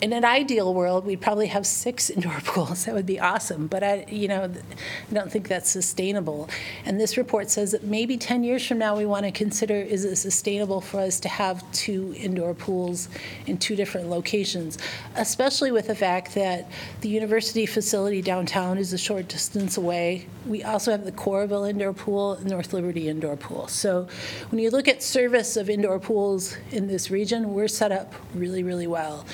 in 0.00 0.12
an 0.12 0.24
ideal 0.24 0.74
world, 0.74 1.06
we'd 1.06 1.20
probably 1.20 1.46
have 1.46 1.66
six 1.66 2.10
indoor 2.16 2.40
pools. 2.44 2.84
That 2.84 2.94
would 2.94 3.06
be 3.06 3.18
awesome. 3.18 3.66
But 3.66 3.82
I, 3.82 4.04
you 4.08 4.28
know, 4.28 4.44
I 4.44 5.14
don't 5.14 5.30
think 5.30 5.48
that's 5.48 5.70
sustainable. 5.70 6.48
And 6.84 7.00
this 7.00 7.16
report 7.16 7.50
says 7.50 7.72
that 7.72 7.84
maybe 7.84 8.16
10 8.16 8.44
years 8.44 8.66
from 8.66 8.78
now, 8.78 8.96
we 8.96 9.06
want 9.06 9.24
to 9.24 9.30
consider 9.30 9.74
is 9.74 10.04
it 10.04 10.16
sustainable 10.16 10.80
for 10.80 11.00
us 11.00 11.20
to 11.20 11.28
have 11.28 11.70
two 11.72 12.14
indoor 12.16 12.54
pools 12.54 13.08
in 13.46 13.58
two 13.58 13.76
different 13.76 14.08
locations, 14.08 14.78
especially 15.14 15.70
with 15.70 15.86
the 15.86 15.94
fact 15.94 16.34
that 16.34 16.70
the 17.00 17.08
university 17.08 17.66
facility 17.66 18.22
downtown 18.22 18.78
is 18.78 18.92
a 18.92 18.98
short 18.98 19.28
distance 19.28 19.76
away. 19.76 20.26
We 20.46 20.62
also 20.62 20.90
have 20.92 21.04
the 21.04 21.12
Coralville 21.12 21.68
indoor 21.68 21.92
pool, 21.92 22.34
and 22.34 22.50
North 22.50 22.72
Liberty 22.72 23.08
indoor 23.08 23.36
pool. 23.36 23.68
So 23.68 24.08
when 24.50 24.60
you 24.60 24.70
look 24.70 24.88
at 24.88 25.02
service 25.02 25.56
of 25.56 25.68
indoor 25.68 25.98
pools 25.98 26.56
in 26.70 26.86
this 26.86 27.10
region, 27.10 27.52
we're 27.54 27.68
set 27.68 27.92
up 27.92 28.14
really, 28.34 28.62
really 28.62 28.86
well. 28.86 29.24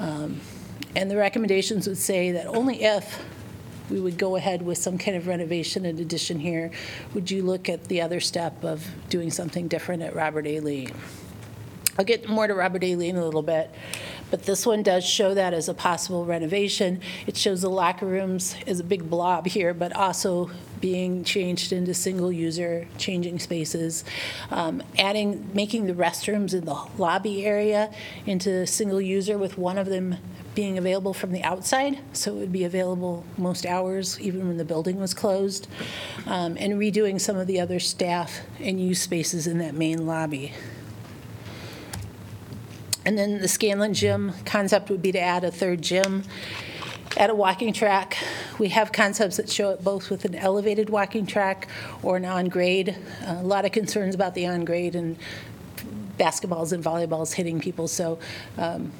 Um, 0.00 0.40
And 0.94 1.10
the 1.10 1.16
recommendations 1.16 1.86
would 1.86 1.98
say 1.98 2.32
that 2.32 2.46
only 2.46 2.82
if 2.82 3.22
we 3.90 4.00
would 4.00 4.16
go 4.16 4.36
ahead 4.36 4.62
with 4.62 4.78
some 4.78 4.96
kind 4.96 5.14
of 5.14 5.26
renovation 5.26 5.84
and 5.84 6.00
addition 6.00 6.40
here, 6.40 6.70
would 7.12 7.30
you 7.30 7.42
look 7.42 7.68
at 7.68 7.84
the 7.84 8.00
other 8.00 8.18
step 8.18 8.64
of 8.64 8.82
doing 9.10 9.30
something 9.30 9.68
different 9.68 10.02
at 10.02 10.14
Robert 10.16 10.46
A. 10.46 10.60
Lee? 10.60 10.88
I'll 11.98 12.04
get 12.06 12.30
more 12.30 12.46
to 12.46 12.54
Robert 12.54 12.82
A. 12.82 12.96
Lee 12.96 13.10
in 13.10 13.16
a 13.16 13.24
little 13.24 13.42
bit, 13.42 13.70
but 14.30 14.44
this 14.44 14.64
one 14.64 14.82
does 14.82 15.04
show 15.04 15.34
that 15.34 15.52
as 15.52 15.68
a 15.68 15.74
possible 15.74 16.24
renovation. 16.24 17.00
It 17.26 17.36
shows 17.36 17.60
the 17.60 17.70
locker 17.70 18.06
rooms 18.06 18.56
as 18.66 18.80
a 18.80 18.84
big 18.84 19.10
blob 19.10 19.46
here, 19.46 19.74
but 19.74 19.94
also 19.94 20.50
being 20.80 21.24
changed 21.24 21.72
into 21.72 21.94
single-user 21.94 22.86
changing 22.98 23.38
spaces, 23.38 24.04
um, 24.50 24.82
adding, 24.98 25.50
making 25.54 25.86
the 25.86 25.94
restrooms 25.94 26.52
in 26.52 26.64
the 26.64 26.86
lobby 26.98 27.44
area 27.44 27.90
into 28.26 28.66
single-user 28.66 29.38
with 29.38 29.56
one 29.56 29.78
of 29.78 29.86
them 29.86 30.16
being 30.54 30.78
available 30.78 31.12
from 31.12 31.32
the 31.32 31.42
outside, 31.42 31.98
so 32.14 32.34
it 32.34 32.38
would 32.38 32.52
be 32.52 32.64
available 32.64 33.24
most 33.36 33.66
hours, 33.66 34.18
even 34.20 34.48
when 34.48 34.56
the 34.56 34.64
building 34.64 34.98
was 34.98 35.12
closed, 35.12 35.68
um, 36.26 36.56
and 36.58 36.74
redoing 36.74 37.20
some 37.20 37.36
of 37.36 37.46
the 37.46 37.60
other 37.60 37.78
staff 37.78 38.40
and 38.58 38.80
use 38.80 39.00
spaces 39.00 39.46
in 39.46 39.58
that 39.58 39.74
main 39.74 40.06
lobby. 40.06 40.54
And 43.04 43.16
then 43.16 43.40
the 43.40 43.48
Scanlon 43.48 43.94
Gym 43.94 44.32
concept 44.44 44.90
would 44.90 45.02
be 45.02 45.12
to 45.12 45.20
add 45.20 45.44
a 45.44 45.50
third 45.50 45.82
gym, 45.82 46.24
add 47.16 47.30
a 47.30 47.34
walking 47.34 47.72
track. 47.72 48.16
We 48.58 48.68
have 48.68 48.92
concepts 48.92 49.36
that 49.38 49.48
show 49.48 49.70
it 49.70 49.82
both 49.82 50.10
with 50.10 50.24
an 50.24 50.34
elevated 50.34 50.90
walking 50.90 51.26
track 51.26 51.68
or 52.02 52.16
an 52.16 52.24
on-grade. 52.24 52.96
A 53.26 53.42
lot 53.42 53.64
of 53.64 53.72
concerns 53.72 54.14
about 54.14 54.34
the 54.34 54.46
on-grade 54.46 54.94
and 54.94 55.16
basketballs 56.18 56.72
and 56.72 56.82
volleyballs 56.82 57.34
hitting 57.34 57.60
people, 57.60 57.88
so 57.88 58.18
um, 58.58 58.92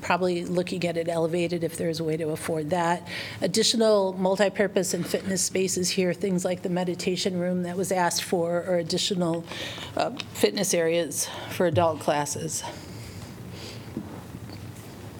probably 0.00 0.44
looking 0.44 0.84
at 0.86 0.96
it 0.96 1.08
elevated 1.08 1.62
if 1.62 1.76
there's 1.76 2.00
a 2.00 2.04
way 2.04 2.16
to 2.16 2.30
afford 2.30 2.70
that. 2.70 3.06
Additional 3.42 4.14
multipurpose 4.14 4.94
and 4.94 5.06
fitness 5.06 5.42
spaces 5.42 5.90
here, 5.90 6.14
things 6.14 6.44
like 6.44 6.62
the 6.62 6.70
meditation 6.70 7.38
room 7.38 7.62
that 7.62 7.76
was 7.76 7.92
asked 7.92 8.24
for, 8.24 8.64
or 8.66 8.76
additional 8.76 9.44
uh, 9.96 10.10
fitness 10.32 10.72
areas 10.72 11.28
for 11.50 11.66
adult 11.66 12.00
classes. 12.00 12.62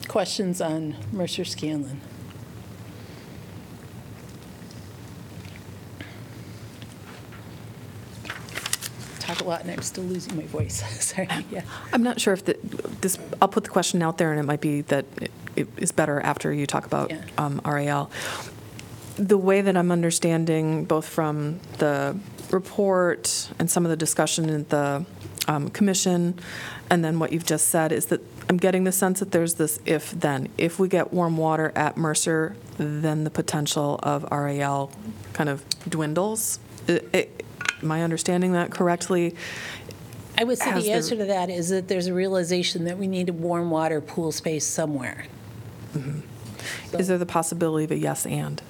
Questions 0.08 0.60
on 0.60 0.96
Mercer 1.12 1.44
Scanlon? 1.44 2.00
Talk 9.26 9.40
a 9.40 9.44
lot 9.44 9.62
and 9.62 9.70
I'm 9.70 9.82
still 9.82 10.04
losing 10.04 10.36
my 10.36 10.44
voice. 10.46 10.82
Sorry, 11.04 11.28
yeah. 11.50 11.62
I'm 11.92 12.02
not 12.02 12.20
sure 12.20 12.34
if 12.34 12.44
the, 12.44 12.58
this, 13.00 13.18
I'll 13.40 13.48
put 13.48 13.64
the 13.64 13.70
question 13.70 14.02
out 14.02 14.18
there, 14.18 14.30
and 14.30 14.38
it 14.40 14.44
might 14.44 14.60
be 14.60 14.82
that 14.82 15.04
it- 15.20 15.30
it 15.56 15.68
is 15.76 15.92
better 15.92 16.20
after 16.20 16.52
you 16.52 16.66
talk 16.66 16.84
about 16.84 17.10
Yeah. 17.10 17.20
um, 17.38 17.60
RAL. 17.64 18.10
The 19.16 19.38
way 19.38 19.60
that 19.60 19.76
I'm 19.76 19.92
understanding, 19.92 20.84
both 20.84 21.06
from 21.08 21.60
the 21.78 22.16
report 22.50 23.48
and 23.60 23.70
some 23.70 23.84
of 23.86 23.90
the 23.90 23.96
discussion 23.96 24.48
in 24.48 24.66
the 24.68 25.04
um, 25.46 25.68
commission, 25.70 26.34
and 26.90 27.04
then 27.04 27.20
what 27.20 27.32
you've 27.32 27.46
just 27.46 27.68
said, 27.68 27.92
is 27.92 28.06
that 28.06 28.20
I'm 28.48 28.56
getting 28.56 28.82
the 28.82 28.90
sense 28.90 29.20
that 29.20 29.30
there's 29.30 29.54
this 29.54 29.78
if-then. 29.86 30.48
If 30.58 30.80
we 30.80 30.88
get 30.88 31.12
warm 31.12 31.36
water 31.36 31.70
at 31.76 31.96
Mercer, 31.96 32.56
then 32.78 33.22
the 33.22 33.30
potential 33.30 34.00
of 34.02 34.24
RAL 34.32 34.90
kind 35.34 35.48
of 35.48 35.62
dwindles. 35.88 36.58
I- 36.88 37.00
I- 37.14 37.28
Am 37.84 37.92
I 37.92 38.02
understanding 38.02 38.52
that 38.52 38.70
correctly? 38.70 39.34
I 40.38 40.44
would 40.44 40.58
say 40.58 40.70
Has 40.70 40.82
the 40.82 40.88
there- 40.88 40.96
answer 40.96 41.16
to 41.16 41.24
that 41.26 41.50
is 41.50 41.68
that 41.68 41.86
there's 41.86 42.06
a 42.06 42.14
realization 42.14 42.86
that 42.86 42.96
we 42.98 43.06
need 43.06 43.28
a 43.28 43.32
warm 43.32 43.70
water 43.70 44.00
pool 44.00 44.32
space 44.32 44.64
somewhere. 44.64 45.26
Is 46.98 47.06
there 47.08 47.18
the 47.18 47.26
possibility 47.26 47.84
of 47.84 47.90
a 47.92 47.96
yes 47.98 48.24
and? 48.26 48.60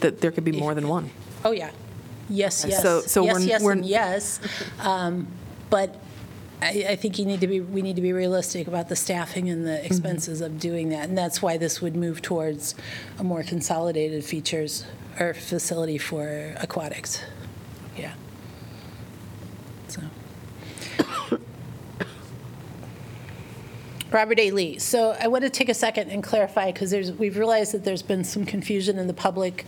That 0.00 0.20
there 0.22 0.32
could 0.32 0.44
be 0.44 0.52
more 0.52 0.74
than 0.74 0.88
one? 0.88 1.10
Oh, 1.44 1.52
yeah. 1.52 1.70
Yes, 2.30 2.64
yes. 2.66 2.82
So- 2.82 3.02
so 3.02 3.24
Yes, 3.24 3.34
we're- 3.34 3.46
yes, 3.46 3.62
we're- 3.62 3.76
and 3.78 3.86
yes. 3.86 4.40
Um, 4.80 5.26
But 5.68 5.94
I, 6.60 6.86
I 6.90 6.96
think 6.96 7.18
you 7.18 7.24
need 7.26 7.40
to 7.40 7.46
be, 7.46 7.60
we 7.60 7.82
need 7.82 7.96
to 7.96 8.02
be 8.02 8.12
realistic 8.12 8.68
about 8.68 8.88
the 8.88 8.96
staffing 8.96 9.48
and 9.50 9.58
Mm-hmm. 9.64 9.66
the 9.66 9.84
expenses 9.86 10.40
of 10.40 10.58
doing 10.58 10.88
that. 10.90 11.08
And 11.08 11.16
that's 11.16 11.40
why 11.42 11.56
this 11.58 11.80
would 11.82 11.94
move 11.96 12.20
towards 12.22 12.74
a 13.18 13.24
more 13.24 13.42
consolidated 13.42 14.24
features 14.24 14.84
or 15.20 15.34
facility 15.34 15.98
for 15.98 16.54
aquatics. 16.60 17.20
Yeah. 17.96 18.12
So. 19.88 20.00
Robert 24.12 24.38
A. 24.38 24.50
Lee. 24.50 24.78
So 24.78 25.16
I 25.18 25.28
want 25.28 25.44
to 25.44 25.50
take 25.50 25.70
a 25.70 25.74
second 25.74 26.10
and 26.10 26.22
clarify, 26.22 26.70
because 26.70 26.92
we've 27.12 27.38
realized 27.38 27.72
that 27.72 27.84
there's 27.84 28.02
been 28.02 28.24
some 28.24 28.44
confusion 28.44 28.98
in 28.98 29.06
the 29.06 29.14
public 29.14 29.64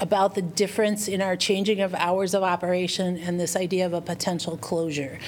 about 0.00 0.34
the 0.36 0.42
difference 0.42 1.08
in 1.08 1.20
our 1.20 1.36
changing 1.36 1.80
of 1.80 1.94
hours 1.94 2.32
of 2.32 2.42
operation 2.42 3.16
and 3.18 3.40
this 3.40 3.56
idea 3.56 3.86
of 3.86 3.92
a 3.92 4.00
potential 4.00 4.56
closure. 4.56 5.18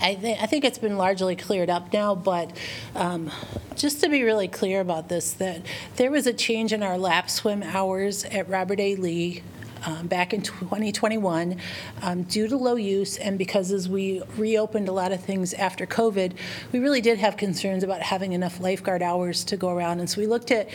I 0.00 0.14
think, 0.16 0.42
I 0.42 0.46
think 0.46 0.64
it's 0.64 0.78
been 0.78 0.96
largely 0.96 1.36
cleared 1.36 1.70
up 1.70 1.92
now, 1.92 2.14
but 2.14 2.56
um, 2.94 3.30
just 3.76 4.00
to 4.00 4.08
be 4.08 4.22
really 4.22 4.48
clear 4.48 4.80
about 4.80 5.08
this, 5.08 5.34
that 5.34 5.62
there 5.96 6.10
was 6.10 6.26
a 6.26 6.32
change 6.32 6.72
in 6.72 6.82
our 6.82 6.98
lap 6.98 7.30
swim 7.30 7.62
hours 7.62 8.24
at 8.24 8.48
Robert 8.48 8.80
A. 8.80 8.96
Lee 8.96 9.42
um, 9.86 10.06
back 10.06 10.32
in 10.32 10.42
2021 10.42 11.58
um, 12.02 12.22
due 12.24 12.48
to 12.48 12.56
low 12.56 12.76
use 12.76 13.16
and 13.18 13.38
because 13.38 13.72
as 13.72 13.88
we 13.88 14.22
reopened 14.36 14.88
a 14.88 14.92
lot 14.92 15.12
of 15.12 15.22
things 15.22 15.54
after 15.54 15.86
COVID, 15.86 16.32
we 16.72 16.78
really 16.78 17.00
did 17.00 17.18
have 17.18 17.36
concerns 17.36 17.82
about 17.82 18.02
having 18.02 18.32
enough 18.32 18.60
lifeguard 18.60 19.02
hours 19.02 19.44
to 19.44 19.56
go 19.56 19.70
around. 19.70 20.00
And 20.00 20.08
so 20.08 20.20
we 20.20 20.26
looked 20.26 20.50
at 20.50 20.68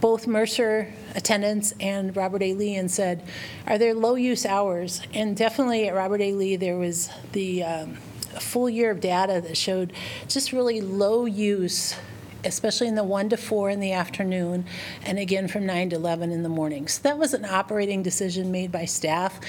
both 0.00 0.26
Mercer 0.26 0.92
attendance 1.14 1.72
and 1.80 2.16
Robert 2.16 2.42
A. 2.42 2.54
Lee 2.54 2.76
and 2.76 2.90
said, 2.90 3.22
are 3.66 3.78
there 3.78 3.94
low 3.94 4.14
use 4.14 4.44
hours? 4.46 5.00
And 5.12 5.36
definitely 5.36 5.88
at 5.88 5.94
Robert 5.94 6.20
A. 6.20 6.32
Lee, 6.32 6.56
there 6.56 6.76
was 6.76 7.10
the 7.32 7.62
um, 7.64 7.94
full 8.40 8.68
year 8.68 8.90
of 8.90 9.00
data 9.00 9.40
that 9.40 9.56
showed 9.56 9.92
just 10.28 10.52
really 10.52 10.80
low 10.80 11.24
use 11.24 11.96
especially 12.44 12.88
in 12.88 12.94
the 12.94 13.04
1 13.04 13.30
to 13.30 13.36
4 13.36 13.70
in 13.70 13.80
the 13.80 13.92
afternoon, 13.92 14.64
and 15.04 15.18
again 15.18 15.48
from 15.48 15.66
9 15.66 15.90
to 15.90 15.96
11 15.96 16.30
in 16.30 16.42
the 16.42 16.48
morning. 16.48 16.88
So 16.88 17.02
that 17.02 17.18
was 17.18 17.34
an 17.34 17.44
operating 17.44 18.02
decision 18.02 18.50
made 18.50 18.70
by 18.70 18.84
staff, 18.84 19.40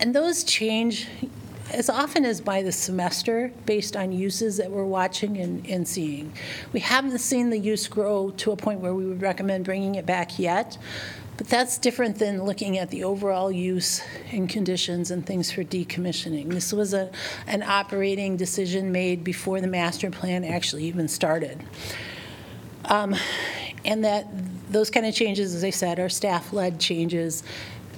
and 0.00 0.14
those 0.14 0.44
change 0.44 1.06
as 1.72 1.90
often 1.90 2.24
as 2.24 2.40
by 2.40 2.62
the 2.62 2.72
semester 2.72 3.52
based 3.66 3.96
on 3.96 4.12
uses 4.12 4.56
that 4.56 4.70
we're 4.70 4.84
watching 4.84 5.36
and, 5.38 5.66
and 5.66 5.86
seeing. 5.86 6.32
We 6.72 6.80
haven't 6.80 7.18
seen 7.18 7.50
the 7.50 7.58
use 7.58 7.88
grow 7.88 8.30
to 8.38 8.52
a 8.52 8.56
point 8.56 8.80
where 8.80 8.94
we 8.94 9.04
would 9.04 9.20
recommend 9.20 9.64
bringing 9.64 9.94
it 9.96 10.06
back 10.06 10.38
yet, 10.38 10.78
but 11.36 11.46
that's 11.48 11.78
different 11.78 12.18
than 12.18 12.42
looking 12.42 12.78
at 12.78 12.90
the 12.90 13.04
overall 13.04 13.52
use 13.52 14.02
and 14.32 14.48
conditions 14.48 15.10
and 15.10 15.24
things 15.24 15.52
for 15.52 15.62
decommissioning. 15.62 16.50
This 16.50 16.72
was 16.72 16.94
a, 16.94 17.10
an 17.46 17.62
operating 17.62 18.36
decision 18.36 18.90
made 18.90 19.22
before 19.22 19.60
the 19.60 19.68
master 19.68 20.10
plan 20.10 20.44
actually 20.44 20.84
even 20.84 21.06
started. 21.06 21.62
Um, 22.88 23.14
And 23.84 24.04
that, 24.04 24.26
those 24.70 24.90
kind 24.90 25.06
of 25.06 25.14
changes, 25.14 25.54
as 25.54 25.64
I 25.64 25.70
said, 25.70 25.98
are 25.98 26.08
staff-led 26.08 26.78
changes 26.78 27.42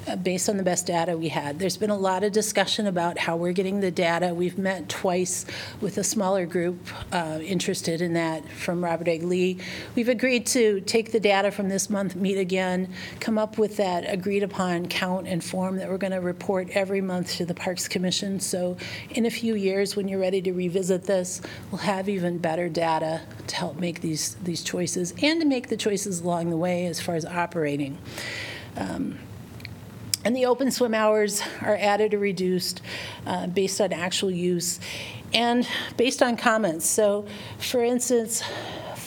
uh, 0.06 0.16
based 0.16 0.48
on 0.48 0.56
the 0.56 0.62
best 0.62 0.86
data 0.86 1.16
we 1.16 1.28
had. 1.28 1.58
There's 1.58 1.76
been 1.76 1.90
a 1.90 1.96
lot 1.96 2.24
of 2.24 2.32
discussion 2.32 2.86
about 2.86 3.18
how 3.18 3.36
we're 3.36 3.52
getting 3.52 3.80
the 3.80 3.90
data. 3.90 4.34
We've 4.34 4.58
met 4.58 4.88
twice 4.88 5.46
with 5.80 5.98
a 5.98 6.04
smaller 6.04 6.46
group 6.46 6.88
uh, 7.12 7.40
interested 7.42 8.00
in 8.00 8.14
that 8.14 8.48
from 8.48 8.82
Robert 8.82 9.08
A. 9.08 9.18
Lee. 9.20 9.58
We've 9.94 10.08
agreed 10.08 10.46
to 10.46 10.80
take 10.82 11.12
the 11.12 11.20
data 11.20 11.50
from 11.50 11.68
this 11.68 11.90
month, 11.90 12.16
meet 12.16 12.38
again, 12.38 12.92
come 13.20 13.38
up 13.38 13.58
with 13.58 13.76
that 13.76 14.04
agreed-upon 14.06 14.88
count 14.88 15.26
and 15.26 15.42
form 15.42 15.76
that 15.76 15.88
we're 15.88 15.98
going 15.98 16.12
to 16.12 16.20
report 16.20 16.68
every 16.70 17.00
month 17.00 17.36
to 17.36 17.44
the 17.44 17.54
Parks 17.54 17.88
Commission. 17.88 18.40
So 18.40 18.76
in 19.10 19.26
a 19.26 19.30
few 19.30 19.54
years, 19.54 19.96
when 19.96 20.08
you're 20.08 20.20
ready 20.20 20.40
to 20.42 20.52
revisit 20.52 21.04
this, 21.04 21.40
we'll 21.70 21.82
have 21.82 22.08
even 22.08 22.38
better 22.38 22.68
data 22.68 23.22
to 23.46 23.56
help 23.56 23.78
make 23.78 24.00
these, 24.00 24.34
these 24.36 24.62
choices 24.62 25.12
and 25.22 25.40
to 25.40 25.46
make 25.46 25.68
the 25.68 25.76
choices 25.76 26.20
along 26.20 26.50
the 26.50 26.56
way 26.56 26.86
as 26.86 27.00
far 27.00 27.14
as 27.14 27.24
operating. 27.24 27.98
Um, 28.76 29.18
and 30.24 30.36
the 30.36 30.46
open 30.46 30.70
swim 30.70 30.94
hours 30.94 31.42
are 31.62 31.76
added 31.76 32.14
or 32.14 32.18
reduced 32.18 32.82
uh, 33.26 33.46
based 33.46 33.80
on 33.80 33.92
actual 33.92 34.30
use 34.30 34.80
and 35.32 35.66
based 35.96 36.22
on 36.22 36.36
comments. 36.36 36.86
So, 36.86 37.26
for 37.58 37.82
instance, 37.82 38.42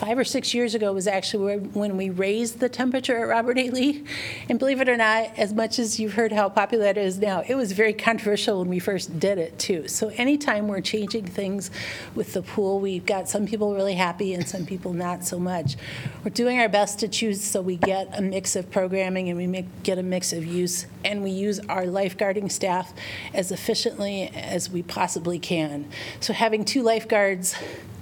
five 0.03 0.17
or 0.17 0.25
six 0.25 0.53
years 0.53 0.75
ago 0.75 0.91
was 0.91 1.07
actually 1.07 1.57
when 1.57 1.95
we 1.95 2.09
raised 2.09 2.59
the 2.59 2.67
temperature 2.67 3.19
at 3.19 3.29
Robert 3.29 3.57
A. 3.57 3.69
Lee. 3.69 4.03
And 4.49 4.59
believe 4.59 4.81
it 4.81 4.89
or 4.89 4.97
not, 4.97 5.31
as 5.37 5.53
much 5.53 5.79
as 5.79 5.97
you've 5.97 6.15
heard 6.15 6.33
how 6.33 6.49
popular 6.49 6.87
it 6.87 6.97
is 6.97 7.19
now, 7.19 7.41
it 7.47 7.55
was 7.55 7.71
very 7.71 7.93
controversial 7.93 8.59
when 8.59 8.67
we 8.67 8.79
first 8.79 9.17
did 9.17 9.37
it, 9.37 9.57
too. 9.57 9.87
So, 9.87 10.09
anytime 10.17 10.67
we're 10.67 10.81
changing 10.81 11.27
things 11.27 11.71
with 12.15 12.33
the 12.33 12.41
pool, 12.41 12.81
we've 12.81 13.05
got 13.05 13.29
some 13.29 13.45
people 13.45 13.73
really 13.73 13.93
happy 13.93 14.33
and 14.33 14.45
some 14.45 14.65
people 14.65 14.91
not 14.91 15.23
so 15.23 15.39
much. 15.39 15.77
We're 16.25 16.31
doing 16.31 16.59
our 16.59 16.67
best 16.67 16.99
to 16.99 17.07
choose 17.07 17.41
so 17.41 17.61
we 17.61 17.77
get 17.77 18.09
a 18.17 18.21
mix 18.21 18.57
of 18.57 18.69
programming 18.69 19.29
and 19.29 19.37
we 19.37 19.47
make, 19.47 19.83
get 19.83 19.99
a 19.99 20.03
mix 20.03 20.33
of 20.33 20.45
use, 20.45 20.85
and 21.05 21.23
we 21.23 21.29
use 21.29 21.61
our 21.69 21.83
lifeguarding 21.83 22.51
staff 22.51 22.93
as 23.33 23.53
efficiently 23.53 24.23
as 24.35 24.69
we 24.69 24.83
possibly 24.83 25.39
can. 25.39 25.89
So 26.19 26.33
having 26.33 26.65
two 26.65 26.83
lifeguards 26.83 27.55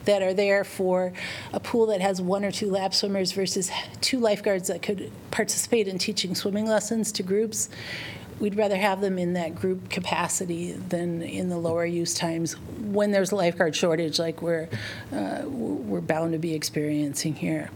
that 0.05 0.21
are 0.21 0.33
there 0.33 0.63
for 0.63 1.13
a 1.53 1.59
pool 1.59 1.87
that 1.87 2.01
has 2.01 2.21
one 2.21 2.43
or 2.43 2.51
two 2.51 2.69
lap 2.69 2.93
swimmers 2.93 3.31
versus 3.31 3.71
two 4.01 4.19
lifeguards 4.19 4.67
that 4.67 4.81
could 4.81 5.11
participate 5.31 5.87
in 5.87 5.97
teaching 5.97 6.35
swimming 6.35 6.65
lessons 6.65 7.11
to 7.13 7.23
groups, 7.23 7.69
we'd 8.39 8.55
rather 8.55 8.77
have 8.77 9.01
them 9.01 9.19
in 9.19 9.33
that 9.33 9.55
group 9.55 9.89
capacity 9.89 10.71
than 10.71 11.21
in 11.21 11.49
the 11.49 11.57
lower 11.57 11.85
use 11.85 12.13
times 12.13 12.53
when 12.79 13.11
there's 13.11 13.31
a 13.31 13.35
lifeguard 13.35 13.75
shortage 13.75 14.17
like 14.17 14.41
we're, 14.41 14.67
uh, 15.13 15.43
we're 15.45 16.01
bound 16.01 16.33
to 16.33 16.39
be 16.39 16.53
experiencing 16.53 17.35
here. 17.35 17.69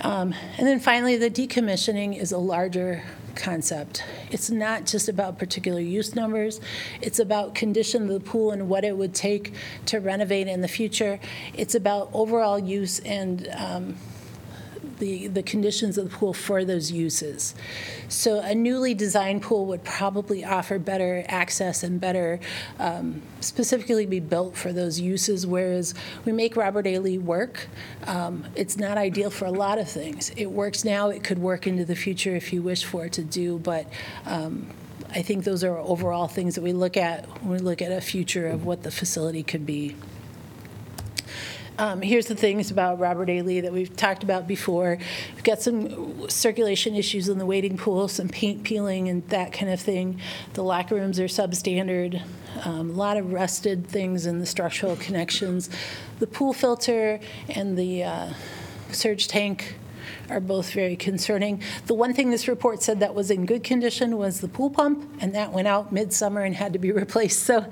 Um, 0.00 0.34
And 0.58 0.66
then 0.66 0.80
finally, 0.80 1.16
the 1.16 1.30
decommissioning 1.30 2.18
is 2.18 2.32
a 2.32 2.38
larger 2.38 3.04
concept. 3.34 4.04
It's 4.30 4.50
not 4.50 4.86
just 4.86 5.08
about 5.08 5.38
particular 5.38 5.80
use 5.80 6.14
numbers, 6.14 6.60
it's 7.00 7.18
about 7.18 7.54
condition 7.54 8.02
of 8.02 8.08
the 8.08 8.20
pool 8.20 8.50
and 8.50 8.68
what 8.68 8.84
it 8.84 8.96
would 8.96 9.14
take 9.14 9.52
to 9.86 9.98
renovate 9.98 10.48
in 10.48 10.60
the 10.60 10.68
future. 10.68 11.20
It's 11.54 11.74
about 11.74 12.10
overall 12.12 12.58
use 12.58 12.98
and 13.00 13.48
um, 13.56 13.96
the, 14.98 15.28
the 15.28 15.42
conditions 15.42 15.98
of 15.98 16.10
the 16.10 16.16
pool 16.16 16.32
for 16.32 16.64
those 16.64 16.90
uses. 16.92 17.54
So 18.08 18.40
a 18.40 18.54
newly 18.54 18.94
designed 18.94 19.42
pool 19.42 19.66
would 19.66 19.84
probably 19.84 20.44
offer 20.44 20.78
better 20.78 21.24
access 21.28 21.82
and 21.82 22.00
better, 22.00 22.40
um, 22.78 23.22
specifically 23.40 24.06
be 24.06 24.20
built 24.20 24.56
for 24.56 24.72
those 24.72 25.00
uses, 25.00 25.46
whereas 25.46 25.94
we 26.24 26.32
make 26.32 26.56
Robert 26.56 26.86
A. 26.86 26.98
Lee 26.98 27.18
work. 27.18 27.68
Um, 28.06 28.44
It's 28.54 28.76
not 28.76 28.98
ideal 28.98 29.30
for 29.30 29.46
a 29.46 29.50
lot 29.50 29.78
of 29.78 29.88
things. 29.88 30.30
It 30.36 30.50
works 30.50 30.84
now, 30.84 31.10
it 31.10 31.24
could 31.24 31.38
work 31.38 31.66
into 31.66 31.84
the 31.84 31.96
future 31.96 32.36
if 32.36 32.52
you 32.52 32.62
wish 32.62 32.84
for 32.84 33.06
it 33.06 33.12
to 33.14 33.22
do, 33.22 33.58
but 33.58 33.86
um, 34.26 34.66
I 35.10 35.22
think 35.22 35.44
those 35.44 35.62
are 35.64 35.76
overall 35.76 36.28
things 36.28 36.54
that 36.54 36.62
we 36.62 36.72
look 36.72 36.96
at 36.96 37.26
when 37.42 37.52
we 37.52 37.58
look 37.58 37.82
at 37.82 37.92
a 37.92 38.00
future 38.00 38.46
of 38.48 38.64
what 38.64 38.82
the 38.82 38.90
facility 38.90 39.42
could 39.42 39.66
be. 39.66 39.96
Um, 41.78 42.02
Here's 42.02 42.26
the 42.26 42.34
things 42.34 42.70
about 42.70 42.98
Robert 42.98 43.30
A. 43.30 43.42
Lee 43.42 43.60
that 43.60 43.72
we've 43.72 43.94
talked 43.96 44.22
about 44.22 44.46
before. 44.46 44.98
We've 45.34 45.44
got 45.44 45.62
some 45.62 46.28
circulation 46.28 46.94
issues 46.94 47.28
in 47.28 47.38
the 47.38 47.46
wading 47.46 47.78
pool, 47.78 48.08
some 48.08 48.28
paint 48.28 48.62
peeling 48.62 49.08
and 49.08 49.26
that 49.28 49.52
kind 49.52 49.72
of 49.72 49.80
thing. 49.80 50.20
The 50.52 50.62
locker 50.62 50.96
rooms 50.96 51.18
are 51.18 51.24
substandard, 51.24 52.22
um, 52.64 52.90
a 52.90 52.92
lot 52.92 53.16
of 53.16 53.32
rusted 53.32 53.86
things 53.86 54.26
in 54.26 54.38
the 54.38 54.46
structural 54.46 54.96
connections. 54.96 55.70
The 56.18 56.26
pool 56.26 56.52
filter 56.52 57.20
and 57.48 57.78
the 57.78 58.04
uh, 58.04 58.32
surge 58.90 59.26
tank 59.28 59.76
are 60.32 60.40
both 60.40 60.72
very 60.72 60.96
concerning. 60.96 61.62
The 61.86 61.94
one 61.94 62.14
thing 62.14 62.30
this 62.30 62.48
report 62.48 62.82
said 62.82 63.00
that 63.00 63.14
was 63.14 63.30
in 63.30 63.46
good 63.46 63.62
condition 63.62 64.16
was 64.16 64.40
the 64.40 64.48
pool 64.48 64.70
pump, 64.70 65.08
and 65.20 65.34
that 65.34 65.52
went 65.52 65.68
out 65.68 65.92
midsummer 65.92 66.42
and 66.42 66.54
had 66.54 66.72
to 66.72 66.78
be 66.78 66.90
replaced. 67.02 67.44
So 67.44 67.66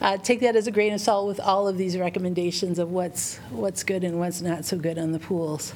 uh, 0.00 0.16
take 0.16 0.40
that 0.40 0.56
as 0.56 0.66
a 0.66 0.70
grain 0.70 0.92
of 0.92 1.00
salt 1.00 1.28
with 1.28 1.40
all 1.40 1.68
of 1.68 1.76
these 1.76 1.96
recommendations 1.96 2.78
of 2.78 2.90
what's, 2.90 3.36
what's 3.50 3.84
good 3.84 4.02
and 4.02 4.18
what's 4.18 4.40
not 4.40 4.64
so 4.64 4.78
good 4.78 4.98
on 4.98 5.12
the 5.12 5.18
pools. 5.18 5.74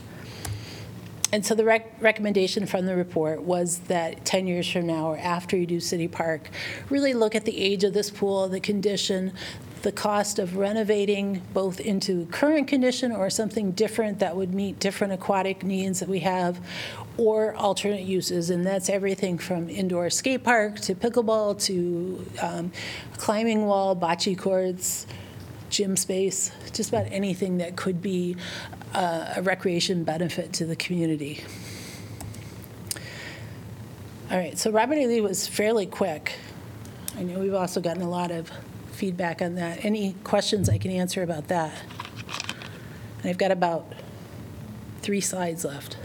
And 1.33 1.47
so 1.47 1.55
the 1.55 1.65
rec- 1.65 1.95
recommendation 2.01 2.67
from 2.67 2.87
the 2.87 2.97
report 2.97 3.43
was 3.43 3.79
that 3.81 4.25
10 4.25 4.49
years 4.49 4.69
from 4.69 4.87
now, 4.87 5.07
or 5.07 5.19
after 5.19 5.57
you 5.57 5.65
do 5.65 5.79
City 5.79 6.09
Park, 6.09 6.51
really 6.89 7.15
look 7.15 7.37
at 7.37 7.45
the 7.45 7.57
age 7.57 7.85
of 7.85 7.93
this 7.93 8.11
pool, 8.11 8.49
the 8.49 8.59
condition, 8.59 9.33
the 9.82 9.93
cost 9.93 10.39
of 10.39 10.57
renovating 10.57 11.43
both 11.55 11.81
into 11.81 12.27
current 12.27 12.69
condition 12.69 13.12
or 13.12 13.31
something 13.31 13.73
different 13.73 14.19
that 14.19 14.36
would 14.36 14.52
meet 14.52 14.78
different 14.78 15.12
aquatic 15.12 15.62
needs 15.62 16.01
that 16.01 16.09
we 16.09 16.20
have, 16.20 16.61
or 17.16 17.55
alternate 17.55 18.02
uses. 18.02 18.51
And 18.51 18.66
that's 18.66 18.89
everything 18.89 19.39
from 19.39 19.69
indoor 19.69 20.11
skate 20.11 20.44
park 20.44 20.81
to 20.81 20.94
pickleball 20.94 21.61
to 21.65 22.27
um, 22.43 22.73
climbing 23.16 23.66
wall, 23.66 23.97
bocce 23.97 24.39
courts, 24.39 25.07
gym 25.70 25.97
space, 25.97 26.51
just 26.73 26.90
about 26.90 27.07
anything 27.11 27.59
that 27.59 27.77
could 27.77 28.02
be 28.02 28.36
uh, 28.94 29.35
a 29.36 29.43
recreation 29.43 30.05
benefit 30.05 30.52
to 30.55 30.66
the 30.66 30.77
community. 30.77 31.43
All 34.31 34.36
right, 34.36 34.59
so 34.59 34.70
Robert 34.70 34.97
E. 34.97 35.07
Lee 35.07 35.20
was 35.20 35.47
fairly 35.47 35.86
quick. 35.86 36.35
I 37.16 37.23
know 37.23 37.40
we've 37.40 37.55
also 37.55 37.81
gotten 37.81 38.02
a 38.02 38.09
lot 38.09 38.31
of 38.31 38.51
feedback 39.01 39.40
on 39.40 39.55
that. 39.55 39.82
Any 39.82 40.14
questions 40.24 40.68
I 40.68 40.77
can 40.77 40.90
answer 40.90 41.22
about 41.22 41.48
that? 41.48 41.72
And 43.22 43.31
I've 43.31 43.39
got 43.39 43.51
about 43.51 43.90
three 45.01 45.22
slides 45.22 45.64
left. 45.64 45.97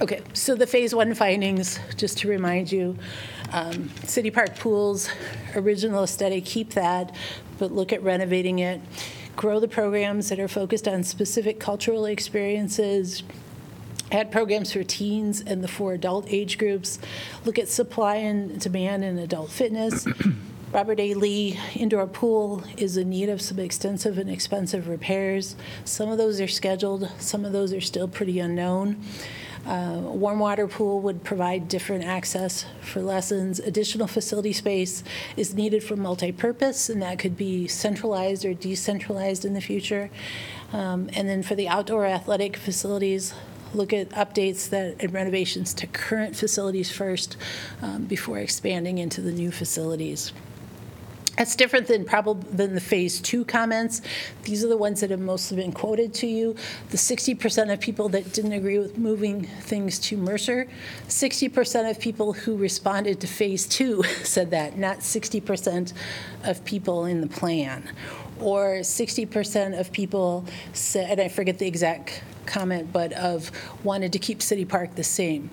Okay, 0.00 0.22
so 0.32 0.54
the 0.54 0.66
Phase 0.66 0.94
One 0.94 1.14
findings, 1.14 1.78
just 1.98 2.16
to 2.18 2.28
remind 2.28 2.72
you, 2.72 2.96
um, 3.52 3.90
City 4.04 4.30
Park 4.30 4.58
Pools, 4.58 5.10
original 5.54 6.02
aesthetic, 6.02 6.46
keep 6.46 6.70
that, 6.70 7.14
but 7.58 7.70
look 7.70 7.92
at 7.92 8.02
renovating 8.02 8.58
it. 8.58 8.80
Grow 9.36 9.60
the 9.60 9.68
programs 9.68 10.30
that 10.30 10.40
are 10.40 10.48
focused 10.48 10.88
on 10.88 11.04
specific 11.04 11.60
cultural 11.60 12.06
experiences, 12.06 13.22
add 14.12 14.30
programs 14.30 14.72
for 14.72 14.84
teens 14.84 15.40
and 15.40 15.64
the 15.64 15.68
four 15.68 15.94
adult 15.94 16.26
age 16.28 16.58
groups, 16.58 16.98
look 17.44 17.58
at 17.58 17.68
supply 17.68 18.16
and 18.16 18.60
demand 18.60 19.02
in 19.04 19.18
adult 19.18 19.50
fitness, 19.50 20.06
Robert 20.72 21.00
A. 21.00 21.14
Lee 21.14 21.58
Indoor 21.74 22.06
Pool 22.06 22.62
is 22.78 22.96
in 22.96 23.10
need 23.10 23.28
of 23.28 23.42
some 23.42 23.58
extensive 23.58 24.16
and 24.16 24.30
expensive 24.30 24.88
repairs. 24.88 25.56
Some 25.84 26.08
of 26.08 26.16
those 26.16 26.40
are 26.40 26.48
scheduled, 26.48 27.10
some 27.18 27.44
of 27.44 27.52
those 27.52 27.72
are 27.72 27.80
still 27.80 28.08
pretty 28.08 28.38
unknown. 28.38 29.02
Uh, 29.66 30.00
Warm 30.00 30.40
water 30.40 30.66
pool 30.66 31.00
would 31.00 31.22
provide 31.22 31.68
different 31.68 32.04
access 32.04 32.64
for 32.80 33.00
lessons. 33.00 33.60
Additional 33.60 34.08
facility 34.08 34.52
space 34.52 35.04
is 35.36 35.54
needed 35.54 35.84
for 35.84 35.94
multi-purpose, 35.94 36.88
and 36.88 37.00
that 37.00 37.18
could 37.18 37.36
be 37.36 37.68
centralized 37.68 38.44
or 38.44 38.54
decentralized 38.54 39.44
in 39.44 39.54
the 39.54 39.60
future. 39.60 40.10
Um, 40.72 41.10
And 41.14 41.28
then 41.28 41.42
for 41.42 41.54
the 41.54 41.68
outdoor 41.68 42.06
athletic 42.06 42.56
facilities, 42.56 43.34
look 43.74 43.92
at 43.92 44.10
updates 44.10 44.68
that, 44.70 45.02
and 45.02 45.12
renovations 45.12 45.74
to 45.74 45.86
current 45.86 46.36
facilities 46.36 46.90
first 46.90 47.36
um, 47.80 48.04
before 48.04 48.38
expanding 48.38 48.98
into 48.98 49.20
the 49.20 49.32
new 49.32 49.50
facilities. 49.50 50.32
That's 51.36 51.56
different 51.56 51.86
than 51.86 52.04
probably 52.04 52.46
than 52.52 52.74
the 52.74 52.80
phase 52.80 53.18
two 53.18 53.44
comments. 53.46 54.02
These 54.42 54.62
are 54.64 54.68
the 54.68 54.76
ones 54.76 55.00
that 55.00 55.10
have 55.10 55.20
mostly 55.20 55.56
been 55.56 55.72
quoted 55.72 56.12
to 56.14 56.26
you. 56.26 56.54
The 56.90 56.98
60% 56.98 57.72
of 57.72 57.80
people 57.80 58.10
that 58.10 58.34
didn't 58.34 58.52
agree 58.52 58.78
with 58.78 58.98
moving 58.98 59.46
things 59.46 59.98
to 60.00 60.18
Mercer, 60.18 60.68
60% 61.08 61.90
of 61.90 61.98
people 61.98 62.34
who 62.34 62.56
responded 62.56 63.20
to 63.22 63.26
phase 63.26 63.66
two 63.66 64.02
said 64.22 64.50
that, 64.50 64.76
not 64.76 64.98
60% 64.98 65.94
of 66.44 66.64
people 66.66 67.06
in 67.06 67.22
the 67.22 67.26
plan. 67.26 67.88
Or 68.40 68.80
60% 68.80 69.78
of 69.78 69.92
people 69.92 70.44
said, 70.72 71.10
and 71.10 71.20
I 71.20 71.28
forget 71.28 71.58
the 71.58 71.66
exact 71.66 72.22
comment, 72.46 72.92
but 72.92 73.12
of 73.12 73.50
wanted 73.84 74.12
to 74.12 74.18
keep 74.18 74.42
City 74.42 74.64
Park 74.64 74.94
the 74.94 75.04
same. 75.04 75.50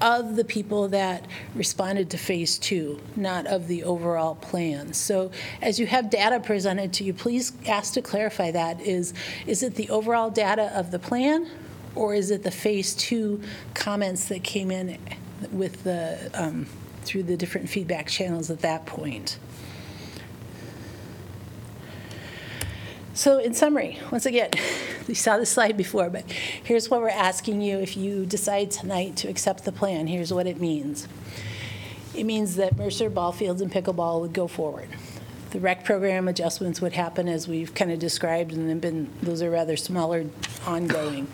Of 0.00 0.36
the 0.36 0.44
people 0.44 0.88
that 0.88 1.26
responded 1.54 2.10
to 2.10 2.18
phase 2.18 2.58
two, 2.58 3.00
not 3.16 3.46
of 3.46 3.66
the 3.66 3.84
overall 3.84 4.36
plan. 4.36 4.94
So 4.94 5.30
as 5.60 5.78
you 5.78 5.86
have 5.86 6.10
data 6.10 6.40
presented 6.40 6.92
to 6.94 7.04
you, 7.04 7.12
please 7.12 7.52
ask 7.66 7.94
to 7.94 8.02
clarify 8.02 8.52
that. 8.52 8.80
Is, 8.80 9.12
is 9.46 9.62
it 9.62 9.74
the 9.74 9.90
overall 9.90 10.30
data 10.30 10.70
of 10.74 10.90
the 10.90 10.98
plan? 10.98 11.48
Or 11.94 12.14
is 12.14 12.30
it 12.30 12.44
the 12.44 12.50
phase 12.50 12.94
two 12.94 13.42
comments 13.74 14.28
that 14.28 14.44
came 14.44 14.70
in 14.70 14.98
with 15.50 15.82
the, 15.84 16.30
um, 16.34 16.66
through 17.02 17.24
the 17.24 17.36
different 17.36 17.68
feedback 17.68 18.06
channels 18.06 18.50
at 18.50 18.60
that 18.60 18.86
point? 18.86 19.38
So 23.18 23.38
in 23.38 23.52
summary, 23.52 23.98
once 24.12 24.26
again, 24.26 24.50
you 25.08 25.16
saw 25.16 25.38
this 25.38 25.50
slide 25.50 25.76
before, 25.76 26.08
but 26.08 26.30
here's 26.30 26.88
what 26.88 27.00
we're 27.00 27.08
asking 27.08 27.60
you 27.62 27.80
if 27.80 27.96
you 27.96 28.24
decide 28.24 28.70
tonight 28.70 29.16
to 29.16 29.28
accept 29.28 29.64
the 29.64 29.72
plan. 29.72 30.06
Here's 30.06 30.32
what 30.32 30.46
it 30.46 30.60
means. 30.60 31.08
It 32.14 32.22
means 32.22 32.54
that 32.54 32.76
Mercer 32.76 33.10
ball 33.10 33.32
fields 33.32 33.60
and 33.60 33.72
pickleball 33.72 34.20
would 34.20 34.32
go 34.32 34.46
forward. 34.46 34.88
The 35.50 35.58
rec 35.58 35.84
program 35.84 36.28
adjustments 36.28 36.80
would 36.80 36.92
happen 36.92 37.26
as 37.26 37.48
we've 37.48 37.74
kind 37.74 37.90
of 37.90 37.98
described, 37.98 38.52
and 38.52 38.68
then 38.68 38.78
been, 38.78 39.10
those 39.20 39.42
are 39.42 39.50
rather 39.50 39.76
smaller 39.76 40.26
ongoing. 40.64 41.26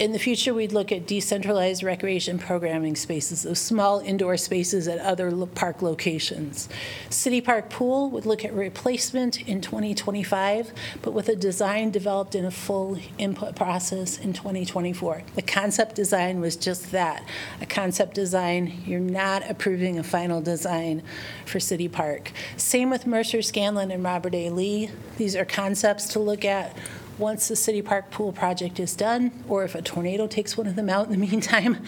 In 0.00 0.10
the 0.10 0.18
future, 0.18 0.52
we'd 0.52 0.72
look 0.72 0.90
at 0.90 1.06
decentralized 1.06 1.84
recreation 1.84 2.36
programming 2.36 2.96
spaces, 2.96 3.44
those 3.44 3.60
small 3.60 4.00
indoor 4.00 4.36
spaces 4.36 4.88
at 4.88 4.98
other 4.98 5.30
park 5.46 5.82
locations. 5.82 6.68
City 7.10 7.40
Park 7.40 7.70
Pool 7.70 8.10
would 8.10 8.26
look 8.26 8.44
at 8.44 8.52
replacement 8.52 9.46
in 9.46 9.60
2025, 9.60 10.72
but 11.00 11.12
with 11.12 11.28
a 11.28 11.36
design 11.36 11.92
developed 11.92 12.34
in 12.34 12.44
a 12.44 12.50
full 12.50 12.98
input 13.18 13.54
process 13.54 14.18
in 14.18 14.32
2024. 14.32 15.22
The 15.36 15.42
concept 15.42 15.94
design 15.94 16.40
was 16.40 16.56
just 16.56 16.90
that, 16.90 17.24
a 17.60 17.66
concept 17.66 18.14
design. 18.16 18.82
You're 18.84 18.98
not 18.98 19.48
approving 19.48 20.00
a 20.00 20.02
final 20.02 20.40
design 20.40 21.04
for 21.46 21.60
City 21.60 21.86
Park. 21.86 22.32
Same 22.56 22.90
with 22.90 23.06
Mercer 23.06 23.42
Scanlon 23.42 23.92
and 23.92 24.02
Robert 24.02 24.34
A. 24.34 24.50
Lee. 24.50 24.90
These 25.18 25.36
are 25.36 25.44
concepts 25.44 26.08
to 26.08 26.18
look 26.18 26.44
at 26.44 26.76
once 27.18 27.48
the 27.48 27.56
City 27.56 27.82
Park 27.82 28.10
Pool 28.10 28.32
project 28.32 28.80
is 28.80 28.94
done, 28.94 29.32
or 29.48 29.64
if 29.64 29.74
a 29.74 29.82
tornado 29.82 30.26
takes 30.26 30.56
one 30.56 30.66
of 30.66 30.76
them 30.76 30.88
out 30.88 31.06
in 31.06 31.12
the 31.12 31.26
meantime, 31.30 31.78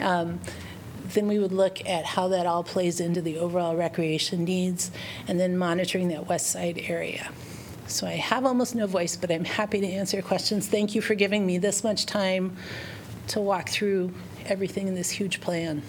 um, 0.00 0.40
then 1.14 1.28
we 1.28 1.38
would 1.38 1.52
look 1.52 1.86
at 1.86 2.04
how 2.04 2.28
that 2.28 2.46
all 2.46 2.64
plays 2.64 3.00
into 3.00 3.20
the 3.20 3.38
overall 3.38 3.76
recreation 3.76 4.44
needs, 4.44 4.90
and 5.28 5.38
then 5.38 5.56
monitoring 5.56 6.08
that 6.08 6.28
west 6.28 6.46
side 6.46 6.78
area. 6.86 7.30
So 7.86 8.06
I 8.06 8.12
have 8.12 8.46
almost 8.46 8.74
no 8.74 8.86
voice, 8.86 9.16
but 9.16 9.30
I'm 9.30 9.44
happy 9.44 9.80
to 9.80 9.86
answer 9.86 10.22
questions. 10.22 10.66
Thank 10.66 10.94
you 10.94 11.02
for 11.02 11.14
giving 11.14 11.44
me 11.44 11.58
this 11.58 11.84
much 11.84 12.06
time 12.06 12.56
to 13.28 13.40
walk 13.40 13.68
through 13.68 14.12
everything 14.46 14.88
in 14.88 14.94
this 14.94 15.10
huge 15.10 15.40
plan. 15.40 15.82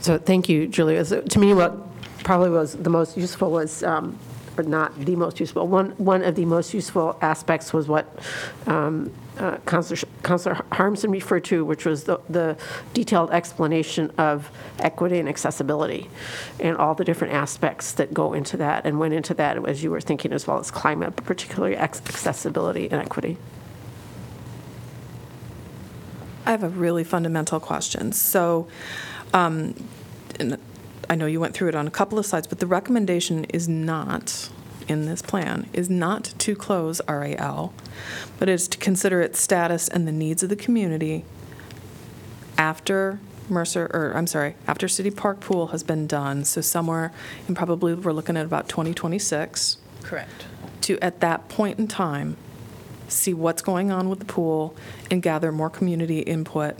So 0.00 0.16
thank 0.16 0.48
you, 0.48 0.66
Julia. 0.66 1.04
So 1.04 1.20
To 1.20 1.38
me, 1.38 1.52
what 1.52 1.89
probably 2.30 2.48
was 2.48 2.76
the 2.76 2.90
most 2.90 3.16
useful 3.16 3.50
was, 3.50 3.82
um, 3.82 4.16
or 4.56 4.62
not 4.62 4.96
the 5.04 5.16
most 5.16 5.40
useful, 5.40 5.66
one, 5.66 5.90
one 5.98 6.22
of 6.22 6.36
the 6.36 6.44
most 6.44 6.72
useful 6.72 7.18
aspects 7.20 7.72
was 7.72 7.88
what 7.88 8.06
um, 8.68 9.12
uh, 9.36 9.56
Councilor 9.66 10.54
Harmsen 10.70 11.10
referred 11.10 11.44
to, 11.46 11.64
which 11.64 11.84
was 11.84 12.04
the 12.04 12.20
the 12.28 12.56
detailed 12.94 13.32
explanation 13.32 14.12
of 14.16 14.48
equity 14.78 15.18
and 15.18 15.28
accessibility, 15.28 16.08
and 16.60 16.76
all 16.76 16.94
the 16.94 17.04
different 17.04 17.34
aspects 17.34 17.90
that 17.94 18.14
go 18.14 18.32
into 18.32 18.56
that, 18.56 18.86
and 18.86 19.00
went 19.00 19.12
into 19.12 19.34
that 19.34 19.68
as 19.68 19.82
you 19.82 19.90
were 19.90 20.00
thinking 20.00 20.32
as 20.32 20.46
well 20.46 20.60
as 20.60 20.70
climate, 20.70 21.16
but 21.16 21.24
particularly 21.24 21.74
ac- 21.74 22.00
accessibility 22.06 22.88
and 22.92 23.02
equity. 23.02 23.38
I 26.46 26.52
have 26.52 26.62
a 26.62 26.68
really 26.68 27.02
fundamental 27.02 27.58
question. 27.58 28.12
So, 28.12 28.68
um, 29.34 29.74
I 31.08 31.14
know 31.14 31.26
you 31.26 31.40
went 31.40 31.54
through 31.54 31.68
it 31.68 31.74
on 31.74 31.86
a 31.86 31.90
couple 31.90 32.18
of 32.18 32.26
slides, 32.26 32.46
but 32.46 32.58
the 32.58 32.66
recommendation 32.66 33.44
is 33.44 33.68
not, 33.68 34.50
in 34.88 35.06
this 35.06 35.22
plan, 35.22 35.68
is 35.72 35.88
not 35.90 36.24
to 36.38 36.54
close 36.54 37.00
RAL, 37.08 37.72
but 38.38 38.48
is 38.48 38.68
to 38.68 38.78
consider 38.78 39.20
its 39.20 39.40
status 39.40 39.88
and 39.88 40.06
the 40.06 40.12
needs 40.12 40.42
of 40.42 40.48
the 40.48 40.56
community 40.56 41.24
after 42.58 43.18
Mercer, 43.48 43.90
or 43.92 44.12
I'm 44.14 44.26
sorry, 44.26 44.54
after 44.66 44.86
City 44.86 45.10
Park 45.10 45.40
Pool 45.40 45.68
has 45.68 45.82
been 45.82 46.06
done, 46.06 46.44
so 46.44 46.60
somewhere, 46.60 47.12
and 47.48 47.56
probably 47.56 47.94
we're 47.94 48.12
looking 48.12 48.36
at 48.36 48.44
about 48.44 48.68
2026 48.68 49.78
Correct. 50.02 50.46
to, 50.82 50.98
at 51.00 51.20
that 51.20 51.48
point 51.48 51.78
in 51.78 51.88
time, 51.88 52.36
see 53.08 53.34
what's 53.34 53.62
going 53.62 53.90
on 53.90 54.08
with 54.08 54.20
the 54.20 54.24
pool 54.24 54.76
and 55.10 55.22
gather 55.22 55.50
more 55.50 55.68
community 55.68 56.20
input 56.20 56.76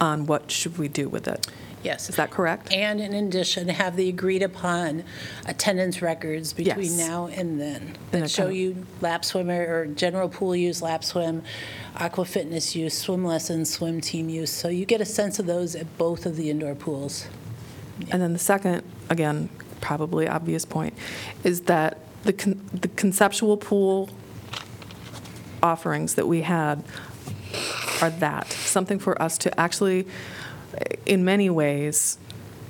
on 0.00 0.26
what 0.26 0.50
should 0.50 0.78
we 0.78 0.88
do 0.88 1.08
with 1.08 1.28
it. 1.28 1.46
Yes. 1.84 2.08
Is 2.08 2.16
that 2.16 2.30
correct? 2.30 2.72
And 2.72 2.98
in 3.00 3.12
addition, 3.12 3.68
have 3.68 3.94
the 3.94 4.08
agreed-upon 4.08 5.04
attendance 5.46 6.00
records 6.00 6.52
between 6.54 6.96
Yes. 6.96 6.98
now 6.98 7.26
and 7.26 7.60
then 7.60 7.96
that 8.10 8.30
show 8.30 8.48
you 8.48 8.86
lap 9.02 9.24
swimmer 9.24 9.66
or 9.68 9.86
general 9.86 10.28
pool 10.30 10.56
use, 10.56 10.80
lap 10.80 11.04
swim, 11.04 11.42
aqua 11.96 12.24
fitness 12.24 12.74
use, 12.74 12.96
swim 12.96 13.24
lessons, 13.24 13.70
swim 13.70 14.00
team 14.00 14.30
use. 14.30 14.50
So 14.50 14.68
you 14.68 14.86
get 14.86 15.00
a 15.02 15.04
sense 15.04 15.38
of 15.38 15.44
those 15.46 15.76
at 15.76 15.98
both 15.98 16.24
of 16.24 16.36
the 16.36 16.48
indoor 16.50 16.74
pools. 16.74 17.26
And 18.10 18.20
then 18.22 18.32
the 18.32 18.38
second, 18.38 18.82
again, 19.10 19.50
probably 19.80 20.26
obvious 20.26 20.64
point, 20.64 20.94
is 21.44 21.62
that 21.62 21.98
the 22.24 22.32
con- 22.32 22.60
the 22.72 22.88
conceptual 22.88 23.58
pool 23.58 24.08
offerings 25.62 26.14
that 26.14 26.26
we 26.26 26.40
had 26.40 26.82
are 28.00 28.10
that, 28.10 28.50
something 28.50 28.98
for 28.98 29.20
us 29.20 29.38
to 29.38 29.60
actually, 29.60 30.06
in 31.06 31.24
many 31.24 31.50
ways, 31.50 32.18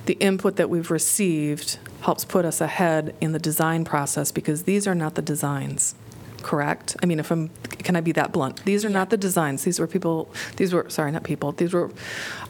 the 0.06 0.14
input 0.14 0.56
that 0.56 0.68
we've 0.68 0.90
received 0.90 1.78
helps 2.02 2.24
put 2.24 2.44
us 2.44 2.60
ahead 2.60 3.14
in 3.20 3.32
the 3.32 3.38
design 3.38 3.84
process 3.84 4.30
because 4.30 4.64
these 4.64 4.86
are 4.86 4.94
not 4.94 5.14
the 5.14 5.22
designs, 5.22 5.94
correct? 6.42 6.96
I 7.02 7.06
mean, 7.06 7.18
if 7.18 7.30
I'm, 7.30 7.48
can 7.78 7.96
I 7.96 8.00
be 8.00 8.12
that 8.12 8.32
blunt? 8.32 8.64
These 8.64 8.84
are 8.84 8.90
not 8.90 9.10
the 9.10 9.16
designs. 9.16 9.64
These 9.64 9.80
were 9.80 9.86
people, 9.86 10.30
these 10.56 10.74
were, 10.74 10.88
sorry, 10.90 11.10
not 11.12 11.24
people, 11.24 11.52
these 11.52 11.72
were 11.72 11.90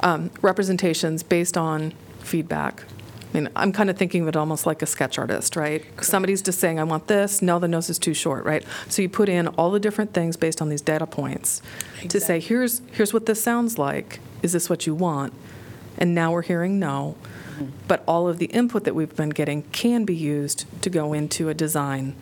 um, 0.01 0.31
representations 0.43 1.23
based 1.23 1.57
on 1.57 1.93
feedback. 2.19 2.83
I 3.35 3.39
mean, 3.39 3.49
I'm 3.57 3.73
kind 3.73 3.91
of 3.91 3.97
thinking 3.97 4.23
of 4.23 4.29
it 4.29 4.37
almost 4.37 4.65
like 4.65 4.81
a 4.83 4.87
sketch 4.87 5.19
artist, 5.19 5.57
right? 5.57 5.85
Somebody's 6.01 6.41
just 6.41 6.61
saying, 6.61 6.79
I 6.79 6.85
want 6.85 7.09
this, 7.09 7.43
no, 7.43 7.59
the 7.59 7.67
nose 7.67 7.91
is 7.91 7.99
too 7.99 8.15
short, 8.15 8.45
right? 8.45 8.65
So 8.89 9.03
you 9.03 9.09
put 9.09 9.29
in 9.29 9.49
all 9.49 9.73
the 9.73 9.81
different 9.81 10.13
things 10.13 10.37
based 10.37 10.63
on 10.63 10.69
these 10.69 10.81
data 10.81 11.07
points 11.07 11.61
to 12.09 12.21
say, 12.21 12.39
here's, 12.39 12.81
here's 12.93 13.13
what 13.13 13.27
this 13.27 13.43
sounds 13.43 13.77
like. 13.77 14.21
Is 14.45 14.53
this 14.53 14.69
what 14.69 14.87
you 14.87 14.95
want? 14.95 15.33
And 15.97 16.15
now 16.15 16.31
we're 16.33 16.43
hearing 16.43 16.79
no. 16.79 17.17
But 17.89 18.03
all 18.07 18.29
of 18.29 18.39
the 18.39 18.47
input 18.47 18.85
that 18.85 18.95
we've 18.95 19.15
been 19.17 19.31
getting 19.31 19.63
can 19.63 20.05
be 20.05 20.15
used 20.15 20.67
to 20.83 20.91
go 20.91 21.13
into 21.13 21.49
a 21.49 21.55
design 21.55 22.15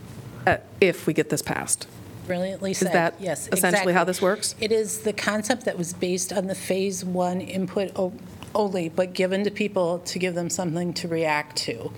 uh, 0.46 0.58
if 0.80 1.06
we 1.06 1.14
get 1.14 1.30
this 1.30 1.40
passed. 1.42 1.86
Brilliantly 2.26 2.74
said. 2.74 2.92
that 2.92 3.14
Yes, 3.18 3.48
essentially 3.50 3.94
how 3.94 4.02
exactly. 4.02 4.04
this 4.10 4.22
works? 4.22 4.54
It 4.60 4.72
is 4.72 5.00
the 5.00 5.12
concept 5.12 5.64
that 5.64 5.78
was 5.78 5.92
based 5.94 6.32
on 6.32 6.48
the 6.48 6.54
Phase 6.54 7.04
One 7.04 7.40
input 7.40 7.92
o- 7.96 8.12
only, 8.54 8.88
but 8.88 9.14
given 9.14 9.42
to 9.44 9.50
people 9.50 10.00
to 10.00 10.18
give 10.18 10.34
them 10.34 10.50
something 10.50 10.92
to 10.94 11.08
react 11.08 11.56
to, 11.58 11.92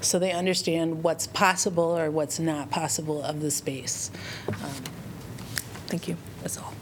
so 0.00 0.18
they 0.18 0.32
understand 0.32 1.02
what's 1.02 1.26
possible 1.26 1.98
or 1.98 2.10
what's 2.10 2.38
not 2.38 2.70
possible 2.70 3.22
of 3.22 3.40
the 3.40 3.50
space. 3.50 4.10
Um, 4.48 4.84
Thank 5.88 6.08
you. 6.08 6.16
That's 6.42 6.58
all. 6.58 6.72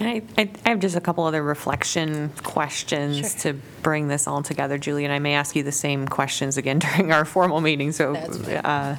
I, 0.00 0.22
I 0.36 0.48
I 0.64 0.68
have 0.68 0.78
just 0.80 0.96
a 0.96 1.00
couple 1.00 1.24
other 1.24 1.42
reflection 1.42 2.30
questions 2.44 3.34
to 3.42 3.54
bring 3.82 4.08
this 4.08 4.26
all 4.28 4.42
together, 4.42 4.78
Juli, 4.78 5.04
and 5.04 5.12
I 5.12 5.18
may 5.18 5.34
ask 5.34 5.56
you 5.56 5.62
the 5.62 5.72
same 5.72 6.06
questions 6.06 6.56
again 6.56 6.78
during 6.80 7.12
our 7.12 7.24
formal 7.24 7.60
meeting, 7.60 7.92
so. 7.92 8.12
That's 8.12 8.36
fine. 8.38 8.56
uh, 8.56 8.96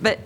But 0.00 0.18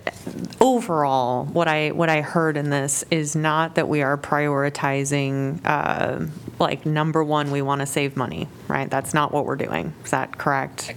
overall, 0.61 1.45
what 1.45 1.67
I, 1.67 1.91
what 1.91 2.09
I 2.09 2.21
heard 2.21 2.57
in 2.57 2.69
this 2.69 3.03
is 3.11 3.35
not 3.35 3.75
that 3.75 3.87
we 3.87 4.01
are 4.01 4.17
prioritizing, 4.17 5.59
uh, 5.65 6.25
like, 6.59 6.85
number 6.85 7.23
one, 7.23 7.51
we 7.51 7.61
want 7.61 7.81
to 7.81 7.85
save 7.87 8.15
money, 8.15 8.47
right? 8.67 8.89
That's 8.89 9.13
not 9.13 9.31
what 9.31 9.45
we're 9.45 9.55
doing. 9.55 9.93
Is 10.03 10.11
that 10.11 10.37
correct? 10.37 10.93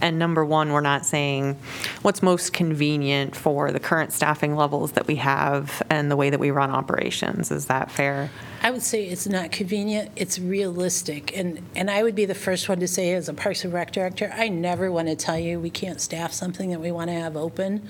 And 0.00 0.18
number 0.18 0.44
one, 0.44 0.72
we're 0.72 0.80
not 0.80 1.04
saying 1.04 1.58
what's 2.02 2.22
most 2.22 2.52
convenient 2.52 3.36
for 3.36 3.70
the 3.70 3.80
current 3.80 4.12
staffing 4.12 4.56
levels 4.56 4.92
that 4.92 5.06
we 5.06 5.16
have 5.16 5.82
and 5.90 6.10
the 6.10 6.16
way 6.16 6.30
that 6.30 6.40
we 6.40 6.50
run 6.50 6.70
operations. 6.70 7.50
Is 7.50 7.66
that 7.66 7.90
fair? 7.90 8.30
I 8.62 8.70
would 8.70 8.82
say 8.82 9.04
it's 9.04 9.26
not 9.26 9.52
convenient, 9.52 10.10
it's 10.16 10.38
realistic. 10.38 11.36
And, 11.36 11.62
and 11.74 11.90
I 11.90 12.02
would 12.02 12.14
be 12.14 12.26
the 12.26 12.34
first 12.34 12.68
one 12.68 12.80
to 12.80 12.88
say, 12.88 13.12
as 13.14 13.28
a 13.28 13.34
Parks 13.34 13.64
and 13.64 13.72
Rec 13.72 13.92
director, 13.92 14.30
I 14.34 14.48
never 14.48 14.90
want 14.90 15.08
to 15.08 15.16
tell 15.16 15.38
you 15.38 15.58
we 15.60 15.70
can't 15.70 16.00
staff 16.00 16.32
something 16.32 16.70
that 16.70 16.80
we 16.80 16.92
want 16.92 17.08
to 17.08 17.14
have 17.14 17.36
open. 17.36 17.88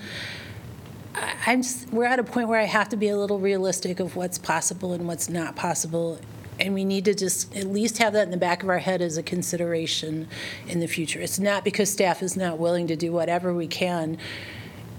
I'm, 1.45 1.61
we're 1.91 2.05
at 2.05 2.19
a 2.19 2.23
point 2.23 2.47
where 2.47 2.59
I 2.59 2.65
have 2.65 2.89
to 2.89 2.97
be 2.97 3.09
a 3.09 3.17
little 3.17 3.39
realistic 3.39 3.99
of 3.99 4.15
what's 4.15 4.37
possible 4.37 4.93
and 4.93 5.07
what's 5.07 5.29
not 5.29 5.55
possible. 5.55 6.19
And 6.61 6.75
we 6.75 6.85
need 6.85 7.05
to 7.05 7.15
just 7.15 7.55
at 7.55 7.65
least 7.65 7.97
have 7.97 8.13
that 8.13 8.23
in 8.23 8.31
the 8.31 8.37
back 8.37 8.61
of 8.61 8.69
our 8.69 8.77
head 8.77 9.01
as 9.01 9.17
a 9.17 9.23
consideration 9.23 10.27
in 10.67 10.79
the 10.79 10.87
future. 10.87 11.19
It's 11.19 11.39
not 11.39 11.63
because 11.63 11.89
staff 11.89 12.21
is 12.21 12.37
not 12.37 12.59
willing 12.59 12.85
to 12.87 12.95
do 12.95 13.11
whatever 13.11 13.51
we 13.51 13.65
can. 13.65 14.19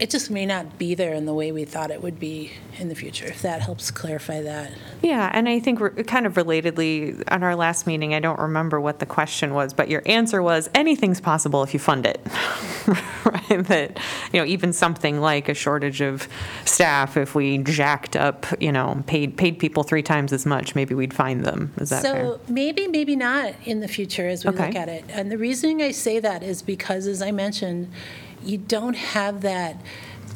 It 0.01 0.11
just 0.11 0.29
may 0.29 0.45
not 0.45 0.79
be 0.79 0.97
there 0.97 1.15
in 1.15 1.27
the 1.27 1.35
way 1.35 1.53
we 1.53 1.65
thought 1.65 1.93
it 1.93 2.03
would 2.03 2.19
be 2.19 2.51
in 2.79 2.89
the 2.89 2.97
future, 2.97 3.27
if 3.27 3.43
that 3.43 3.63
helps 3.63 3.93
clarify 3.93 4.43
that. 4.43 4.73
Yeah, 5.03 5.31
and 5.33 5.49
I 5.49 5.61
think 5.61 5.79
kind 6.09 6.27
of 6.27 6.35
relatedly, 6.35 7.23
on 7.31 7.45
our 7.45 7.55
last 7.55 7.87
meeting, 7.87 8.13
I 8.13 8.19
don't 8.19 8.41
remember 8.41 8.81
what 8.81 8.99
the 8.99 9.07
question 9.07 9.55
was, 9.55 9.73
but 9.73 9.89
your 9.89 10.03
answer 10.05 10.43
was 10.43 10.69
anything's 10.75 11.21
possible 11.21 11.63
if 11.63 11.73
you 11.73 11.79
fund 11.79 12.07
it. 12.07 12.21
Right? 13.25 13.42
That, 13.73 13.99
you 14.33 14.41
know, 14.41 14.47
even 14.47 14.73
something 14.73 15.21
like 15.21 15.49
a 15.49 15.55
shortage 15.55 16.01
of 16.01 16.29
staff, 16.65 17.17
if 17.17 17.35
we 17.35 17.59
jacked 17.59 18.17
up, 18.17 18.47
you 18.61 18.73
know, 18.73 19.03
paid, 19.07 19.37
paid 19.37 19.59
people 19.59 19.83
three 19.83 20.03
times 20.03 20.33
as 20.33 20.45
much, 20.45 20.75
maybe 20.75 20.95
we'd 20.95 21.15
find 21.15 21.45
them. 21.45 21.73
Is 21.77 21.91
that 21.91 22.03
fair? 22.03 22.25
So 22.25 22.41
maybe, 22.49 22.89
maybe 22.89 23.15
not 23.15 23.55
in 23.65 23.81
the 23.81 23.89
future 23.89 24.27
as 24.27 24.45
we 24.45 24.51
look 24.51 24.75
at 24.75 24.89
it. 24.89 25.05
And 25.09 25.31
the 25.31 25.39
reasoning 25.39 25.83
I 25.83 25.91
say 25.93 26.19
that 26.21 26.43
is 26.43 26.63
because, 26.63 27.07
as 27.07 27.23
I 27.23 27.31
mentioned, 27.31 27.91
you 28.43 28.59
don't 28.59 28.97
have 28.97 29.43
that 29.43 29.77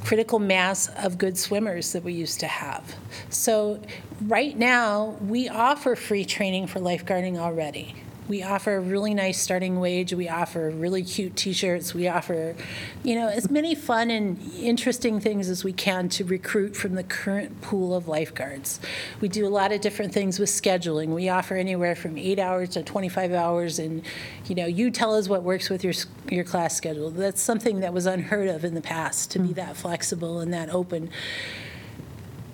critical 0.05 0.39
mass 0.39 0.89
of 0.89 1.19
good 1.19 1.37
swimmers 1.37 1.93
that 1.93 2.05
we 2.05 2.13
used 2.13 2.39
to 2.39 2.47
have. 2.47 2.95
So 3.29 3.81
right 4.23 4.57
now, 4.57 5.17
we 5.21 5.49
offer 5.49 5.97
free 5.97 6.25
training 6.25 6.69
for 6.69 6.79
lifeguarding 6.79 7.39
already. 7.39 7.97
We 8.29 8.43
offer 8.43 8.77
a 8.77 8.81
really 8.81 9.15
nice 9.15 9.41
starting 9.41 9.79
wage. 9.79 10.13
We 10.13 10.29
offer 10.29 10.71
really 10.71 11.05
cute 11.05 11.37
T-shirts. 11.37 11.95
We 11.95 12.09
offer, 12.09 12.57
you 13.05 13.15
know, 13.15 13.29
as 13.29 13.51
many 13.51 13.75
fun 13.75 14.11
and 14.11 14.41
interesting 14.55 15.21
things 15.21 15.49
as 15.49 15.63
we 15.63 15.73
can 15.73 16.09
to 16.11 16.25
recruit 16.25 16.77
from 16.77 16.95
the 16.95 17.05
current 17.05 17.61
pool 17.61 17.95
of 17.95 18.09
lifeguards. 18.09 18.81
We 19.21 19.29
do 19.29 19.47
a 19.47 19.51
lot 19.51 19.71
of 19.73 19.81
different 19.81 20.13
things 20.13 20.39
with 20.39 20.49
scheduling. 20.49 21.09
We 21.09 21.29
offer 21.29 21.57
anywhere 21.57 21.95
from 21.95 22.19
eight 22.19 22.39
hours 22.39 22.71
to 22.71 22.83
25 22.83 23.33
hours, 23.33 23.79
and 23.79 24.03
you 24.47 24.55
know, 24.55 24.67
you 24.67 24.91
tell 24.91 25.15
us 25.15 25.29
what 25.29 25.43
works 25.43 25.71
with 25.71 25.85
your 25.85 25.95
your 26.29 26.45
class 26.45 26.77
schedule. 26.77 27.11
That's 27.11 27.41
something 27.41 27.81
that 27.81 27.93
was 27.93 28.07
unheard 28.07 28.49
of 28.49 28.65
in 28.65 28.75
the 28.75 28.81
past 28.81 29.31
to 29.33 29.39
be 29.39 29.49
hmm. 29.49 29.55
that 29.55 29.77
flexible 29.77 30.41
and 30.41 30.53
that 30.53 30.71
open. 30.71 31.11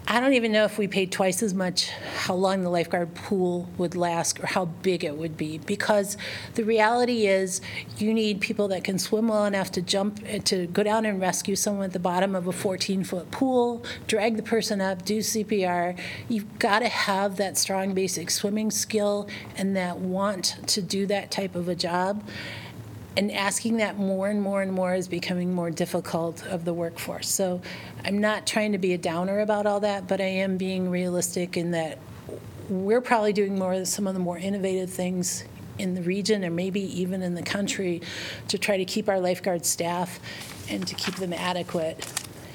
I 0.06 0.18
don't 0.18 0.32
even 0.32 0.50
know 0.50 0.64
if 0.64 0.78
we 0.78 0.88
paid 0.88 1.12
twice 1.12 1.44
as 1.44 1.54
much, 1.54 1.88
how 1.90 2.34
long 2.34 2.62
the 2.62 2.68
lifeguard 2.68 3.14
pool 3.14 3.68
would 3.78 3.94
last 3.94 4.40
or 4.40 4.46
how 4.46 4.64
big 4.64 5.04
it 5.04 5.16
would 5.16 5.36
be. 5.36 5.58
Because 5.58 6.16
the 6.54 6.64
reality 6.64 7.26
is, 7.28 7.60
you 7.98 8.12
need 8.12 8.40
people 8.40 8.66
that 8.68 8.82
can 8.82 8.98
swim 8.98 9.28
well 9.28 9.44
enough 9.44 9.70
to 9.72 9.80
jump, 9.80 10.20
eh, 10.26 10.38
to 10.40 10.66
go 10.66 10.82
down 10.82 11.06
and 11.06 11.20
rescue 11.20 11.54
someone 11.54 11.84
at 11.84 11.92
the 11.92 12.00
bottom 12.00 12.34
of 12.34 12.48
a 12.48 12.52
14-foot 12.52 13.30
pool, 13.30 13.84
drag 14.08 14.36
the 14.36 14.42
person 14.42 14.80
up, 14.80 15.04
do 15.04 15.18
CPR. 15.18 15.96
You've 16.28 16.58
got 16.58 16.80
to 16.80 16.88
have 16.88 17.36
that 17.36 17.56
strong 17.56 17.94
basic 17.94 18.30
swimming 18.30 18.72
skill 18.72 19.28
and 19.56 19.76
that 19.76 19.98
want 19.98 20.56
to 20.66 20.82
do 20.82 21.06
that 21.06 21.30
type 21.30 21.54
of 21.54 21.68
a 21.68 21.76
job. 21.76 22.24
And 23.16 23.30
asking 23.30 23.76
that 23.76 23.98
more 23.98 24.28
and 24.28 24.40
more 24.40 24.62
and 24.62 24.72
more 24.72 24.94
is 24.94 25.06
becoming 25.06 25.54
more 25.54 25.70
difficult 25.70 26.46
of 26.46 26.64
the 26.64 26.72
workforce. 26.72 27.28
So 27.28 27.60
I'm 28.04 28.20
not 28.20 28.46
trying 28.46 28.72
to 28.72 28.78
be 28.78 28.94
a 28.94 28.98
downer 28.98 29.40
about 29.40 29.66
all 29.66 29.80
that, 29.80 30.08
but 30.08 30.20
I 30.20 30.24
am 30.24 30.56
being 30.56 30.90
realistic 30.90 31.56
in 31.56 31.72
that 31.72 31.98
we're 32.68 33.02
probably 33.02 33.32
doing 33.32 33.58
more 33.58 33.74
of 33.74 33.86
some 33.86 34.06
of 34.06 34.14
the 34.14 34.20
more 34.20 34.38
innovative 34.38 34.90
things 34.90 35.44
in 35.78 35.94
the 35.94 36.02
region 36.02 36.44
or 36.44 36.50
maybe 36.50 36.80
even 37.00 37.22
in 37.22 37.34
the 37.34 37.42
country 37.42 38.00
to 38.48 38.58
try 38.58 38.76
to 38.76 38.84
keep 38.84 39.08
our 39.08 39.20
lifeguard 39.20 39.66
staff 39.66 40.20
and 40.68 40.86
to 40.86 40.94
keep 40.94 41.16
them 41.16 41.32
adequate. 41.32 42.06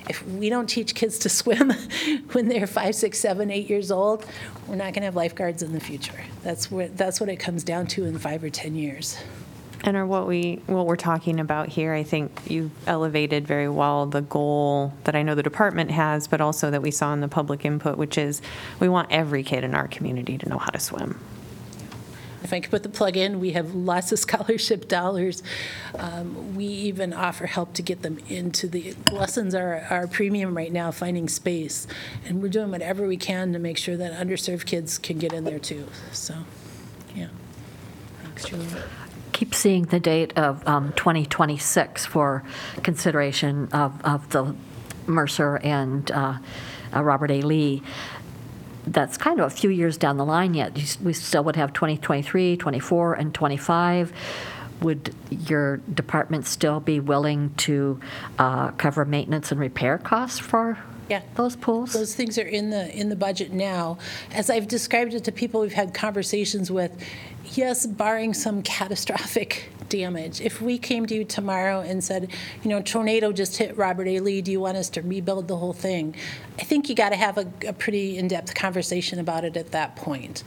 If 0.09 0.25
we 0.25 0.49
don't 0.49 0.67
teach 0.67 0.95
kids 0.95 1.19
to 1.19 1.29
swim 1.29 1.71
when 2.31 2.47
they're 2.47 2.67
five, 2.67 2.95
six, 2.95 3.19
seven, 3.19 3.51
eight 3.51 3.69
years 3.69 3.91
old, 3.91 4.25
we're 4.67 4.75
not 4.75 4.93
going 4.93 5.01
to 5.01 5.05
have 5.05 5.15
lifeguards 5.15 5.61
in 5.61 5.73
the 5.73 5.79
future. 5.79 6.23
That's 6.43 6.71
what, 6.71 6.97
that's 6.97 7.19
what 7.19 7.29
it 7.29 7.37
comes 7.37 7.63
down 7.63 7.87
to 7.87 8.05
in 8.05 8.17
five 8.17 8.43
or 8.43 8.49
10 8.49 8.75
years. 8.75 9.17
And 9.83 9.95
are 9.95 10.05
what 10.05 10.27
we, 10.27 10.61
what 10.65 10.85
we're 10.85 10.95
talking 10.95 11.39
about 11.39 11.69
here, 11.69 11.93
I 11.93 12.03
think 12.03 12.49
you 12.49 12.71
elevated 12.85 13.47
very 13.47 13.69
well 13.69 14.05
the 14.05 14.21
goal 14.21 14.93
that 15.03 15.15
I 15.15 15.21
know 15.21 15.35
the 15.35 15.43
department 15.43 15.91
has, 15.91 16.27
but 16.27 16.41
also 16.41 16.71
that 16.71 16.81
we 16.81 16.91
saw 16.91 17.13
in 17.13 17.21
the 17.21 17.27
public 17.27 17.63
input, 17.63 17.97
which 17.97 18.17
is 18.17 18.41
we 18.79 18.89
want 18.89 19.11
every 19.11 19.43
kid 19.43 19.63
in 19.63 19.75
our 19.75 19.87
community 19.87 20.37
to 20.37 20.49
know 20.49 20.57
how 20.57 20.71
to 20.71 20.79
swim. 20.79 21.19
If 22.43 22.53
I 22.53 22.59
could 22.59 22.71
put 22.71 22.83
the 22.83 22.89
plug 22.89 23.17
in, 23.17 23.39
we 23.39 23.51
have 23.51 23.75
lots 23.75 24.11
of 24.11 24.19
scholarship 24.27 24.87
dollars. 24.87 25.43
Um, 25.95 26.55
We 26.55 26.65
even 26.65 27.13
offer 27.13 27.45
help 27.45 27.73
to 27.73 27.81
get 27.81 28.01
them 28.01 28.19
into 28.29 28.67
the, 28.67 28.95
lessons 29.11 29.53
are 29.53 29.85
our 29.89 30.07
premium 30.07 30.55
right 30.55 30.71
now, 30.71 30.91
finding 30.91 31.27
space. 31.27 31.87
And 32.25 32.41
we're 32.41 32.49
doing 32.49 32.71
whatever 32.71 33.07
we 33.07 33.17
can 33.17 33.53
to 33.53 33.59
make 33.59 33.77
sure 33.77 33.97
that 33.97 34.13
underserved 34.13 34.65
kids 34.65 34.97
can 34.97 35.17
get 35.17 35.33
in 35.33 35.43
there 35.43 35.59
too. 35.59 35.87
So, 36.11 36.35
yeah. 37.15 37.27
Thanks, 38.23 38.45
Juli. 38.45 38.65
Keep 39.37 39.53
seeing 39.53 39.83
the 39.83 39.99
date 39.99 40.35
of 40.35 40.67
um, 40.67 40.91
2026 40.93 42.07
for 42.07 42.41
consideration 42.81 43.69
of, 43.71 44.03
of 44.03 44.27
the 44.31 44.55
Mercer 45.05 45.57
and 45.57 46.09
uh, 46.09 46.39
uh, 46.91 47.03
Robert 47.03 47.29
A. 47.29 47.41
Lee. 47.43 47.83
That's 48.87 49.15
kind 49.15 49.39
of 49.39 49.45
a 49.45 49.55
few 49.55 49.69
years 49.69 49.95
down 49.95 50.17
the 50.17 50.25
line 50.25 50.55
yet. 50.55 50.97
We 51.03 51.13
still 51.13 51.43
would 51.43 51.55
have 51.55 51.71
2023, 51.71 52.57
24, 52.57 53.13
and 53.13 53.31
25. 53.31 54.11
Would 54.81 55.13
your 55.29 55.77
department 55.77 56.47
still 56.47 56.79
be 56.79 56.99
willing 56.99 57.53
to 57.57 57.99
uh, 58.39 58.71
cover 58.71 59.05
maintenance 59.05 59.51
and 59.51 59.59
repair 59.59 59.99
costs 59.99 60.39
for 60.39 60.79
Yeah. 61.09 61.21
those 61.35 61.55
pools? 61.55 61.93
Those 61.93 62.15
things 62.15 62.39
are 62.39 62.47
in 62.47 62.71
the, 62.71 62.91
in 62.91 63.09
the 63.09 63.15
budget 63.15 63.51
now. 63.51 63.99
As 64.33 64.49
I've 64.49 64.67
described 64.67 65.13
it 65.13 65.25
to 65.25 65.31
people 65.31 65.61
we've 65.61 65.73
had 65.73 65.93
conversations 65.93 66.71
with, 66.71 66.91
yes, 67.55 67.85
barring 67.85 68.33
some 68.33 68.61
catastrophic 68.63 69.69
damage, 69.89 70.41
if 70.41 70.61
we 70.61 70.77
came 70.77 71.05
to 71.05 71.15
you 71.15 71.23
tomorrow 71.23 71.79
and 71.79 72.03
said, 72.03 72.29
you 72.61 72.69
know, 72.69 72.81
tornado 72.81 73.31
just 73.31 73.57
hit 73.57 73.77
Robert 73.77 74.07
A. 74.07 74.19
Lee, 74.19 74.41
do 74.41 74.51
you 74.51 74.59
want 74.59 74.75
us 74.75 74.89
to 74.89 75.01
rebuild 75.01 75.47
the 75.47 75.55
whole 75.55 75.73
thing? 75.73 76.15
I 76.59 76.63
think 76.63 76.89
you 76.89 76.95
got 76.95 77.09
to 77.09 77.15
have 77.15 77.37
a, 77.37 77.47
a 77.65 77.73
pretty 77.73 78.17
in-depth 78.17 78.53
conversation 78.53 79.19
about 79.19 79.45
it 79.45 79.55
at 79.55 79.71
that 79.71 79.95
point. 79.95 80.43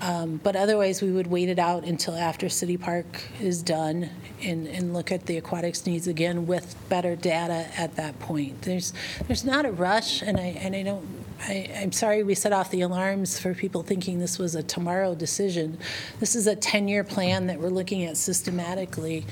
Um, 0.00 0.40
But 0.42 0.56
otherwise, 0.56 1.00
we 1.00 1.12
would 1.12 1.28
wait 1.28 1.48
it 1.48 1.58
out 1.58 1.84
until 1.84 2.14
after 2.14 2.48
City 2.48 2.76
Park 2.76 3.22
is 3.40 3.62
done 3.62 4.10
and, 4.42 4.66
and 4.66 4.92
look 4.92 5.10
at 5.10 5.26
the 5.26 5.38
aquatics 5.38 5.86
needs 5.86 6.06
again 6.06 6.46
with 6.46 6.76
better 6.88 7.16
data 7.16 7.68
at 7.78 7.96
that 7.96 8.18
point. 8.18 8.62
There's, 8.62 8.92
there's 9.26 9.44
not 9.44 9.64
a 9.64 9.72
rush, 9.72 10.20
and 10.20 10.36
I, 10.38 10.58
and 10.60 10.74
I 10.74 10.82
don't, 10.82 11.23
I, 11.40 11.70
I'm 11.76 11.92
sorry 11.92 12.22
we 12.22 12.34
set 12.34 12.52
off 12.52 12.70
the 12.70 12.80
alarms 12.80 13.38
for 13.38 13.54
people 13.54 13.82
thinking 13.82 14.18
this 14.18 14.38
was 14.38 14.54
a 14.54 14.62
tomorrow 14.62 15.14
decision. 15.14 15.78
This 16.20 16.34
is 16.34 16.46
a 16.46 16.56
10-year 16.56 17.04
plan 17.04 17.46
that 17.48 17.60
we're 17.60 17.68
looking 17.68 18.04
at 18.04 18.16
systematically 18.16 19.26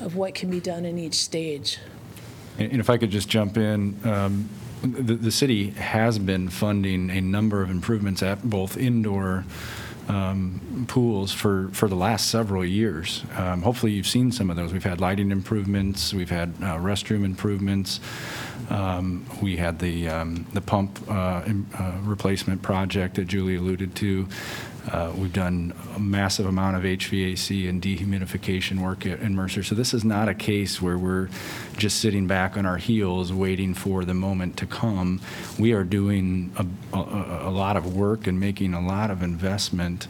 of 0.00 0.16
what 0.16 0.34
can 0.34 0.50
be 0.50 0.60
done 0.60 0.84
in 0.84 0.98
each 0.98 1.16
stage. 1.16 1.78
And 2.58 2.72
and 2.72 2.80
if 2.80 2.90
I 2.90 2.96
could 2.96 3.10
just 3.10 3.28
jump 3.28 3.56
in, 3.56 3.98
um, 4.04 4.48
the, 4.82 5.14
the 5.14 5.30
city 5.30 5.70
has 5.70 6.18
been 6.18 6.48
funding 6.48 7.10
a 7.10 7.20
number 7.20 7.62
of 7.62 7.70
improvements 7.70 8.22
at 8.22 8.48
both 8.48 8.76
indoor 8.76 9.44
um, 10.08 10.86
pools 10.88 11.32
for, 11.32 11.68
for 11.72 11.88
the 11.88 11.94
last 11.94 12.28
several 12.30 12.64
years. 12.64 13.24
Um, 13.36 13.62
Hopefully, 13.62 13.92
you've 13.92 14.06
seen 14.06 14.32
some 14.32 14.50
of 14.50 14.56
those. 14.56 14.72
We've 14.72 14.82
had 14.82 15.00
lighting 15.00 15.30
improvements, 15.30 16.14
we've 16.14 16.30
had 16.30 16.48
uh, 16.60 16.78
restroom 16.78 17.24
improvements, 17.24 18.00
um, 18.70 19.26
we 19.42 19.56
had 19.56 19.78
the, 19.78 20.08
um, 20.08 20.46
the 20.52 20.60
pump 20.60 20.98
uh, 21.08 21.42
im- 21.46 21.66
uh, 21.78 21.92
replacement 22.02 22.62
project 22.62 23.16
that 23.16 23.26
Juli 23.26 23.56
alluded 23.56 23.94
to. 23.96 24.28
Uh, 24.90 25.12
We've 25.16 25.32
done 25.32 25.74
a 25.96 25.98
massive 25.98 26.46
amount 26.46 26.76
of 26.76 26.82
HVAC 26.82 27.68
and 27.68 27.82
dehumidification 27.82 28.80
work 28.80 29.04
at 29.04 29.20
in 29.20 29.34
Mercer. 29.34 29.62
So 29.62 29.74
this 29.74 29.92
is 29.92 30.04
not 30.04 30.28
a 30.28 30.34
case 30.34 30.80
where 30.80 30.96
we're 30.96 31.28
just 31.76 32.00
sitting 32.00 32.26
back 32.26 32.56
on 32.56 32.64
our 32.64 32.76
heels 32.78 33.32
waiting 33.32 33.74
for 33.74 34.04
the 34.04 34.14
moment 34.14 34.56
to 34.58 34.66
come. 34.66 35.20
We 35.58 35.72
are 35.72 35.84
doing 35.84 36.52
a, 36.56 36.96
a, 36.96 37.48
a 37.48 37.50
lot 37.50 37.76
of 37.76 37.96
work 37.96 38.26
and 38.26 38.38
making 38.38 38.74
a 38.74 38.80
lot 38.80 39.10
of 39.10 39.22
investment 39.22 40.06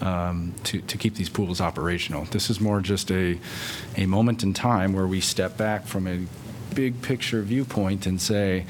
um, 0.00 0.54
to, 0.64 0.80
to 0.80 0.98
keep 0.98 1.14
these 1.14 1.28
pools 1.28 1.60
operational. 1.60 2.24
This 2.24 2.50
is 2.50 2.60
more 2.60 2.80
just 2.80 3.10
a, 3.10 3.38
a 3.96 4.06
moment 4.06 4.42
in 4.42 4.54
time 4.54 4.92
where 4.92 5.06
we 5.06 5.20
step 5.20 5.56
back 5.56 5.86
from 5.86 6.06
a 6.06 6.26
big 6.74 7.00
picture 7.02 7.42
viewpoint 7.42 8.06
and 8.06 8.20
say, 8.20 8.66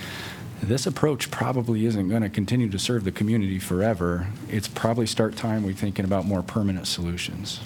this 0.63 0.87
approach 0.87 1.31
probably 1.31 1.87
isn't 1.87 2.09
going 2.09 2.23
to 2.23 2.29
continue 2.29 2.69
to 2.71 2.79
serve 2.79 3.05
the 3.05 3.13
community 3.13 3.59
forever. 3.59 4.29
It's 4.49 4.69
probably 4.69 5.07
start 5.07 5.37
time 5.37 5.63
we 5.63 5.73
thinking 5.73 6.05
about 6.05 6.25
more 6.25 6.43
permanent 6.43 6.87
solutions. 6.87 7.61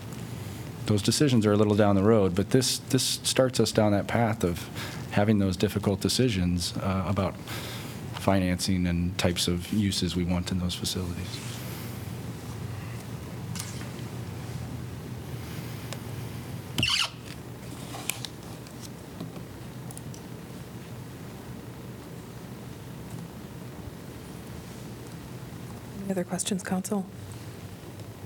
Those 0.87 1.03
decisions 1.03 1.47
are 1.47 1.53
a 1.53 1.57
little 1.57 1.77
down 1.77 1.95
the 1.95 2.03
road, 2.03 2.35
but 2.35 2.51
this, 2.51 2.79
this 2.79 3.21
starts 3.23 3.61
us 3.61 3.71
down 3.71 3.93
that 3.93 4.09
path 4.09 4.43
of 4.43 4.69
having 5.13 5.39
those 5.39 5.57
difficult 5.57 6.01
decisions 6.01 6.77
uh, 6.79 7.05
about 7.07 7.37
financing 8.15 8.87
and 8.87 9.17
types 9.19 9.49
of 9.49 9.73
uses 9.73 10.17
we 10.17 10.25
want 10.25 10.51
in 10.51 10.59
those 10.59 10.75
facilities. 10.75 11.50
Any 26.11 26.17
other 26.19 26.29
questions, 26.29 26.65
council? 26.65 27.07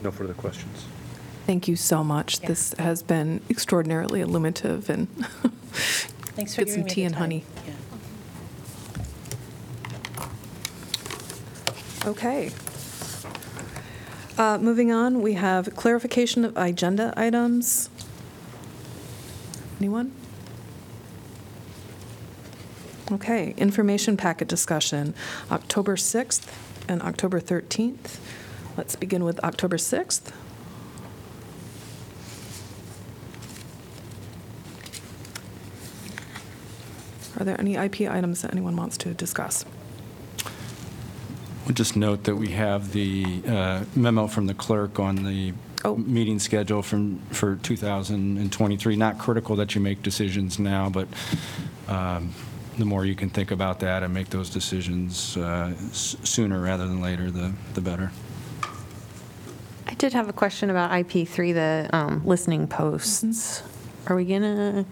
No 0.02 0.10
further 0.10 0.32
questions. 0.32 0.86
Thank 1.44 1.68
you 1.68 1.76
so 1.76 2.02
much. 2.02 2.40
Yeah. 2.40 2.48
This 2.48 2.72
has 2.78 3.02
been 3.02 3.42
extraordinarily 3.50 4.22
illuminative 4.22 4.88
and 4.88 5.06
Thanks 6.32 6.54
for 6.54 6.64
Get 6.64 6.72
some 6.72 6.76
giving 6.76 6.84
me 6.84 6.90
tea 6.90 7.00
the 7.02 7.04
and 7.04 7.14
time. 7.14 7.20
honey. 7.20 7.44
Yeah. 7.66 7.72
Okay. 12.08 12.50
Uh, 14.38 14.56
Moving 14.56 14.90
on, 14.90 15.20
we 15.20 15.34
have 15.34 15.76
clarification 15.76 16.46
of 16.46 16.56
agenda 16.56 17.12
items. 17.18 17.90
Anyone? 19.78 20.10
Okay, 23.12 23.52
information 23.58 24.16
packet 24.16 24.48
discussion, 24.48 25.12
October 25.50 25.96
6th 25.96 26.48
and 26.88 27.02
October 27.02 27.40
13th. 27.40 28.18
Let's 28.76 28.96
begin 28.96 29.24
with 29.24 29.42
October 29.44 29.76
6th. 29.76 30.32
Are 37.38 37.44
there 37.44 37.60
any 37.60 37.74
IP 37.76 38.02
items 38.02 38.42
that 38.42 38.52
anyone 38.52 38.76
wants 38.76 38.96
to 38.98 39.12
discuss? 39.14 39.64
We'll 41.66 41.74
just 41.74 41.96
note 41.96 42.24
that 42.24 42.36
we 42.36 42.48
have 42.50 42.92
the 42.92 43.42
uh, 43.46 43.84
memo 43.96 44.26
from 44.26 44.46
the 44.46 44.54
clerk 44.54 44.98
on 45.00 45.16
the 45.24 45.54
Oh. 45.86 45.96
meeting 45.96 46.38
schedule 46.38 46.80
from, 46.80 47.18
for 47.30 47.56
2023. 47.56 48.96
Not 48.96 49.18
critical 49.18 49.54
that 49.56 49.74
you 49.74 49.82
make 49.82 50.02
decisions 50.02 50.58
now, 50.58 50.88
but 50.88 51.06
um, 51.88 52.32
the 52.78 52.84
more 52.84 53.04
you 53.04 53.14
can 53.14 53.30
think 53.30 53.50
about 53.50 53.80
that 53.80 54.02
and 54.02 54.12
make 54.12 54.30
those 54.30 54.50
decisions 54.50 55.36
uh, 55.36 55.72
s- 55.90 56.16
sooner 56.24 56.60
rather 56.60 56.86
than 56.86 57.00
later, 57.00 57.30
the, 57.30 57.52
the 57.74 57.80
better. 57.80 58.10
I 59.86 59.94
did 59.94 60.12
have 60.12 60.28
a 60.28 60.32
question 60.32 60.70
about 60.70 60.90
IP3, 60.90 61.54
the 61.54 61.90
um, 61.96 62.22
listening 62.24 62.66
posts. 62.66 63.62
Are 64.06 64.16
we 64.16 64.24
going 64.24 64.42
to 64.42 64.84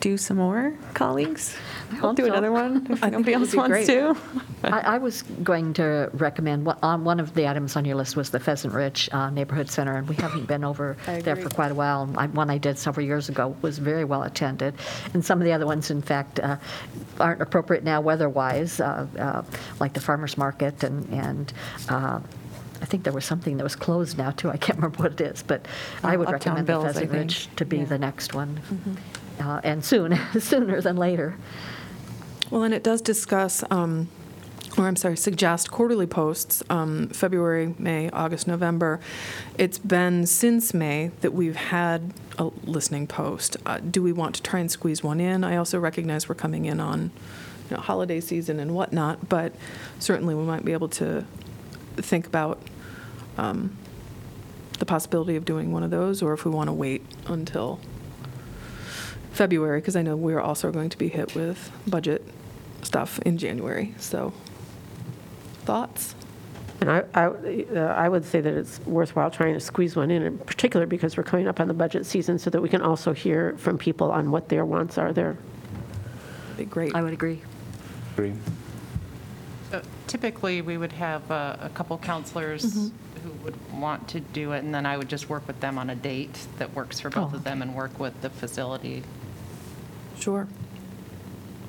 do 0.00 0.16
some 0.16 0.36
more, 0.36 0.74
colleagues? 0.94 1.56
I'll 2.02 2.12
do 2.14 2.24
so. 2.26 2.30
another 2.32 2.52
one 2.52 2.86
if 2.90 3.00
nobody 3.10 3.32
else 3.34 3.54
wants 3.54 3.68
great. 3.70 3.86
to. 3.86 4.16
I, 4.64 4.80
I 4.80 4.98
was 4.98 5.22
going 5.42 5.72
to 5.74 6.10
recommend, 6.12 6.66
one- 6.66 6.78
on 6.82 7.04
one 7.04 7.18
of 7.20 7.34
the 7.34 7.48
items 7.48 7.76
on 7.76 7.84
your 7.84 7.96
list 7.96 8.14
was 8.16 8.30
the 8.30 8.38
Pheasant 8.40 8.74
Ridge 8.74 9.08
uh, 9.12 9.30
Neighborhood 9.30 9.68
Center, 9.70 9.96
and 9.96 10.08
we 10.08 10.14
haven't 10.16 10.46
been 10.46 10.64
over 10.64 10.96
there 11.06 11.36
for 11.36 11.48
quite 11.48 11.72
a 11.72 11.74
while. 11.74 12.08
I- 12.16 12.26
One 12.28 12.50
I 12.50 12.58
did 12.58 12.78
several 12.78 13.06
years 13.06 13.28
ago 13.28 13.56
was 13.62 13.78
very 13.78 14.04
well 14.04 14.22
attended, 14.22 14.74
and 15.14 15.24
some 15.24 15.40
of 15.40 15.44
the 15.44 15.52
other 15.52 15.66
ones, 15.66 15.90
in 15.90 16.02
fact, 16.02 16.38
uh, 16.40 16.56
aren't 17.18 17.42
appropriate 17.42 17.82
now 17.84 18.00
weather-wise, 18.00 18.80
uh, 18.80 19.06
uh, 19.18 19.42
like 19.80 19.94
the 19.94 20.00
farmer's 20.00 20.36
market, 20.38 20.82
and, 20.84 21.08
and 21.10 21.52
uh, 21.88 22.20
I 22.80 22.84
think 22.84 23.02
there 23.02 23.12
was 23.12 23.24
something 23.24 23.56
that 23.56 23.64
was 23.64 23.74
closed 23.74 24.18
now, 24.18 24.30
too. 24.30 24.50
I 24.50 24.56
can't 24.56 24.76
remember 24.78 25.02
what 25.02 25.12
it 25.12 25.20
is, 25.20 25.42
but 25.42 25.66
I 26.04 26.14
Oh, 26.14 26.18
would 26.18 26.28
Uptown 26.28 26.54
recommend 26.56 26.66
the 26.66 26.72
Bills, 26.72 26.84
I 26.84 26.92
Pheasant. 26.92 27.12
Ridge 27.12 27.48
to 27.56 27.64
be 27.64 27.78
Yeah. 27.78 27.84
the 27.86 27.98
next 27.98 28.34
one, 28.34 28.60
Uh, 29.38 29.60
and 29.62 29.84
soon, 29.84 30.18
sooner 30.40 30.80
than 30.80 30.96
later. 30.96 31.36
Well, 32.50 32.64
and 32.64 32.74
it 32.74 32.82
does 32.82 33.00
discuss, 33.02 33.62
um, 33.70 34.08
or 34.76 34.86
I'm 34.86 34.96
sorry, 34.96 35.16
suggest 35.16 35.70
quarterly 35.70 36.06
posts, 36.06 36.62
um, 36.70 37.08
February, 37.08 37.74
May, 37.78 38.10
August, 38.10 38.46
November. 38.46 39.00
It's 39.58 39.78
been 39.78 40.26
since 40.26 40.72
May 40.72 41.10
that 41.20 41.32
we've 41.34 41.56
had 41.56 42.14
a 42.38 42.50
listening 42.64 43.06
post. 43.06 43.56
Uh, 43.66 43.78
Do 43.78 44.02
we 44.02 44.12
want 44.12 44.34
to 44.36 44.42
try 44.42 44.60
and 44.60 44.70
squeeze 44.70 45.02
one 45.02 45.20
in? 45.20 45.44
I 45.44 45.56
also 45.56 45.78
recognize 45.78 46.28
we're 46.28 46.36
coming 46.36 46.64
in 46.64 46.80
on, 46.80 47.10
you 47.70 47.76
know, 47.76 47.82
holiday 47.82 48.20
season 48.20 48.58
and 48.60 48.74
whatnot, 48.74 49.28
but 49.28 49.52
certainly 49.98 50.34
we 50.34 50.44
might 50.44 50.64
be 50.64 50.72
able 50.72 50.88
to 50.90 51.24
think 51.96 52.26
about 52.26 52.60
um, 53.36 53.76
the 54.78 54.86
possibility 54.86 55.36
of 55.36 55.44
doing 55.44 55.72
one 55.72 55.82
of 55.82 55.90
those, 55.90 56.22
or 56.22 56.32
if 56.32 56.44
we 56.44 56.50
want 56.50 56.68
to 56.68 56.72
wait 56.72 57.04
until 57.26 57.80
February, 59.42 59.78
because 59.80 59.94
I 59.94 60.02
know 60.02 60.16
we're 60.16 60.40
also 60.40 60.72
going 60.72 60.88
to 60.90 60.98
be 60.98 61.06
hit 61.06 61.36
with 61.36 61.70
budget 61.86 62.24
stuff 62.82 63.20
in 63.20 63.38
January, 63.38 63.94
so, 63.96 64.32
thoughts? 65.64 66.16
And 66.80 66.90
I, 66.90 67.04
I, 67.14 67.26
uh, 67.72 67.78
I 67.96 68.08
would 68.08 68.24
say 68.24 68.40
that 68.40 68.52
it's 68.52 68.80
worthwhile 68.80 69.30
trying 69.30 69.54
to 69.54 69.60
squeeze 69.60 69.94
one 69.94 70.10
in, 70.10 70.24
in 70.24 70.38
particular 70.38 70.86
because 70.86 71.16
we're 71.16 71.22
coming 71.22 71.46
up 71.46 71.60
on 71.60 71.68
the 71.68 71.74
budget 71.74 72.04
season, 72.04 72.36
so 72.40 72.50
that 72.50 72.60
we 72.60 72.68
can 72.68 72.82
also 72.82 73.12
hear 73.12 73.54
from 73.58 73.78
people 73.78 74.10
on 74.10 74.32
what 74.32 74.48
their 74.48 74.64
wants 74.64 74.98
are 74.98 75.12
there. 75.12 75.36
Be 76.56 76.64
great. 76.64 76.96
I 76.96 77.02
would 77.04 77.12
agree. 77.12 77.40
Agree. 78.14 78.34
Uh, 79.72 79.82
Typically, 80.08 80.62
we 80.62 80.76
would 80.78 80.92
have 80.92 81.30
uh, 81.30 81.56
a 81.60 81.68
couple 81.68 81.96
councilors 81.98 82.90
who 83.22 83.30
would 83.44 83.54
want 83.72 84.08
to 84.08 84.18
do 84.18 84.50
it, 84.50 84.64
and 84.64 84.74
then 84.74 84.84
I 84.84 84.96
would 84.96 85.08
just 85.08 85.28
work 85.28 85.46
with 85.46 85.60
them 85.60 85.78
on 85.78 85.90
a 85.90 85.94
date 85.94 86.48
that 86.58 86.74
works 86.74 86.98
for 86.98 87.08
both 87.10 87.34
Oh. 87.34 87.36
of 87.36 87.44
them 87.44 87.62
and 87.62 87.76
work 87.76 88.00
with 88.00 88.20
the 88.20 88.30
facility. 88.30 89.04
Sure. 90.18 90.48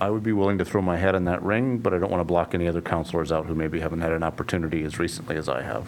I 0.01 0.09
would 0.09 0.23
be 0.23 0.31
willing 0.31 0.57
to 0.59 0.65
throw 0.65 0.81
my 0.81 0.97
head 0.97 1.13
in 1.15 1.26
that 1.26 1.43
ring, 1.43 1.77
but 1.77 1.93
I 1.93 1.99
don't 1.99 2.09
want 2.09 2.21
to 2.21 2.26
block 2.26 2.53
any 2.53 2.67
other 2.67 2.81
councilors 2.81 3.31
out 3.31 3.45
who 3.47 3.55
maybe 3.55 3.80
haven't 3.81 4.01
had 4.01 4.11
an 4.13 4.23
opportunity 4.23 4.84
as 4.84 4.97
recently 4.97 5.35
as 5.35 5.49
I 5.49 5.61
have. 5.61 5.88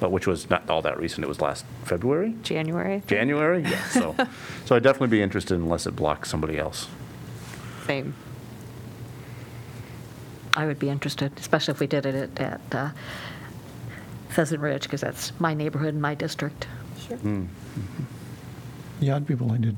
But 0.00 0.10
which 0.10 0.26
was 0.26 0.48
not 0.50 0.68
all 0.68 0.82
that 0.82 0.98
recent, 0.98 1.24
it 1.24 1.28
was 1.28 1.40
last 1.40 1.64
February? 1.84 2.34
January, 2.42 2.94
I 2.94 3.00
think. 3.00 3.08
January? 3.08 3.62
Yeah, 3.62 3.84
so, 3.88 4.16
so 4.64 4.74
I'd 4.74 4.82
definitely 4.82 5.08
be 5.16 5.22
interested 5.22 5.58
unless 5.58 5.86
it 5.86 5.94
blocks 5.94 6.30
somebody 6.30 6.58
else. 6.58 6.88
Same. 7.86 8.14
I 10.54 10.66
would 10.66 10.78
be 10.78 10.88
interested, 10.88 11.32
especially 11.38 11.72
if 11.72 11.80
we 11.80 11.86
did 11.86 12.04
it 12.06 12.14
at, 12.14 12.40
at 12.40 12.74
uh, 12.74 12.90
Pheasant 14.30 14.60
Ridge, 14.60 14.82
because 14.82 15.00
that's 15.02 15.38
my 15.38 15.54
neighborhood 15.54 15.94
and 15.94 16.02
my 16.02 16.14
district. 16.14 16.66
Sure. 17.06 17.18
Yeah, 19.00 19.16
I'd 19.16 19.26
be 19.26 19.34
willing 19.34 19.62
to, 19.62 19.74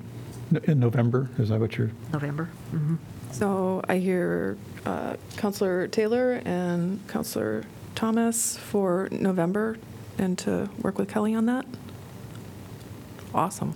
in 0.65 0.79
November, 0.81 1.29
is 1.39 1.49
that 1.49 1.61
what 1.61 1.77
you're, 1.77 1.91
November. 2.13 2.49
Mhm. 2.73 2.99
So 3.33 3.83
I 3.89 3.97
hear 3.99 4.57
uh, 4.87 5.17
Councilor 5.37 5.89
Taylor 5.89 6.41
and 6.45 7.01
Councilor 7.09 7.65
Thomas 7.95 8.57
for 8.57 9.09
November, 9.11 9.77
and 10.19 10.39
to 10.39 10.69
work 10.83 10.99
with 10.99 11.09
Kelly 11.09 11.35
on 11.35 11.47
that? 11.47 11.67
Awesome. 13.35 13.75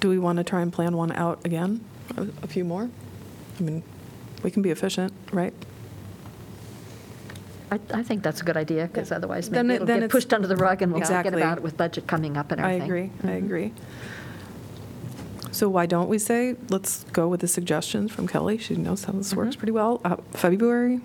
Do 0.00 0.08
we 0.08 0.18
want 0.18 0.38
to 0.38 0.44
try 0.44 0.62
and 0.62 0.72
plan 0.72 0.96
one 0.96 1.12
out 1.12 1.40
again? 1.44 1.80
A 2.16 2.26
a 2.42 2.46
few 2.46 2.64
more? 2.64 2.88
I 3.58 3.62
mean, 3.62 3.82
we 4.42 4.50
can 4.50 4.62
be 4.62 4.70
efficient, 4.70 5.12
right? 5.32 5.52
I, 7.70 7.78
I 7.94 8.02
think 8.02 8.22
that's 8.22 8.40
a 8.40 8.44
good 8.44 8.56
idea, 8.56 8.86
because 8.86 9.12
otherwise 9.12 9.48
Then 9.48 9.66
maybe 9.66 9.74
it- 9.74 9.76
it'll 9.76 9.86
then 9.86 9.96
get 10.00 10.04
it's- 10.04 10.12
pushed 10.12 10.32
under 10.34 10.46
the 10.48 10.56
rug, 10.56 10.82
and 10.82 10.92
we'll 10.92 11.00
forget 11.02 11.20
Exactly. 11.26 11.42
about 11.42 11.58
it 11.58 11.64
with 11.64 11.76
budget 11.76 12.06
coming 12.06 12.36
up 12.36 12.52
and 12.52 12.60
I 12.60 12.74
everything. 12.74 13.10
agree, 13.22 13.30
I 13.30 13.34
agree. 13.34 13.72
So 15.52 15.68
why 15.68 15.86
don't 15.86 16.08
we 16.08 16.18
say, 16.18 16.56
let's 16.70 17.04
go 17.12 17.28
with 17.28 17.40
the 17.40 17.48
suggestions 17.48 18.10
from 18.10 18.26
Kelly, 18.26 18.56
she 18.58 18.74
knows 18.74 19.04
how 19.04 19.12
this 19.12 19.34
works 19.34 19.54
pretty 19.54 19.72
well, 19.72 20.00
Uh, 20.04 20.16
February? 20.32 21.00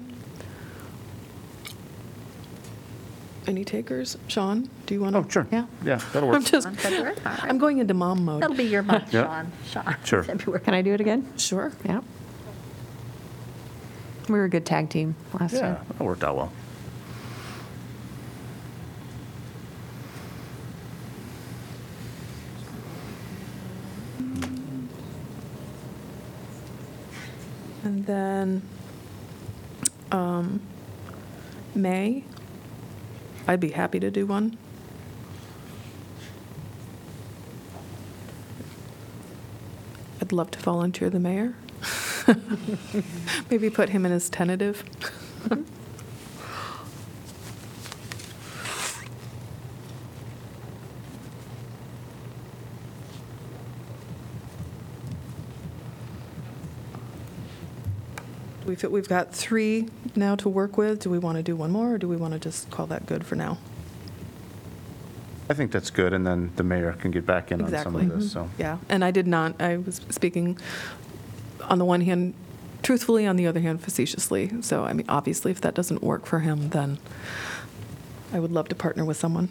Any 3.45 3.63
takers? 3.63 4.17
Shawn, 4.27 4.69
do 4.85 4.93
you 4.93 5.01
want 5.01 5.13
to? 5.13 5.19
Oh, 5.19 5.25
sure. 5.29 5.47
Yeah. 5.51 5.65
Yeah, 5.83 6.01
that'll 6.11 6.29
I'm 6.29 6.35
work. 6.41 6.43
just, 6.45 6.67
On 6.67 6.75
February? 6.75 7.15
All 7.25 7.31
right. 7.31 7.43
I'm 7.43 7.57
going 7.57 7.77
into 7.77 7.93
mom 7.93 8.25
mode. 8.25 8.41
That'll 8.41 8.55
be 8.57 8.65
your 8.65 8.83
month, 8.83 9.13
Yeah. 9.13 9.23
Shawn. 9.23 9.51
Shawn. 9.69 9.95
Sure. 10.05 10.23
February. 10.23 10.59
Can 10.63 10.73
I 10.73 10.81
do 10.81 10.93
it 10.93 10.99
again? 11.01 11.31
Sure. 11.37 11.71
Yeah. 11.85 12.01
We 14.27 14.33
were 14.35 14.43
a 14.45 14.49
good 14.49 14.65
tag 14.65 14.89
team 14.89 15.15
last 15.39 15.53
year. 15.53 15.61
Yeah, 15.61 15.75
time. 15.75 15.85
that 15.97 16.03
worked 16.03 16.23
out 16.25 16.35
well. 16.35 16.51
Then, 28.07 28.61
um, 30.11 30.61
May, 31.75 32.23
I'd 33.47 33.59
be 33.59 33.69
happy 33.69 33.99
to 33.99 34.09
do 34.09 34.25
one. 34.25 34.57
I'd 40.19 40.31
love 40.31 40.49
to 40.51 40.59
volunteer 40.59 41.09
the 41.09 41.19
mayor. 41.19 41.53
Maybe 43.51 43.69
put 43.69 43.89
him 43.89 44.05
in 44.05 44.11
as 44.11 44.29
tentative. 44.29 44.83
We've, 58.67 58.83
we've 58.83 59.07
got 59.07 59.33
three 59.33 59.87
now 60.15 60.35
to 60.35 60.49
work 60.49 60.77
with. 60.77 60.99
Do 60.99 61.09
we 61.09 61.17
want 61.17 61.37
to 61.37 61.43
do 61.43 61.55
one 61.55 61.71
more, 61.71 61.93
or 61.93 61.97
do 61.97 62.07
we 62.07 62.17
want 62.17 62.33
to 62.33 62.39
just 62.39 62.69
call 62.69 62.85
that 62.87 63.05
good 63.05 63.25
for 63.25 63.35
now? 63.35 63.57
I 65.49 65.53
think 65.53 65.71
that's 65.71 65.89
good, 65.89 66.11
and 66.11 66.27
then 66.27 66.51
the 66.57 66.63
mayor 66.63 66.91
can 66.91 67.09
get 67.11 67.25
back 67.25 67.51
in 67.51 67.61
on 67.61 67.71
some 67.71 67.95
of 67.95 68.09
this, 68.09 68.33
so. 68.33 68.43
Mm-hmm. 68.43 68.61
Yeah, 68.61 68.77
and 68.89 69.05
I 69.05 69.11
did 69.11 69.25
not, 69.25 69.61
I 69.61 69.77
was 69.77 70.01
speaking 70.09 70.57
on 71.61 71.79
the 71.79 71.85
one 71.85 72.01
hand 72.01 72.33
truthfully, 72.83 73.25
on 73.25 73.35
the 73.37 73.47
other 73.47 73.59
hand 73.59 73.81
facetiously. 73.81 74.61
So, 74.61 74.83
I 74.83 74.93
mean, 74.93 75.05
obviously, 75.09 75.51
if 75.51 75.61
that 75.61 75.73
doesn't 75.73 76.03
work 76.03 76.25
for 76.25 76.39
him, 76.39 76.69
then 76.69 76.99
I 78.31 78.39
would 78.39 78.51
love 78.51 78.67
to 78.69 78.75
partner 78.75 79.03
with 79.03 79.17
someone. 79.17 79.49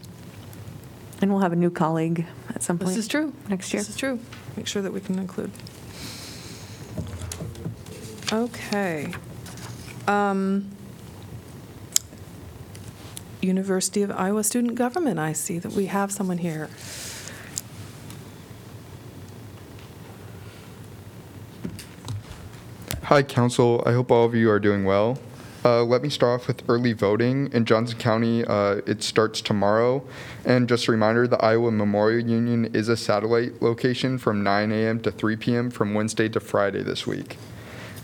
And 1.21 1.31
we'll 1.31 1.41
have 1.41 1.53
a 1.53 1.57
new 1.57 1.71
colleague 1.71 2.27
at 2.51 2.63
some 2.63 2.79
point. 2.79 2.91
This 2.91 2.99
is 2.99 3.09
true. 3.09 3.33
Next 3.49 3.73
year. 3.73 3.81
This 3.81 3.91
is 3.91 3.97
true. 3.97 4.21
Make 4.57 4.67
sure 4.67 4.83
that 4.83 4.93
we 4.93 5.01
can 5.01 5.19
include. 5.19 5.51
Okay. 8.33 9.15
Um, 10.09 10.69
University 13.41 14.03
of 14.03 14.11
Iowa 14.11 14.43
Student 14.43 14.75
Government, 14.75 15.19
I 15.21 15.33
see 15.33 15.61
that 15.61 15.73
we 15.73 15.87
have 15.87 16.11
someone 16.11 16.39
here. 16.39 16.69
Hi, 23.05 23.23
Council. 23.23 23.85
I 23.87 23.93
hope 23.93 24.11
all 24.11 24.25
of 24.25 24.35
you 24.35 24.51
are 24.51 24.59
doing 24.59 24.85
well. 24.85 25.19
Uh, 25.65 25.85
let 25.85 26.03
me 26.03 26.09
start 26.09 26.41
off 26.41 26.49
with 26.49 26.63
early 26.69 26.93
voting. 26.93 27.53
In 27.53 27.65
Johnson 27.65 27.99
County, 27.99 28.45
uh, 28.45 28.81
it 28.87 29.05
starts 29.05 29.41
tomorrow. 29.41 30.03
And 30.45 30.69
just 30.69 30.89
a 30.89 30.93
reminder 30.93 31.29
the 31.29 31.43
Iowa 31.45 31.71
Memorial 31.71 32.29
Union 32.29 32.65
is 32.75 32.89
a 32.89 32.97
satellite 32.97 33.63
location 33.63 34.19
from 34.19 34.43
9 34.43 34.73
a.m. 34.73 35.01
to 35.03 35.13
3 35.13 35.37
p.m. 35.37 35.71
from 35.71 35.95
Wednesday 35.95 36.29
to 36.31 36.41
Friday 36.41 36.83
this 36.83 37.07
week. 37.07 37.37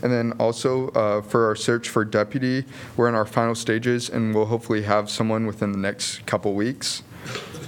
And 0.03 0.11
then 0.11 0.33
also 0.33 0.89
uh, 0.89 1.21
for 1.21 1.47
our 1.47 1.55
search 1.55 1.87
for 1.87 2.03
deputy, 2.03 2.65
we're 2.97 3.07
in 3.07 3.15
our 3.15 3.25
final 3.25 3.55
stages 3.55 4.09
and 4.09 4.35
we'll 4.35 4.45
hopefully 4.45 4.83
have 4.83 5.09
someone 5.09 5.47
within 5.47 5.71
the 5.71 5.77
next 5.77 6.25
couple 6.25 6.53
weeks. 6.53 7.03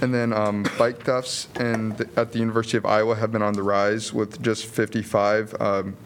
And 0.02 0.12
then 0.12 0.34
um, 0.34 0.66
bike 0.78 1.02
thefts 1.02 1.48
and 1.56 1.98
at 2.14 2.32
the 2.32 2.38
University 2.38 2.76
of 2.76 2.84
Iowa 2.84 3.16
have 3.16 3.32
been 3.32 3.40
on 3.40 3.54
the 3.54 3.62
rise 3.62 4.12
with 4.12 4.42
just 4.42 4.66
55 4.66 5.58
um, 5.60 5.96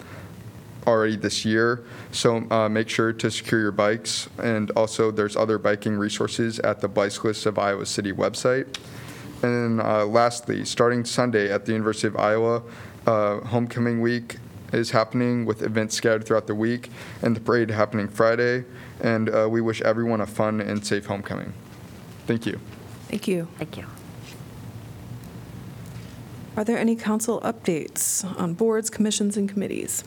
already 0.86 1.16
this 1.16 1.44
year. 1.44 1.85
So 2.12 2.48
uh, 2.48 2.69
make 2.69 2.89
sure 2.89 3.12
to 3.12 3.31
secure 3.31 3.61
your 3.61 3.73
bikes. 3.73 4.28
And 4.40 4.70
also, 4.73 5.11
there's 5.11 5.36
other 5.36 5.59
biking 5.59 5.97
resources 5.97 6.61
at 6.61 6.81
the 6.81 6.89
Bicyclists 6.89 7.44
of 7.47 7.59
Iowa 7.59 7.86
City 7.86 8.12
website. 8.12 8.78
And 9.43 9.81
then 9.81 9.86
uh, 9.86 10.05
lastly, 10.07 10.65
starting 10.65 11.05
Sunday 11.05 11.51
at 11.51 11.66
the 11.66 11.73
University 11.73 12.07
of 12.07 12.16
Iowa, 12.16 12.62
uh, 13.07 13.40
homecoming 13.40 14.01
week 14.01 14.36
is 14.73 14.91
happening 14.91 15.45
with 15.47 15.63
events 15.63 15.95
scattered 15.95 16.25
throughout 16.25 16.47
the 16.47 16.55
week, 16.55 16.91
and 17.23 17.37
the 17.37 17.41
parade 17.41 17.71
happening 17.71 18.09
Friday. 18.09 18.65
And 19.01 19.29
uh, 19.29 19.49
we 19.51 19.61
wish 19.61 19.81
everyone 19.83 20.21
a 20.21 20.27
fun 20.27 20.61
and 20.61 20.85
safe 20.85 21.07
homecoming. 21.07 21.53
Thank 22.27 22.47
you. 22.47 22.61
Thank 23.09 23.27
you. 23.27 23.49
Thank 23.59 23.77
you. 23.77 23.87
Are 26.57 26.65
there 26.65 26.79
any 26.79 26.95
council 26.97 27.41
updates 27.41 28.25
on 28.39 28.55
boards, 28.55 28.91
commissions, 28.91 29.37
and 29.37 29.49
committees? 29.49 30.05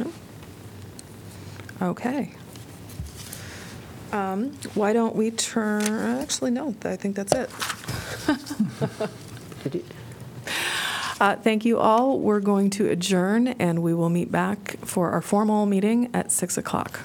No? 0.00 0.12
Okay. 1.80 2.32
Um, 4.12 4.52
Why 4.74 4.92
don't 4.92 5.14
we 5.14 5.30
turn, 5.30 5.84
actually, 6.20 6.50
no, 6.50 6.74
I 6.84 6.96
think 6.96 7.16
that's 7.16 7.32
it. 7.32 7.50
Uh, 11.20 11.34
Thank 11.34 11.64
you 11.64 11.80
all. 11.80 12.20
We're 12.20 12.38
going 12.38 12.70
to 12.70 12.88
adjourn, 12.88 13.48
and 13.48 13.82
we 13.82 13.92
will 13.92 14.08
meet 14.08 14.30
back 14.30 14.76
for 14.84 15.10
our 15.10 15.20
formal 15.20 15.66
meeting 15.66 16.10
at 16.14 16.30
6 16.30 16.56
o'clock. 16.56 17.00